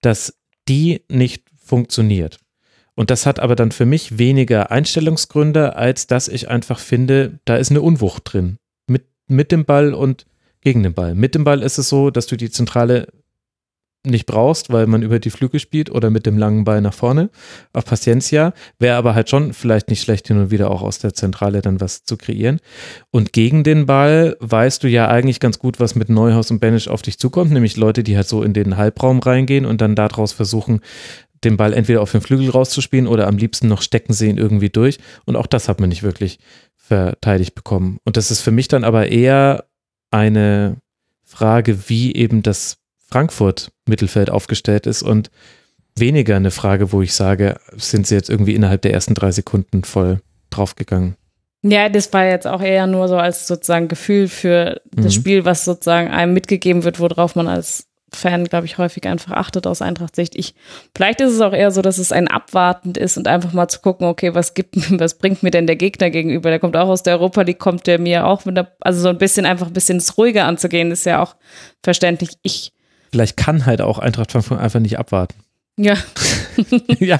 [0.00, 0.34] dass
[0.68, 2.38] die nicht funktioniert.
[2.94, 7.56] Und das hat aber dann für mich weniger Einstellungsgründe, als dass ich einfach finde, da
[7.56, 8.58] ist eine Unwucht drin.
[8.88, 10.26] Mit, mit dem Ball und
[10.62, 11.14] gegen den Ball.
[11.14, 13.06] Mit dem Ball ist es so, dass du die Zentrale
[14.10, 17.30] nicht brauchst, weil man über die Flügel spielt oder mit dem langen Ball nach vorne
[17.72, 18.52] auf Paciencia.
[18.78, 21.80] Wäre aber halt schon vielleicht nicht schlecht, hin und wieder auch aus der Zentrale dann
[21.80, 22.60] was zu kreieren.
[23.10, 26.88] Und gegen den Ball weißt du ja eigentlich ganz gut, was mit Neuhaus und Benisch
[26.88, 30.32] auf dich zukommt, nämlich Leute, die halt so in den Halbraum reingehen und dann daraus
[30.32, 30.80] versuchen,
[31.44, 34.70] den Ball entweder auf den Flügel rauszuspielen oder am liebsten noch stecken sie ihn irgendwie
[34.70, 34.98] durch.
[35.24, 36.38] Und auch das hat man nicht wirklich
[36.74, 37.98] verteidigt bekommen.
[38.04, 39.66] Und das ist für mich dann aber eher
[40.10, 40.78] eine
[41.24, 42.78] Frage, wie eben das
[43.10, 45.30] Frankfurt Mittelfeld aufgestellt ist und
[45.96, 49.84] weniger eine Frage, wo ich sage, sind sie jetzt irgendwie innerhalb der ersten drei Sekunden
[49.84, 50.20] voll
[50.50, 51.16] draufgegangen.
[51.62, 55.20] Ja, das war jetzt auch eher nur so als sozusagen Gefühl für das Mhm.
[55.20, 59.66] Spiel, was sozusagen einem mitgegeben wird, worauf man als Fan, glaube ich, häufig einfach achtet
[59.66, 60.34] aus Eintracht-Sicht.
[60.34, 60.54] Ich,
[60.96, 63.80] vielleicht ist es auch eher so, dass es ein abwartend ist und einfach mal zu
[63.80, 66.48] gucken, okay, was gibt, was bringt mir denn der Gegner gegenüber?
[66.48, 69.08] Der kommt auch aus der Europa League, kommt der mir auch mit der, also so
[69.08, 71.36] ein bisschen einfach ein bisschen ruhiger anzugehen, ist ja auch
[71.82, 72.30] verständlich.
[72.42, 72.72] Ich,
[73.10, 75.34] Vielleicht kann halt auch Eintracht Frankfurt einfach nicht abwarten.
[75.76, 75.96] ja,
[76.98, 77.18] ja.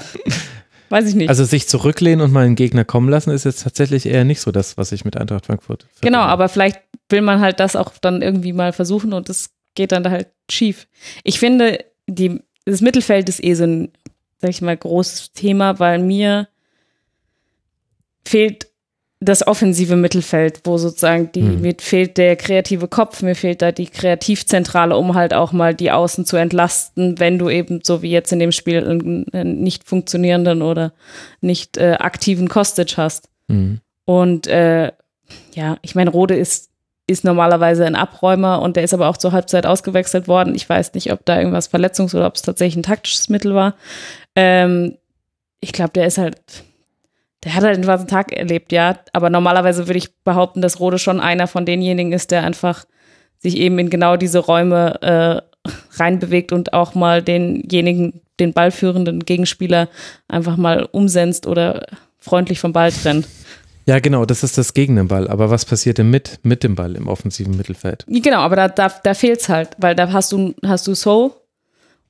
[0.89, 1.29] weiß ich nicht.
[1.29, 4.51] Also sich zurücklehnen und mal einen Gegner kommen lassen, ist jetzt tatsächlich eher nicht so
[4.51, 6.01] das, was ich mit Eintracht Frankfurt verbinde.
[6.01, 6.79] Genau, aber vielleicht
[7.09, 10.27] will man halt das auch dann irgendwie mal versuchen und es geht dann da halt
[10.49, 10.87] schief.
[11.23, 13.91] Ich finde, die, das Mittelfeld ist eh so ein
[14.39, 16.47] sag ich mal, großes Thema, weil mir
[18.25, 18.68] fehlt
[19.21, 21.61] das offensive Mittelfeld, wo sozusagen die, Mhm.
[21.61, 25.91] mir fehlt der kreative Kopf, mir fehlt da die Kreativzentrale, um halt auch mal die
[25.91, 30.61] Außen zu entlasten, wenn du eben, so wie jetzt in dem Spiel, einen, nicht funktionierenden
[30.61, 30.93] oder
[31.41, 33.27] nicht äh, aktiven Kostic hast.
[33.49, 33.81] Mhm.
[34.05, 34.91] Und äh,
[35.53, 36.69] ja, ich meine, Rode ist,
[37.05, 40.55] ist normalerweise ein Abräumer und der ist aber auch zur Halbzeit ausgewechselt worden.
[40.55, 43.75] Ich weiß nicht, ob da irgendwas Verletzungs- oder ob es tatsächlich ein taktisches Mittel war.
[44.35, 44.95] Ähm,
[45.59, 46.37] ich glaube, der ist halt,
[47.43, 48.99] der hat halt einen schwarzen Tag erlebt, ja.
[49.13, 52.85] Aber normalerweise würde ich behaupten, dass Rode schon einer von denjenigen ist, der einfach
[53.37, 59.87] sich eben in genau diese Räume äh, reinbewegt und auch mal denjenigen, den ballführenden Gegenspieler
[60.27, 61.85] einfach mal umsenzt oder
[62.17, 63.27] freundlich vom Ball trennt.
[63.85, 65.27] Ja, genau, das ist das gegen den Ball.
[65.27, 68.05] Aber was passiert denn mit, mit dem Ball im offensiven Mittelfeld?
[68.07, 71.38] Genau, aber da, da, da fehlt's halt, weil da hast du, hast du So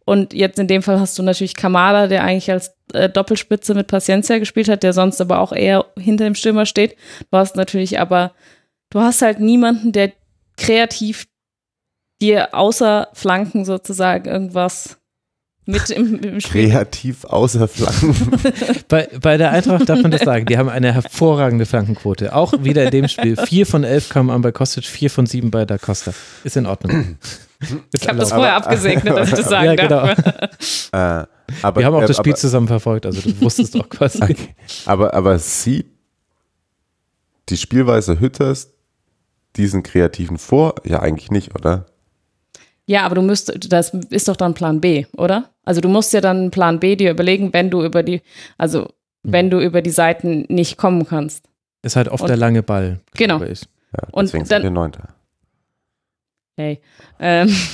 [0.10, 3.86] und jetzt in dem Fall hast du natürlich Kamada, der eigentlich als äh, Doppelspitze mit
[3.86, 6.96] Paciencia gespielt hat, der sonst aber auch eher hinter dem Stürmer steht.
[7.30, 8.32] Du hast natürlich aber,
[8.90, 10.12] du hast halt niemanden, der
[10.58, 11.28] kreativ
[12.24, 14.98] dir außer Flanken sozusagen irgendwas
[15.68, 16.70] mit im, im Spiel.
[16.70, 18.32] Kreativ außer Flanken.
[18.88, 20.48] Bei, bei der Eintracht darf man das sagen.
[20.48, 22.34] Die haben eine hervorragende Flankenquote.
[22.34, 23.38] Auch wieder in dem Spiel.
[23.38, 26.14] Vier von elf kamen an bei Kostic, vier von sieben bei Da Costa.
[26.44, 27.20] Ist in Ordnung.
[27.94, 28.34] Ich habe das erlaubt.
[28.34, 29.90] vorher abgesegnet, dass ich das sagen Ja, genau.
[30.06, 30.90] darf.
[30.94, 31.26] äh,
[31.62, 34.22] aber, Wir haben auch äh, das Spiel aber, zusammen verfolgt, also du wusstest doch quasi.
[34.24, 34.56] Okay.
[34.86, 35.88] Aber, aber sieht
[37.50, 38.72] die Spielweise Hütters
[39.56, 40.76] diesen Kreativen vor?
[40.86, 41.86] Ja, eigentlich nicht, oder?
[42.86, 45.50] Ja, aber du müsst, das ist doch dann Plan B, oder?
[45.64, 48.22] Also du musst ja dann Plan B dir überlegen, wenn du über die,
[48.58, 48.88] also
[49.24, 51.46] wenn du über die Seiten nicht kommen kannst.
[51.82, 53.00] Ist halt oft Und- der lange Ball.
[53.16, 53.42] Genau.
[53.44, 53.62] Ich.
[53.94, 55.10] Ja, Und deswegen dann- sind wir Neunter.
[56.60, 56.82] Hey.
[57.22, 57.56] Ähm.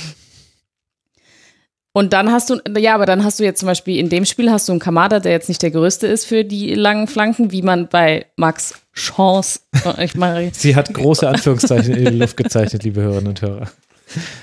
[1.92, 4.50] Und dann hast du, ja, aber dann hast du jetzt zum Beispiel in dem Spiel
[4.50, 7.62] hast du einen Kamada, der jetzt nicht der größte ist für die langen Flanken, wie
[7.62, 9.60] man bei Max Chance,
[9.98, 13.70] ich meine, Sie hat große Anführungszeichen in die Luft gezeichnet, liebe Hörerinnen und Hörer.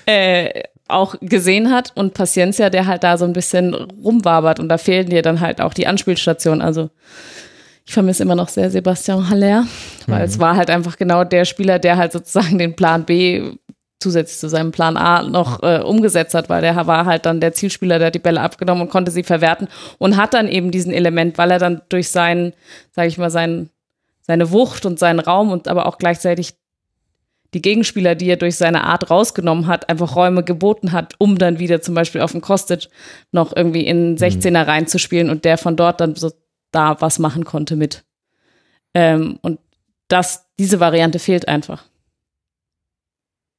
[0.08, 4.80] äh, auch gesehen hat und Paciencia, der halt da so ein bisschen rumwabert und da
[4.80, 6.62] fehlen dir dann halt auch die Anspielstationen.
[6.64, 6.90] Also
[7.86, 9.68] ich vermisse immer noch sehr Sebastian Haller,
[10.08, 13.54] weil es war halt einfach genau der Spieler, der halt sozusagen den Plan B
[14.04, 17.54] zusätzlich zu seinem Plan A noch äh, umgesetzt hat, weil der war halt dann der
[17.54, 19.68] Zielspieler, der hat die Bälle abgenommen und konnte sie verwerten
[19.98, 22.54] und hat dann eben diesen Element, weil er dann durch seinen,
[22.92, 23.70] sage ich mal, seinen,
[24.22, 26.54] seine Wucht und seinen Raum und aber auch gleichzeitig
[27.54, 31.60] die Gegenspieler, die er durch seine Art rausgenommen hat, einfach Räume geboten hat, um dann
[31.60, 32.90] wieder zum Beispiel auf den Kostic
[33.32, 36.32] noch irgendwie in 16er reinzuspielen und der von dort dann so
[36.72, 38.04] da was machen konnte mit.
[38.94, 39.60] Ähm, und
[40.08, 41.86] das, diese Variante fehlt einfach.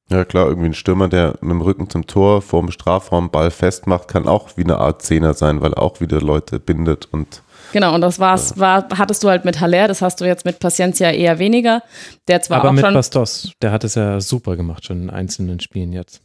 [0.09, 4.07] Ja klar, irgendwie ein Stürmer, der mit dem Rücken zum Tor vorm Strafraum Ball festmacht,
[4.07, 7.41] kann auch wie eine Art Zehner sein, weil er auch wieder Leute bindet und
[7.71, 10.59] Genau, und das war's, war, hattest du halt mit Haller, das hast du jetzt mit
[10.59, 11.81] Paciencia eher weniger.
[12.27, 12.93] Der zwar Aber auch mit schon.
[12.93, 16.21] Bastos, der hat es ja super gemacht, schon in einzelnen Spielen jetzt.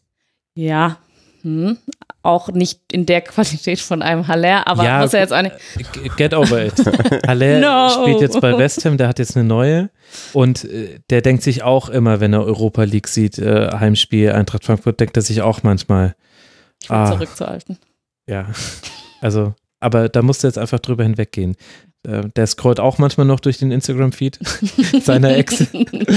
[0.55, 0.98] Ja.
[1.43, 1.79] Hm,
[2.23, 5.57] auch nicht in der Qualität von einem Haller, aber Ja, muss er jetzt auch nicht.
[5.95, 6.75] G- Get over it.
[7.27, 8.03] Haller No.
[8.03, 9.89] spielt jetzt bei West Ham, der hat jetzt eine neue
[10.35, 14.65] und äh, der denkt sich auch immer, wenn er Europa League sieht, äh, Heimspiel Eintracht
[14.65, 16.15] Frankfurt, denkt er sich auch manchmal,
[16.83, 17.11] Ich will Ah.
[17.12, 17.79] zurück zu Alten.
[18.27, 18.47] ja,
[19.23, 21.57] also, aber da musst du jetzt einfach drüber hinweggehen.
[22.06, 24.39] Äh, Der scrollt auch manchmal noch durch den Instagram-Feed
[25.02, 25.66] seiner Ex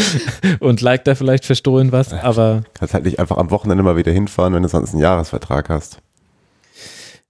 [0.59, 4.11] und liked da vielleicht verstohlen was, aber kannst halt nicht einfach am Wochenende mal wieder
[4.11, 5.97] hinfahren, wenn du sonst einen Jahresvertrag hast.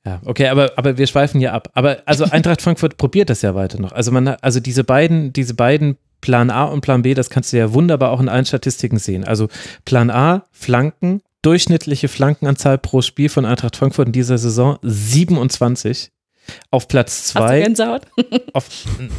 [0.06, 1.70] Ja, okay, aber, aber wir schweifen ja ab.
[1.74, 3.94] Aber also Eintracht Frankfurt probiert das ja weiter noch.
[3.94, 7.54] Also man, hat- also diese beiden, diese beiden Plan A und Plan B, das kannst
[7.54, 9.24] du ja wunderbar auch in allen Statistiken sehen.
[9.24, 9.48] Also
[9.86, 16.10] Plan A, Flanken, durchschnittliche Flankenanzahl pro Spiel von Eintracht Frankfurt in dieser Saison 27.
[16.72, 18.02] Auf Platz Hast du zwei, Gänsehaut?
[18.54, 18.68] auf,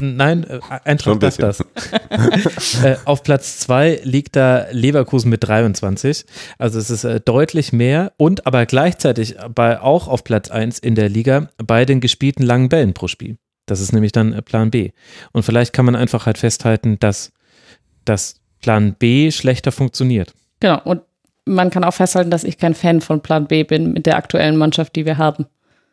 [0.00, 1.60] nein, äh, Eintracht darf das.
[2.82, 6.26] äh, auf Platz zwei liegt da Leverkusen mit 23.
[6.58, 10.94] Also es ist äh, deutlich mehr und aber gleichzeitig bei, auch auf Platz eins in
[10.94, 13.38] der Liga bei den gespielten langen Bällen pro Spiel.
[13.66, 14.90] Das ist nämlich dann äh, Plan B.
[15.32, 17.32] Und vielleicht kann man einfach halt festhalten, dass
[18.04, 20.34] das Plan B schlechter funktioniert.
[20.60, 20.80] Genau.
[20.84, 21.02] Und
[21.46, 24.56] man kann auch festhalten, dass ich kein Fan von Plan B bin mit der aktuellen
[24.56, 25.46] Mannschaft, die wir haben.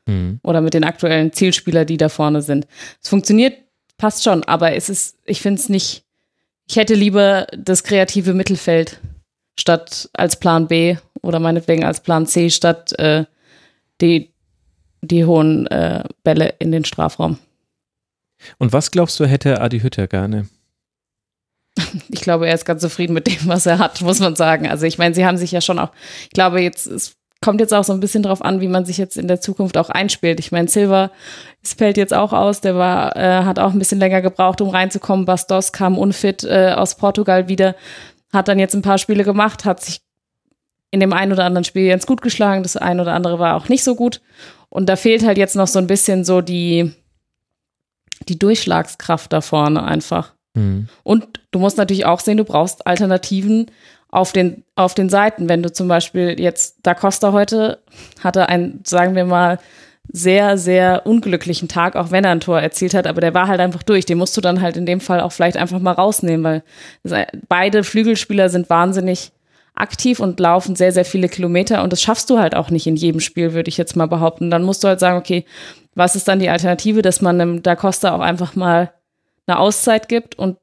[0.07, 0.39] Mhm.
[0.43, 2.67] Oder mit den aktuellen Zielspieler, die da vorne sind.
[3.01, 3.57] Es funktioniert,
[3.97, 6.03] passt schon, aber es ist, ich finde es nicht,
[6.67, 8.99] ich hätte lieber das kreative Mittelfeld
[9.59, 13.25] statt als Plan B oder meinetwegen als Plan C statt äh,
[13.99, 14.31] die,
[15.01, 17.37] die hohen äh, Bälle in den Strafraum.
[18.57, 20.47] Und was glaubst du, hätte Adi Hütter gerne?
[22.09, 24.67] ich glaube, er ist ganz zufrieden mit dem, was er hat, muss man sagen.
[24.67, 25.91] Also ich meine, sie haben sich ja schon auch,
[26.23, 28.97] ich glaube, jetzt ist kommt jetzt auch so ein bisschen drauf an, wie man sich
[28.97, 30.39] jetzt in der Zukunft auch einspielt.
[30.39, 31.11] Ich meine, Silver
[31.63, 34.69] es fällt jetzt auch aus, der war, äh, hat auch ein bisschen länger gebraucht, um
[34.69, 35.25] reinzukommen.
[35.25, 37.75] Bastos kam unfit äh, aus Portugal wieder,
[38.33, 40.01] hat dann jetzt ein paar Spiele gemacht, hat sich
[40.89, 43.69] in dem einen oder anderen Spiel ganz gut geschlagen, das ein oder andere war auch
[43.69, 44.21] nicht so gut.
[44.69, 46.91] Und da fehlt halt jetzt noch so ein bisschen so die,
[48.27, 50.33] die Durchschlagskraft da vorne einfach.
[50.53, 50.89] Mhm.
[51.03, 53.67] Und du musst natürlich auch sehen, du brauchst Alternativen
[54.11, 55.49] auf den, auf den Seiten.
[55.49, 57.79] Wenn du zum Beispiel jetzt, Da Costa heute
[58.23, 59.57] hatte einen, sagen wir mal,
[60.13, 63.61] sehr, sehr unglücklichen Tag, auch wenn er ein Tor erzielt hat, aber der war halt
[63.61, 64.05] einfach durch.
[64.05, 66.61] Den musst du dann halt in dem Fall auch vielleicht einfach mal rausnehmen,
[67.03, 69.31] weil beide Flügelspieler sind wahnsinnig
[69.73, 72.97] aktiv und laufen sehr, sehr viele Kilometer und das schaffst du halt auch nicht in
[72.97, 74.51] jedem Spiel, würde ich jetzt mal behaupten.
[74.51, 75.45] Dann musst du halt sagen, okay,
[75.95, 78.91] was ist dann die Alternative, dass man einem Da Costa auch einfach mal
[79.47, 80.57] eine Auszeit gibt und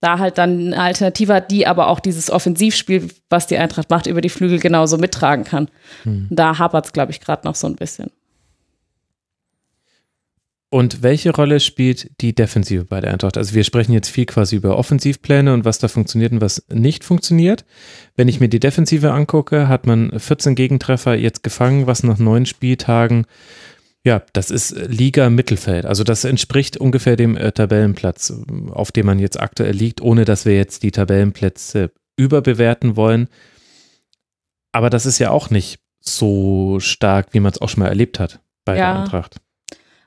[0.00, 4.06] da halt dann eine Alternative hat, die aber auch dieses Offensivspiel, was die Eintracht macht,
[4.06, 5.68] über die Flügel genauso mittragen kann.
[6.02, 6.28] Hm.
[6.30, 8.10] Da hapert es, glaube ich, gerade noch so ein bisschen.
[10.68, 13.38] Und welche Rolle spielt die Defensive bei der Eintracht?
[13.38, 17.04] Also wir sprechen jetzt viel quasi über Offensivpläne und was da funktioniert und was nicht
[17.04, 17.64] funktioniert.
[18.16, 22.46] Wenn ich mir die Defensive angucke, hat man 14 Gegentreffer jetzt gefangen, was nach neun
[22.46, 23.26] Spieltagen
[24.06, 25.84] ja, das ist Liga Mittelfeld.
[25.84, 28.32] Also das entspricht ungefähr dem äh, Tabellenplatz,
[28.70, 33.28] auf dem man jetzt aktuell liegt, ohne dass wir jetzt die Tabellenplätze überbewerten wollen.
[34.70, 38.20] Aber das ist ja auch nicht so stark, wie man es auch schon mal erlebt
[38.20, 38.92] hat bei ja.
[38.92, 39.38] der Eintracht.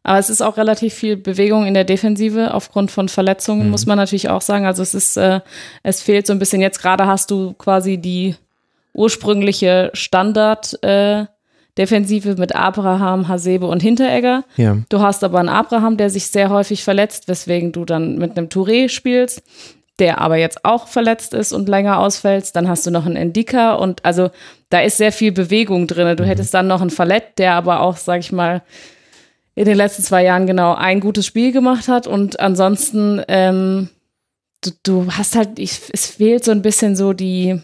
[0.04, 3.72] Aber es ist auch relativ viel Bewegung in der Defensive aufgrund von Verletzungen, mhm.
[3.72, 4.66] muss man natürlich auch sagen.
[4.66, 5.42] Also es ist, äh,
[5.84, 6.62] es fehlt so ein bisschen.
[6.62, 8.38] Jetzt gerade hast du quasi die
[8.94, 11.26] ursprüngliche Standard- äh,
[11.80, 14.44] Defensive mit Abraham, Hasebe und Hinteregger.
[14.58, 14.78] Ja.
[14.90, 18.50] Du hast aber einen Abraham, der sich sehr häufig verletzt, weswegen du dann mit einem
[18.50, 19.42] Touré spielst,
[19.98, 22.56] der aber jetzt auch verletzt ist und länger ausfällt.
[22.56, 24.30] Dann hast du noch einen Endika und also
[24.70, 26.18] da ist sehr viel Bewegung drin.
[26.18, 26.28] Du mhm.
[26.28, 28.62] hättest dann noch einen Fallett, der aber auch, sag ich mal,
[29.56, 33.90] in den letzten zwei Jahren genau ein gutes Spiel gemacht hat und ansonsten ähm,
[34.62, 37.62] du, du hast halt, ich, es fehlt so ein bisschen so die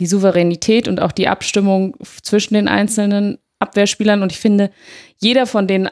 [0.00, 4.22] die Souveränität und auch die Abstimmung zwischen den einzelnen Abwehrspielern.
[4.22, 4.70] Und ich finde,
[5.18, 5.88] jeder von denen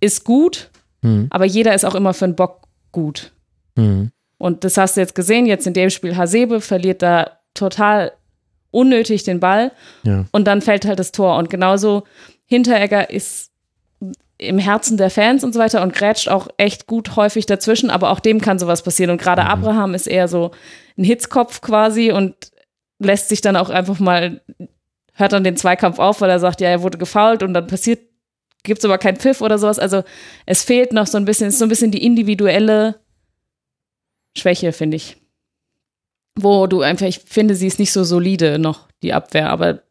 [0.00, 0.70] ist gut,
[1.02, 1.26] mhm.
[1.30, 2.62] aber jeder ist auch immer für einen Bock
[2.92, 3.32] gut.
[3.76, 4.10] Mhm.
[4.38, 8.12] Und das hast du jetzt gesehen, jetzt in dem Spiel Hasebe verliert da total
[8.70, 9.72] unnötig den Ball
[10.04, 10.24] ja.
[10.32, 11.36] und dann fällt halt das Tor.
[11.36, 12.04] Und genauso
[12.46, 13.50] Hinteregger ist
[14.38, 18.10] im Herzen der Fans und so weiter und grätscht auch echt gut häufig dazwischen, aber
[18.10, 19.10] auch dem kann sowas passieren.
[19.10, 19.48] Und gerade mhm.
[19.48, 20.52] Abraham ist eher so
[20.96, 22.50] ein Hitzkopf quasi und
[23.00, 24.42] lässt sich dann auch einfach mal,
[25.14, 28.00] hört dann den Zweikampf auf, weil er sagt, ja, er wurde gefault und dann passiert,
[28.62, 29.78] gibt es aber keinen Pfiff oder sowas.
[29.78, 30.04] Also
[30.46, 33.00] es fehlt noch so ein bisschen, ist so ein bisschen die individuelle
[34.36, 35.16] Schwäche, finde ich.
[36.36, 39.82] Wo du einfach, ich finde, sie ist nicht so solide noch, die Abwehr, aber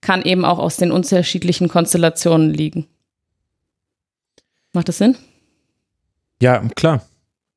[0.00, 2.86] kann eben auch aus den unterschiedlichen Konstellationen liegen.
[4.72, 5.16] Macht das Sinn?
[6.40, 7.06] Ja, klar.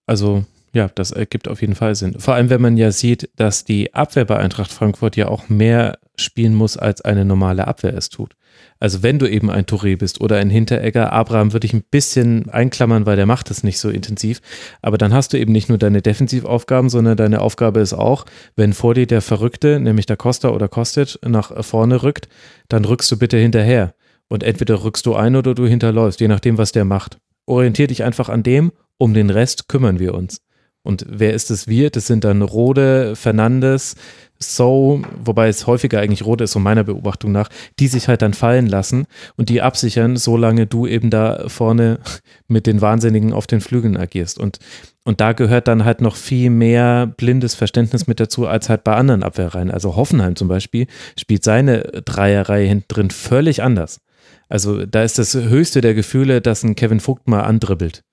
[0.06, 2.20] Also ja, das ergibt auf jeden Fall Sinn.
[2.20, 5.98] Vor allem, wenn man ja sieht, dass die Abwehr bei Eintracht Frankfurt ja auch mehr
[6.16, 8.36] spielen muss, als eine normale Abwehr es tut.
[8.80, 12.50] Also wenn du eben ein Touré bist oder ein Hinteregger, Abraham würde ich ein bisschen
[12.50, 14.42] einklammern, weil der macht es nicht so intensiv.
[14.82, 18.26] Aber dann hast du eben nicht nur deine Defensivaufgaben, sondern deine Aufgabe ist auch,
[18.56, 22.30] wenn vor dir der Verrückte, nämlich der Costa oder Kostic, nach vorne rückt,
[22.70, 23.94] dann rückst du bitte hinterher.
[24.28, 27.18] Und entweder rückst du ein oder du hinterläufst, je nachdem, was der macht.
[27.46, 30.42] Orientier dich einfach an dem, um den Rest kümmern wir uns.
[30.84, 31.90] Und wer ist es wir?
[31.90, 33.96] Das sind dann Rode, Fernandes,
[34.42, 38.34] So, wobei es häufiger eigentlich Rode ist, so meiner Beobachtung nach, die sich halt dann
[38.34, 42.00] fallen lassen und die absichern, solange du eben da vorne
[42.48, 44.40] mit den Wahnsinnigen auf den Flügeln agierst.
[44.40, 44.60] Und,
[45.04, 48.96] und da gehört dann halt noch viel mehr blindes Verständnis mit dazu, als halt bei
[48.96, 49.72] anderen Abwehrreihen.
[49.72, 50.88] Also Hoffenheim zum Beispiel
[51.18, 54.00] spielt seine Dreierreihe hinten drin völlig anders.
[54.48, 58.04] Also da ist das höchste der Gefühle, dass ein Kevin Vogt mal andribbelt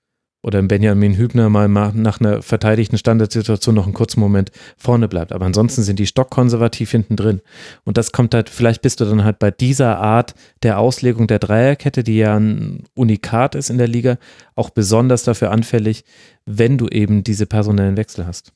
[0.47, 5.33] oder ein Benjamin Hübner mal nach einer verteidigten Standardsituation noch einen kurzen Moment vorne bleibt.
[5.33, 7.41] Aber ansonsten sind die stockkonservativ hinten drin.
[7.83, 11.39] Und das kommt halt, vielleicht bist du dann halt bei dieser Art der Auslegung der
[11.39, 14.17] Dreierkette, die ja ein Unikat ist in der Liga,
[14.55, 16.05] auch besonders dafür anfällig,
[16.45, 18.53] wenn du eben diese personellen Wechsel hast.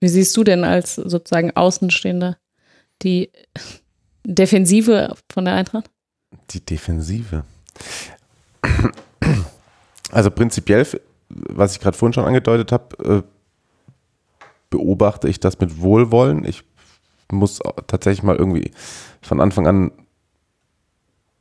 [0.00, 2.36] Wie siehst du denn als sozusagen Außenstehender
[3.00, 3.30] die
[4.26, 5.90] Defensive von der Eintracht?
[6.50, 7.44] Die Defensive.
[10.12, 10.86] Also prinzipiell,
[11.28, 13.22] was ich gerade vorhin schon angedeutet habe, äh,
[14.70, 16.44] beobachte ich das mit Wohlwollen.
[16.44, 16.62] Ich
[17.30, 18.70] muss tatsächlich mal irgendwie
[19.22, 19.90] von Anfang an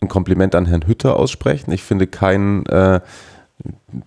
[0.01, 1.71] ein Kompliment an Herrn Hütter aussprechen.
[1.71, 3.01] Ich finde kein äh,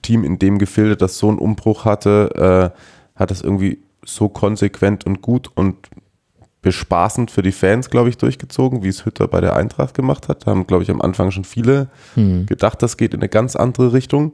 [0.02, 5.06] Team in dem Gefilde, das so einen Umbruch hatte, äh, hat das irgendwie so konsequent
[5.06, 5.76] und gut und
[6.62, 10.46] bespaßend für die Fans, glaube ich, durchgezogen, wie es Hütter bei der Eintracht gemacht hat.
[10.46, 12.46] Da haben, glaube ich, am Anfang schon viele Hm.
[12.46, 14.32] gedacht, das geht in eine ganz andere Richtung.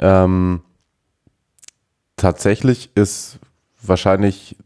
[0.00, 0.62] Ähm,
[2.16, 3.38] tatsächlich ist
[3.82, 4.56] wahrscheinlich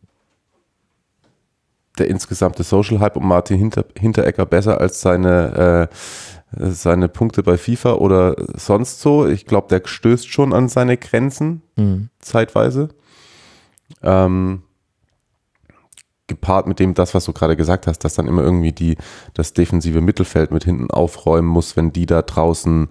[1.99, 7.59] der insgesamte Social Hype um Martin Hinter, Hinteregger besser als seine, äh, seine Punkte bei
[7.59, 9.27] FIFA oder sonst so.
[9.27, 12.09] Ich glaube, der stößt schon an seine Grenzen Hm.
[12.19, 12.89] zeitweise.
[14.03, 14.63] Ähm,
[16.29, 18.97] gepaart mit dem, das, was du gerade gesagt hast, dass dann immer irgendwie die,
[19.35, 22.89] das defensive Mittelfeld mit hinten aufräumen muss, wenn die da draußen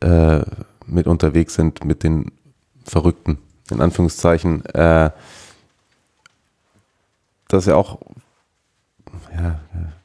[0.00, 0.40] äh,
[0.90, 2.32] mit unterwegs sind, mit den
[2.84, 3.38] Verrückten,
[3.70, 4.64] in Anführungszeichen.
[4.66, 5.10] Äh,
[7.48, 7.98] das ist ja auch,
[9.34, 9.60] ja,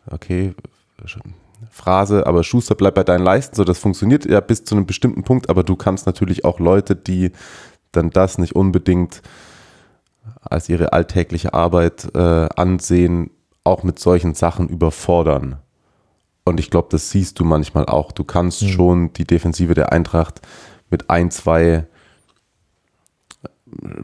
[0.10, 0.56] okay,
[1.72, 5.24] Phrase, aber Schuster bleibt bei deinen Leisten, so das funktioniert ja bis zu einem bestimmten
[5.24, 7.32] Punkt, aber du kannst natürlich auch Leute, die
[7.92, 9.22] dann das nicht unbedingt
[10.42, 13.30] als ihre alltägliche Arbeit äh, ansehen,
[13.64, 15.58] auch mit solchen Sachen überfordern.
[16.46, 18.12] Und ich glaube, das siehst du manchmal auch.
[18.12, 18.68] Du kannst Mhm.
[18.68, 20.42] schon die Defensive der Eintracht
[20.90, 21.88] mit ein, zwei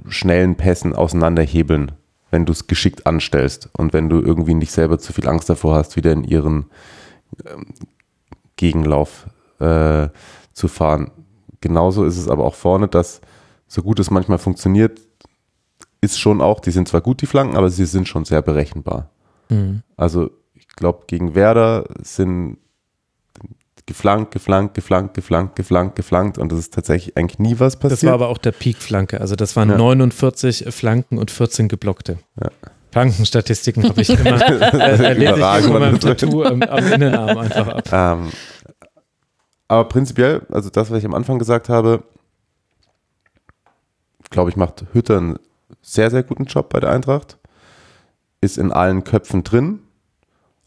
[0.08, 1.94] schnellen Pässen auseinanderhebeln,
[2.30, 5.76] wenn du es geschickt anstellst und wenn du irgendwie nicht selber zu viel Angst davor
[5.76, 6.66] hast, wieder in ihren
[7.46, 7.66] ähm,
[8.56, 9.28] Gegenlauf
[9.60, 10.10] äh,
[10.54, 11.12] zu fahren.
[11.62, 13.22] Genauso ist es aber auch vorne, dass
[13.68, 15.00] so gut es manchmal funktioniert,
[16.02, 19.10] ist schon auch, die sind zwar gut, die Flanken, aber sie sind schon sehr berechenbar.
[19.50, 19.84] Hm.
[19.96, 22.58] Also ich glaube, gegen Werder sind
[23.86, 28.04] geflankt, geflankt, geflankt, geflankt, geflankt, geflankt und es ist tatsächlich eigentlich nie was passiert.
[28.04, 29.20] Das war aber auch der Peak-Flanke.
[29.22, 29.78] Also das waren Ja.
[29.78, 32.18] 49 Flanken und 14 geblockte.
[32.42, 32.50] Ja.
[32.92, 37.90] Flankenstatistiken habe ich immer, äh, Überragend, von meinem das Tattoo am, am Innenarm einfach ab.
[37.92, 38.30] Ähm,
[39.68, 42.04] aber prinzipiell, also das, was ich am Anfang gesagt habe,
[44.30, 45.40] glaube ich, macht Hütter einen
[45.82, 47.38] sehr, sehr guten Job bei der Eintracht.
[48.42, 49.80] Ist in allen Köpfen drin,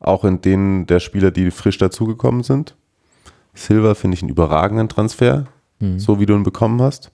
[0.00, 2.76] auch in denen der Spieler, die frisch dazugekommen sind.
[3.54, 5.46] Silva finde ich einen überragenden Transfer,
[5.80, 5.98] Hm.
[5.98, 7.10] so wie du ihn bekommen hast.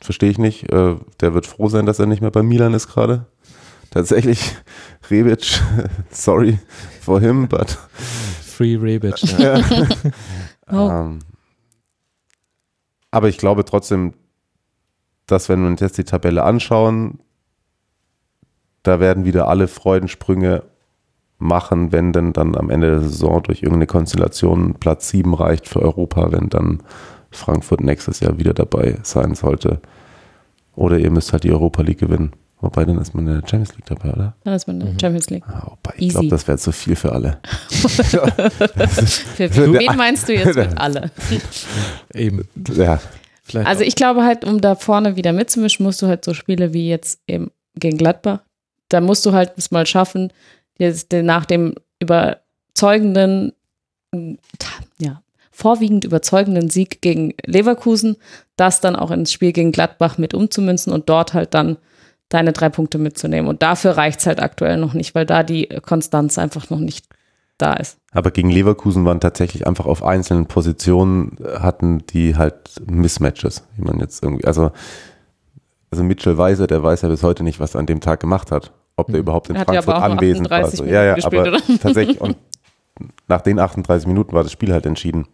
[0.00, 0.70] Verstehe ich nicht.
[0.72, 3.26] Äh, der wird froh sein, dass er nicht mehr bei Milan ist gerade.
[3.90, 4.54] Tatsächlich,
[5.10, 5.60] Rebic,
[6.10, 6.58] sorry
[7.00, 7.70] for him, but
[8.42, 9.14] Free Rebic.
[9.38, 9.60] Ja.
[10.68, 10.90] Oh.
[10.90, 11.18] ähm,
[13.12, 14.14] aber ich glaube trotzdem,
[15.26, 17.20] dass wenn wir uns jetzt die Tabelle anschauen,
[18.82, 20.64] da werden wieder alle Freudensprünge
[21.38, 25.82] machen, wenn denn dann am Ende der Saison durch irgendeine Konstellation Platz 7 reicht für
[25.82, 26.82] Europa, wenn dann
[27.30, 29.80] Frankfurt nächstes Jahr wieder dabei sein sollte.
[30.74, 32.32] Oder ihr müsst halt die Europa League gewinnen.
[32.60, 34.34] Wobei, dann ist man in der Champions League dabei, oder?
[34.44, 35.44] Dann ist man in der Champions League.
[35.46, 37.38] Ah, wobei, ich glaube, das wäre zu viel für alle.
[37.68, 41.10] Für wen meinst du jetzt mit alle?
[42.14, 42.48] Eben.
[42.74, 42.98] Ja,
[43.46, 46.72] Vielleicht Also ich glaube halt, um da vorne wieder mitzumischen, musst du halt so Spiele
[46.72, 48.40] wie jetzt eben gegen Gladbach,
[48.88, 50.32] da musst du halt es mal schaffen,
[51.12, 53.52] nach dem überzeugenden,
[54.98, 58.16] ja, vorwiegend überzeugenden Sieg gegen Leverkusen,
[58.56, 61.78] das dann auch ins Spiel gegen Gladbach mit umzumünzen und dort halt dann
[62.28, 63.48] deine drei Punkte mitzunehmen.
[63.48, 67.06] Und dafür reicht es halt aktuell noch nicht, weil da die Konstanz einfach noch nicht
[67.58, 67.98] da ist.
[68.12, 72.54] Aber gegen Leverkusen waren tatsächlich einfach auf einzelnen Positionen äh, hatten die halt
[72.86, 74.72] Mismatches, wie man jetzt irgendwie, also,
[75.90, 78.50] also Mitchell Weiser, der weiß ja bis heute nicht, was er an dem Tag gemacht
[78.50, 78.72] hat.
[78.96, 80.58] Ob der überhaupt in Hat ja aber Frankfurt auch nur anwesend war.
[80.64, 82.36] 38 So, ja, ja, aber tatsächlich, und
[83.28, 85.26] nach den 38 Minuten war das Spiel halt entschieden.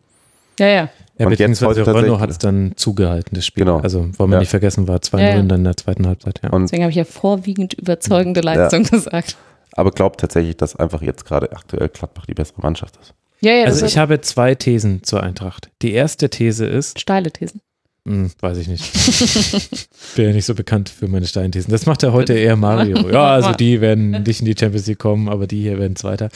[0.59, 0.89] Ja, ja.
[1.18, 3.64] Ja, Und jetzt heute Renault hat es dann zugehalten, das Spiel.
[3.64, 3.78] Genau.
[3.78, 4.40] Also wollen wir Ja.
[4.40, 5.43] nicht vergessen, war 2-0 Ja, ja.
[5.43, 6.40] dann in der zweiten Halbzeit.
[6.43, 6.51] Ja.
[6.51, 9.36] Und, Deswegen habe ich ja vorwiegend überzeugende Leistung gesagt.
[9.72, 13.14] aber glaubt tatsächlich, dass einfach jetzt gerade aktuell Gladbach die bessere Mannschaft ist.
[13.40, 15.70] Ja, ja, Also ich habe zwei Thesen zur Eintracht.
[15.82, 17.60] Die erste These ist, steile Thesen.
[18.07, 18.83] Hm, weiß ich nicht.
[20.16, 21.70] Bin ja nicht so bekannt für meine Steinthesen.
[21.70, 22.99] Das macht ja heute eher Mario.
[23.12, 26.29] Ja, also die werden nicht in die Champions League kommen, aber die hier werden Zweiter.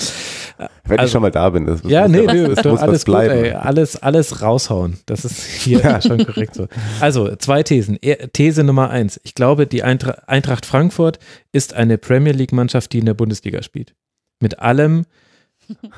[0.84, 2.64] Wenn Also- ich schon mal da bin, das, das Ja, muss nee, ja, nee, das
[2.64, 3.44] muss was alles gut, bleiben.
[3.44, 3.50] ey.
[3.52, 4.98] Alles, alles raushauen.
[5.06, 6.68] Das ist hier schon korrekt so.
[7.00, 7.98] Also, zwei Thesen.
[8.32, 9.20] These Nummer eins.
[9.24, 11.18] Ich glaube, die Eintra Eintracht Frankfurt
[11.50, 13.94] ist eine Premier League-Mannschaft, die in der Bundesliga spielt.
[14.40, 15.04] Mit allem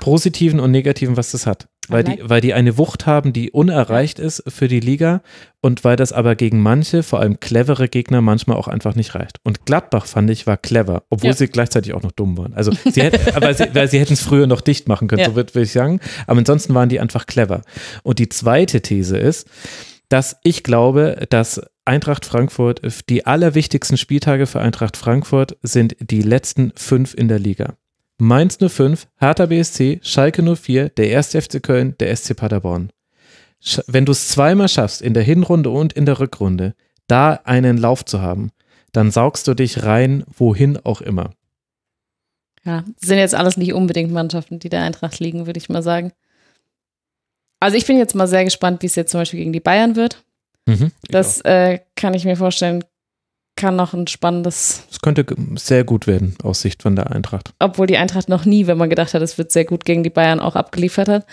[0.00, 1.68] Positiven und Negativen, was das hat.
[1.88, 5.22] Weil die, weil die eine Wucht haben, die unerreicht ist für die Liga
[5.60, 9.38] und weil das aber gegen manche, vor allem clevere Gegner, manchmal auch einfach nicht reicht.
[9.44, 11.36] Und Gladbach, fand ich, war clever, obwohl Ja.
[11.36, 12.54] sie gleichzeitig auch noch dumm waren.
[12.54, 15.26] Also sie hätten, aber sie, weil sie hätten es früher noch dicht machen können, Ja.
[15.28, 16.00] so würde würd ich sagen.
[16.26, 17.62] Aber ansonsten waren die einfach clever.
[18.02, 19.48] Und die zweite These ist,
[20.08, 26.72] dass ich glaube, dass Eintracht Frankfurt, die allerwichtigsten Spieltage für Eintracht Frankfurt sind die letzten
[26.76, 27.74] fünf in der Liga.
[28.20, 31.28] Mainz 05, Hertha BSC, Schalke 04, der 1.
[31.36, 32.90] FC Köln, der SC Paderborn.
[33.62, 36.74] Sch- Wenn du es zweimal schaffst, in der Hinrunde und in der Rückrunde,
[37.06, 38.50] da einen Lauf zu haben,
[38.92, 41.30] dann saugst du dich rein, wohin auch immer.
[42.64, 46.12] Ja, sind jetzt alles nicht unbedingt Mannschaften, die der Eintracht liegen, würde ich mal sagen.
[47.60, 49.96] Also ich bin jetzt mal sehr gespannt, wie es jetzt zum Beispiel gegen die Bayern
[49.96, 50.24] wird.
[50.66, 50.90] Mhm.
[51.08, 52.84] Das äh, kann ich mir vorstellen,
[53.58, 55.26] kann noch ein spannendes, Es könnte
[55.56, 57.50] sehr gut werden aus Sicht von der Eintracht.
[57.58, 60.10] obwohl die Eintracht noch nie, wenn man gedacht hat, es wird sehr gut gegen die
[60.10, 61.26] Bayern auch abgeliefert hat.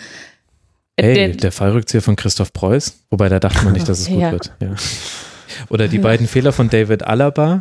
[0.96, 4.08] Äh, Hey, der- der Fallrückzieher von Christoph Preuß, wobei da dachte man nicht, dass es
[4.08, 4.32] gut Ja.
[4.32, 4.52] wird.
[4.60, 4.74] Ja.
[5.70, 7.60] Oder die beiden Fehler von David Alaba.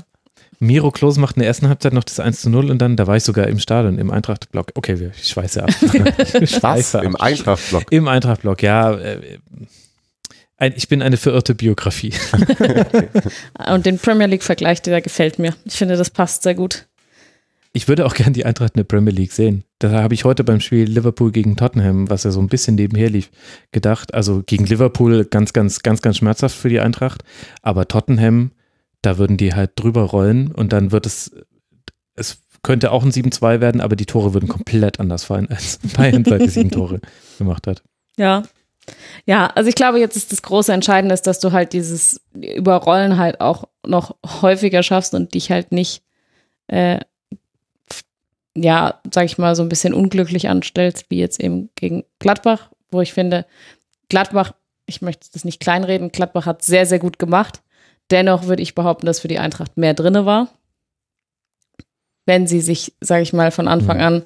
[0.60, 3.08] Miro Klose macht in der ersten Halbzeit noch das 1 zu 0 und dann, da
[3.08, 4.72] war ich sogar im Stadion, im Eintracht-Block.
[4.76, 5.70] Okay, wir- ich schweiße ab.
[6.42, 6.60] Ich Was?
[6.60, 7.22] schweiße Im ab.
[7.24, 7.84] Eintracht-Block.
[7.92, 8.94] Im Eintracht-Block, ja.
[8.94, 9.40] Äh,
[10.58, 12.14] ein, ich bin eine verirrte Biografie.
[13.68, 15.54] Und den Premier League-Vergleich, der gefällt mir.
[15.66, 16.88] Ich finde, das passt sehr gut.
[17.74, 19.66] Ich würde auch gern die Eintracht in der Premier League sehen.
[19.80, 23.10] Da habe ich heute beim Spiel Liverpool gegen Tottenham, was ja so ein bisschen nebenher
[23.10, 23.30] lief,
[23.74, 24.14] gedacht.
[24.14, 27.26] Also gegen Liverpool ganz, ganz, ganz, ganz schmerzhaft für die Eintracht.
[27.62, 28.52] Aber Tottenham,
[29.02, 31.36] da würden die halt drüber rollen und dann wird es,
[32.16, 36.24] es könnte auch ein 7-2 werden, aber die Tore würden komplett anders fallen, als Bayern
[36.24, 37.02] seit die sieben Tore
[37.38, 37.84] gemacht hat.
[38.18, 38.44] Ja.
[39.26, 43.18] Ja, also ich glaube, jetzt ist das große Entscheidende, ist, dass du halt dieses Überrollen
[43.18, 46.04] halt auch noch häufiger schaffst und dich halt nicht,
[46.68, 47.00] äh,
[48.56, 53.02] ja, sag ich mal, so ein bisschen unglücklich anstellst, wie jetzt eben gegen Gladbach, wo
[53.02, 53.46] ich finde,
[54.10, 54.54] Gladbach,
[54.86, 57.62] ich möchte das nicht kleinreden, Gladbach hat sehr, sehr gut gemacht.
[58.12, 60.50] Dennoch würde ich behaupten, dass für die Eintracht mehr drinne war.
[62.28, 64.04] Wenn sie sich, sage ich mal, von Anfang Mhm.
[64.04, 64.24] an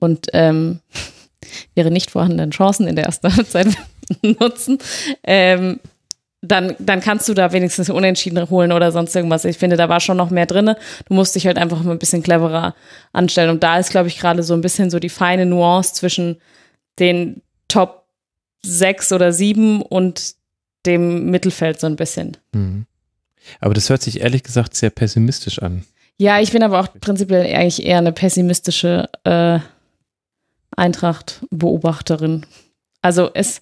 [0.00, 0.80] und ähm,
[1.76, 3.68] ihre nicht vorhandenen Chancen in der ersten Halbzeit
[4.22, 4.78] nutzen,
[5.24, 5.80] ähm,
[6.40, 9.44] dann, dann kannst du da wenigstens Unentschieden holen oder sonst irgendwas.
[9.44, 10.74] Ich finde, da war schon noch mehr drin.
[11.06, 12.74] Du musst dich halt einfach mal ein bisschen cleverer
[13.12, 13.50] anstellen.
[13.50, 16.40] Und da ist, glaube ich, gerade so ein bisschen so die feine Nuance zwischen
[16.98, 18.06] den Top
[18.64, 20.34] sechs oder sieben und
[20.84, 22.36] dem Mittelfeld so ein bisschen.
[22.52, 22.86] Mhm.
[23.60, 25.84] Aber das hört sich ehrlich gesagt sehr pessimistisch an.
[26.18, 29.58] Ja, ich bin aber auch prinzipiell eigentlich eher eine pessimistische äh,
[30.76, 32.46] Eintracht-Beobachterin.
[33.00, 33.60] Also es,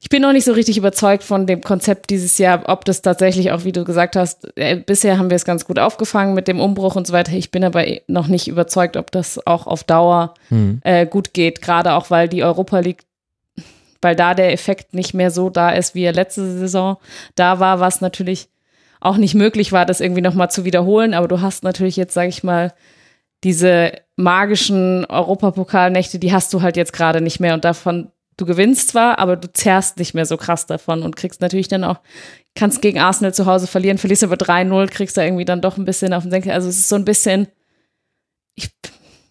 [0.00, 3.50] ich bin noch nicht so richtig überzeugt von dem Konzept dieses Jahr, ob das tatsächlich
[3.50, 6.60] auch, wie du gesagt hast, äh, bisher haben wir es ganz gut aufgefangen mit dem
[6.60, 7.32] Umbruch und so weiter.
[7.32, 10.80] Ich bin aber eh noch nicht überzeugt, ob das auch auf Dauer Mhm.
[10.84, 13.02] äh, gut geht, gerade auch weil die Europa League,
[14.00, 16.98] weil da der Effekt nicht mehr so da ist, wie er letzte Saison
[17.34, 18.48] da war, was natürlich
[19.00, 21.12] auch nicht möglich war, das irgendwie nochmal zu wiederholen.
[21.14, 22.72] Aber du hast natürlich jetzt, sage ich mal,
[23.44, 28.88] diese magischen Europapokalnächte, die hast du halt jetzt gerade nicht mehr und davon, du gewinnst
[28.88, 32.00] zwar, aber du zerrst nicht mehr so krass davon und kriegst natürlich dann auch,
[32.54, 35.84] kannst gegen Arsenal zu Hause verlieren, verlierst aber 3-0, kriegst da irgendwie dann doch ein
[35.84, 36.52] bisschen auf den Senkel.
[36.52, 37.48] Also es ist so ein bisschen,
[38.54, 38.70] ich,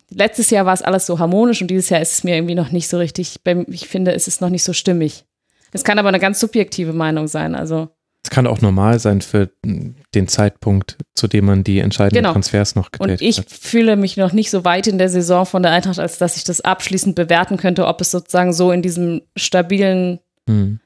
[0.09, 2.71] letztes Jahr war es alles so harmonisch und dieses Jahr ist es mir irgendwie noch
[2.71, 3.39] nicht so richtig,
[3.69, 5.25] ich finde, es ist noch nicht so stimmig.
[5.71, 7.89] Es kann aber eine ganz subjektive Meinung sein, also.
[8.27, 12.33] Es kann auch normal sein für den Zeitpunkt, zu dem man die entscheidenden Genau.
[12.33, 13.49] Transfers noch Und getätigt ich hat.
[13.49, 16.43] fühle mich noch nicht so weit in der Saison von der Eintracht, als dass ich
[16.43, 20.81] das abschließend bewerten könnte, ob es sozusagen so in diesem stabilen Mhm.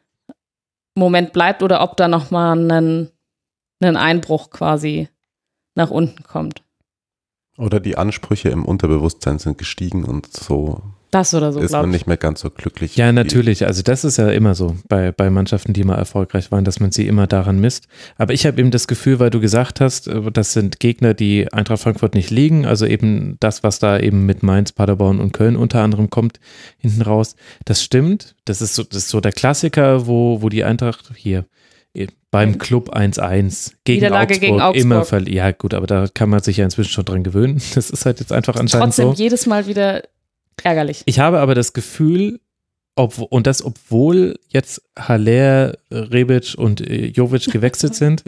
[0.93, 3.09] Moment bleibt oder ob da nochmal ein,
[3.79, 5.09] ein Einbruch quasi
[5.73, 6.61] nach unten kommt.
[7.57, 11.91] Oder die Ansprüche im Unterbewusstsein sind gestiegen und so Das oder so, ist man ich.
[11.91, 12.95] nicht mehr ganz so glücklich.
[12.95, 13.67] Ja, natürlich.
[13.67, 16.93] Also das ist ja immer so bei, bei Mannschaften, die mal erfolgreich waren, dass man
[16.93, 17.87] sie immer daran misst.
[18.17, 21.51] Aber ich habe eben das Gefühl, weil du gesagt hast, äh, das sind Gegner, die
[21.51, 22.65] Eintracht Frankfurt nicht liegen.
[22.65, 26.39] Also eben das, was da eben mit Mainz, Paderborn und Köln unter anderem kommt,
[26.77, 27.35] hinten raus.
[27.65, 28.35] Das stimmt.
[28.45, 31.45] Das ist so, das ist so der Klassiker, wo, wo die Eintracht hier
[31.93, 34.81] eh, beim Club 1-1 gegen Augsburg, gegen Augsburg.
[34.81, 35.35] immer verliert.
[35.35, 37.61] Ja gut, aber da kann man sich ja inzwischen schon dran gewöhnen.
[37.75, 39.13] Das ist halt jetzt einfach anscheinend Trotzdem so.
[39.21, 40.03] jedes Mal wieder
[40.63, 41.03] ärgerlich.
[41.05, 42.39] Ich habe aber das Gefühl,
[42.95, 48.23] ob, und das obwohl jetzt Haller, Rebic und äh, Jovic gewechselt sind,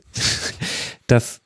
[1.07, 1.41] dass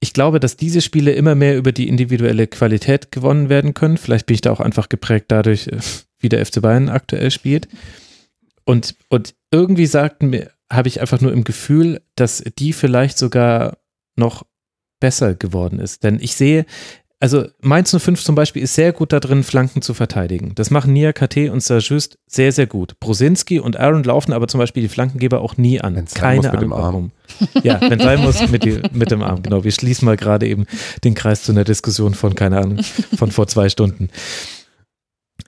[0.00, 3.96] ich glaube, dass diese Spiele immer mehr über die individuelle Qualität gewonnen werden können.
[3.96, 5.78] Vielleicht bin ich da auch einfach geprägt dadurch, äh,
[6.18, 7.68] wie der FC Bayern aktuell spielt.
[8.64, 13.78] Und, und irgendwie sagten mir, habe ich einfach nur im Gefühl, dass die vielleicht sogar
[14.16, 14.44] noch
[15.00, 16.02] besser geworden ist.
[16.02, 16.66] Denn ich sehe,
[17.18, 20.52] also Mainz 05 zum Beispiel ist sehr gut da drin, Flanken zu verteidigen.
[20.54, 23.00] Das machen Nia KT und Sajust sehr, sehr gut.
[23.00, 25.96] Brosinski und Aaron laufen aber zum Beispiel die Flankengeber auch nie an.
[25.96, 27.12] Wenn's Keine Ahnung warum.
[27.62, 29.42] Ja, wenn sein muss, mit, die, mit dem Arm.
[29.42, 30.66] Genau, wir schließen mal gerade eben
[31.04, 32.82] den Kreis zu einer Diskussion von, keine Ahnung,
[33.16, 34.10] von vor zwei Stunden.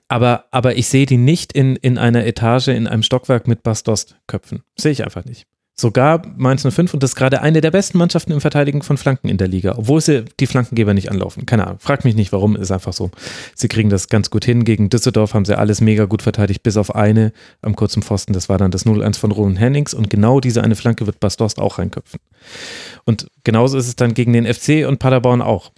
[0.07, 4.63] Aber, aber ich sehe die nicht in, in einer Etage, in einem Stockwerk mit Bastos-Köpfen.
[4.75, 5.45] Sehe ich einfach nicht.
[5.79, 9.29] Sogar Mainz 05 und das ist gerade eine der besten Mannschaften im Verteidigen von Flanken
[9.29, 11.45] in der Liga, obwohl sie die Flankengeber nicht anlaufen.
[11.45, 13.11] Keine Ahnung, frag mich nicht warum, ist einfach so.
[13.55, 14.65] Sie kriegen das ganz gut hin.
[14.65, 18.33] Gegen Düsseldorf haben sie alles mega gut verteidigt, bis auf eine am kurzen Pfosten.
[18.33, 21.59] Das war dann das 0-1 von Roland Hennings und genau diese eine Flanke wird Bastost
[21.59, 22.19] auch reinköpfen.
[23.05, 25.71] Und genauso ist es dann gegen den FC und Paderborn auch.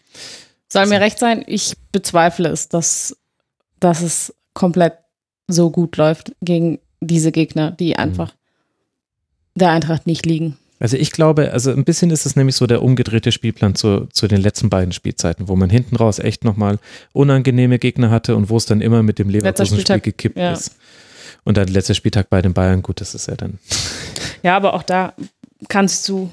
[0.68, 3.18] Soll mir recht sein, ich bezweifle es, dass,
[3.80, 4.94] dass es komplett
[5.48, 8.34] so gut läuft gegen diese Gegner, die einfach
[9.56, 10.58] der Eintracht nicht liegen.
[10.82, 14.28] Also ich glaube, also ein bisschen ist es nämlich so der umgedrehte Spielplan zu, zu
[14.28, 16.80] den letzten beiden Spielzeiten, wo man hinten raus echt nochmal
[17.14, 20.54] unangenehme Gegner hatte und wo es dann immer mit dem Leverkusen-Spiel gekippt ja.
[20.54, 20.76] ist.
[21.44, 23.60] Und dann letzter Spieltag bei den Bayern, gut, das ist ja dann.
[24.44, 25.14] Ja, aber auch da
[25.68, 26.32] kannst du,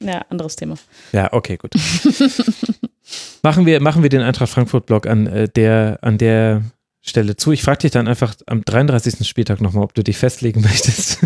[0.00, 0.76] ja, anderes Thema.
[1.12, 1.72] Ja, okay, gut.
[3.42, 6.62] machen, wir, machen wir den Eintracht Frankfurt-Blog an äh, der, an der
[7.04, 7.50] Stelle zu.
[7.50, 9.26] Ich frage dich dann einfach am 33.
[9.26, 11.18] Spieltag nochmal, ob du dich festlegen möchtest.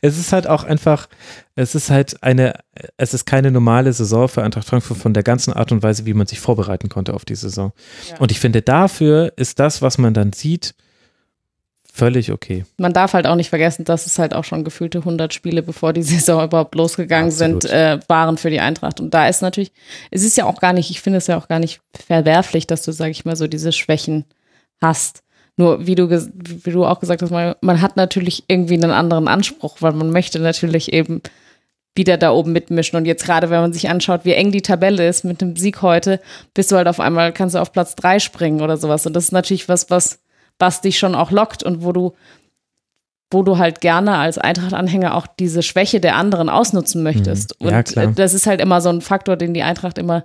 [0.00, 1.08] es ist halt auch einfach,
[1.56, 2.54] es ist halt eine,
[2.96, 6.14] es ist keine normale Saison für Eintracht Frankfurt von der ganzen Art und Weise, wie
[6.14, 7.72] man sich vorbereiten konnte auf die Saison.
[8.08, 8.18] Ja.
[8.18, 10.74] Und ich finde, dafür ist das, was man dann sieht,
[11.94, 12.64] völlig okay.
[12.76, 15.92] Man darf halt auch nicht vergessen, dass es halt auch schon gefühlte 100 Spiele, bevor
[15.92, 17.62] die Saison überhaupt losgegangen Absolut.
[17.62, 19.00] sind, äh, waren für die Eintracht.
[19.00, 19.72] Und da ist natürlich,
[20.10, 22.82] es ist ja auch gar nicht, ich finde es ja auch gar nicht verwerflich, dass
[22.82, 24.24] du, sag ich mal, so diese Schwächen
[24.82, 25.22] hast.
[25.56, 29.28] Nur wie du, wie du auch gesagt hast, man, man hat natürlich irgendwie einen anderen
[29.28, 31.22] Anspruch, weil man möchte natürlich eben
[31.94, 32.96] wieder da oben mitmischen.
[32.96, 35.80] Und jetzt gerade, wenn man sich anschaut, wie eng die Tabelle ist mit dem Sieg
[35.80, 36.20] heute,
[36.54, 39.06] bist du halt auf einmal, kannst du auf Platz drei springen oder sowas.
[39.06, 40.18] Und das ist natürlich was, was,
[40.58, 42.14] was dich schon auch lockt und wo du,
[43.30, 47.60] wo du halt gerne als Eintracht-Anhänger auch diese Schwäche der anderen ausnutzen möchtest.
[47.60, 47.68] Mhm.
[47.68, 48.04] Ja, und klar.
[48.06, 50.24] äh, das ist halt immer so ein Faktor, den die Eintracht immer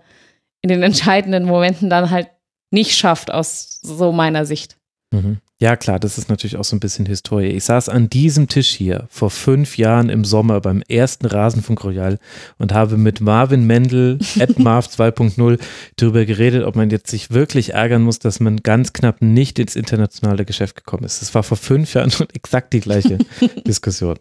[0.61, 2.27] in den entscheidenden Momenten dann halt
[2.71, 4.77] nicht schafft, aus so meiner Sicht.
[5.11, 5.37] Mhm.
[5.61, 7.47] Ja, klar, das ist natürlich auch so ein bisschen Historie.
[7.47, 12.17] Ich saß an diesem Tisch hier vor fünf Jahren im Sommer beim ersten Rasenfunk Royal
[12.57, 15.59] und habe mit Marvin Mendel, at Marv 2.0,
[15.97, 19.75] darüber geredet, ob man jetzt sich wirklich ärgern muss, dass man ganz knapp nicht ins
[19.75, 21.21] internationale Geschäft gekommen ist.
[21.21, 23.17] Das war vor fünf Jahren schon exakt die gleiche
[23.67, 24.15] Diskussion.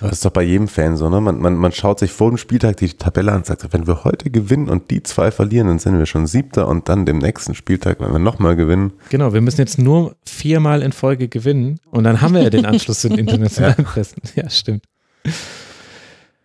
[0.00, 1.20] Das ist doch bei jedem Fan so, ne?
[1.20, 4.04] Man, man, man schaut sich vor dem Spieltag die Tabelle an und sagt, wenn wir
[4.04, 7.54] heute gewinnen und die zwei verlieren, dann sind wir schon Siebter und dann dem nächsten
[7.54, 8.94] Spieltag, wenn wir nochmal gewinnen.
[9.10, 12.64] Genau, wir müssen jetzt nur viermal in Folge gewinnen und dann haben wir ja den
[12.64, 14.22] Anschluss zu den internationalen Pressen.
[14.34, 14.84] Ja, stimmt.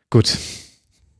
[0.09, 0.37] Gut.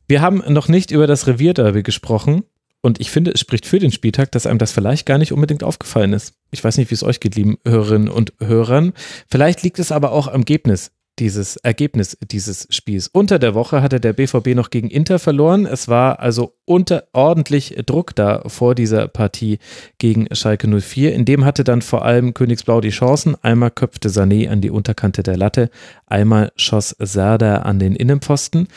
[0.08, 2.44] Wir haben noch nicht über das Revierderby gesprochen
[2.82, 5.64] und ich finde, es spricht für den Spieltag, dass einem das vielleicht gar nicht unbedingt
[5.64, 6.34] aufgefallen ist.
[6.52, 8.94] Ich weiß nicht, wie es euch geht, lieben Hörerinnen und Hörern.
[9.28, 13.08] Vielleicht liegt es aber auch am Ergebnis dieses Ergebnis dieses Spiels.
[13.08, 15.66] Unter der Woche hatte der BVB noch gegen Inter verloren.
[15.66, 19.60] Es war also unter ordentlich Druck da vor dieser Partie
[19.98, 21.14] gegen Schalke 04.
[21.14, 23.36] In dem hatte dann vor allem Königsblau die Chancen.
[23.42, 25.70] Einmal köpfte Sané an die Unterkante der Latte,
[26.06, 28.68] einmal schoss Serda an den Innenpfosten.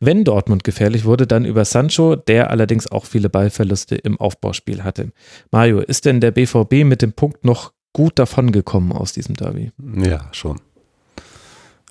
[0.00, 5.12] Wenn Dortmund gefährlich wurde, dann über Sancho, der allerdings auch viele Ballverluste im Aufbauspiel hatte.
[5.50, 9.70] Mario, ist denn der BVB mit dem Punkt noch gut davongekommen aus diesem Derby?
[9.78, 10.60] Ja, schon.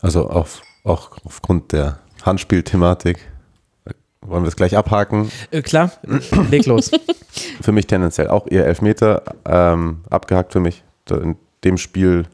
[0.04, 3.20] Also auf, auch aufgrund der Handspielthematik.
[4.22, 5.32] Wollen wir es gleich abhaken?
[5.50, 5.92] Äh, klar,
[6.52, 6.92] leg los.
[7.62, 9.24] Für mich tendenziell auch eher Elfmeter.
[9.46, 10.84] Ähm, abgehakt für mich.
[11.10, 12.26] In dem Spiel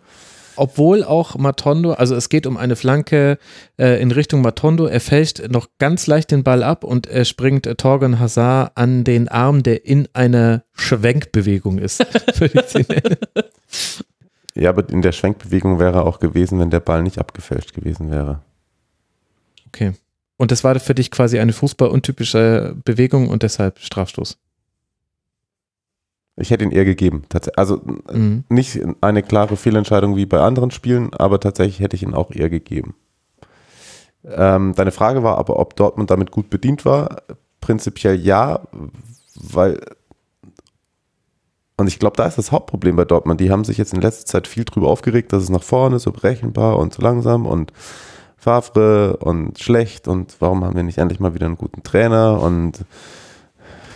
[0.55, 3.37] Obwohl auch Matondo, also es geht um eine Flanke
[3.77, 7.65] äh, in Richtung Matondo, er fälscht noch ganz leicht den Ball ab und er springt
[7.65, 12.05] äh, Torgan Hazard an den Arm, der in einer Schwenkbewegung ist.
[14.59, 18.11] Ja, aber in der Schwenkbewegung wäre er auch gewesen, wenn der Ball nicht abgefälscht gewesen
[18.11, 18.41] wäre.
[19.67, 19.93] okay.
[20.37, 24.37] Und das war für dich quasi eine fußballuntypische Bewegung und deshalb Strafstoß.
[26.37, 27.23] Ich hätte ihn eher gegeben.
[27.57, 27.81] Also
[28.11, 28.45] Mhm.
[28.47, 32.49] nicht eine klare Fehlentscheidung wie bei anderen Spielen, aber tatsächlich hätte ich ihn auch eher
[32.49, 32.95] gegeben.
[34.23, 37.23] Ähm, deine Frage war aber, ob Dortmund damit gut bedient war.
[37.59, 38.61] Prinzipiell ja,
[39.35, 39.79] weil
[41.79, 43.39] und ich glaube, da ist das Hauptproblem bei Dortmund.
[43.39, 46.11] Die haben sich jetzt in letzter Zeit viel drüber aufgeregt, dass es nach vorne so
[46.11, 47.71] berechenbar und so langsam und
[48.37, 52.85] Favre und schlecht und warum haben wir nicht endlich mal wieder einen guten Trainer und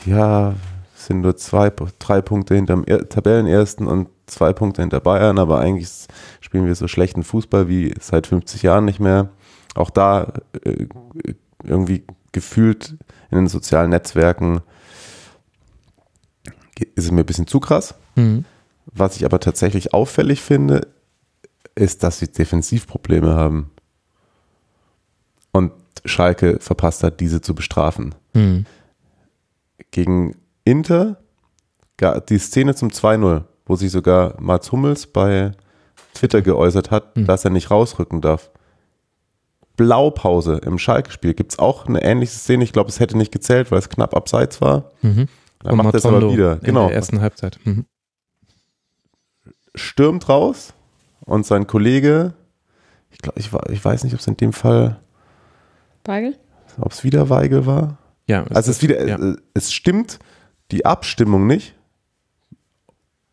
[0.06, 0.54] ja,
[0.96, 5.90] sind nur zwei, drei Punkte hinterm Er- Tabellenersten und zwei Punkte hinter Bayern, aber eigentlich
[6.42, 9.30] spielen wir so schlechten Fußball wie seit 50 Jahren nicht mehr.
[9.76, 10.88] Auch da äh,
[11.64, 12.96] irgendwie gefühlt
[13.32, 14.62] in den sozialen Netzwerken
[16.80, 17.96] ist es mir ein bisschen zu krass.
[18.16, 18.46] Mhm.
[18.86, 20.88] Was ich aber tatsächlich auffällig finde,
[21.76, 23.72] ist, dass sie Defensivprobleme haben.
[25.52, 25.72] Und
[26.06, 28.16] Schalke verpasst hat, diese zu bestrafen.
[28.34, 28.66] Mhm.
[29.92, 30.36] Gegen
[30.66, 31.18] Inter,
[32.30, 35.52] die Szene zum 2-0, wo sich sogar Mats Hummels bei
[36.14, 37.26] Twitter geäußert hat, Hm.
[37.26, 38.52] dass er nicht rausrücken darf.
[39.78, 42.64] Blaupause im Schalke-Spiel gibt es auch eine ähnliche Szene.
[42.64, 44.92] Ich glaube, es hätte nicht gezählt, weil es knapp abseits war.
[45.02, 45.28] Mhm.
[45.64, 46.58] Dann macht er es aber wieder.
[46.58, 46.84] Genau.
[46.84, 47.60] In der ersten Halbzeit.
[47.64, 47.86] Mhm.
[49.76, 50.74] Stürmt raus
[51.22, 52.34] und sein Kollege,
[53.10, 55.00] ich glaube, ich, ich weiß nicht, ob es in dem Fall,
[56.06, 56.38] Weigel?
[56.80, 57.98] ob es wieder Weigel war.
[58.28, 59.18] Ja, Also es, wieder, ja.
[59.18, 60.20] äh, es stimmt
[60.72, 61.76] die Abstimmung nicht.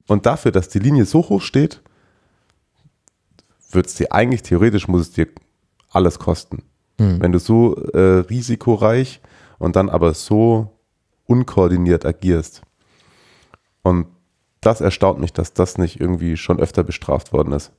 [0.07, 1.83] Und dafür, dass die Linie so hoch steht,
[3.70, 5.28] wird es dir eigentlich theoretisch muss es dir
[5.91, 6.65] alles kosten.
[6.99, 7.20] Hm.
[7.20, 9.20] Wenn du so äh, risikoreich
[9.59, 10.80] und dann aber so
[11.31, 12.62] unkoordiniert agierst.
[13.83, 14.07] Und
[14.60, 17.73] das erstaunt mich, dass das nicht irgendwie schon öfter bestraft worden ist.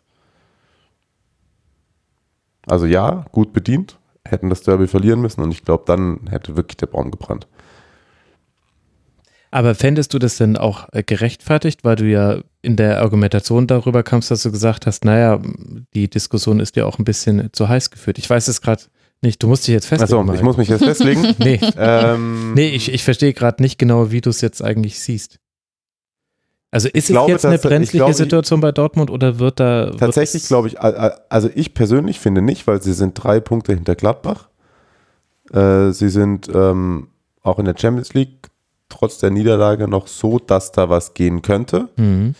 [2.66, 6.78] Also ja, gut bedient, hätten das Derby verlieren müssen und ich glaube, dann hätte wirklich
[6.78, 7.48] der Baum gebrannt.
[9.54, 14.32] Aber fändest du das denn auch gerechtfertigt, weil du ja in der Argumentation darüber kamst,
[14.32, 15.42] dass du gesagt hast, naja,
[15.94, 18.18] die Diskussion ist ja auch ein bisschen zu heiß geführt.
[18.18, 18.84] Ich weiß es gerade
[19.22, 20.22] nicht, du musst dich jetzt festlegen.
[20.22, 21.36] Achso, ich muss mich jetzt festlegen.
[21.40, 25.40] nee, ähm, nee, ich, ich verstehe gerade nicht genau, wie du es jetzt eigentlich siehst.
[26.72, 30.48] Also ist es glaube, jetzt eine brenzliche glaube, Situation bei Dortmund oder wird da Tatsächlich
[30.48, 34.48] glaube ich, also ich persönlich finde nicht, weil sie sind drei Punkte hinter Gladbach.
[35.52, 37.10] Äh, sie sind ähm,
[37.44, 38.50] auch in der Champions League
[38.88, 41.90] trotz der Niederlage noch so, dass da was gehen könnte.
[41.98, 42.36] Mhm.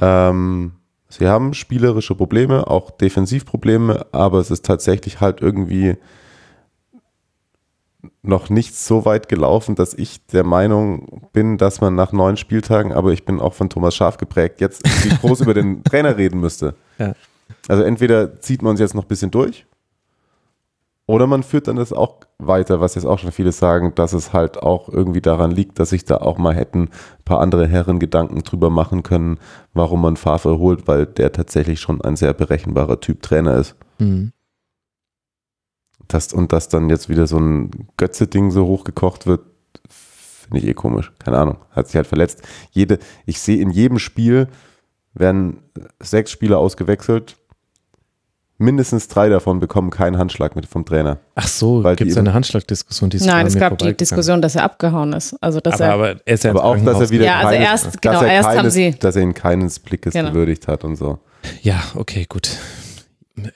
[0.00, 0.72] Ähm,
[1.18, 5.96] sie haben spielerische Probleme, auch Defensivprobleme, aber es ist tatsächlich halt irgendwie
[8.22, 12.92] noch nicht so weit gelaufen, dass ich der Meinung bin, dass man nach neun Spieltagen,
[12.92, 14.82] aber ich bin auch von Thomas Schaf geprägt, jetzt
[15.20, 16.74] groß über den Trainer reden müsste.
[16.98, 17.14] Ja.
[17.68, 19.66] Also entweder zieht man uns jetzt noch ein bisschen durch
[21.06, 24.32] oder man führt dann das auch weiter, was jetzt auch schon viele sagen, dass es
[24.32, 27.98] halt auch irgendwie daran liegt, dass sich da auch mal hätten ein paar andere Herren
[27.98, 29.38] Gedanken drüber machen können,
[29.72, 33.74] warum man Favre holt, weil der tatsächlich schon ein sehr berechenbarer Typ Trainer ist.
[33.98, 34.32] Mhm.
[36.08, 39.40] Das, und dass dann jetzt wieder so ein Götze-Ding so hochgekocht wird,
[39.88, 41.12] finde ich eh komisch.
[41.18, 41.58] Keine Ahnung.
[41.70, 42.42] Hat sich halt verletzt.
[42.70, 44.48] Jede, ich sehe in jedem Spiel
[45.14, 45.62] werden
[46.00, 47.36] sechs Spieler ausgewechselt.
[48.58, 51.18] Mindestens drei davon bekommen keinen Handschlag mit vom Trainer.
[51.34, 53.10] Ach so, gibt es eine Handschlagdiskussion?
[53.10, 53.92] Die ist Nein, es gab die.
[53.94, 55.34] Diskussion, dass er abgehauen ist.
[55.42, 55.92] Also, dass Aber, er.
[55.92, 58.22] aber er ist ja Aber auch, dass er wieder Ja, also keines, erst- dass genau,
[58.22, 60.30] er erst haben keines, sie- dass er ihn keines Blickes Genau.
[60.30, 61.18] gewürdigt hat und so.
[61.62, 62.48] Ja, okay, gut.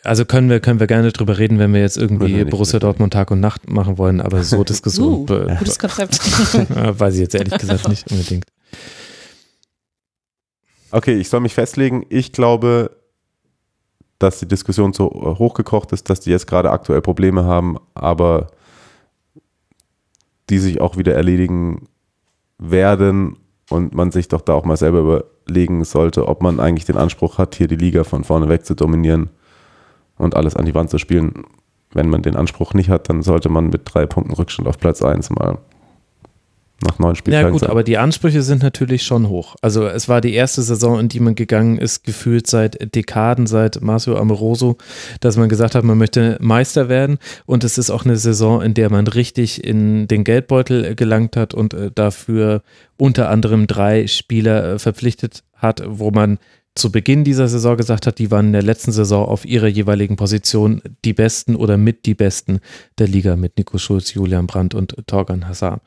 [0.05, 2.81] Also können wir, können wir gerne drüber reden, wenn wir jetzt irgendwie nicht, Borussia wir
[2.81, 6.21] Dortmund Tag und Nacht machen wollen, aber so Diskussion Uh, gutes Konzept.
[7.01, 8.45] weiß ich jetzt ehrlich gesagt nicht unbedingt.
[10.91, 12.05] Okay, ich soll mich festlegen.
[12.11, 12.91] Ich glaube,
[14.21, 18.49] dass die Diskussion so äh, hochgekocht ist, dass die jetzt gerade aktuell Probleme haben, aber
[20.49, 21.89] die sich auch wieder erledigen
[22.59, 23.39] werden
[23.71, 25.01] und man sich doch da auch mal selber
[25.47, 28.75] überlegen sollte, ob man eigentlich den Anspruch hat, hier die Liga von vorne weg zu
[28.75, 29.31] dominieren
[30.19, 31.45] und alles an die Wand zu spielen.
[31.93, 35.03] Wenn man den Anspruch nicht hat, dann sollte man mit drei Punkten Rückstand auf Platz
[35.03, 35.59] 1 mal
[36.87, 37.71] nach neun Ja Spieltagen gut, sein.
[37.71, 39.57] aber die Ansprüche sind natürlich schon hoch.
[39.61, 43.81] Also es war die erste Saison, in die man gegangen ist, gefühlt seit Dekaden, seit
[43.81, 44.77] Marcio Amoroso,
[45.21, 47.19] dass man gesagt hat, man möchte Meister werden.
[47.47, 51.55] Und es ist auch eine Saison, in der man richtig in den Geldbeutel gelangt hat
[51.55, 52.63] und äh, dafür
[52.97, 56.39] unter anderem drei Spieler äh, verpflichtet hat, wo man
[56.75, 60.17] zu Beginn dieser Saison gesagt hat, die waren in der letzten Saison auf ihrer jeweiligen
[60.17, 62.61] Position die Besten oder mit die Besten
[62.99, 65.83] der Liga mit Nico Schulz, Julian Brandt und Torgan Hazard.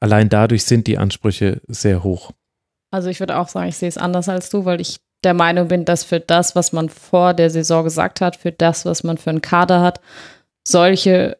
[0.00, 2.32] Allein dadurch sind die Ansprüche sehr hoch.
[2.90, 5.68] Also ich würde auch sagen, ich sehe es anders als du, weil ich der Meinung
[5.68, 9.18] bin, dass für das, was man vor der Saison gesagt hat, für das, was man
[9.18, 10.00] für einen Kader hat,
[10.66, 11.36] solche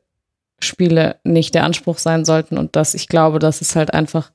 [0.60, 4.30] Spiele nicht der Anspruch sein sollten und dass ich glaube, dass es halt einfach,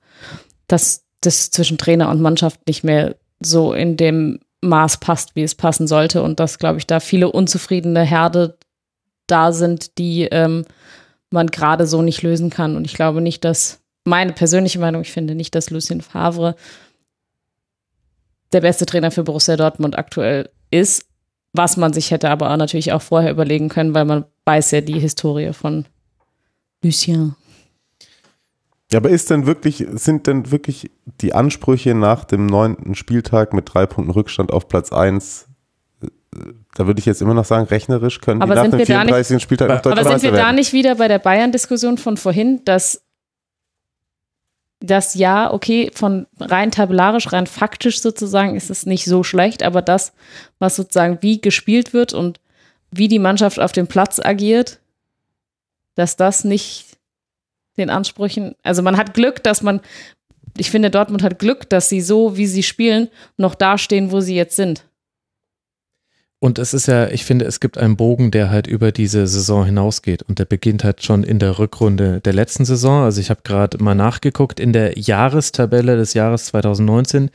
[0.68, 5.54] dass das zwischen Trainer und Mannschaft nicht mehr so in dem Maß passt, wie es
[5.54, 8.58] passen sollte und dass, glaube ich, da viele unzufriedene Herde
[9.28, 10.66] da sind, die ähm,
[11.30, 12.76] man gerade so nicht lösen kann.
[12.76, 16.56] Und ich glaube nicht, dass meine persönliche Meinung, ich finde nicht, dass Lucien Favre
[18.54, 21.06] der beste Trainer für Borussia Dortmund aktuell ist,
[21.54, 24.82] was man sich hätte aber auch natürlich auch vorher überlegen können, weil man weiß ja
[24.82, 25.86] die Historie von
[26.84, 27.36] Lucien.
[28.92, 33.74] Ja, aber ist denn wirklich, sind denn wirklich die Ansprüche nach dem neunten Spieltag mit
[33.74, 35.48] drei Punkten Rückstand auf Platz 1,
[36.76, 38.86] da würde ich jetzt immer noch sagen, rechnerisch können Aber die nach sind dem wir
[38.86, 39.42] da nicht- 34.
[39.42, 43.02] Spieltag noch deutscher Aber sind wir da nicht wieder bei der Bayern-Diskussion von vorhin, dass
[44.80, 49.82] das ja, okay, von rein tabellarisch, rein faktisch sozusagen ist es nicht so schlecht, aber
[49.82, 50.14] das,
[50.60, 52.40] was sozusagen wie gespielt wird und
[52.92, 54.80] wie die Mannschaft auf dem Platz agiert,
[55.96, 56.98] dass das nicht
[57.78, 59.82] den Ansprüchen, also man hat Glück, dass man,
[60.58, 64.36] ich finde, Dortmund hat Glück, dass sie so, wie sie spielen, noch dastehen, wo sie
[64.36, 64.86] jetzt sind.
[66.40, 69.66] Und es ist ja, ich finde, es gibt einen Bogen, der halt über diese Saison
[69.66, 70.22] hinausgeht.
[70.24, 73.04] Und der beginnt halt schon in der Rückrunde der letzten Saison.
[73.04, 77.32] Also ich habe gerade mal nachgeguckt, in der Jahrestabelle des Jahres 2019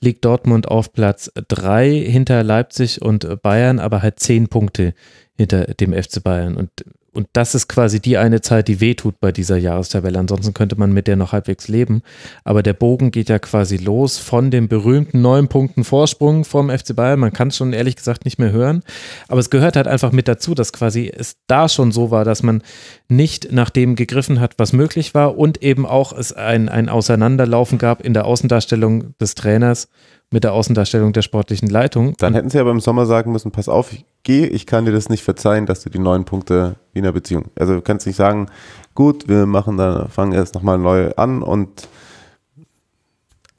[0.00, 4.94] liegt Dortmund auf Platz drei hinter Leipzig und Bayern, aber halt zehn Punkte
[5.36, 6.56] hinter dem FC Bayern.
[6.56, 6.70] Und
[7.14, 10.18] und das ist quasi die eine Zeit, die wehtut bei dieser Jahrestabelle.
[10.18, 12.02] Ansonsten könnte man mit der noch halbwegs leben.
[12.42, 16.94] Aber der Bogen geht ja quasi los von dem berühmten neun Punkten Vorsprung vom FC
[16.96, 17.20] Bayern.
[17.20, 18.82] Man kann es schon ehrlich gesagt nicht mehr hören.
[19.28, 22.42] Aber es gehört halt einfach mit dazu, dass quasi es da schon so war, dass
[22.42, 22.62] man
[23.08, 27.78] nicht nach dem gegriffen hat, was möglich war und eben auch es ein, ein Auseinanderlaufen
[27.78, 29.88] gab in der Außendarstellung des Trainers
[30.30, 32.14] mit der Außendarstellung der sportlichen Leitung.
[32.18, 34.92] Dann hätten sie aber im Sommer sagen müssen, pass auf, ich geh, ich kann dir
[34.92, 37.46] das nicht verzeihen, dass du die neun Punkte in einer Beziehung.
[37.56, 38.48] Also du kannst nicht sagen,
[38.94, 41.88] gut, wir machen da, fangen erst nochmal neu an und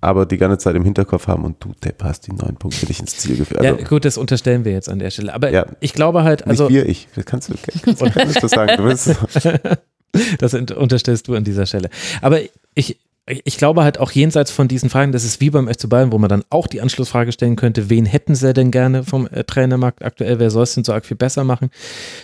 [0.02, 3.00] aber die ganze Zeit im Hinterkopf haben und du, Depp, hast die neun Punkte nicht
[3.00, 3.62] ins Ziel geführt.
[3.62, 5.34] Also, ja, gut, das unterstellen wir jetzt an der Stelle.
[5.34, 6.66] Aber ja, ich glaube halt, also.
[6.66, 7.08] Nicht wir, ich.
[7.16, 8.78] Das kannst du, kannst, du sagen.
[8.78, 9.10] Du willst,
[10.40, 11.90] das unterstellst du an dieser Stelle.
[12.22, 12.40] Aber
[12.76, 16.12] ich, ich glaube halt auch jenseits von diesen Fragen, das ist wie beim FC Bayern,
[16.12, 19.44] wo man dann auch die Anschlussfrage stellen könnte, wen hätten sie denn gerne vom äh,
[19.44, 21.72] Trainermarkt aktuell, wer soll es denn so arg viel besser machen,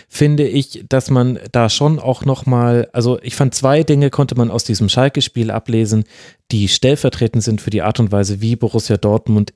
[0.08, 4.50] finde ich, dass man da schon auch nochmal, also ich fand zwei Dinge konnte man
[4.50, 6.04] aus diesem Schalke-Spiel ablesen,
[6.52, 9.52] die stellvertretend sind für die Art und Weise, wie Borussia Dortmund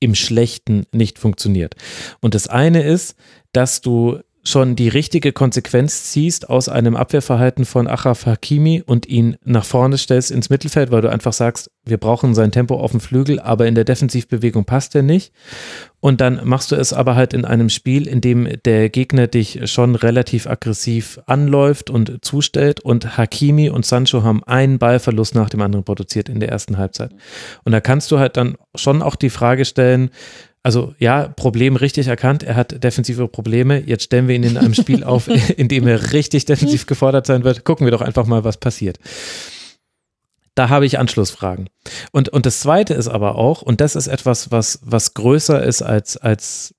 [0.00, 1.74] im Schlechten nicht funktioniert.
[2.20, 3.16] Und das eine ist,
[3.52, 9.36] dass du schon die richtige Konsequenz ziehst aus einem Abwehrverhalten von Achraf Hakimi und ihn
[9.44, 13.00] nach vorne stellst ins Mittelfeld, weil du einfach sagst, wir brauchen sein Tempo auf dem
[13.00, 15.32] Flügel, aber in der Defensivbewegung passt er nicht.
[16.00, 19.68] Und dann machst du es aber halt in einem Spiel, in dem der Gegner dich
[19.70, 25.60] schon relativ aggressiv anläuft und zustellt und Hakimi und Sancho haben einen Ballverlust nach dem
[25.60, 27.10] anderen produziert in der ersten Halbzeit.
[27.64, 30.10] Und da kannst du halt dann schon auch die Frage stellen,
[30.68, 32.42] also ja, Problem richtig erkannt.
[32.42, 33.80] Er hat defensive Probleme.
[33.80, 37.42] Jetzt stellen wir ihn in einem Spiel auf, in dem er richtig defensiv gefordert sein
[37.42, 37.64] wird.
[37.64, 38.98] Gucken wir doch einfach mal, was passiert.
[40.54, 41.70] Da habe ich Anschlussfragen.
[42.12, 45.80] Und, und das Zweite ist aber auch, und das ist etwas, was, was größer ist
[45.80, 46.74] als, als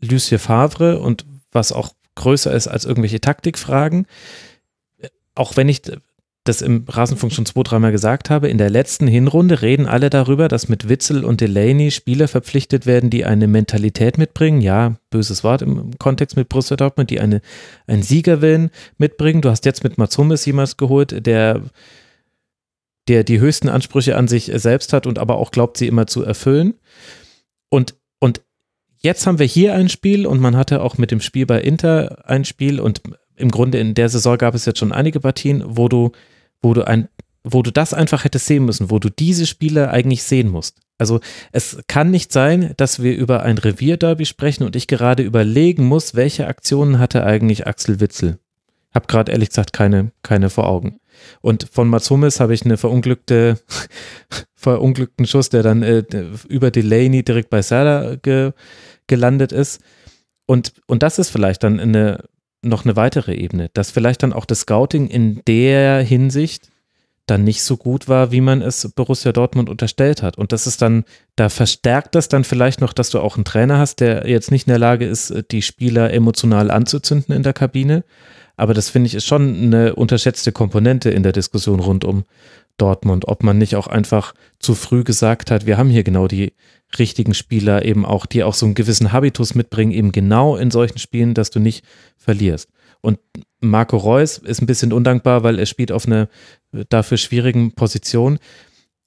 [0.00, 4.08] Lucie Favre und was auch größer ist als irgendwelche Taktikfragen.
[5.36, 5.82] Auch wenn ich
[6.48, 10.48] das im Rasenfunk schon zwei, dreimal gesagt habe, in der letzten Hinrunde reden alle darüber,
[10.48, 14.60] dass mit Witzel und Delaney Spieler verpflichtet werden, die eine Mentalität mitbringen.
[14.60, 17.42] Ja, böses Wort im Kontext mit Borussia Dortmund, die eine,
[17.86, 19.42] einen Siegerwillen mitbringen.
[19.42, 21.62] Du hast jetzt mit Mats Hummels jemals geholt, der
[23.08, 26.22] der die höchsten Ansprüche an sich selbst hat und aber auch glaubt, sie immer zu
[26.22, 26.74] erfüllen.
[27.70, 28.42] Und, und
[29.00, 32.28] jetzt haben wir hier ein Spiel und man hatte auch mit dem Spiel bei Inter
[32.28, 33.00] ein Spiel und
[33.36, 36.12] im Grunde in der Saison gab es jetzt schon einige Partien, wo du
[36.62, 37.08] wo du ein,
[37.44, 40.80] wo du das einfach hättest sehen müssen, wo du diese Spiele eigentlich sehen musst.
[40.98, 41.20] Also
[41.52, 46.14] es kann nicht sein, dass wir über ein Revierderby sprechen und ich gerade überlegen muss,
[46.14, 48.38] welche Aktionen hatte eigentlich Axel Witzel.
[48.92, 50.98] Hab gerade ehrlich gesagt keine, keine vor Augen.
[51.40, 53.58] Und von Mats Hummels habe ich eine verunglückte,
[54.54, 56.02] verunglückten Schuss, der dann äh,
[56.48, 58.52] über Delaney direkt bei Salah ge,
[59.06, 59.80] gelandet ist.
[60.46, 62.24] Und, und das ist vielleicht dann eine
[62.62, 66.70] noch eine weitere Ebene, dass vielleicht dann auch das Scouting in der Hinsicht
[67.26, 70.38] dann nicht so gut war, wie man es Borussia Dortmund unterstellt hat.
[70.38, 71.04] Und das ist dann,
[71.36, 74.66] da verstärkt das dann vielleicht noch, dass du auch einen Trainer hast, der jetzt nicht
[74.66, 78.04] in der Lage ist, die Spieler emotional anzuzünden in der Kabine.
[78.56, 82.24] Aber das finde ich ist schon eine unterschätzte Komponente in der Diskussion rund um
[82.78, 86.54] Dortmund, ob man nicht auch einfach zu früh gesagt hat, wir haben hier genau die
[86.98, 90.98] richtigen Spieler eben auch, die auch so einen gewissen Habitus mitbringen, eben genau in solchen
[90.98, 91.84] Spielen, dass du nicht
[92.16, 92.70] verlierst.
[93.00, 93.18] Und
[93.60, 96.28] Marco Reus ist ein bisschen undankbar, weil er spielt auf einer
[96.88, 98.38] dafür schwierigen Position,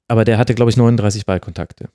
[0.08, 1.88] aber der hatte, glaube ich, 39 Ballkontakte.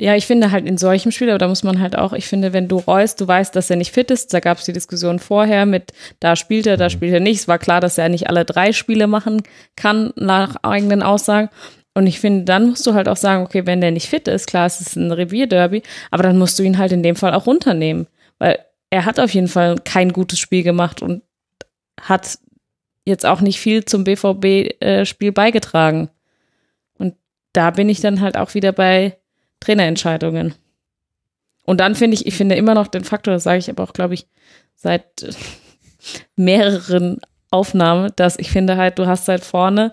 [0.00, 2.52] Ja, ich finde halt in solchem Spiel, aber da muss man halt auch, ich finde,
[2.52, 5.18] wenn du Reus, du weißt, dass er nicht fit ist, da gab es die Diskussion
[5.18, 6.90] vorher mit, da spielt er, da mhm.
[6.90, 7.40] spielt er nicht.
[7.40, 9.42] Es war klar, dass er nicht alle drei Spiele machen
[9.76, 11.50] kann, nach eigenen Aussagen.
[11.94, 14.46] Und ich finde, dann musst du halt auch sagen, okay, wenn der nicht fit ist,
[14.46, 17.46] klar, es ist ein Revierderby, aber dann musst du ihn halt in dem Fall auch
[17.46, 18.06] runternehmen.
[18.38, 18.58] Weil
[18.90, 21.22] er hat auf jeden Fall kein gutes Spiel gemacht und
[22.00, 22.38] hat
[23.04, 26.08] jetzt auch nicht viel zum BVB-Spiel äh, beigetragen.
[26.98, 27.14] Und
[27.52, 29.18] da bin ich dann halt auch wieder bei
[29.60, 30.54] Trainerentscheidungen.
[31.64, 33.92] Und dann finde ich, ich finde immer noch den Faktor, das sage ich aber auch,
[33.92, 34.26] glaube ich,
[34.76, 35.04] seit
[36.36, 39.92] mehreren Aufnahmen, dass ich finde halt, du hast halt vorne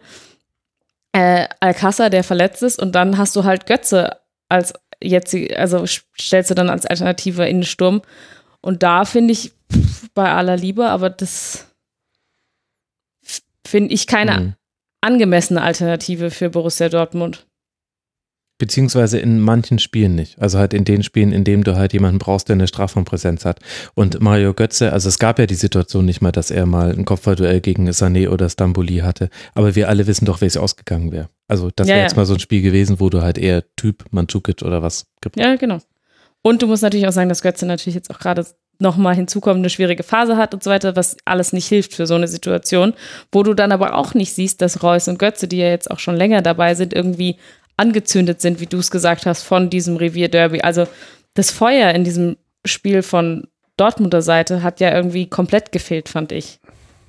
[1.13, 4.17] äh, Alcázar, der verletzt ist, und dann hast du halt Götze
[4.49, 8.01] als jetzt, also stellst du dann als Alternative in den Sturm.
[8.61, 9.53] Und da finde ich,
[10.13, 11.67] bei aller Liebe, aber das
[13.65, 14.53] finde ich keine mhm.
[15.01, 17.45] angemessene Alternative für Borussia Dortmund.
[18.59, 20.37] Beziehungsweise in manchen Spielen nicht.
[20.39, 23.59] Also halt in den Spielen, in denen du halt jemanden brauchst, der eine Strafraumpräsenz hat.
[23.95, 27.05] Und Mario Götze, also es gab ja die Situation nicht mal, dass er mal ein
[27.05, 29.29] Kopfballduell gegen Sané oder Stamboli hatte.
[29.55, 31.29] Aber wir alle wissen doch, wie es ausgegangen wäre.
[31.47, 32.07] Also das Ja, wäre ja.
[32.07, 35.39] jetzt mal so ein Spiel gewesen, wo du halt eher Typ Mandzukic oder was gibt.
[35.39, 35.79] Ja, genau.
[36.41, 38.45] Und du musst natürlich auch sagen, dass Götze natürlich jetzt auch gerade
[38.79, 42.29] nochmal hinzukommende schwierige Phase hat und so weiter, was alles nicht hilft für so eine
[42.29, 42.93] Situation,
[43.31, 45.99] wo du dann aber auch nicht siehst, dass Reus und Götze, die ja jetzt auch
[45.99, 47.35] schon länger dabei sind, irgendwie
[47.79, 50.61] angezündet sind, wie du es gesagt hast, von diesem Revierderby.
[50.61, 50.85] Also
[51.33, 56.59] das Feuer in diesem Spiel von Dortmunder Seite hat ja irgendwie komplett gefehlt, fand ich.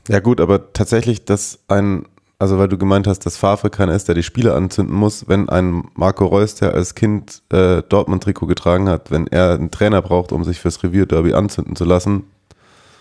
[0.08, 2.06] Ja gut, aber tatsächlich, dass ein,
[2.38, 5.48] also weil du gemeint hast, dass Favre keiner ist, der die Spiele anzünden muss, wenn
[5.48, 10.32] ein Marco Reus, der als Kind äh, Dortmund-Trikot getragen hat, wenn er einen Trainer braucht,
[10.32, 12.24] um sich fürs Revierderby anzünden zu lassen,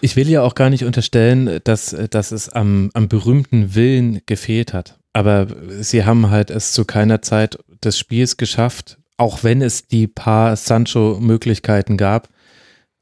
[0.01, 4.73] Ich will ja auch gar nicht unterstellen, dass, dass es am, am berühmten Willen gefehlt
[4.73, 4.98] hat.
[5.13, 5.47] Aber
[5.81, 10.55] sie haben halt es zu keiner Zeit des Spiels geschafft, auch wenn es die paar
[10.55, 12.29] Sancho-Möglichkeiten gab.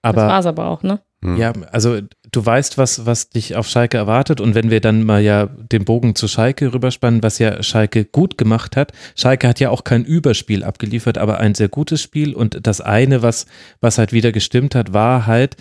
[0.02, 1.02] das war Aber es aber auch, ne?
[1.36, 2.00] ja, also
[2.32, 4.40] du weißt, was, was dich auf Schalke erwartet.
[4.40, 8.38] Und wenn wir dann mal ja den Bogen zu Schalke rüberspannen, was ja Schalke gut
[8.38, 8.92] gemacht hat.
[9.16, 12.36] Schalke hat ja auch kein Überspiel abgeliefert, aber ein sehr gutes Spiel.
[12.36, 13.48] Und das eine, was,
[13.82, 15.58] was halt wieder gestimmt hat, war halt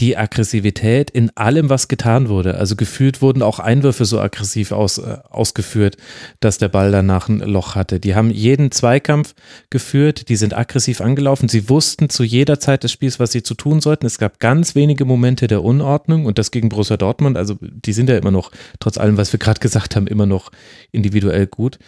[0.00, 2.56] die Aggressivität in allem, was getan wurde.
[2.56, 5.96] Also gefühlt wurden auch Einwürfe so aggressiv aus, äh, ausgeführt,
[6.40, 8.00] dass der Ball danach ein Loch hatte.
[8.00, 9.34] Die haben jeden Zweikampf
[9.70, 11.48] geführt, die sind aggressiv angelaufen.
[11.48, 14.06] Sie wussten zu jeder Zeit des Spiels, was sie zu tun sollten.
[14.06, 17.36] Es gab ganz wenige Momente der Unordnung und das gegen Borussia Dortmund.
[17.36, 20.50] Also die sind ja immer noch, trotz allem, was wir gerade gesagt haben, immer noch
[20.90, 21.78] individuell gut.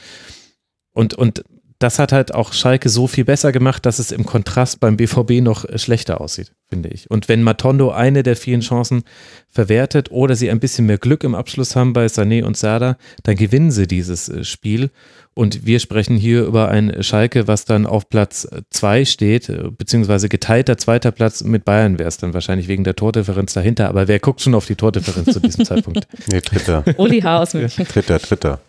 [0.92, 1.44] Und, und
[1.84, 5.42] das hat halt auch Schalke so viel besser gemacht, dass es im Kontrast beim BVB
[5.42, 7.10] noch äh, schlechter aussieht, finde ich.
[7.10, 9.02] Und wenn Matondo eine der vielen Chancen
[9.50, 13.36] verwertet oder sie ein bisschen mehr Glück im Abschluss haben bei Sané und Sada, dann
[13.36, 14.92] gewinnen sie dieses äh, Spiel.
[15.34, 20.30] Und wir sprechen hier über ein Schalke, was dann auf Platz äh, zwei steht, beziehungsweise
[20.30, 23.90] geteilter zweiter Platz mit Bayern wäre es dann wahrscheinlich wegen der Tordifferenz dahinter.
[23.90, 26.08] Aber wer guckt schon auf die Tordifferenz zu diesem Zeitpunkt?
[26.32, 27.42] nee, dritter, Uli H.
[27.42, 27.84] aus München.
[27.84, 28.60] dritter, dritter,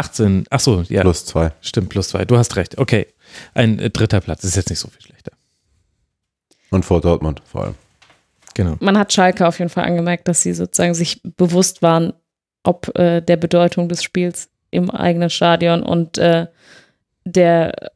[0.00, 1.02] 18, ach so, ja.
[1.02, 1.52] plus zwei.
[1.60, 2.24] Stimmt, plus zwei.
[2.24, 2.78] Du hast recht.
[2.78, 3.06] Okay.
[3.54, 5.32] Ein äh, dritter Platz ist jetzt nicht so viel schlechter.
[6.70, 7.74] Und vor Dortmund vor allem.
[8.54, 8.76] Genau.
[8.80, 12.14] Man hat Schalke auf jeden Fall angemerkt, dass sie sozusagen sich bewusst waren,
[12.64, 16.46] ob äh, der Bedeutung des Spiels im eigenen Stadion und äh,
[17.24, 17.92] der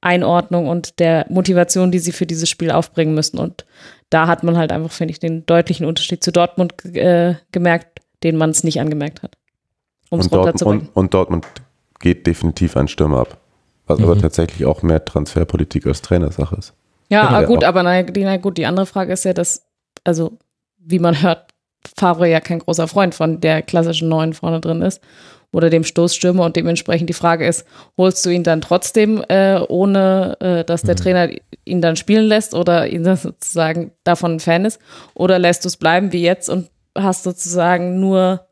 [0.00, 3.38] Einordnung und der Motivation, die sie für dieses Spiel aufbringen müssen.
[3.38, 3.64] Und
[4.10, 8.36] da hat man halt einfach, finde ich, den deutlichen Unterschied zu Dortmund äh, gemerkt, den
[8.36, 9.36] man es nicht angemerkt hat.
[10.10, 10.88] Um Und, Dort, runterzubringen.
[10.88, 11.46] und, und Dortmund
[12.00, 13.36] geht definitiv ein Stürmer ab.
[13.86, 14.20] Was aber Mhm.
[14.20, 16.74] tatsächlich auch mehr Transferpolitik als Trainersache ist.
[17.10, 17.68] Ja, aber gut, auch.
[17.68, 19.62] aber na, die, na gut, die andere Frage ist ja, dass,
[20.04, 20.32] also,
[20.78, 21.46] wie man hört,
[21.96, 25.00] Favre ja kein großer Freund von der klassischen Neuen vorne drin ist
[25.52, 27.64] oder dem Stoßstürmer und dementsprechend die Frage ist,
[27.96, 31.30] holst du ihn dann trotzdem, äh, ohne äh, dass der Trainer
[31.64, 34.78] ihn dann spielen lässt oder ihn dann sozusagen davon ein Fan ist
[35.14, 38.47] oder lässt du es bleiben wie jetzt und hast sozusagen nur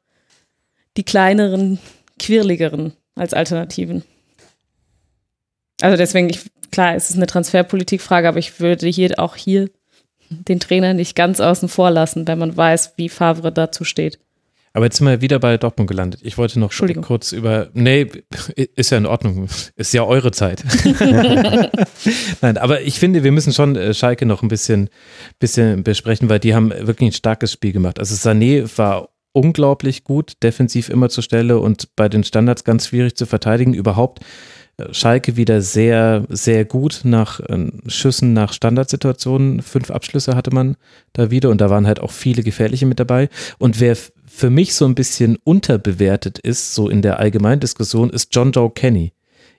[0.96, 1.78] die kleineren,
[2.18, 4.02] quirligeren als Alternativen?
[5.80, 9.68] Also deswegen, ich, klar, es ist eine Transferpolitikfrage, aber ich würde hier auch hier
[10.28, 14.18] den Trainer nicht ganz außen vor lassen, wenn man weiß, wie Favre dazu steht.
[14.76, 16.20] Aber jetzt sind wir wieder bei Dortmund gelandet.
[16.22, 17.70] Ich wollte noch kurz über.
[17.72, 18.10] Nee,
[18.54, 19.48] ist ja in Ordnung.
[19.74, 20.62] Ist ja eure Zeit.
[22.42, 24.90] Nein, aber ich finde, wir müssen schon äh, Schalke noch ein bisschen,
[25.38, 27.98] bisschen besprechen, weil die haben wirklich ein starkes Spiel gemacht.
[27.98, 33.16] Also Sané war unglaublich gut, defensiv immer zur Stelle und bei den Standards ganz schwierig
[33.16, 33.74] zu verteidigen.
[33.74, 34.20] Überhaupt
[34.78, 39.60] äh, Schalke wieder sehr, sehr gut nach äh, Schüssen, nach Standardsituationen.
[39.60, 40.76] Fünf Abschlüsse hatte man
[41.12, 43.28] da wieder und da waren halt auch viele gefährliche mit dabei.
[43.58, 43.94] Und wer
[44.26, 49.12] für mich so ein bisschen unterbewertet ist, so in der Allgemeindiskussion, ist John Joe Kenny.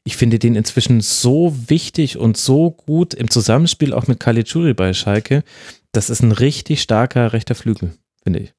[0.03, 4.93] Ich finde den inzwischen so wichtig und so gut im Zusammenspiel auch mit Caligiuri bei
[4.93, 5.43] Schalke.
[5.91, 7.91] Das ist ein richtig starker rechter Flügel,
[8.23, 8.56] finde ich.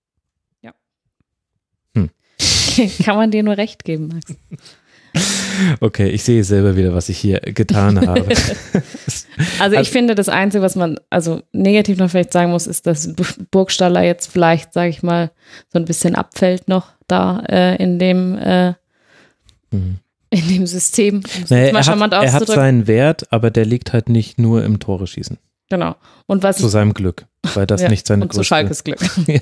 [3.05, 4.35] Kann man dir nur recht geben, Max.
[5.81, 8.25] Okay, ich sehe selber wieder, was ich hier getan habe.
[8.29, 12.87] Also ich Also- finde, das Einzige, was man also negativ noch vielleicht sagen muss, ist,
[12.87, 15.31] dass Bu- Burgstaller jetzt vielleicht, sage ich mal,
[15.73, 18.75] so ein bisschen abfällt noch da äh, in dem äh,
[19.71, 19.99] Mhm.
[20.31, 21.17] in dem System.
[21.17, 24.79] Um Naja, er, hat, er hat seinen Wert, aber der liegt halt nicht nur im
[24.79, 25.37] Tore schießen.
[25.69, 25.95] Genau.
[26.27, 28.85] Und was Zu ich seinem Glück, weil das Ja, nicht seine und zu größte- Schalkes
[28.85, 29.01] Glück.
[29.27, 29.41] Ja.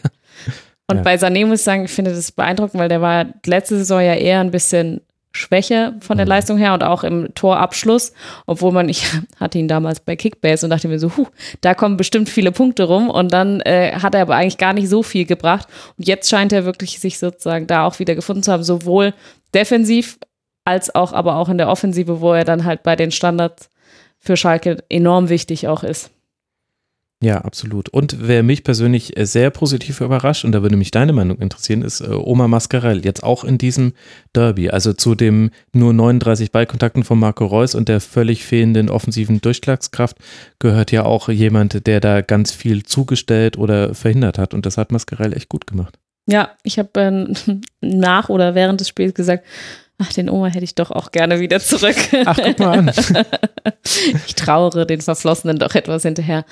[0.88, 1.02] Und Ja.
[1.02, 4.14] bei Sané muss ich sagen, ich finde das beeindruckend, weil der war letzte Saison ja
[4.14, 5.00] eher ein bisschen
[5.32, 6.30] schwächer von der Mhm.
[6.30, 8.12] Leistung her und auch im Torabschluss,
[8.46, 9.04] obwohl man, ich
[9.40, 11.26] hatte ihn damals bei Kickbase und dachte mir so, huh,
[11.60, 14.88] da kommen bestimmt viele Punkte rum und dann äh, hat er aber eigentlich gar nicht
[14.88, 18.50] so viel gebracht und jetzt scheint er wirklich sich sozusagen da auch wieder gefunden zu
[18.52, 19.12] haben, sowohl
[19.54, 20.18] defensiv
[20.64, 23.68] als auch aber auch in der Offensive, wo er dann halt bei den Standards
[24.18, 26.10] für Schalke enorm wichtig auch ist.
[27.22, 27.88] Ja, absolut.
[27.88, 31.80] Und wer mich persönlich äh, sehr positiv überrascht, und da würde mich deine Meinung interessieren,
[31.80, 33.04] ist äh, Oma Mascarell.
[33.06, 33.94] Jetzt auch in diesem
[34.34, 34.68] Derby.
[34.68, 40.18] Also zu dem nur 39 Ballkontakten von Marco Reus und der völlig fehlenden offensiven Durchschlagskraft
[40.58, 44.52] gehört ja auch jemand, der da ganz viel zugestellt oder verhindert hat.
[44.52, 45.98] Und das hat Mascarell echt gut gemacht.
[46.26, 49.46] Ja, ich habe äh, nach oder während des Spiels gesagt,
[49.98, 51.96] Ach, den Oma hätte ich doch auch gerne wieder zurück.
[52.26, 52.92] Ach, guck mal an.
[54.26, 56.44] ich trauere den Verflossenen doch etwas hinterher.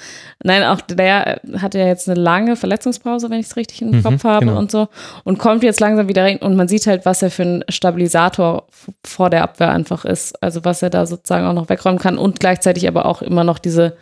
[0.42, 4.02] Nein, auch der hatte ja jetzt eine lange Verletzungspause, wenn ich es richtig im mhm,
[4.02, 4.58] Kopf habe genau.
[4.58, 4.88] und so.
[5.24, 8.66] Und kommt jetzt langsam wieder rein und man sieht halt, was er für ein Stabilisator
[9.04, 10.42] vor der Abwehr einfach ist.
[10.42, 13.58] Also was er da sozusagen auch noch wegräumen kann und gleichzeitig aber auch immer noch
[13.58, 13.98] diese,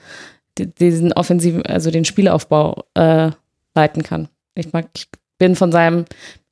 [0.57, 3.33] diesen offensiven, also den Spielaufbau äh,
[3.75, 4.29] leiten kann.
[4.55, 6.05] Ich mag, ich bin von seinem,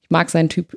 [0.02, 0.76] ich mag seinen Typ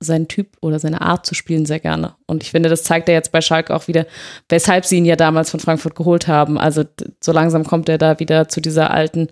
[0.00, 2.14] seinen Typ oder seine Art zu spielen sehr gerne.
[2.26, 4.06] Und ich finde, das zeigt er jetzt bei Schalke auch wieder,
[4.48, 6.58] weshalb sie ihn ja damals von Frankfurt geholt haben.
[6.58, 6.84] Also
[7.20, 9.28] so langsam kommt er da wieder zu dieser alten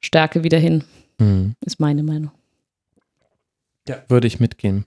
[0.00, 0.84] Stärke wieder hin.
[1.18, 1.54] Mhm.
[1.64, 2.30] Ist meine Meinung.
[3.86, 4.86] Ja, würde ich mitgehen.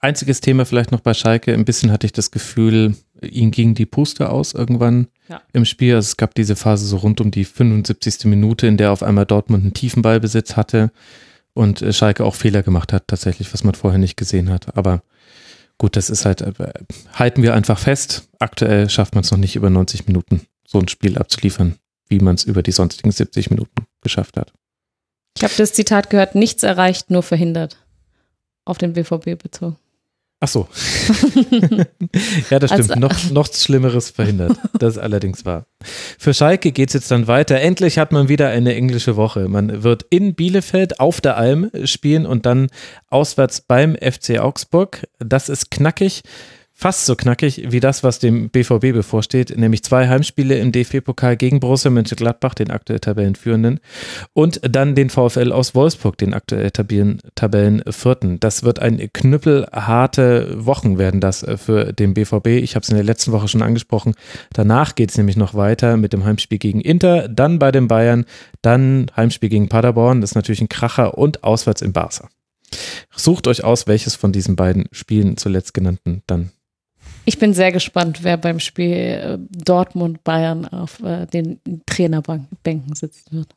[0.00, 1.54] Einziges Thema vielleicht noch bei Schalke.
[1.54, 5.40] Ein bisschen hatte ich das Gefühl, ihm ging die Puste aus irgendwann ja.
[5.52, 5.94] im Spiel.
[5.94, 8.24] Also es gab diese Phase so rund um die 75.
[8.24, 10.90] Minute, in der auf einmal Dortmund einen tiefen Ballbesitz hatte
[11.56, 14.76] und äh, Schalke auch Fehler gemacht hat, tatsächlich, was man vorher nicht gesehen hat.
[14.76, 15.02] Aber
[15.78, 16.52] gut, das ist halt, äh,
[17.14, 18.28] halten wir einfach fest.
[18.38, 21.76] Aktuell schafft man es noch nicht über 90 Minuten, so ein Spiel abzuliefern,
[22.08, 24.52] wie man es über die sonstigen 70 Minuten geschafft hat.
[25.36, 27.78] Ich habe das Zitat gehört, nichts erreicht, nur verhindert.
[28.64, 29.76] Auf den BVB bezogen.
[30.38, 30.68] Ach so.
[32.50, 32.90] ja, das stimmt.
[32.90, 34.58] Also, noch, noch Schlimmeres verhindert.
[34.78, 35.64] Das allerdings war.
[36.18, 37.58] Für Schalke geht es jetzt dann weiter.
[37.58, 39.48] Endlich hat man wieder eine englische Woche.
[39.48, 42.68] Man wird in Bielefeld auf der Alm spielen und dann
[43.08, 45.06] auswärts beim FC Augsburg.
[45.18, 46.22] Das ist knackig
[46.78, 51.58] fast so knackig wie das, was dem BVB bevorsteht, nämlich zwei Heimspiele im DFB-Pokal gegen
[51.58, 53.80] Borussia Mönchengladbach, den aktuell Tabellenführenden,
[54.34, 58.38] und dann den VfL aus Wolfsburg, den aktuell Tabellenvierten.
[58.40, 62.48] Das wird ein knüppelharte Wochen werden das äh, für den BVB.
[62.48, 64.14] Ich habe es in der letzten Woche schon angesprochen.
[64.52, 68.26] Danach geht es nämlich noch weiter mit dem Heimspiel gegen Inter, dann bei den Bayern,
[68.60, 72.28] dann Heimspiel gegen Paderborn, das ist natürlich ein Kracher und auswärts in Barca.
[73.14, 76.50] Sucht euch aus, welches von diesen beiden Spielen zuletzt genannten dann
[77.26, 83.54] ich bin sehr gespannt, wer beim Spiel äh, Dortmund-Bayern auf äh, den Trainerbänken sitzen wird.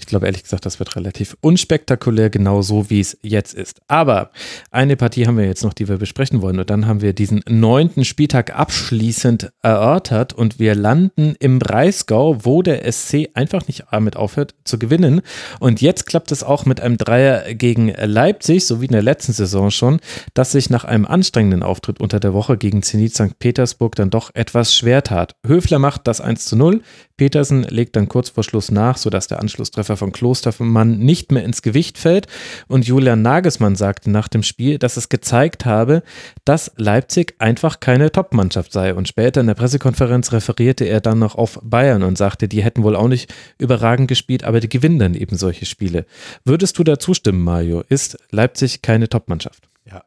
[0.00, 3.80] Ich glaube ehrlich gesagt, das wird relativ unspektakulär, genau so wie es jetzt ist.
[3.86, 4.30] Aber
[4.70, 6.58] eine Partie haben wir jetzt noch, die wir besprechen wollen.
[6.58, 12.62] Und dann haben wir diesen neunten Spieltag abschließend erörtert und wir landen im Breisgau, wo
[12.62, 15.20] der SC einfach nicht damit aufhört zu gewinnen.
[15.60, 19.32] Und jetzt klappt es auch mit einem Dreier gegen Leipzig, so wie in der letzten
[19.32, 20.00] Saison schon,
[20.34, 23.38] dass sich nach einem anstrengenden Auftritt unter der Woche gegen Zenit St.
[23.38, 25.36] Petersburg dann doch etwas schwer tat.
[25.46, 26.82] Höfler macht das 1 zu 0.
[27.20, 31.60] Petersen legt dann kurz vor Schluss nach, sodass der Anschlusstreffer von Klostermann nicht mehr ins
[31.60, 32.28] Gewicht fällt.
[32.66, 36.02] Und Julian Nagelsmann sagte nach dem Spiel, dass es gezeigt habe,
[36.46, 38.94] dass Leipzig einfach keine Topmannschaft sei.
[38.94, 42.84] Und später in der Pressekonferenz referierte er dann noch auf Bayern und sagte, die hätten
[42.84, 46.06] wohl auch nicht überragend gespielt, aber die gewinnen dann eben solche Spiele.
[46.46, 47.84] Würdest du da zustimmen, Mario?
[47.90, 49.68] Ist Leipzig keine Topmannschaft?
[49.84, 50.04] Ja.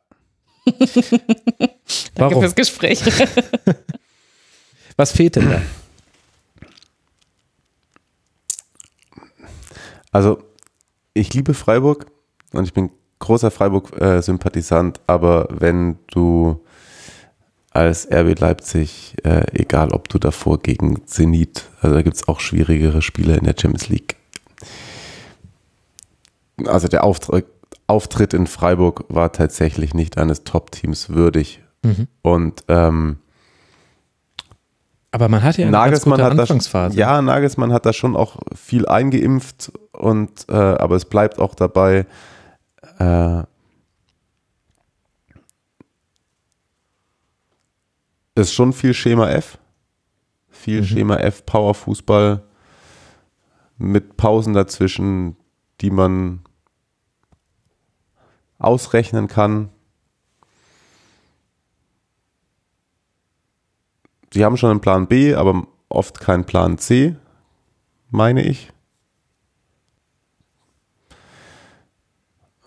[2.15, 3.03] Danke fürs Gespräch.
[4.97, 5.61] Was fehlt denn da?
[10.13, 10.37] Also,
[11.13, 12.05] ich liebe Freiburg
[12.53, 16.61] und ich bin großer Freiburg-Sympathisant, aber wenn du
[17.71, 22.39] als RB Leipzig, äh, egal ob du davor gegen Zenit, also da gibt es auch
[22.39, 24.15] schwierigere Spiele in der Champions League.
[26.67, 27.45] Also der Auftritt,
[27.87, 31.61] Auftritt in Freiburg war tatsächlich nicht eines Top-Teams würdig.
[31.81, 32.07] Mhm.
[32.21, 33.17] Und ähm,
[35.11, 36.95] aber man hat ja eine Nagelsmann gute Anfangsphase.
[36.95, 41.55] Da, ja, Nagelsmann hat da schon auch viel eingeimpft und äh, aber es bleibt auch
[41.55, 42.05] dabei.
[42.99, 43.43] Äh,
[48.35, 49.57] ist schon viel Schema F.
[50.49, 50.85] Viel mhm.
[50.85, 52.43] Schema F, Powerfußball
[53.77, 55.35] mit Pausen dazwischen,
[55.81, 56.41] die man
[58.59, 59.69] ausrechnen kann.
[64.33, 67.15] Sie haben schon einen Plan B, aber oft keinen Plan C,
[68.09, 68.72] meine ich.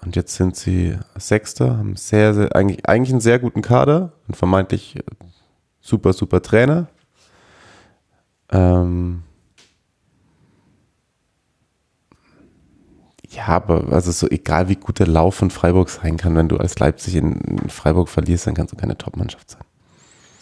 [0.07, 4.35] Und jetzt sind sie Sechster, haben sehr, sehr, eigentlich, eigentlich einen sehr guten Kader, einen
[4.35, 4.97] vermeintlich
[5.81, 6.87] super, super Trainer.
[8.51, 9.25] Ähm
[13.29, 16.57] Ja, aber also so egal wie gut der Lauf von Freiburg sein kann, wenn du
[16.57, 19.65] als Leipzig in Freiburg verlierst, dann kannst du keine Top-Mannschaft sein.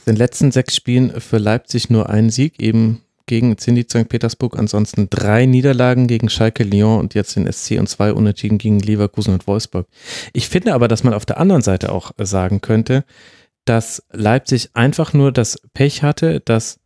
[0.05, 4.09] In den letzten sechs Spielen für Leipzig nur ein Sieg, eben gegen Zenit St.
[4.09, 8.81] Petersburg, ansonsten drei Niederlagen gegen Schalke, Lyon und jetzt den SC und zwei Unentschieden gegen
[8.81, 9.87] Leverkusen und Wolfsburg.
[10.33, 13.05] Ich finde aber, dass man auf der anderen Seite auch sagen könnte,
[13.65, 16.81] dass Leipzig einfach nur das Pech hatte, dass,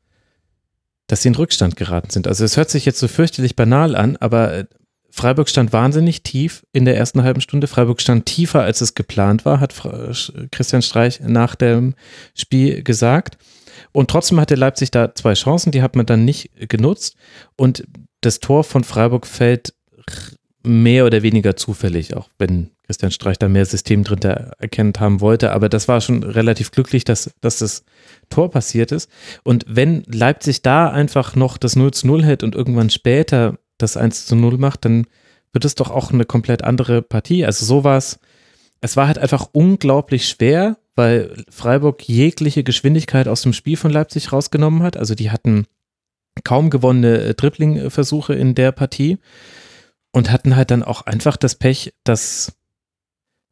[1.06, 2.28] dass sie in Rückstand geraten sind.
[2.28, 4.64] Also es hört sich jetzt so fürchterlich banal an, aber äh,
[5.10, 7.66] Freiburg stand wahnsinnig tief in der ersten halben Stunde.
[7.66, 9.74] Freiburg stand tiefer, als es geplant war, hat
[10.52, 11.94] Christian Streich nach dem
[12.34, 13.38] Spiel gesagt.
[13.92, 17.16] Und trotzdem hatte Leipzig da zwei Chancen, die hat man dann nicht genutzt.
[17.56, 17.84] Und
[18.20, 19.74] das Tor von Freiburg fällt
[20.62, 25.52] mehr oder weniger zufällig, auch wenn Christian Streich da mehr System drin erkennt haben wollte.
[25.52, 27.84] Aber das war schon relativ glücklich, dass, dass das
[28.30, 29.10] Tor passiert ist.
[29.44, 33.96] Und wenn Leipzig da einfach noch das 0 zu 0 hält und irgendwann später das
[33.96, 35.06] 1 zu 0 macht, dann
[35.52, 37.44] wird es doch auch eine komplett andere Partie.
[37.44, 38.18] Also so war es.
[38.80, 44.32] Es war halt einfach unglaublich schwer, weil Freiburg jegliche Geschwindigkeit aus dem Spiel von Leipzig
[44.32, 44.96] rausgenommen hat.
[44.96, 45.66] Also die hatten
[46.42, 49.18] kaum gewonnene äh, Dribbling-Versuche in der Partie
[50.10, 52.56] und hatten halt dann auch einfach das Pech, dass,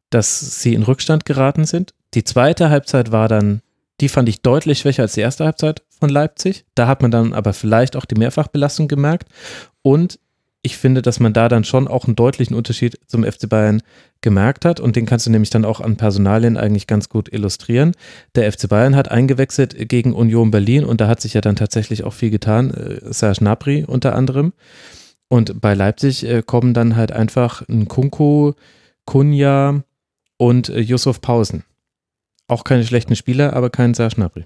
[0.09, 1.93] dass sie in Rückstand geraten sind.
[2.15, 3.61] Die zweite Halbzeit war dann,
[4.01, 6.65] die fand ich deutlich schwächer als die erste Halbzeit von Leipzig.
[6.75, 9.29] Da hat man dann aber vielleicht auch die Mehrfachbelastung gemerkt.
[9.81, 10.19] Und
[10.67, 13.81] ich finde, dass man da dann schon auch einen deutlichen Unterschied zum FC Bayern
[14.19, 17.93] gemerkt hat und den kannst du nämlich dann auch an Personalien eigentlich ganz gut illustrieren.
[18.35, 22.03] Der FC Bayern hat eingewechselt gegen Union Berlin und da hat sich ja dann tatsächlich
[22.03, 24.51] auch viel getan, äh, Serge Gnabry unter anderem.
[25.29, 28.51] Und bei Leipzig äh, kommen dann halt einfach ein Kunku,
[29.05, 29.83] Kunja
[30.35, 31.63] und äh, Yusuf Pausen.
[32.49, 34.45] Auch keine schlechten Spieler, aber kein Serge Gnabry.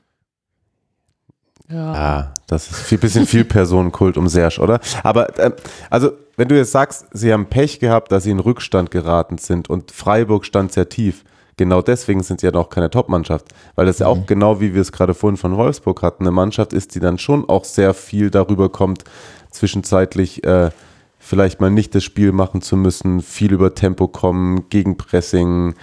[1.71, 1.93] Ja.
[1.93, 4.79] Ah, das ist ein bisschen viel Personenkult um Serge, oder?
[5.03, 5.51] Aber äh,
[5.89, 9.69] also, wenn du jetzt sagst, sie haben Pech gehabt, dass sie in Rückstand geraten sind
[9.69, 11.23] und Freiburg stand sehr tief,
[11.57, 13.45] genau deswegen sind sie ja noch keine Top-Mannschaft.
[13.75, 14.25] Weil das ja auch mhm.
[14.25, 17.47] genau wie wir es gerade vorhin von Wolfsburg hatten, eine Mannschaft ist, die dann schon
[17.47, 19.03] auch sehr viel darüber kommt,
[19.51, 20.71] zwischenzeitlich äh,
[21.19, 25.75] vielleicht mal nicht das Spiel machen zu müssen, viel über Tempo kommen, Gegenpressing,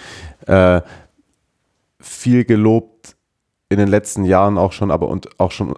[0.46, 0.82] äh,
[2.00, 3.14] viel gelobt
[3.68, 5.74] in den letzten Jahren auch schon, aber und auch schon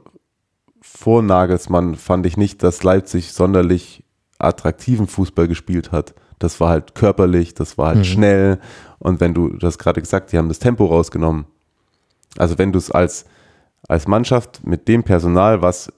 [0.80, 4.04] vor Nagelsmann fand ich nicht, dass Leipzig sonderlich
[4.38, 6.14] attraktiven Fußball gespielt hat.
[6.38, 8.04] Das war halt körperlich, das war halt mhm.
[8.04, 8.60] schnell.
[8.98, 11.44] Und wenn du, hast gerade gesagt, die haben das Tempo rausgenommen.
[12.38, 13.26] Also wenn du es als,
[13.88, 15.92] als Mannschaft mit dem Personal, was,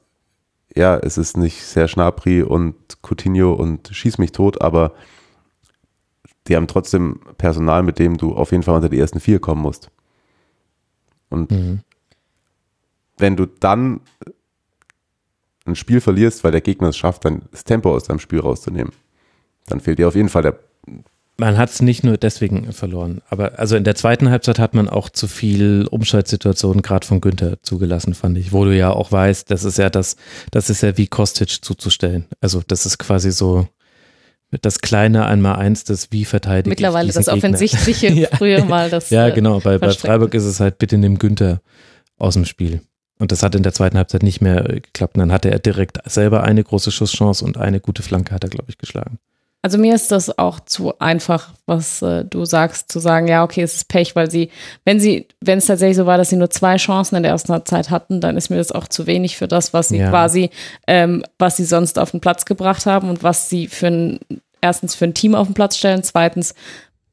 [0.74, 4.92] ja, es ist nicht sehr Schnapri und Coutinho und Schieß mich tot, aber
[6.48, 9.62] die haben trotzdem Personal, mit dem du auf jeden Fall unter die ersten vier kommen
[9.62, 9.90] musst.
[11.32, 11.80] Und mhm.
[13.18, 14.00] wenn du dann
[15.64, 18.92] ein Spiel verlierst, weil der Gegner es schafft, dann das Tempo aus deinem Spiel rauszunehmen,
[19.66, 20.58] dann fehlt dir auf jeden Fall der.
[21.38, 24.88] Man hat es nicht nur deswegen verloren, aber also in der zweiten Halbzeit hat man
[24.88, 29.50] auch zu viel Umschaltsituationen gerade von Günther zugelassen, fand ich, wo du ja auch weißt,
[29.50, 30.16] das ist ja das,
[30.50, 32.26] das ist ja wie Kostic zuzustellen.
[32.40, 33.66] Also das ist quasi so,
[34.60, 36.68] das kleine Einmal-Eins, das wie verteidigt.
[36.68, 38.28] Mittlerweile das Offensichtliche, ja.
[38.36, 39.10] früher mal das.
[39.10, 39.60] Ja, äh, genau.
[39.60, 41.62] Bei, bei Freiburg ist es halt, bitte nimm Günther
[42.18, 42.82] aus dem Spiel.
[43.18, 45.16] Und das hat in der zweiten Halbzeit nicht mehr geklappt.
[45.16, 48.50] Und dann hatte er direkt selber eine große Schusschance und eine gute Flanke hat er,
[48.50, 49.18] glaube ich, geschlagen.
[49.64, 53.62] Also mir ist das auch zu einfach, was äh, du sagst, zu sagen, ja, okay,
[53.62, 54.50] es ist Pech, weil sie,
[54.84, 57.64] wenn sie, wenn es tatsächlich so war, dass sie nur zwei Chancen in der ersten
[57.64, 60.10] Zeit hatten, dann ist mir das auch zu wenig für das, was sie ja.
[60.10, 60.50] quasi,
[60.88, 64.18] ähm, was sie sonst auf den Platz gebracht haben und was sie für ein,
[64.60, 66.56] erstens für ein Team auf den Platz stellen, zweitens,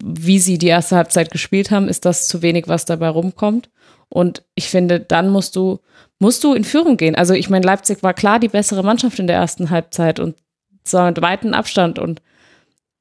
[0.04, 3.70] wie sie die erste Halbzeit gespielt haben, ist das zu wenig, was dabei rumkommt.
[4.08, 5.82] Und ich finde, dann musst du,
[6.18, 7.14] musst du in Führung gehen.
[7.14, 10.36] Also ich meine, Leipzig war klar die bessere Mannschaft in der ersten Halbzeit und
[10.84, 12.22] so mit weiten Abstand und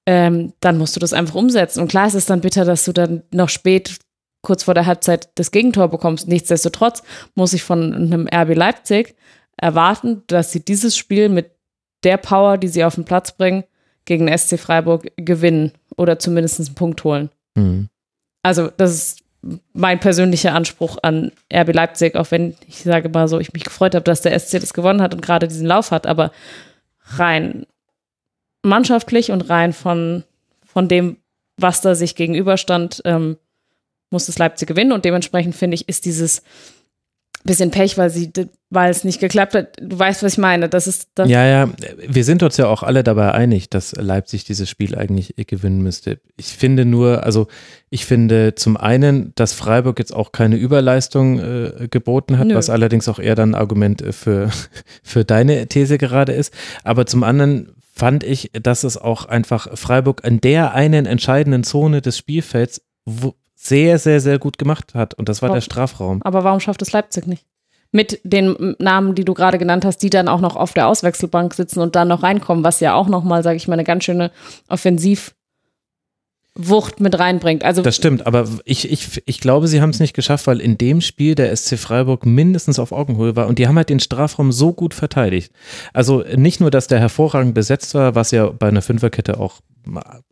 [0.08, 1.82] ähm, dann musst du das einfach umsetzen.
[1.82, 3.98] Und klar ist es dann bitter, dass du dann noch spät,
[4.40, 6.28] kurz vor der Halbzeit, das Gegentor bekommst.
[6.28, 7.02] Nichtsdestotrotz
[7.34, 9.16] muss ich von einem RB Leipzig
[9.58, 11.50] erwarten, dass sie dieses Spiel mit
[12.04, 13.64] der Power, die sie auf den Platz bringen,
[14.06, 17.28] gegen den SC Freiburg gewinnen oder zumindest einen Punkt holen.
[17.54, 17.90] Mhm.
[18.42, 19.18] Also, das ist
[19.74, 23.94] mein persönlicher Anspruch an RB Leipzig, auch wenn ich sage mal so, ich mich gefreut
[23.94, 26.32] habe, dass der SC das gewonnen hat und gerade diesen Lauf hat, aber
[27.18, 27.66] rein
[28.68, 30.24] mannschaftlich und rein von,
[30.64, 31.16] von dem,
[31.56, 33.36] was da sich gegenüberstand, ähm,
[34.10, 34.92] muss das Leipzig gewinnen.
[34.92, 36.42] Und dementsprechend finde ich, ist dieses
[37.44, 38.30] bisschen Pech, weil sie,
[38.70, 39.76] weil es nicht geklappt hat.
[39.80, 40.68] Du weißt, was ich meine.
[40.68, 41.68] Das ist das ja, ja.
[42.06, 46.20] Wir sind uns ja auch alle dabei einig, dass Leipzig dieses Spiel eigentlich gewinnen müsste.
[46.36, 47.47] Ich finde nur, also
[47.90, 52.55] ich finde zum einen, dass Freiburg jetzt auch keine Überleistung äh, geboten hat, Nö.
[52.55, 54.50] was allerdings auch eher dann ein Argument für,
[55.02, 56.52] für deine These gerade ist.
[56.84, 62.00] Aber zum anderen fand ich, dass es auch einfach Freiburg in der einen entscheidenden Zone
[62.00, 62.80] des Spielfelds
[63.54, 65.14] sehr, sehr, sehr gut gemacht hat.
[65.14, 66.22] Und das war der Strafraum.
[66.22, 67.44] Aber warum schafft es Leipzig nicht?
[67.90, 71.54] Mit den Namen, die du gerade genannt hast, die dann auch noch auf der Auswechselbank
[71.54, 74.30] sitzen und dann noch reinkommen, was ja auch nochmal, sage ich mal, eine ganz schöne
[74.68, 75.34] Offensiv-
[76.60, 77.62] Wucht mit reinbringt.
[77.62, 80.76] Also das stimmt, aber ich, ich, ich glaube, sie haben es nicht geschafft, weil in
[80.76, 84.50] dem Spiel der SC Freiburg mindestens auf Augenhöhe war und die haben halt den Strafraum
[84.50, 85.52] so gut verteidigt.
[85.92, 89.60] Also nicht nur, dass der hervorragend besetzt war, was ja bei einer Fünferkette auch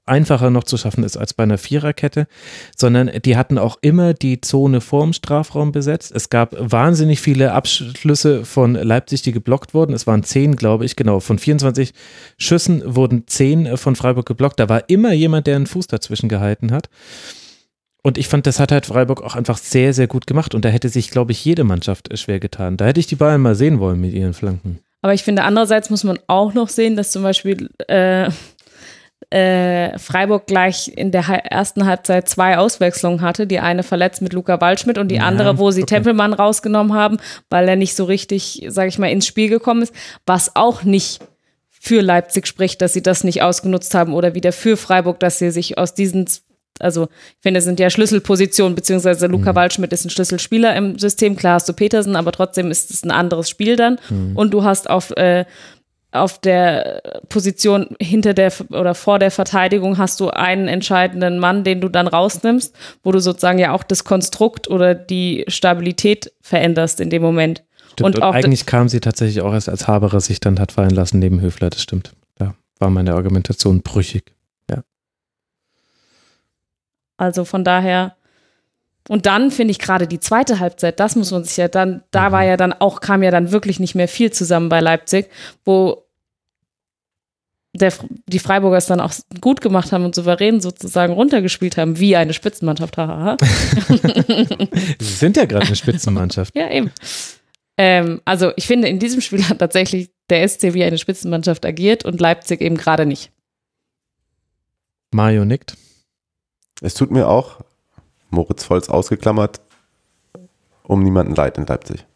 [0.05, 2.27] einfacher noch zu schaffen ist als bei einer Viererkette,
[2.77, 6.13] sondern die hatten auch immer die Zone vorm Strafraum besetzt.
[6.15, 9.93] Es gab wahnsinnig viele Abschlüsse von Leipzig, die geblockt wurden.
[9.93, 11.21] Es waren zehn, glaube ich, genau.
[11.21, 11.93] Von 24
[12.39, 14.61] Schüssen wurden zehn von Freiburg geblockt.
[14.61, 16.89] Da war immer jemand, der einen Fuß dazwischen gehalten hat.
[18.03, 20.55] Und ich fand, das hat halt Freiburg auch einfach sehr, sehr gut gemacht.
[20.55, 22.77] Und da hätte sich, glaube ich, jede Mannschaft schwer getan.
[22.77, 24.79] Da hätte ich die Bayern mal sehen wollen mit ihren Flanken.
[25.03, 28.31] Aber ich finde, andererseits muss man auch noch sehen, dass zum Beispiel äh,
[29.31, 33.47] äh, Freiburg gleich in der ersten Halbzeit zwei Auswechslungen hatte.
[33.47, 35.97] Die eine verletzt mit Luca Waldschmidt und die ja, andere, wo sie okay.
[35.97, 37.19] Tempelmann rausgenommen haben,
[37.51, 39.95] weil er nicht so richtig, sage ich mal, ins Spiel gekommen ist,
[40.27, 41.21] was auch nicht
[41.71, 45.51] für Leipzig spricht, dass sie das nicht ausgenutzt haben oder wieder für Freiburg, dass sie
[45.51, 46.27] sich aus diesen
[46.79, 49.57] also ich finde, es sind ja Schlüsselpositionen, beziehungsweise Luca mhm.
[49.57, 53.11] Waldschmidt ist ein Schlüsselspieler im System, klar hast du Petersen, aber trotzdem ist es ein
[53.11, 53.99] anderes Spiel dann.
[54.11, 54.37] Mhm.
[54.37, 55.47] Und du hast auf äh,
[56.13, 61.81] auf der Position hinter der oder vor der Verteidigung hast du einen entscheidenden Mann, den
[61.81, 67.11] du dann rausnimmst, wo du sozusagen ja auch das Konstrukt oder die Stabilität veränderst in
[67.11, 67.65] dem Moment.
[67.93, 70.91] Stimmt, und, und eigentlich kam sie tatsächlich auch erst als Haberer sich dann hat fallen
[70.91, 72.13] lassen neben Höfler, das stimmt.
[72.37, 74.35] Da war meine Argumentation brüchig.
[74.71, 74.83] Ja.
[77.17, 78.17] Also von daher
[79.09, 82.33] und dann finde ich gerade die zweite Halbzeit, das muss man sich ja dann, da
[82.33, 82.49] war mhm.
[82.49, 85.29] ja dann auch, kam ja dann wirklich nicht mehr viel zusammen bei Leipzig,
[85.65, 86.07] wo
[87.77, 87.93] der,
[88.27, 92.33] die Freiburger es dann auch gut gemacht haben und souverän sozusagen runtergespielt haben, wie eine
[92.33, 92.97] Spitzenmannschaft.
[94.99, 96.55] Sie sind ja gerade eine Spitzenmannschaft.
[96.57, 96.91] ja, eben.
[97.77, 102.05] Ähm, also ich finde, in diesem Spiel hat tatsächlich der SC wie eine Spitzenmannschaft agiert
[102.05, 103.31] und Leipzig eben gerade nicht.
[105.13, 105.77] Mario nickt.
[106.81, 107.61] Es tut mir auch,
[108.31, 109.61] Moritz Volz ausgeklammert,
[110.83, 112.07] um niemanden leid in Leipzig,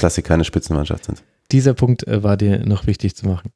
[0.00, 1.22] dass sie keine Spitzenmannschaft sind.
[1.52, 3.52] Dieser Punkt äh, war dir noch wichtig zu machen.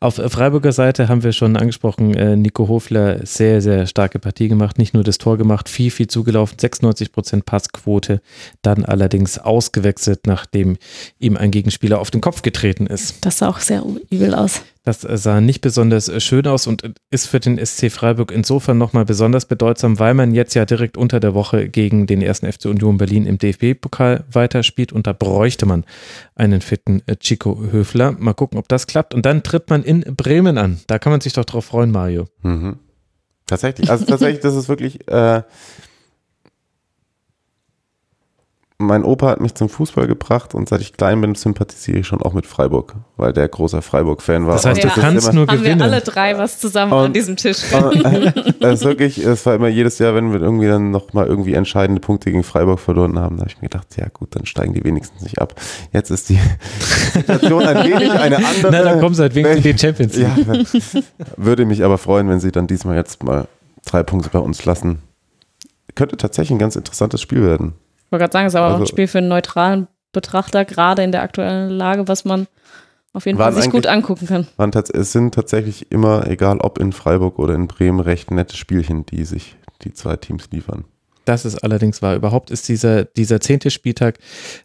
[0.00, 4.48] Auf äh, Freiburger Seite haben wir schon angesprochen, äh, Nico Hofler sehr, sehr starke Partie
[4.48, 8.22] gemacht, nicht nur das Tor gemacht, viel, viel zugelaufen, 96 Prozent Passquote,
[8.62, 10.78] dann allerdings ausgewechselt, nachdem
[11.18, 13.24] ihm ein Gegenspieler auf den Kopf getreten ist.
[13.26, 14.62] Das sah auch sehr übel aus.
[14.84, 19.46] Das sah nicht besonders schön aus und ist für den SC Freiburg insofern nochmal besonders
[19.46, 23.24] bedeutsam, weil man jetzt ja direkt unter der Woche gegen den ersten FC Union Berlin
[23.24, 25.84] im DFB-Pokal weiterspielt und da bräuchte man
[26.34, 28.12] einen fitten Chico Höfler.
[28.12, 29.14] Mal gucken, ob das klappt.
[29.14, 30.80] Und dann tritt man in Bremen an.
[30.86, 32.26] Da kann man sich doch drauf freuen, Mario.
[32.42, 32.76] Mhm.
[33.46, 35.42] Tatsächlich, also tatsächlich, das ist wirklich, äh,
[38.84, 42.22] mein Opa hat mich zum Fußball gebracht und seit ich klein bin, sympathisiere ich schon
[42.22, 44.54] auch mit Freiburg, weil der großer Freiburg-Fan war.
[44.54, 44.94] Das heißt, du ja.
[44.94, 45.80] kannst nur haben gewinnen.
[45.80, 47.62] wir alle drei was zusammen und, an diesem Tisch.
[47.72, 52.42] wirklich, es war immer jedes Jahr, wenn wir irgendwie dann nochmal irgendwie entscheidende Punkte gegen
[52.42, 55.40] Freiburg verloren haben, da habe ich mir gedacht, ja gut, dann steigen die wenigstens nicht
[55.40, 55.54] ab.
[55.92, 56.38] Jetzt ist die
[57.12, 58.70] Situation ein wenig eine andere.
[58.70, 60.28] Na, dann kommen sie halt wegen den Champions League.
[60.46, 60.94] Ja,
[61.36, 63.48] würde mich aber freuen, wenn sie dann diesmal jetzt mal
[63.86, 64.98] drei Punkte bei uns lassen.
[65.94, 67.74] Könnte tatsächlich ein ganz interessantes Spiel werden
[68.14, 71.02] wollte gerade sagen, es ist aber also, auch ein Spiel für einen neutralen Betrachter, gerade
[71.02, 72.46] in der aktuellen Lage, was man
[73.12, 74.46] auf jeden Fall sich gut angucken kann.
[74.56, 79.04] Waren es sind tatsächlich immer, egal ob in Freiburg oder in Bremen, recht nette Spielchen,
[79.06, 80.84] die sich die zwei Teams liefern.
[81.24, 82.16] Das ist allerdings wahr.
[82.16, 84.18] Überhaupt ist dieser, dieser zehnte Spieltag,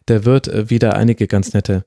[0.08, 1.84] der wird äh, wieder einige ganz nette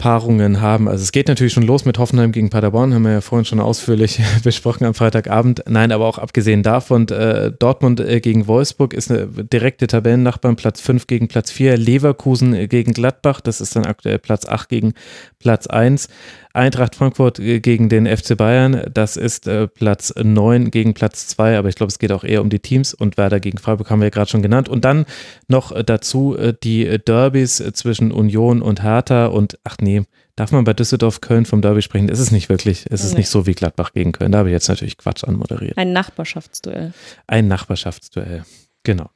[0.00, 0.88] Paarungen haben.
[0.88, 3.60] Also es geht natürlich schon los mit Hoffenheim gegen Paderborn, haben wir ja vorhin schon
[3.60, 5.62] ausführlich besprochen am Freitagabend.
[5.68, 10.80] Nein, aber auch abgesehen davon, äh, Dortmund äh, gegen Wolfsburg ist eine direkte Tabellennachbarn, Platz
[10.80, 14.94] 5 gegen Platz 4, Leverkusen äh, gegen Gladbach, das ist dann aktuell Platz 8 gegen
[15.38, 16.08] Platz 1.
[16.52, 21.58] Eintracht Frankfurt äh, gegen den FC Bayern, das ist äh, Platz 9 gegen Platz 2,
[21.58, 24.00] aber ich glaube, es geht auch eher um die Teams und Werder gegen Freiburg haben
[24.00, 24.68] wir ja gerade schon genannt.
[24.68, 25.06] Und dann
[25.48, 30.02] noch äh, dazu die Derbys zwischen Union und Hertha und ach nee,
[30.36, 32.08] darf man bei Düsseldorf Köln vom Derby sprechen?
[32.08, 33.20] Es ist nicht wirklich, es ist nee.
[33.20, 34.32] nicht so wie Gladbach gegen Köln.
[34.32, 35.76] Da habe ich jetzt natürlich Quatsch anmoderiert.
[35.76, 36.92] Ein Nachbarschaftsduell.
[37.26, 38.44] Ein Nachbarschaftsduell,
[38.82, 39.10] genau.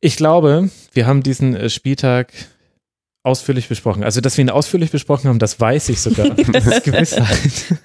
[0.00, 2.32] Ich glaube, wir haben diesen Spieltag
[3.24, 4.04] ausführlich besprochen.
[4.04, 6.24] Also, dass wir ihn ausführlich besprochen haben, das weiß ich sogar.
[6.54, 7.78] Das ist Gewissheit.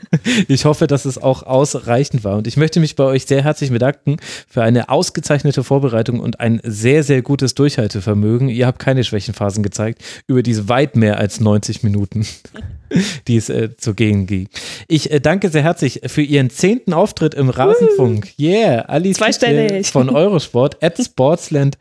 [0.48, 2.38] Ich hoffe, dass es auch ausreichend war.
[2.38, 6.60] Und ich möchte mich bei euch sehr herzlich bedanken für eine ausgezeichnete Vorbereitung und ein
[6.64, 8.50] sehr, sehr gutes Durchhaltevermögen.
[8.50, 12.28] Ihr habt keine Schwächenphasen gezeigt über diese weit mehr als 90 Minuten.
[13.28, 14.48] die es äh, zu gehen ging.
[14.88, 18.30] Ich äh, danke sehr herzlich für Ihren zehnten Auftritt im Rasenfunk.
[18.40, 19.88] Yeah, Alice Zweistellig.
[19.92, 20.84] von Eurosport.
[20.84, 21.78] At Sportsland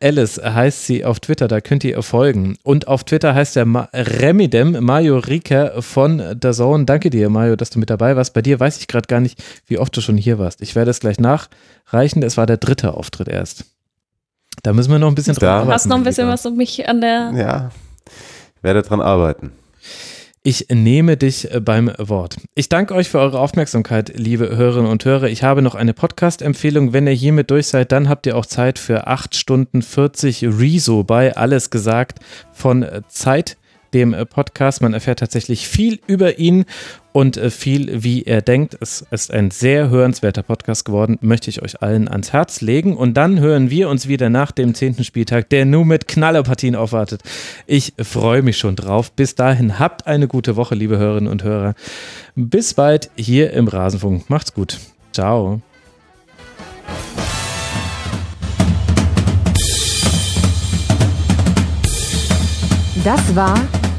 [0.00, 2.56] Alice heißt sie auf Twitter, da könnt ihr ihr folgen.
[2.62, 6.84] Und auf Twitter heißt er Ma Remidem, Mario Rika von der Zone.
[6.84, 8.34] Danke dir, Mario, dass du mit dabei warst.
[8.34, 10.62] Bei dir weiß ich gerade gar nicht, wie oft du schon hier warst.
[10.62, 12.22] Ich werde es gleich nachreichen.
[12.22, 13.64] Es war der dritte Auftritt erst.
[14.62, 15.68] Da müssen wir noch ein bisschen Da dran arbeiten.
[15.68, 17.32] Du hast noch ein bisschen was um mich an der.
[17.34, 17.70] Ja,
[18.56, 19.52] ich werde dran arbeiten.
[20.48, 22.36] Ich nehme dich äh, beim Wort.
[22.54, 25.26] Ich danke euch für eure Aufmerksamkeit, liebe Hörerinnen und Hörer.
[25.26, 26.92] Ich habe noch eine Podcast-Empfehlung.
[26.92, 31.02] Wenn ihr hiermit durch seid, dann habt ihr auch Zeit für 8 Stunden 40 Rezo
[31.02, 32.20] bei Alles gesagt
[32.52, 33.56] von äh, Zeit,
[33.96, 34.82] dem äh, Podcast.
[34.82, 36.66] Man erfährt tatsächlich viel über ihn
[37.12, 38.76] und äh, viel, wie er denkt.
[38.80, 42.94] Es ist ein sehr hörenswerter Podcast geworden, möchte ich euch allen ans Herz legen.
[42.94, 47.22] Und dann hören wir uns wieder nach dem zehnten Spieltag, der nur mit Knallerpartien aufwartet.
[47.66, 49.12] Ich freue mich schon drauf.
[49.12, 51.74] Bis dahin habt eine gute Woche, liebe Hörerinnen und Hörer.
[52.34, 54.28] Bis bald hier im Rasenfunk.
[54.28, 54.78] Macht's gut.
[55.12, 55.62] Ciao.
[63.02, 63.56] Das war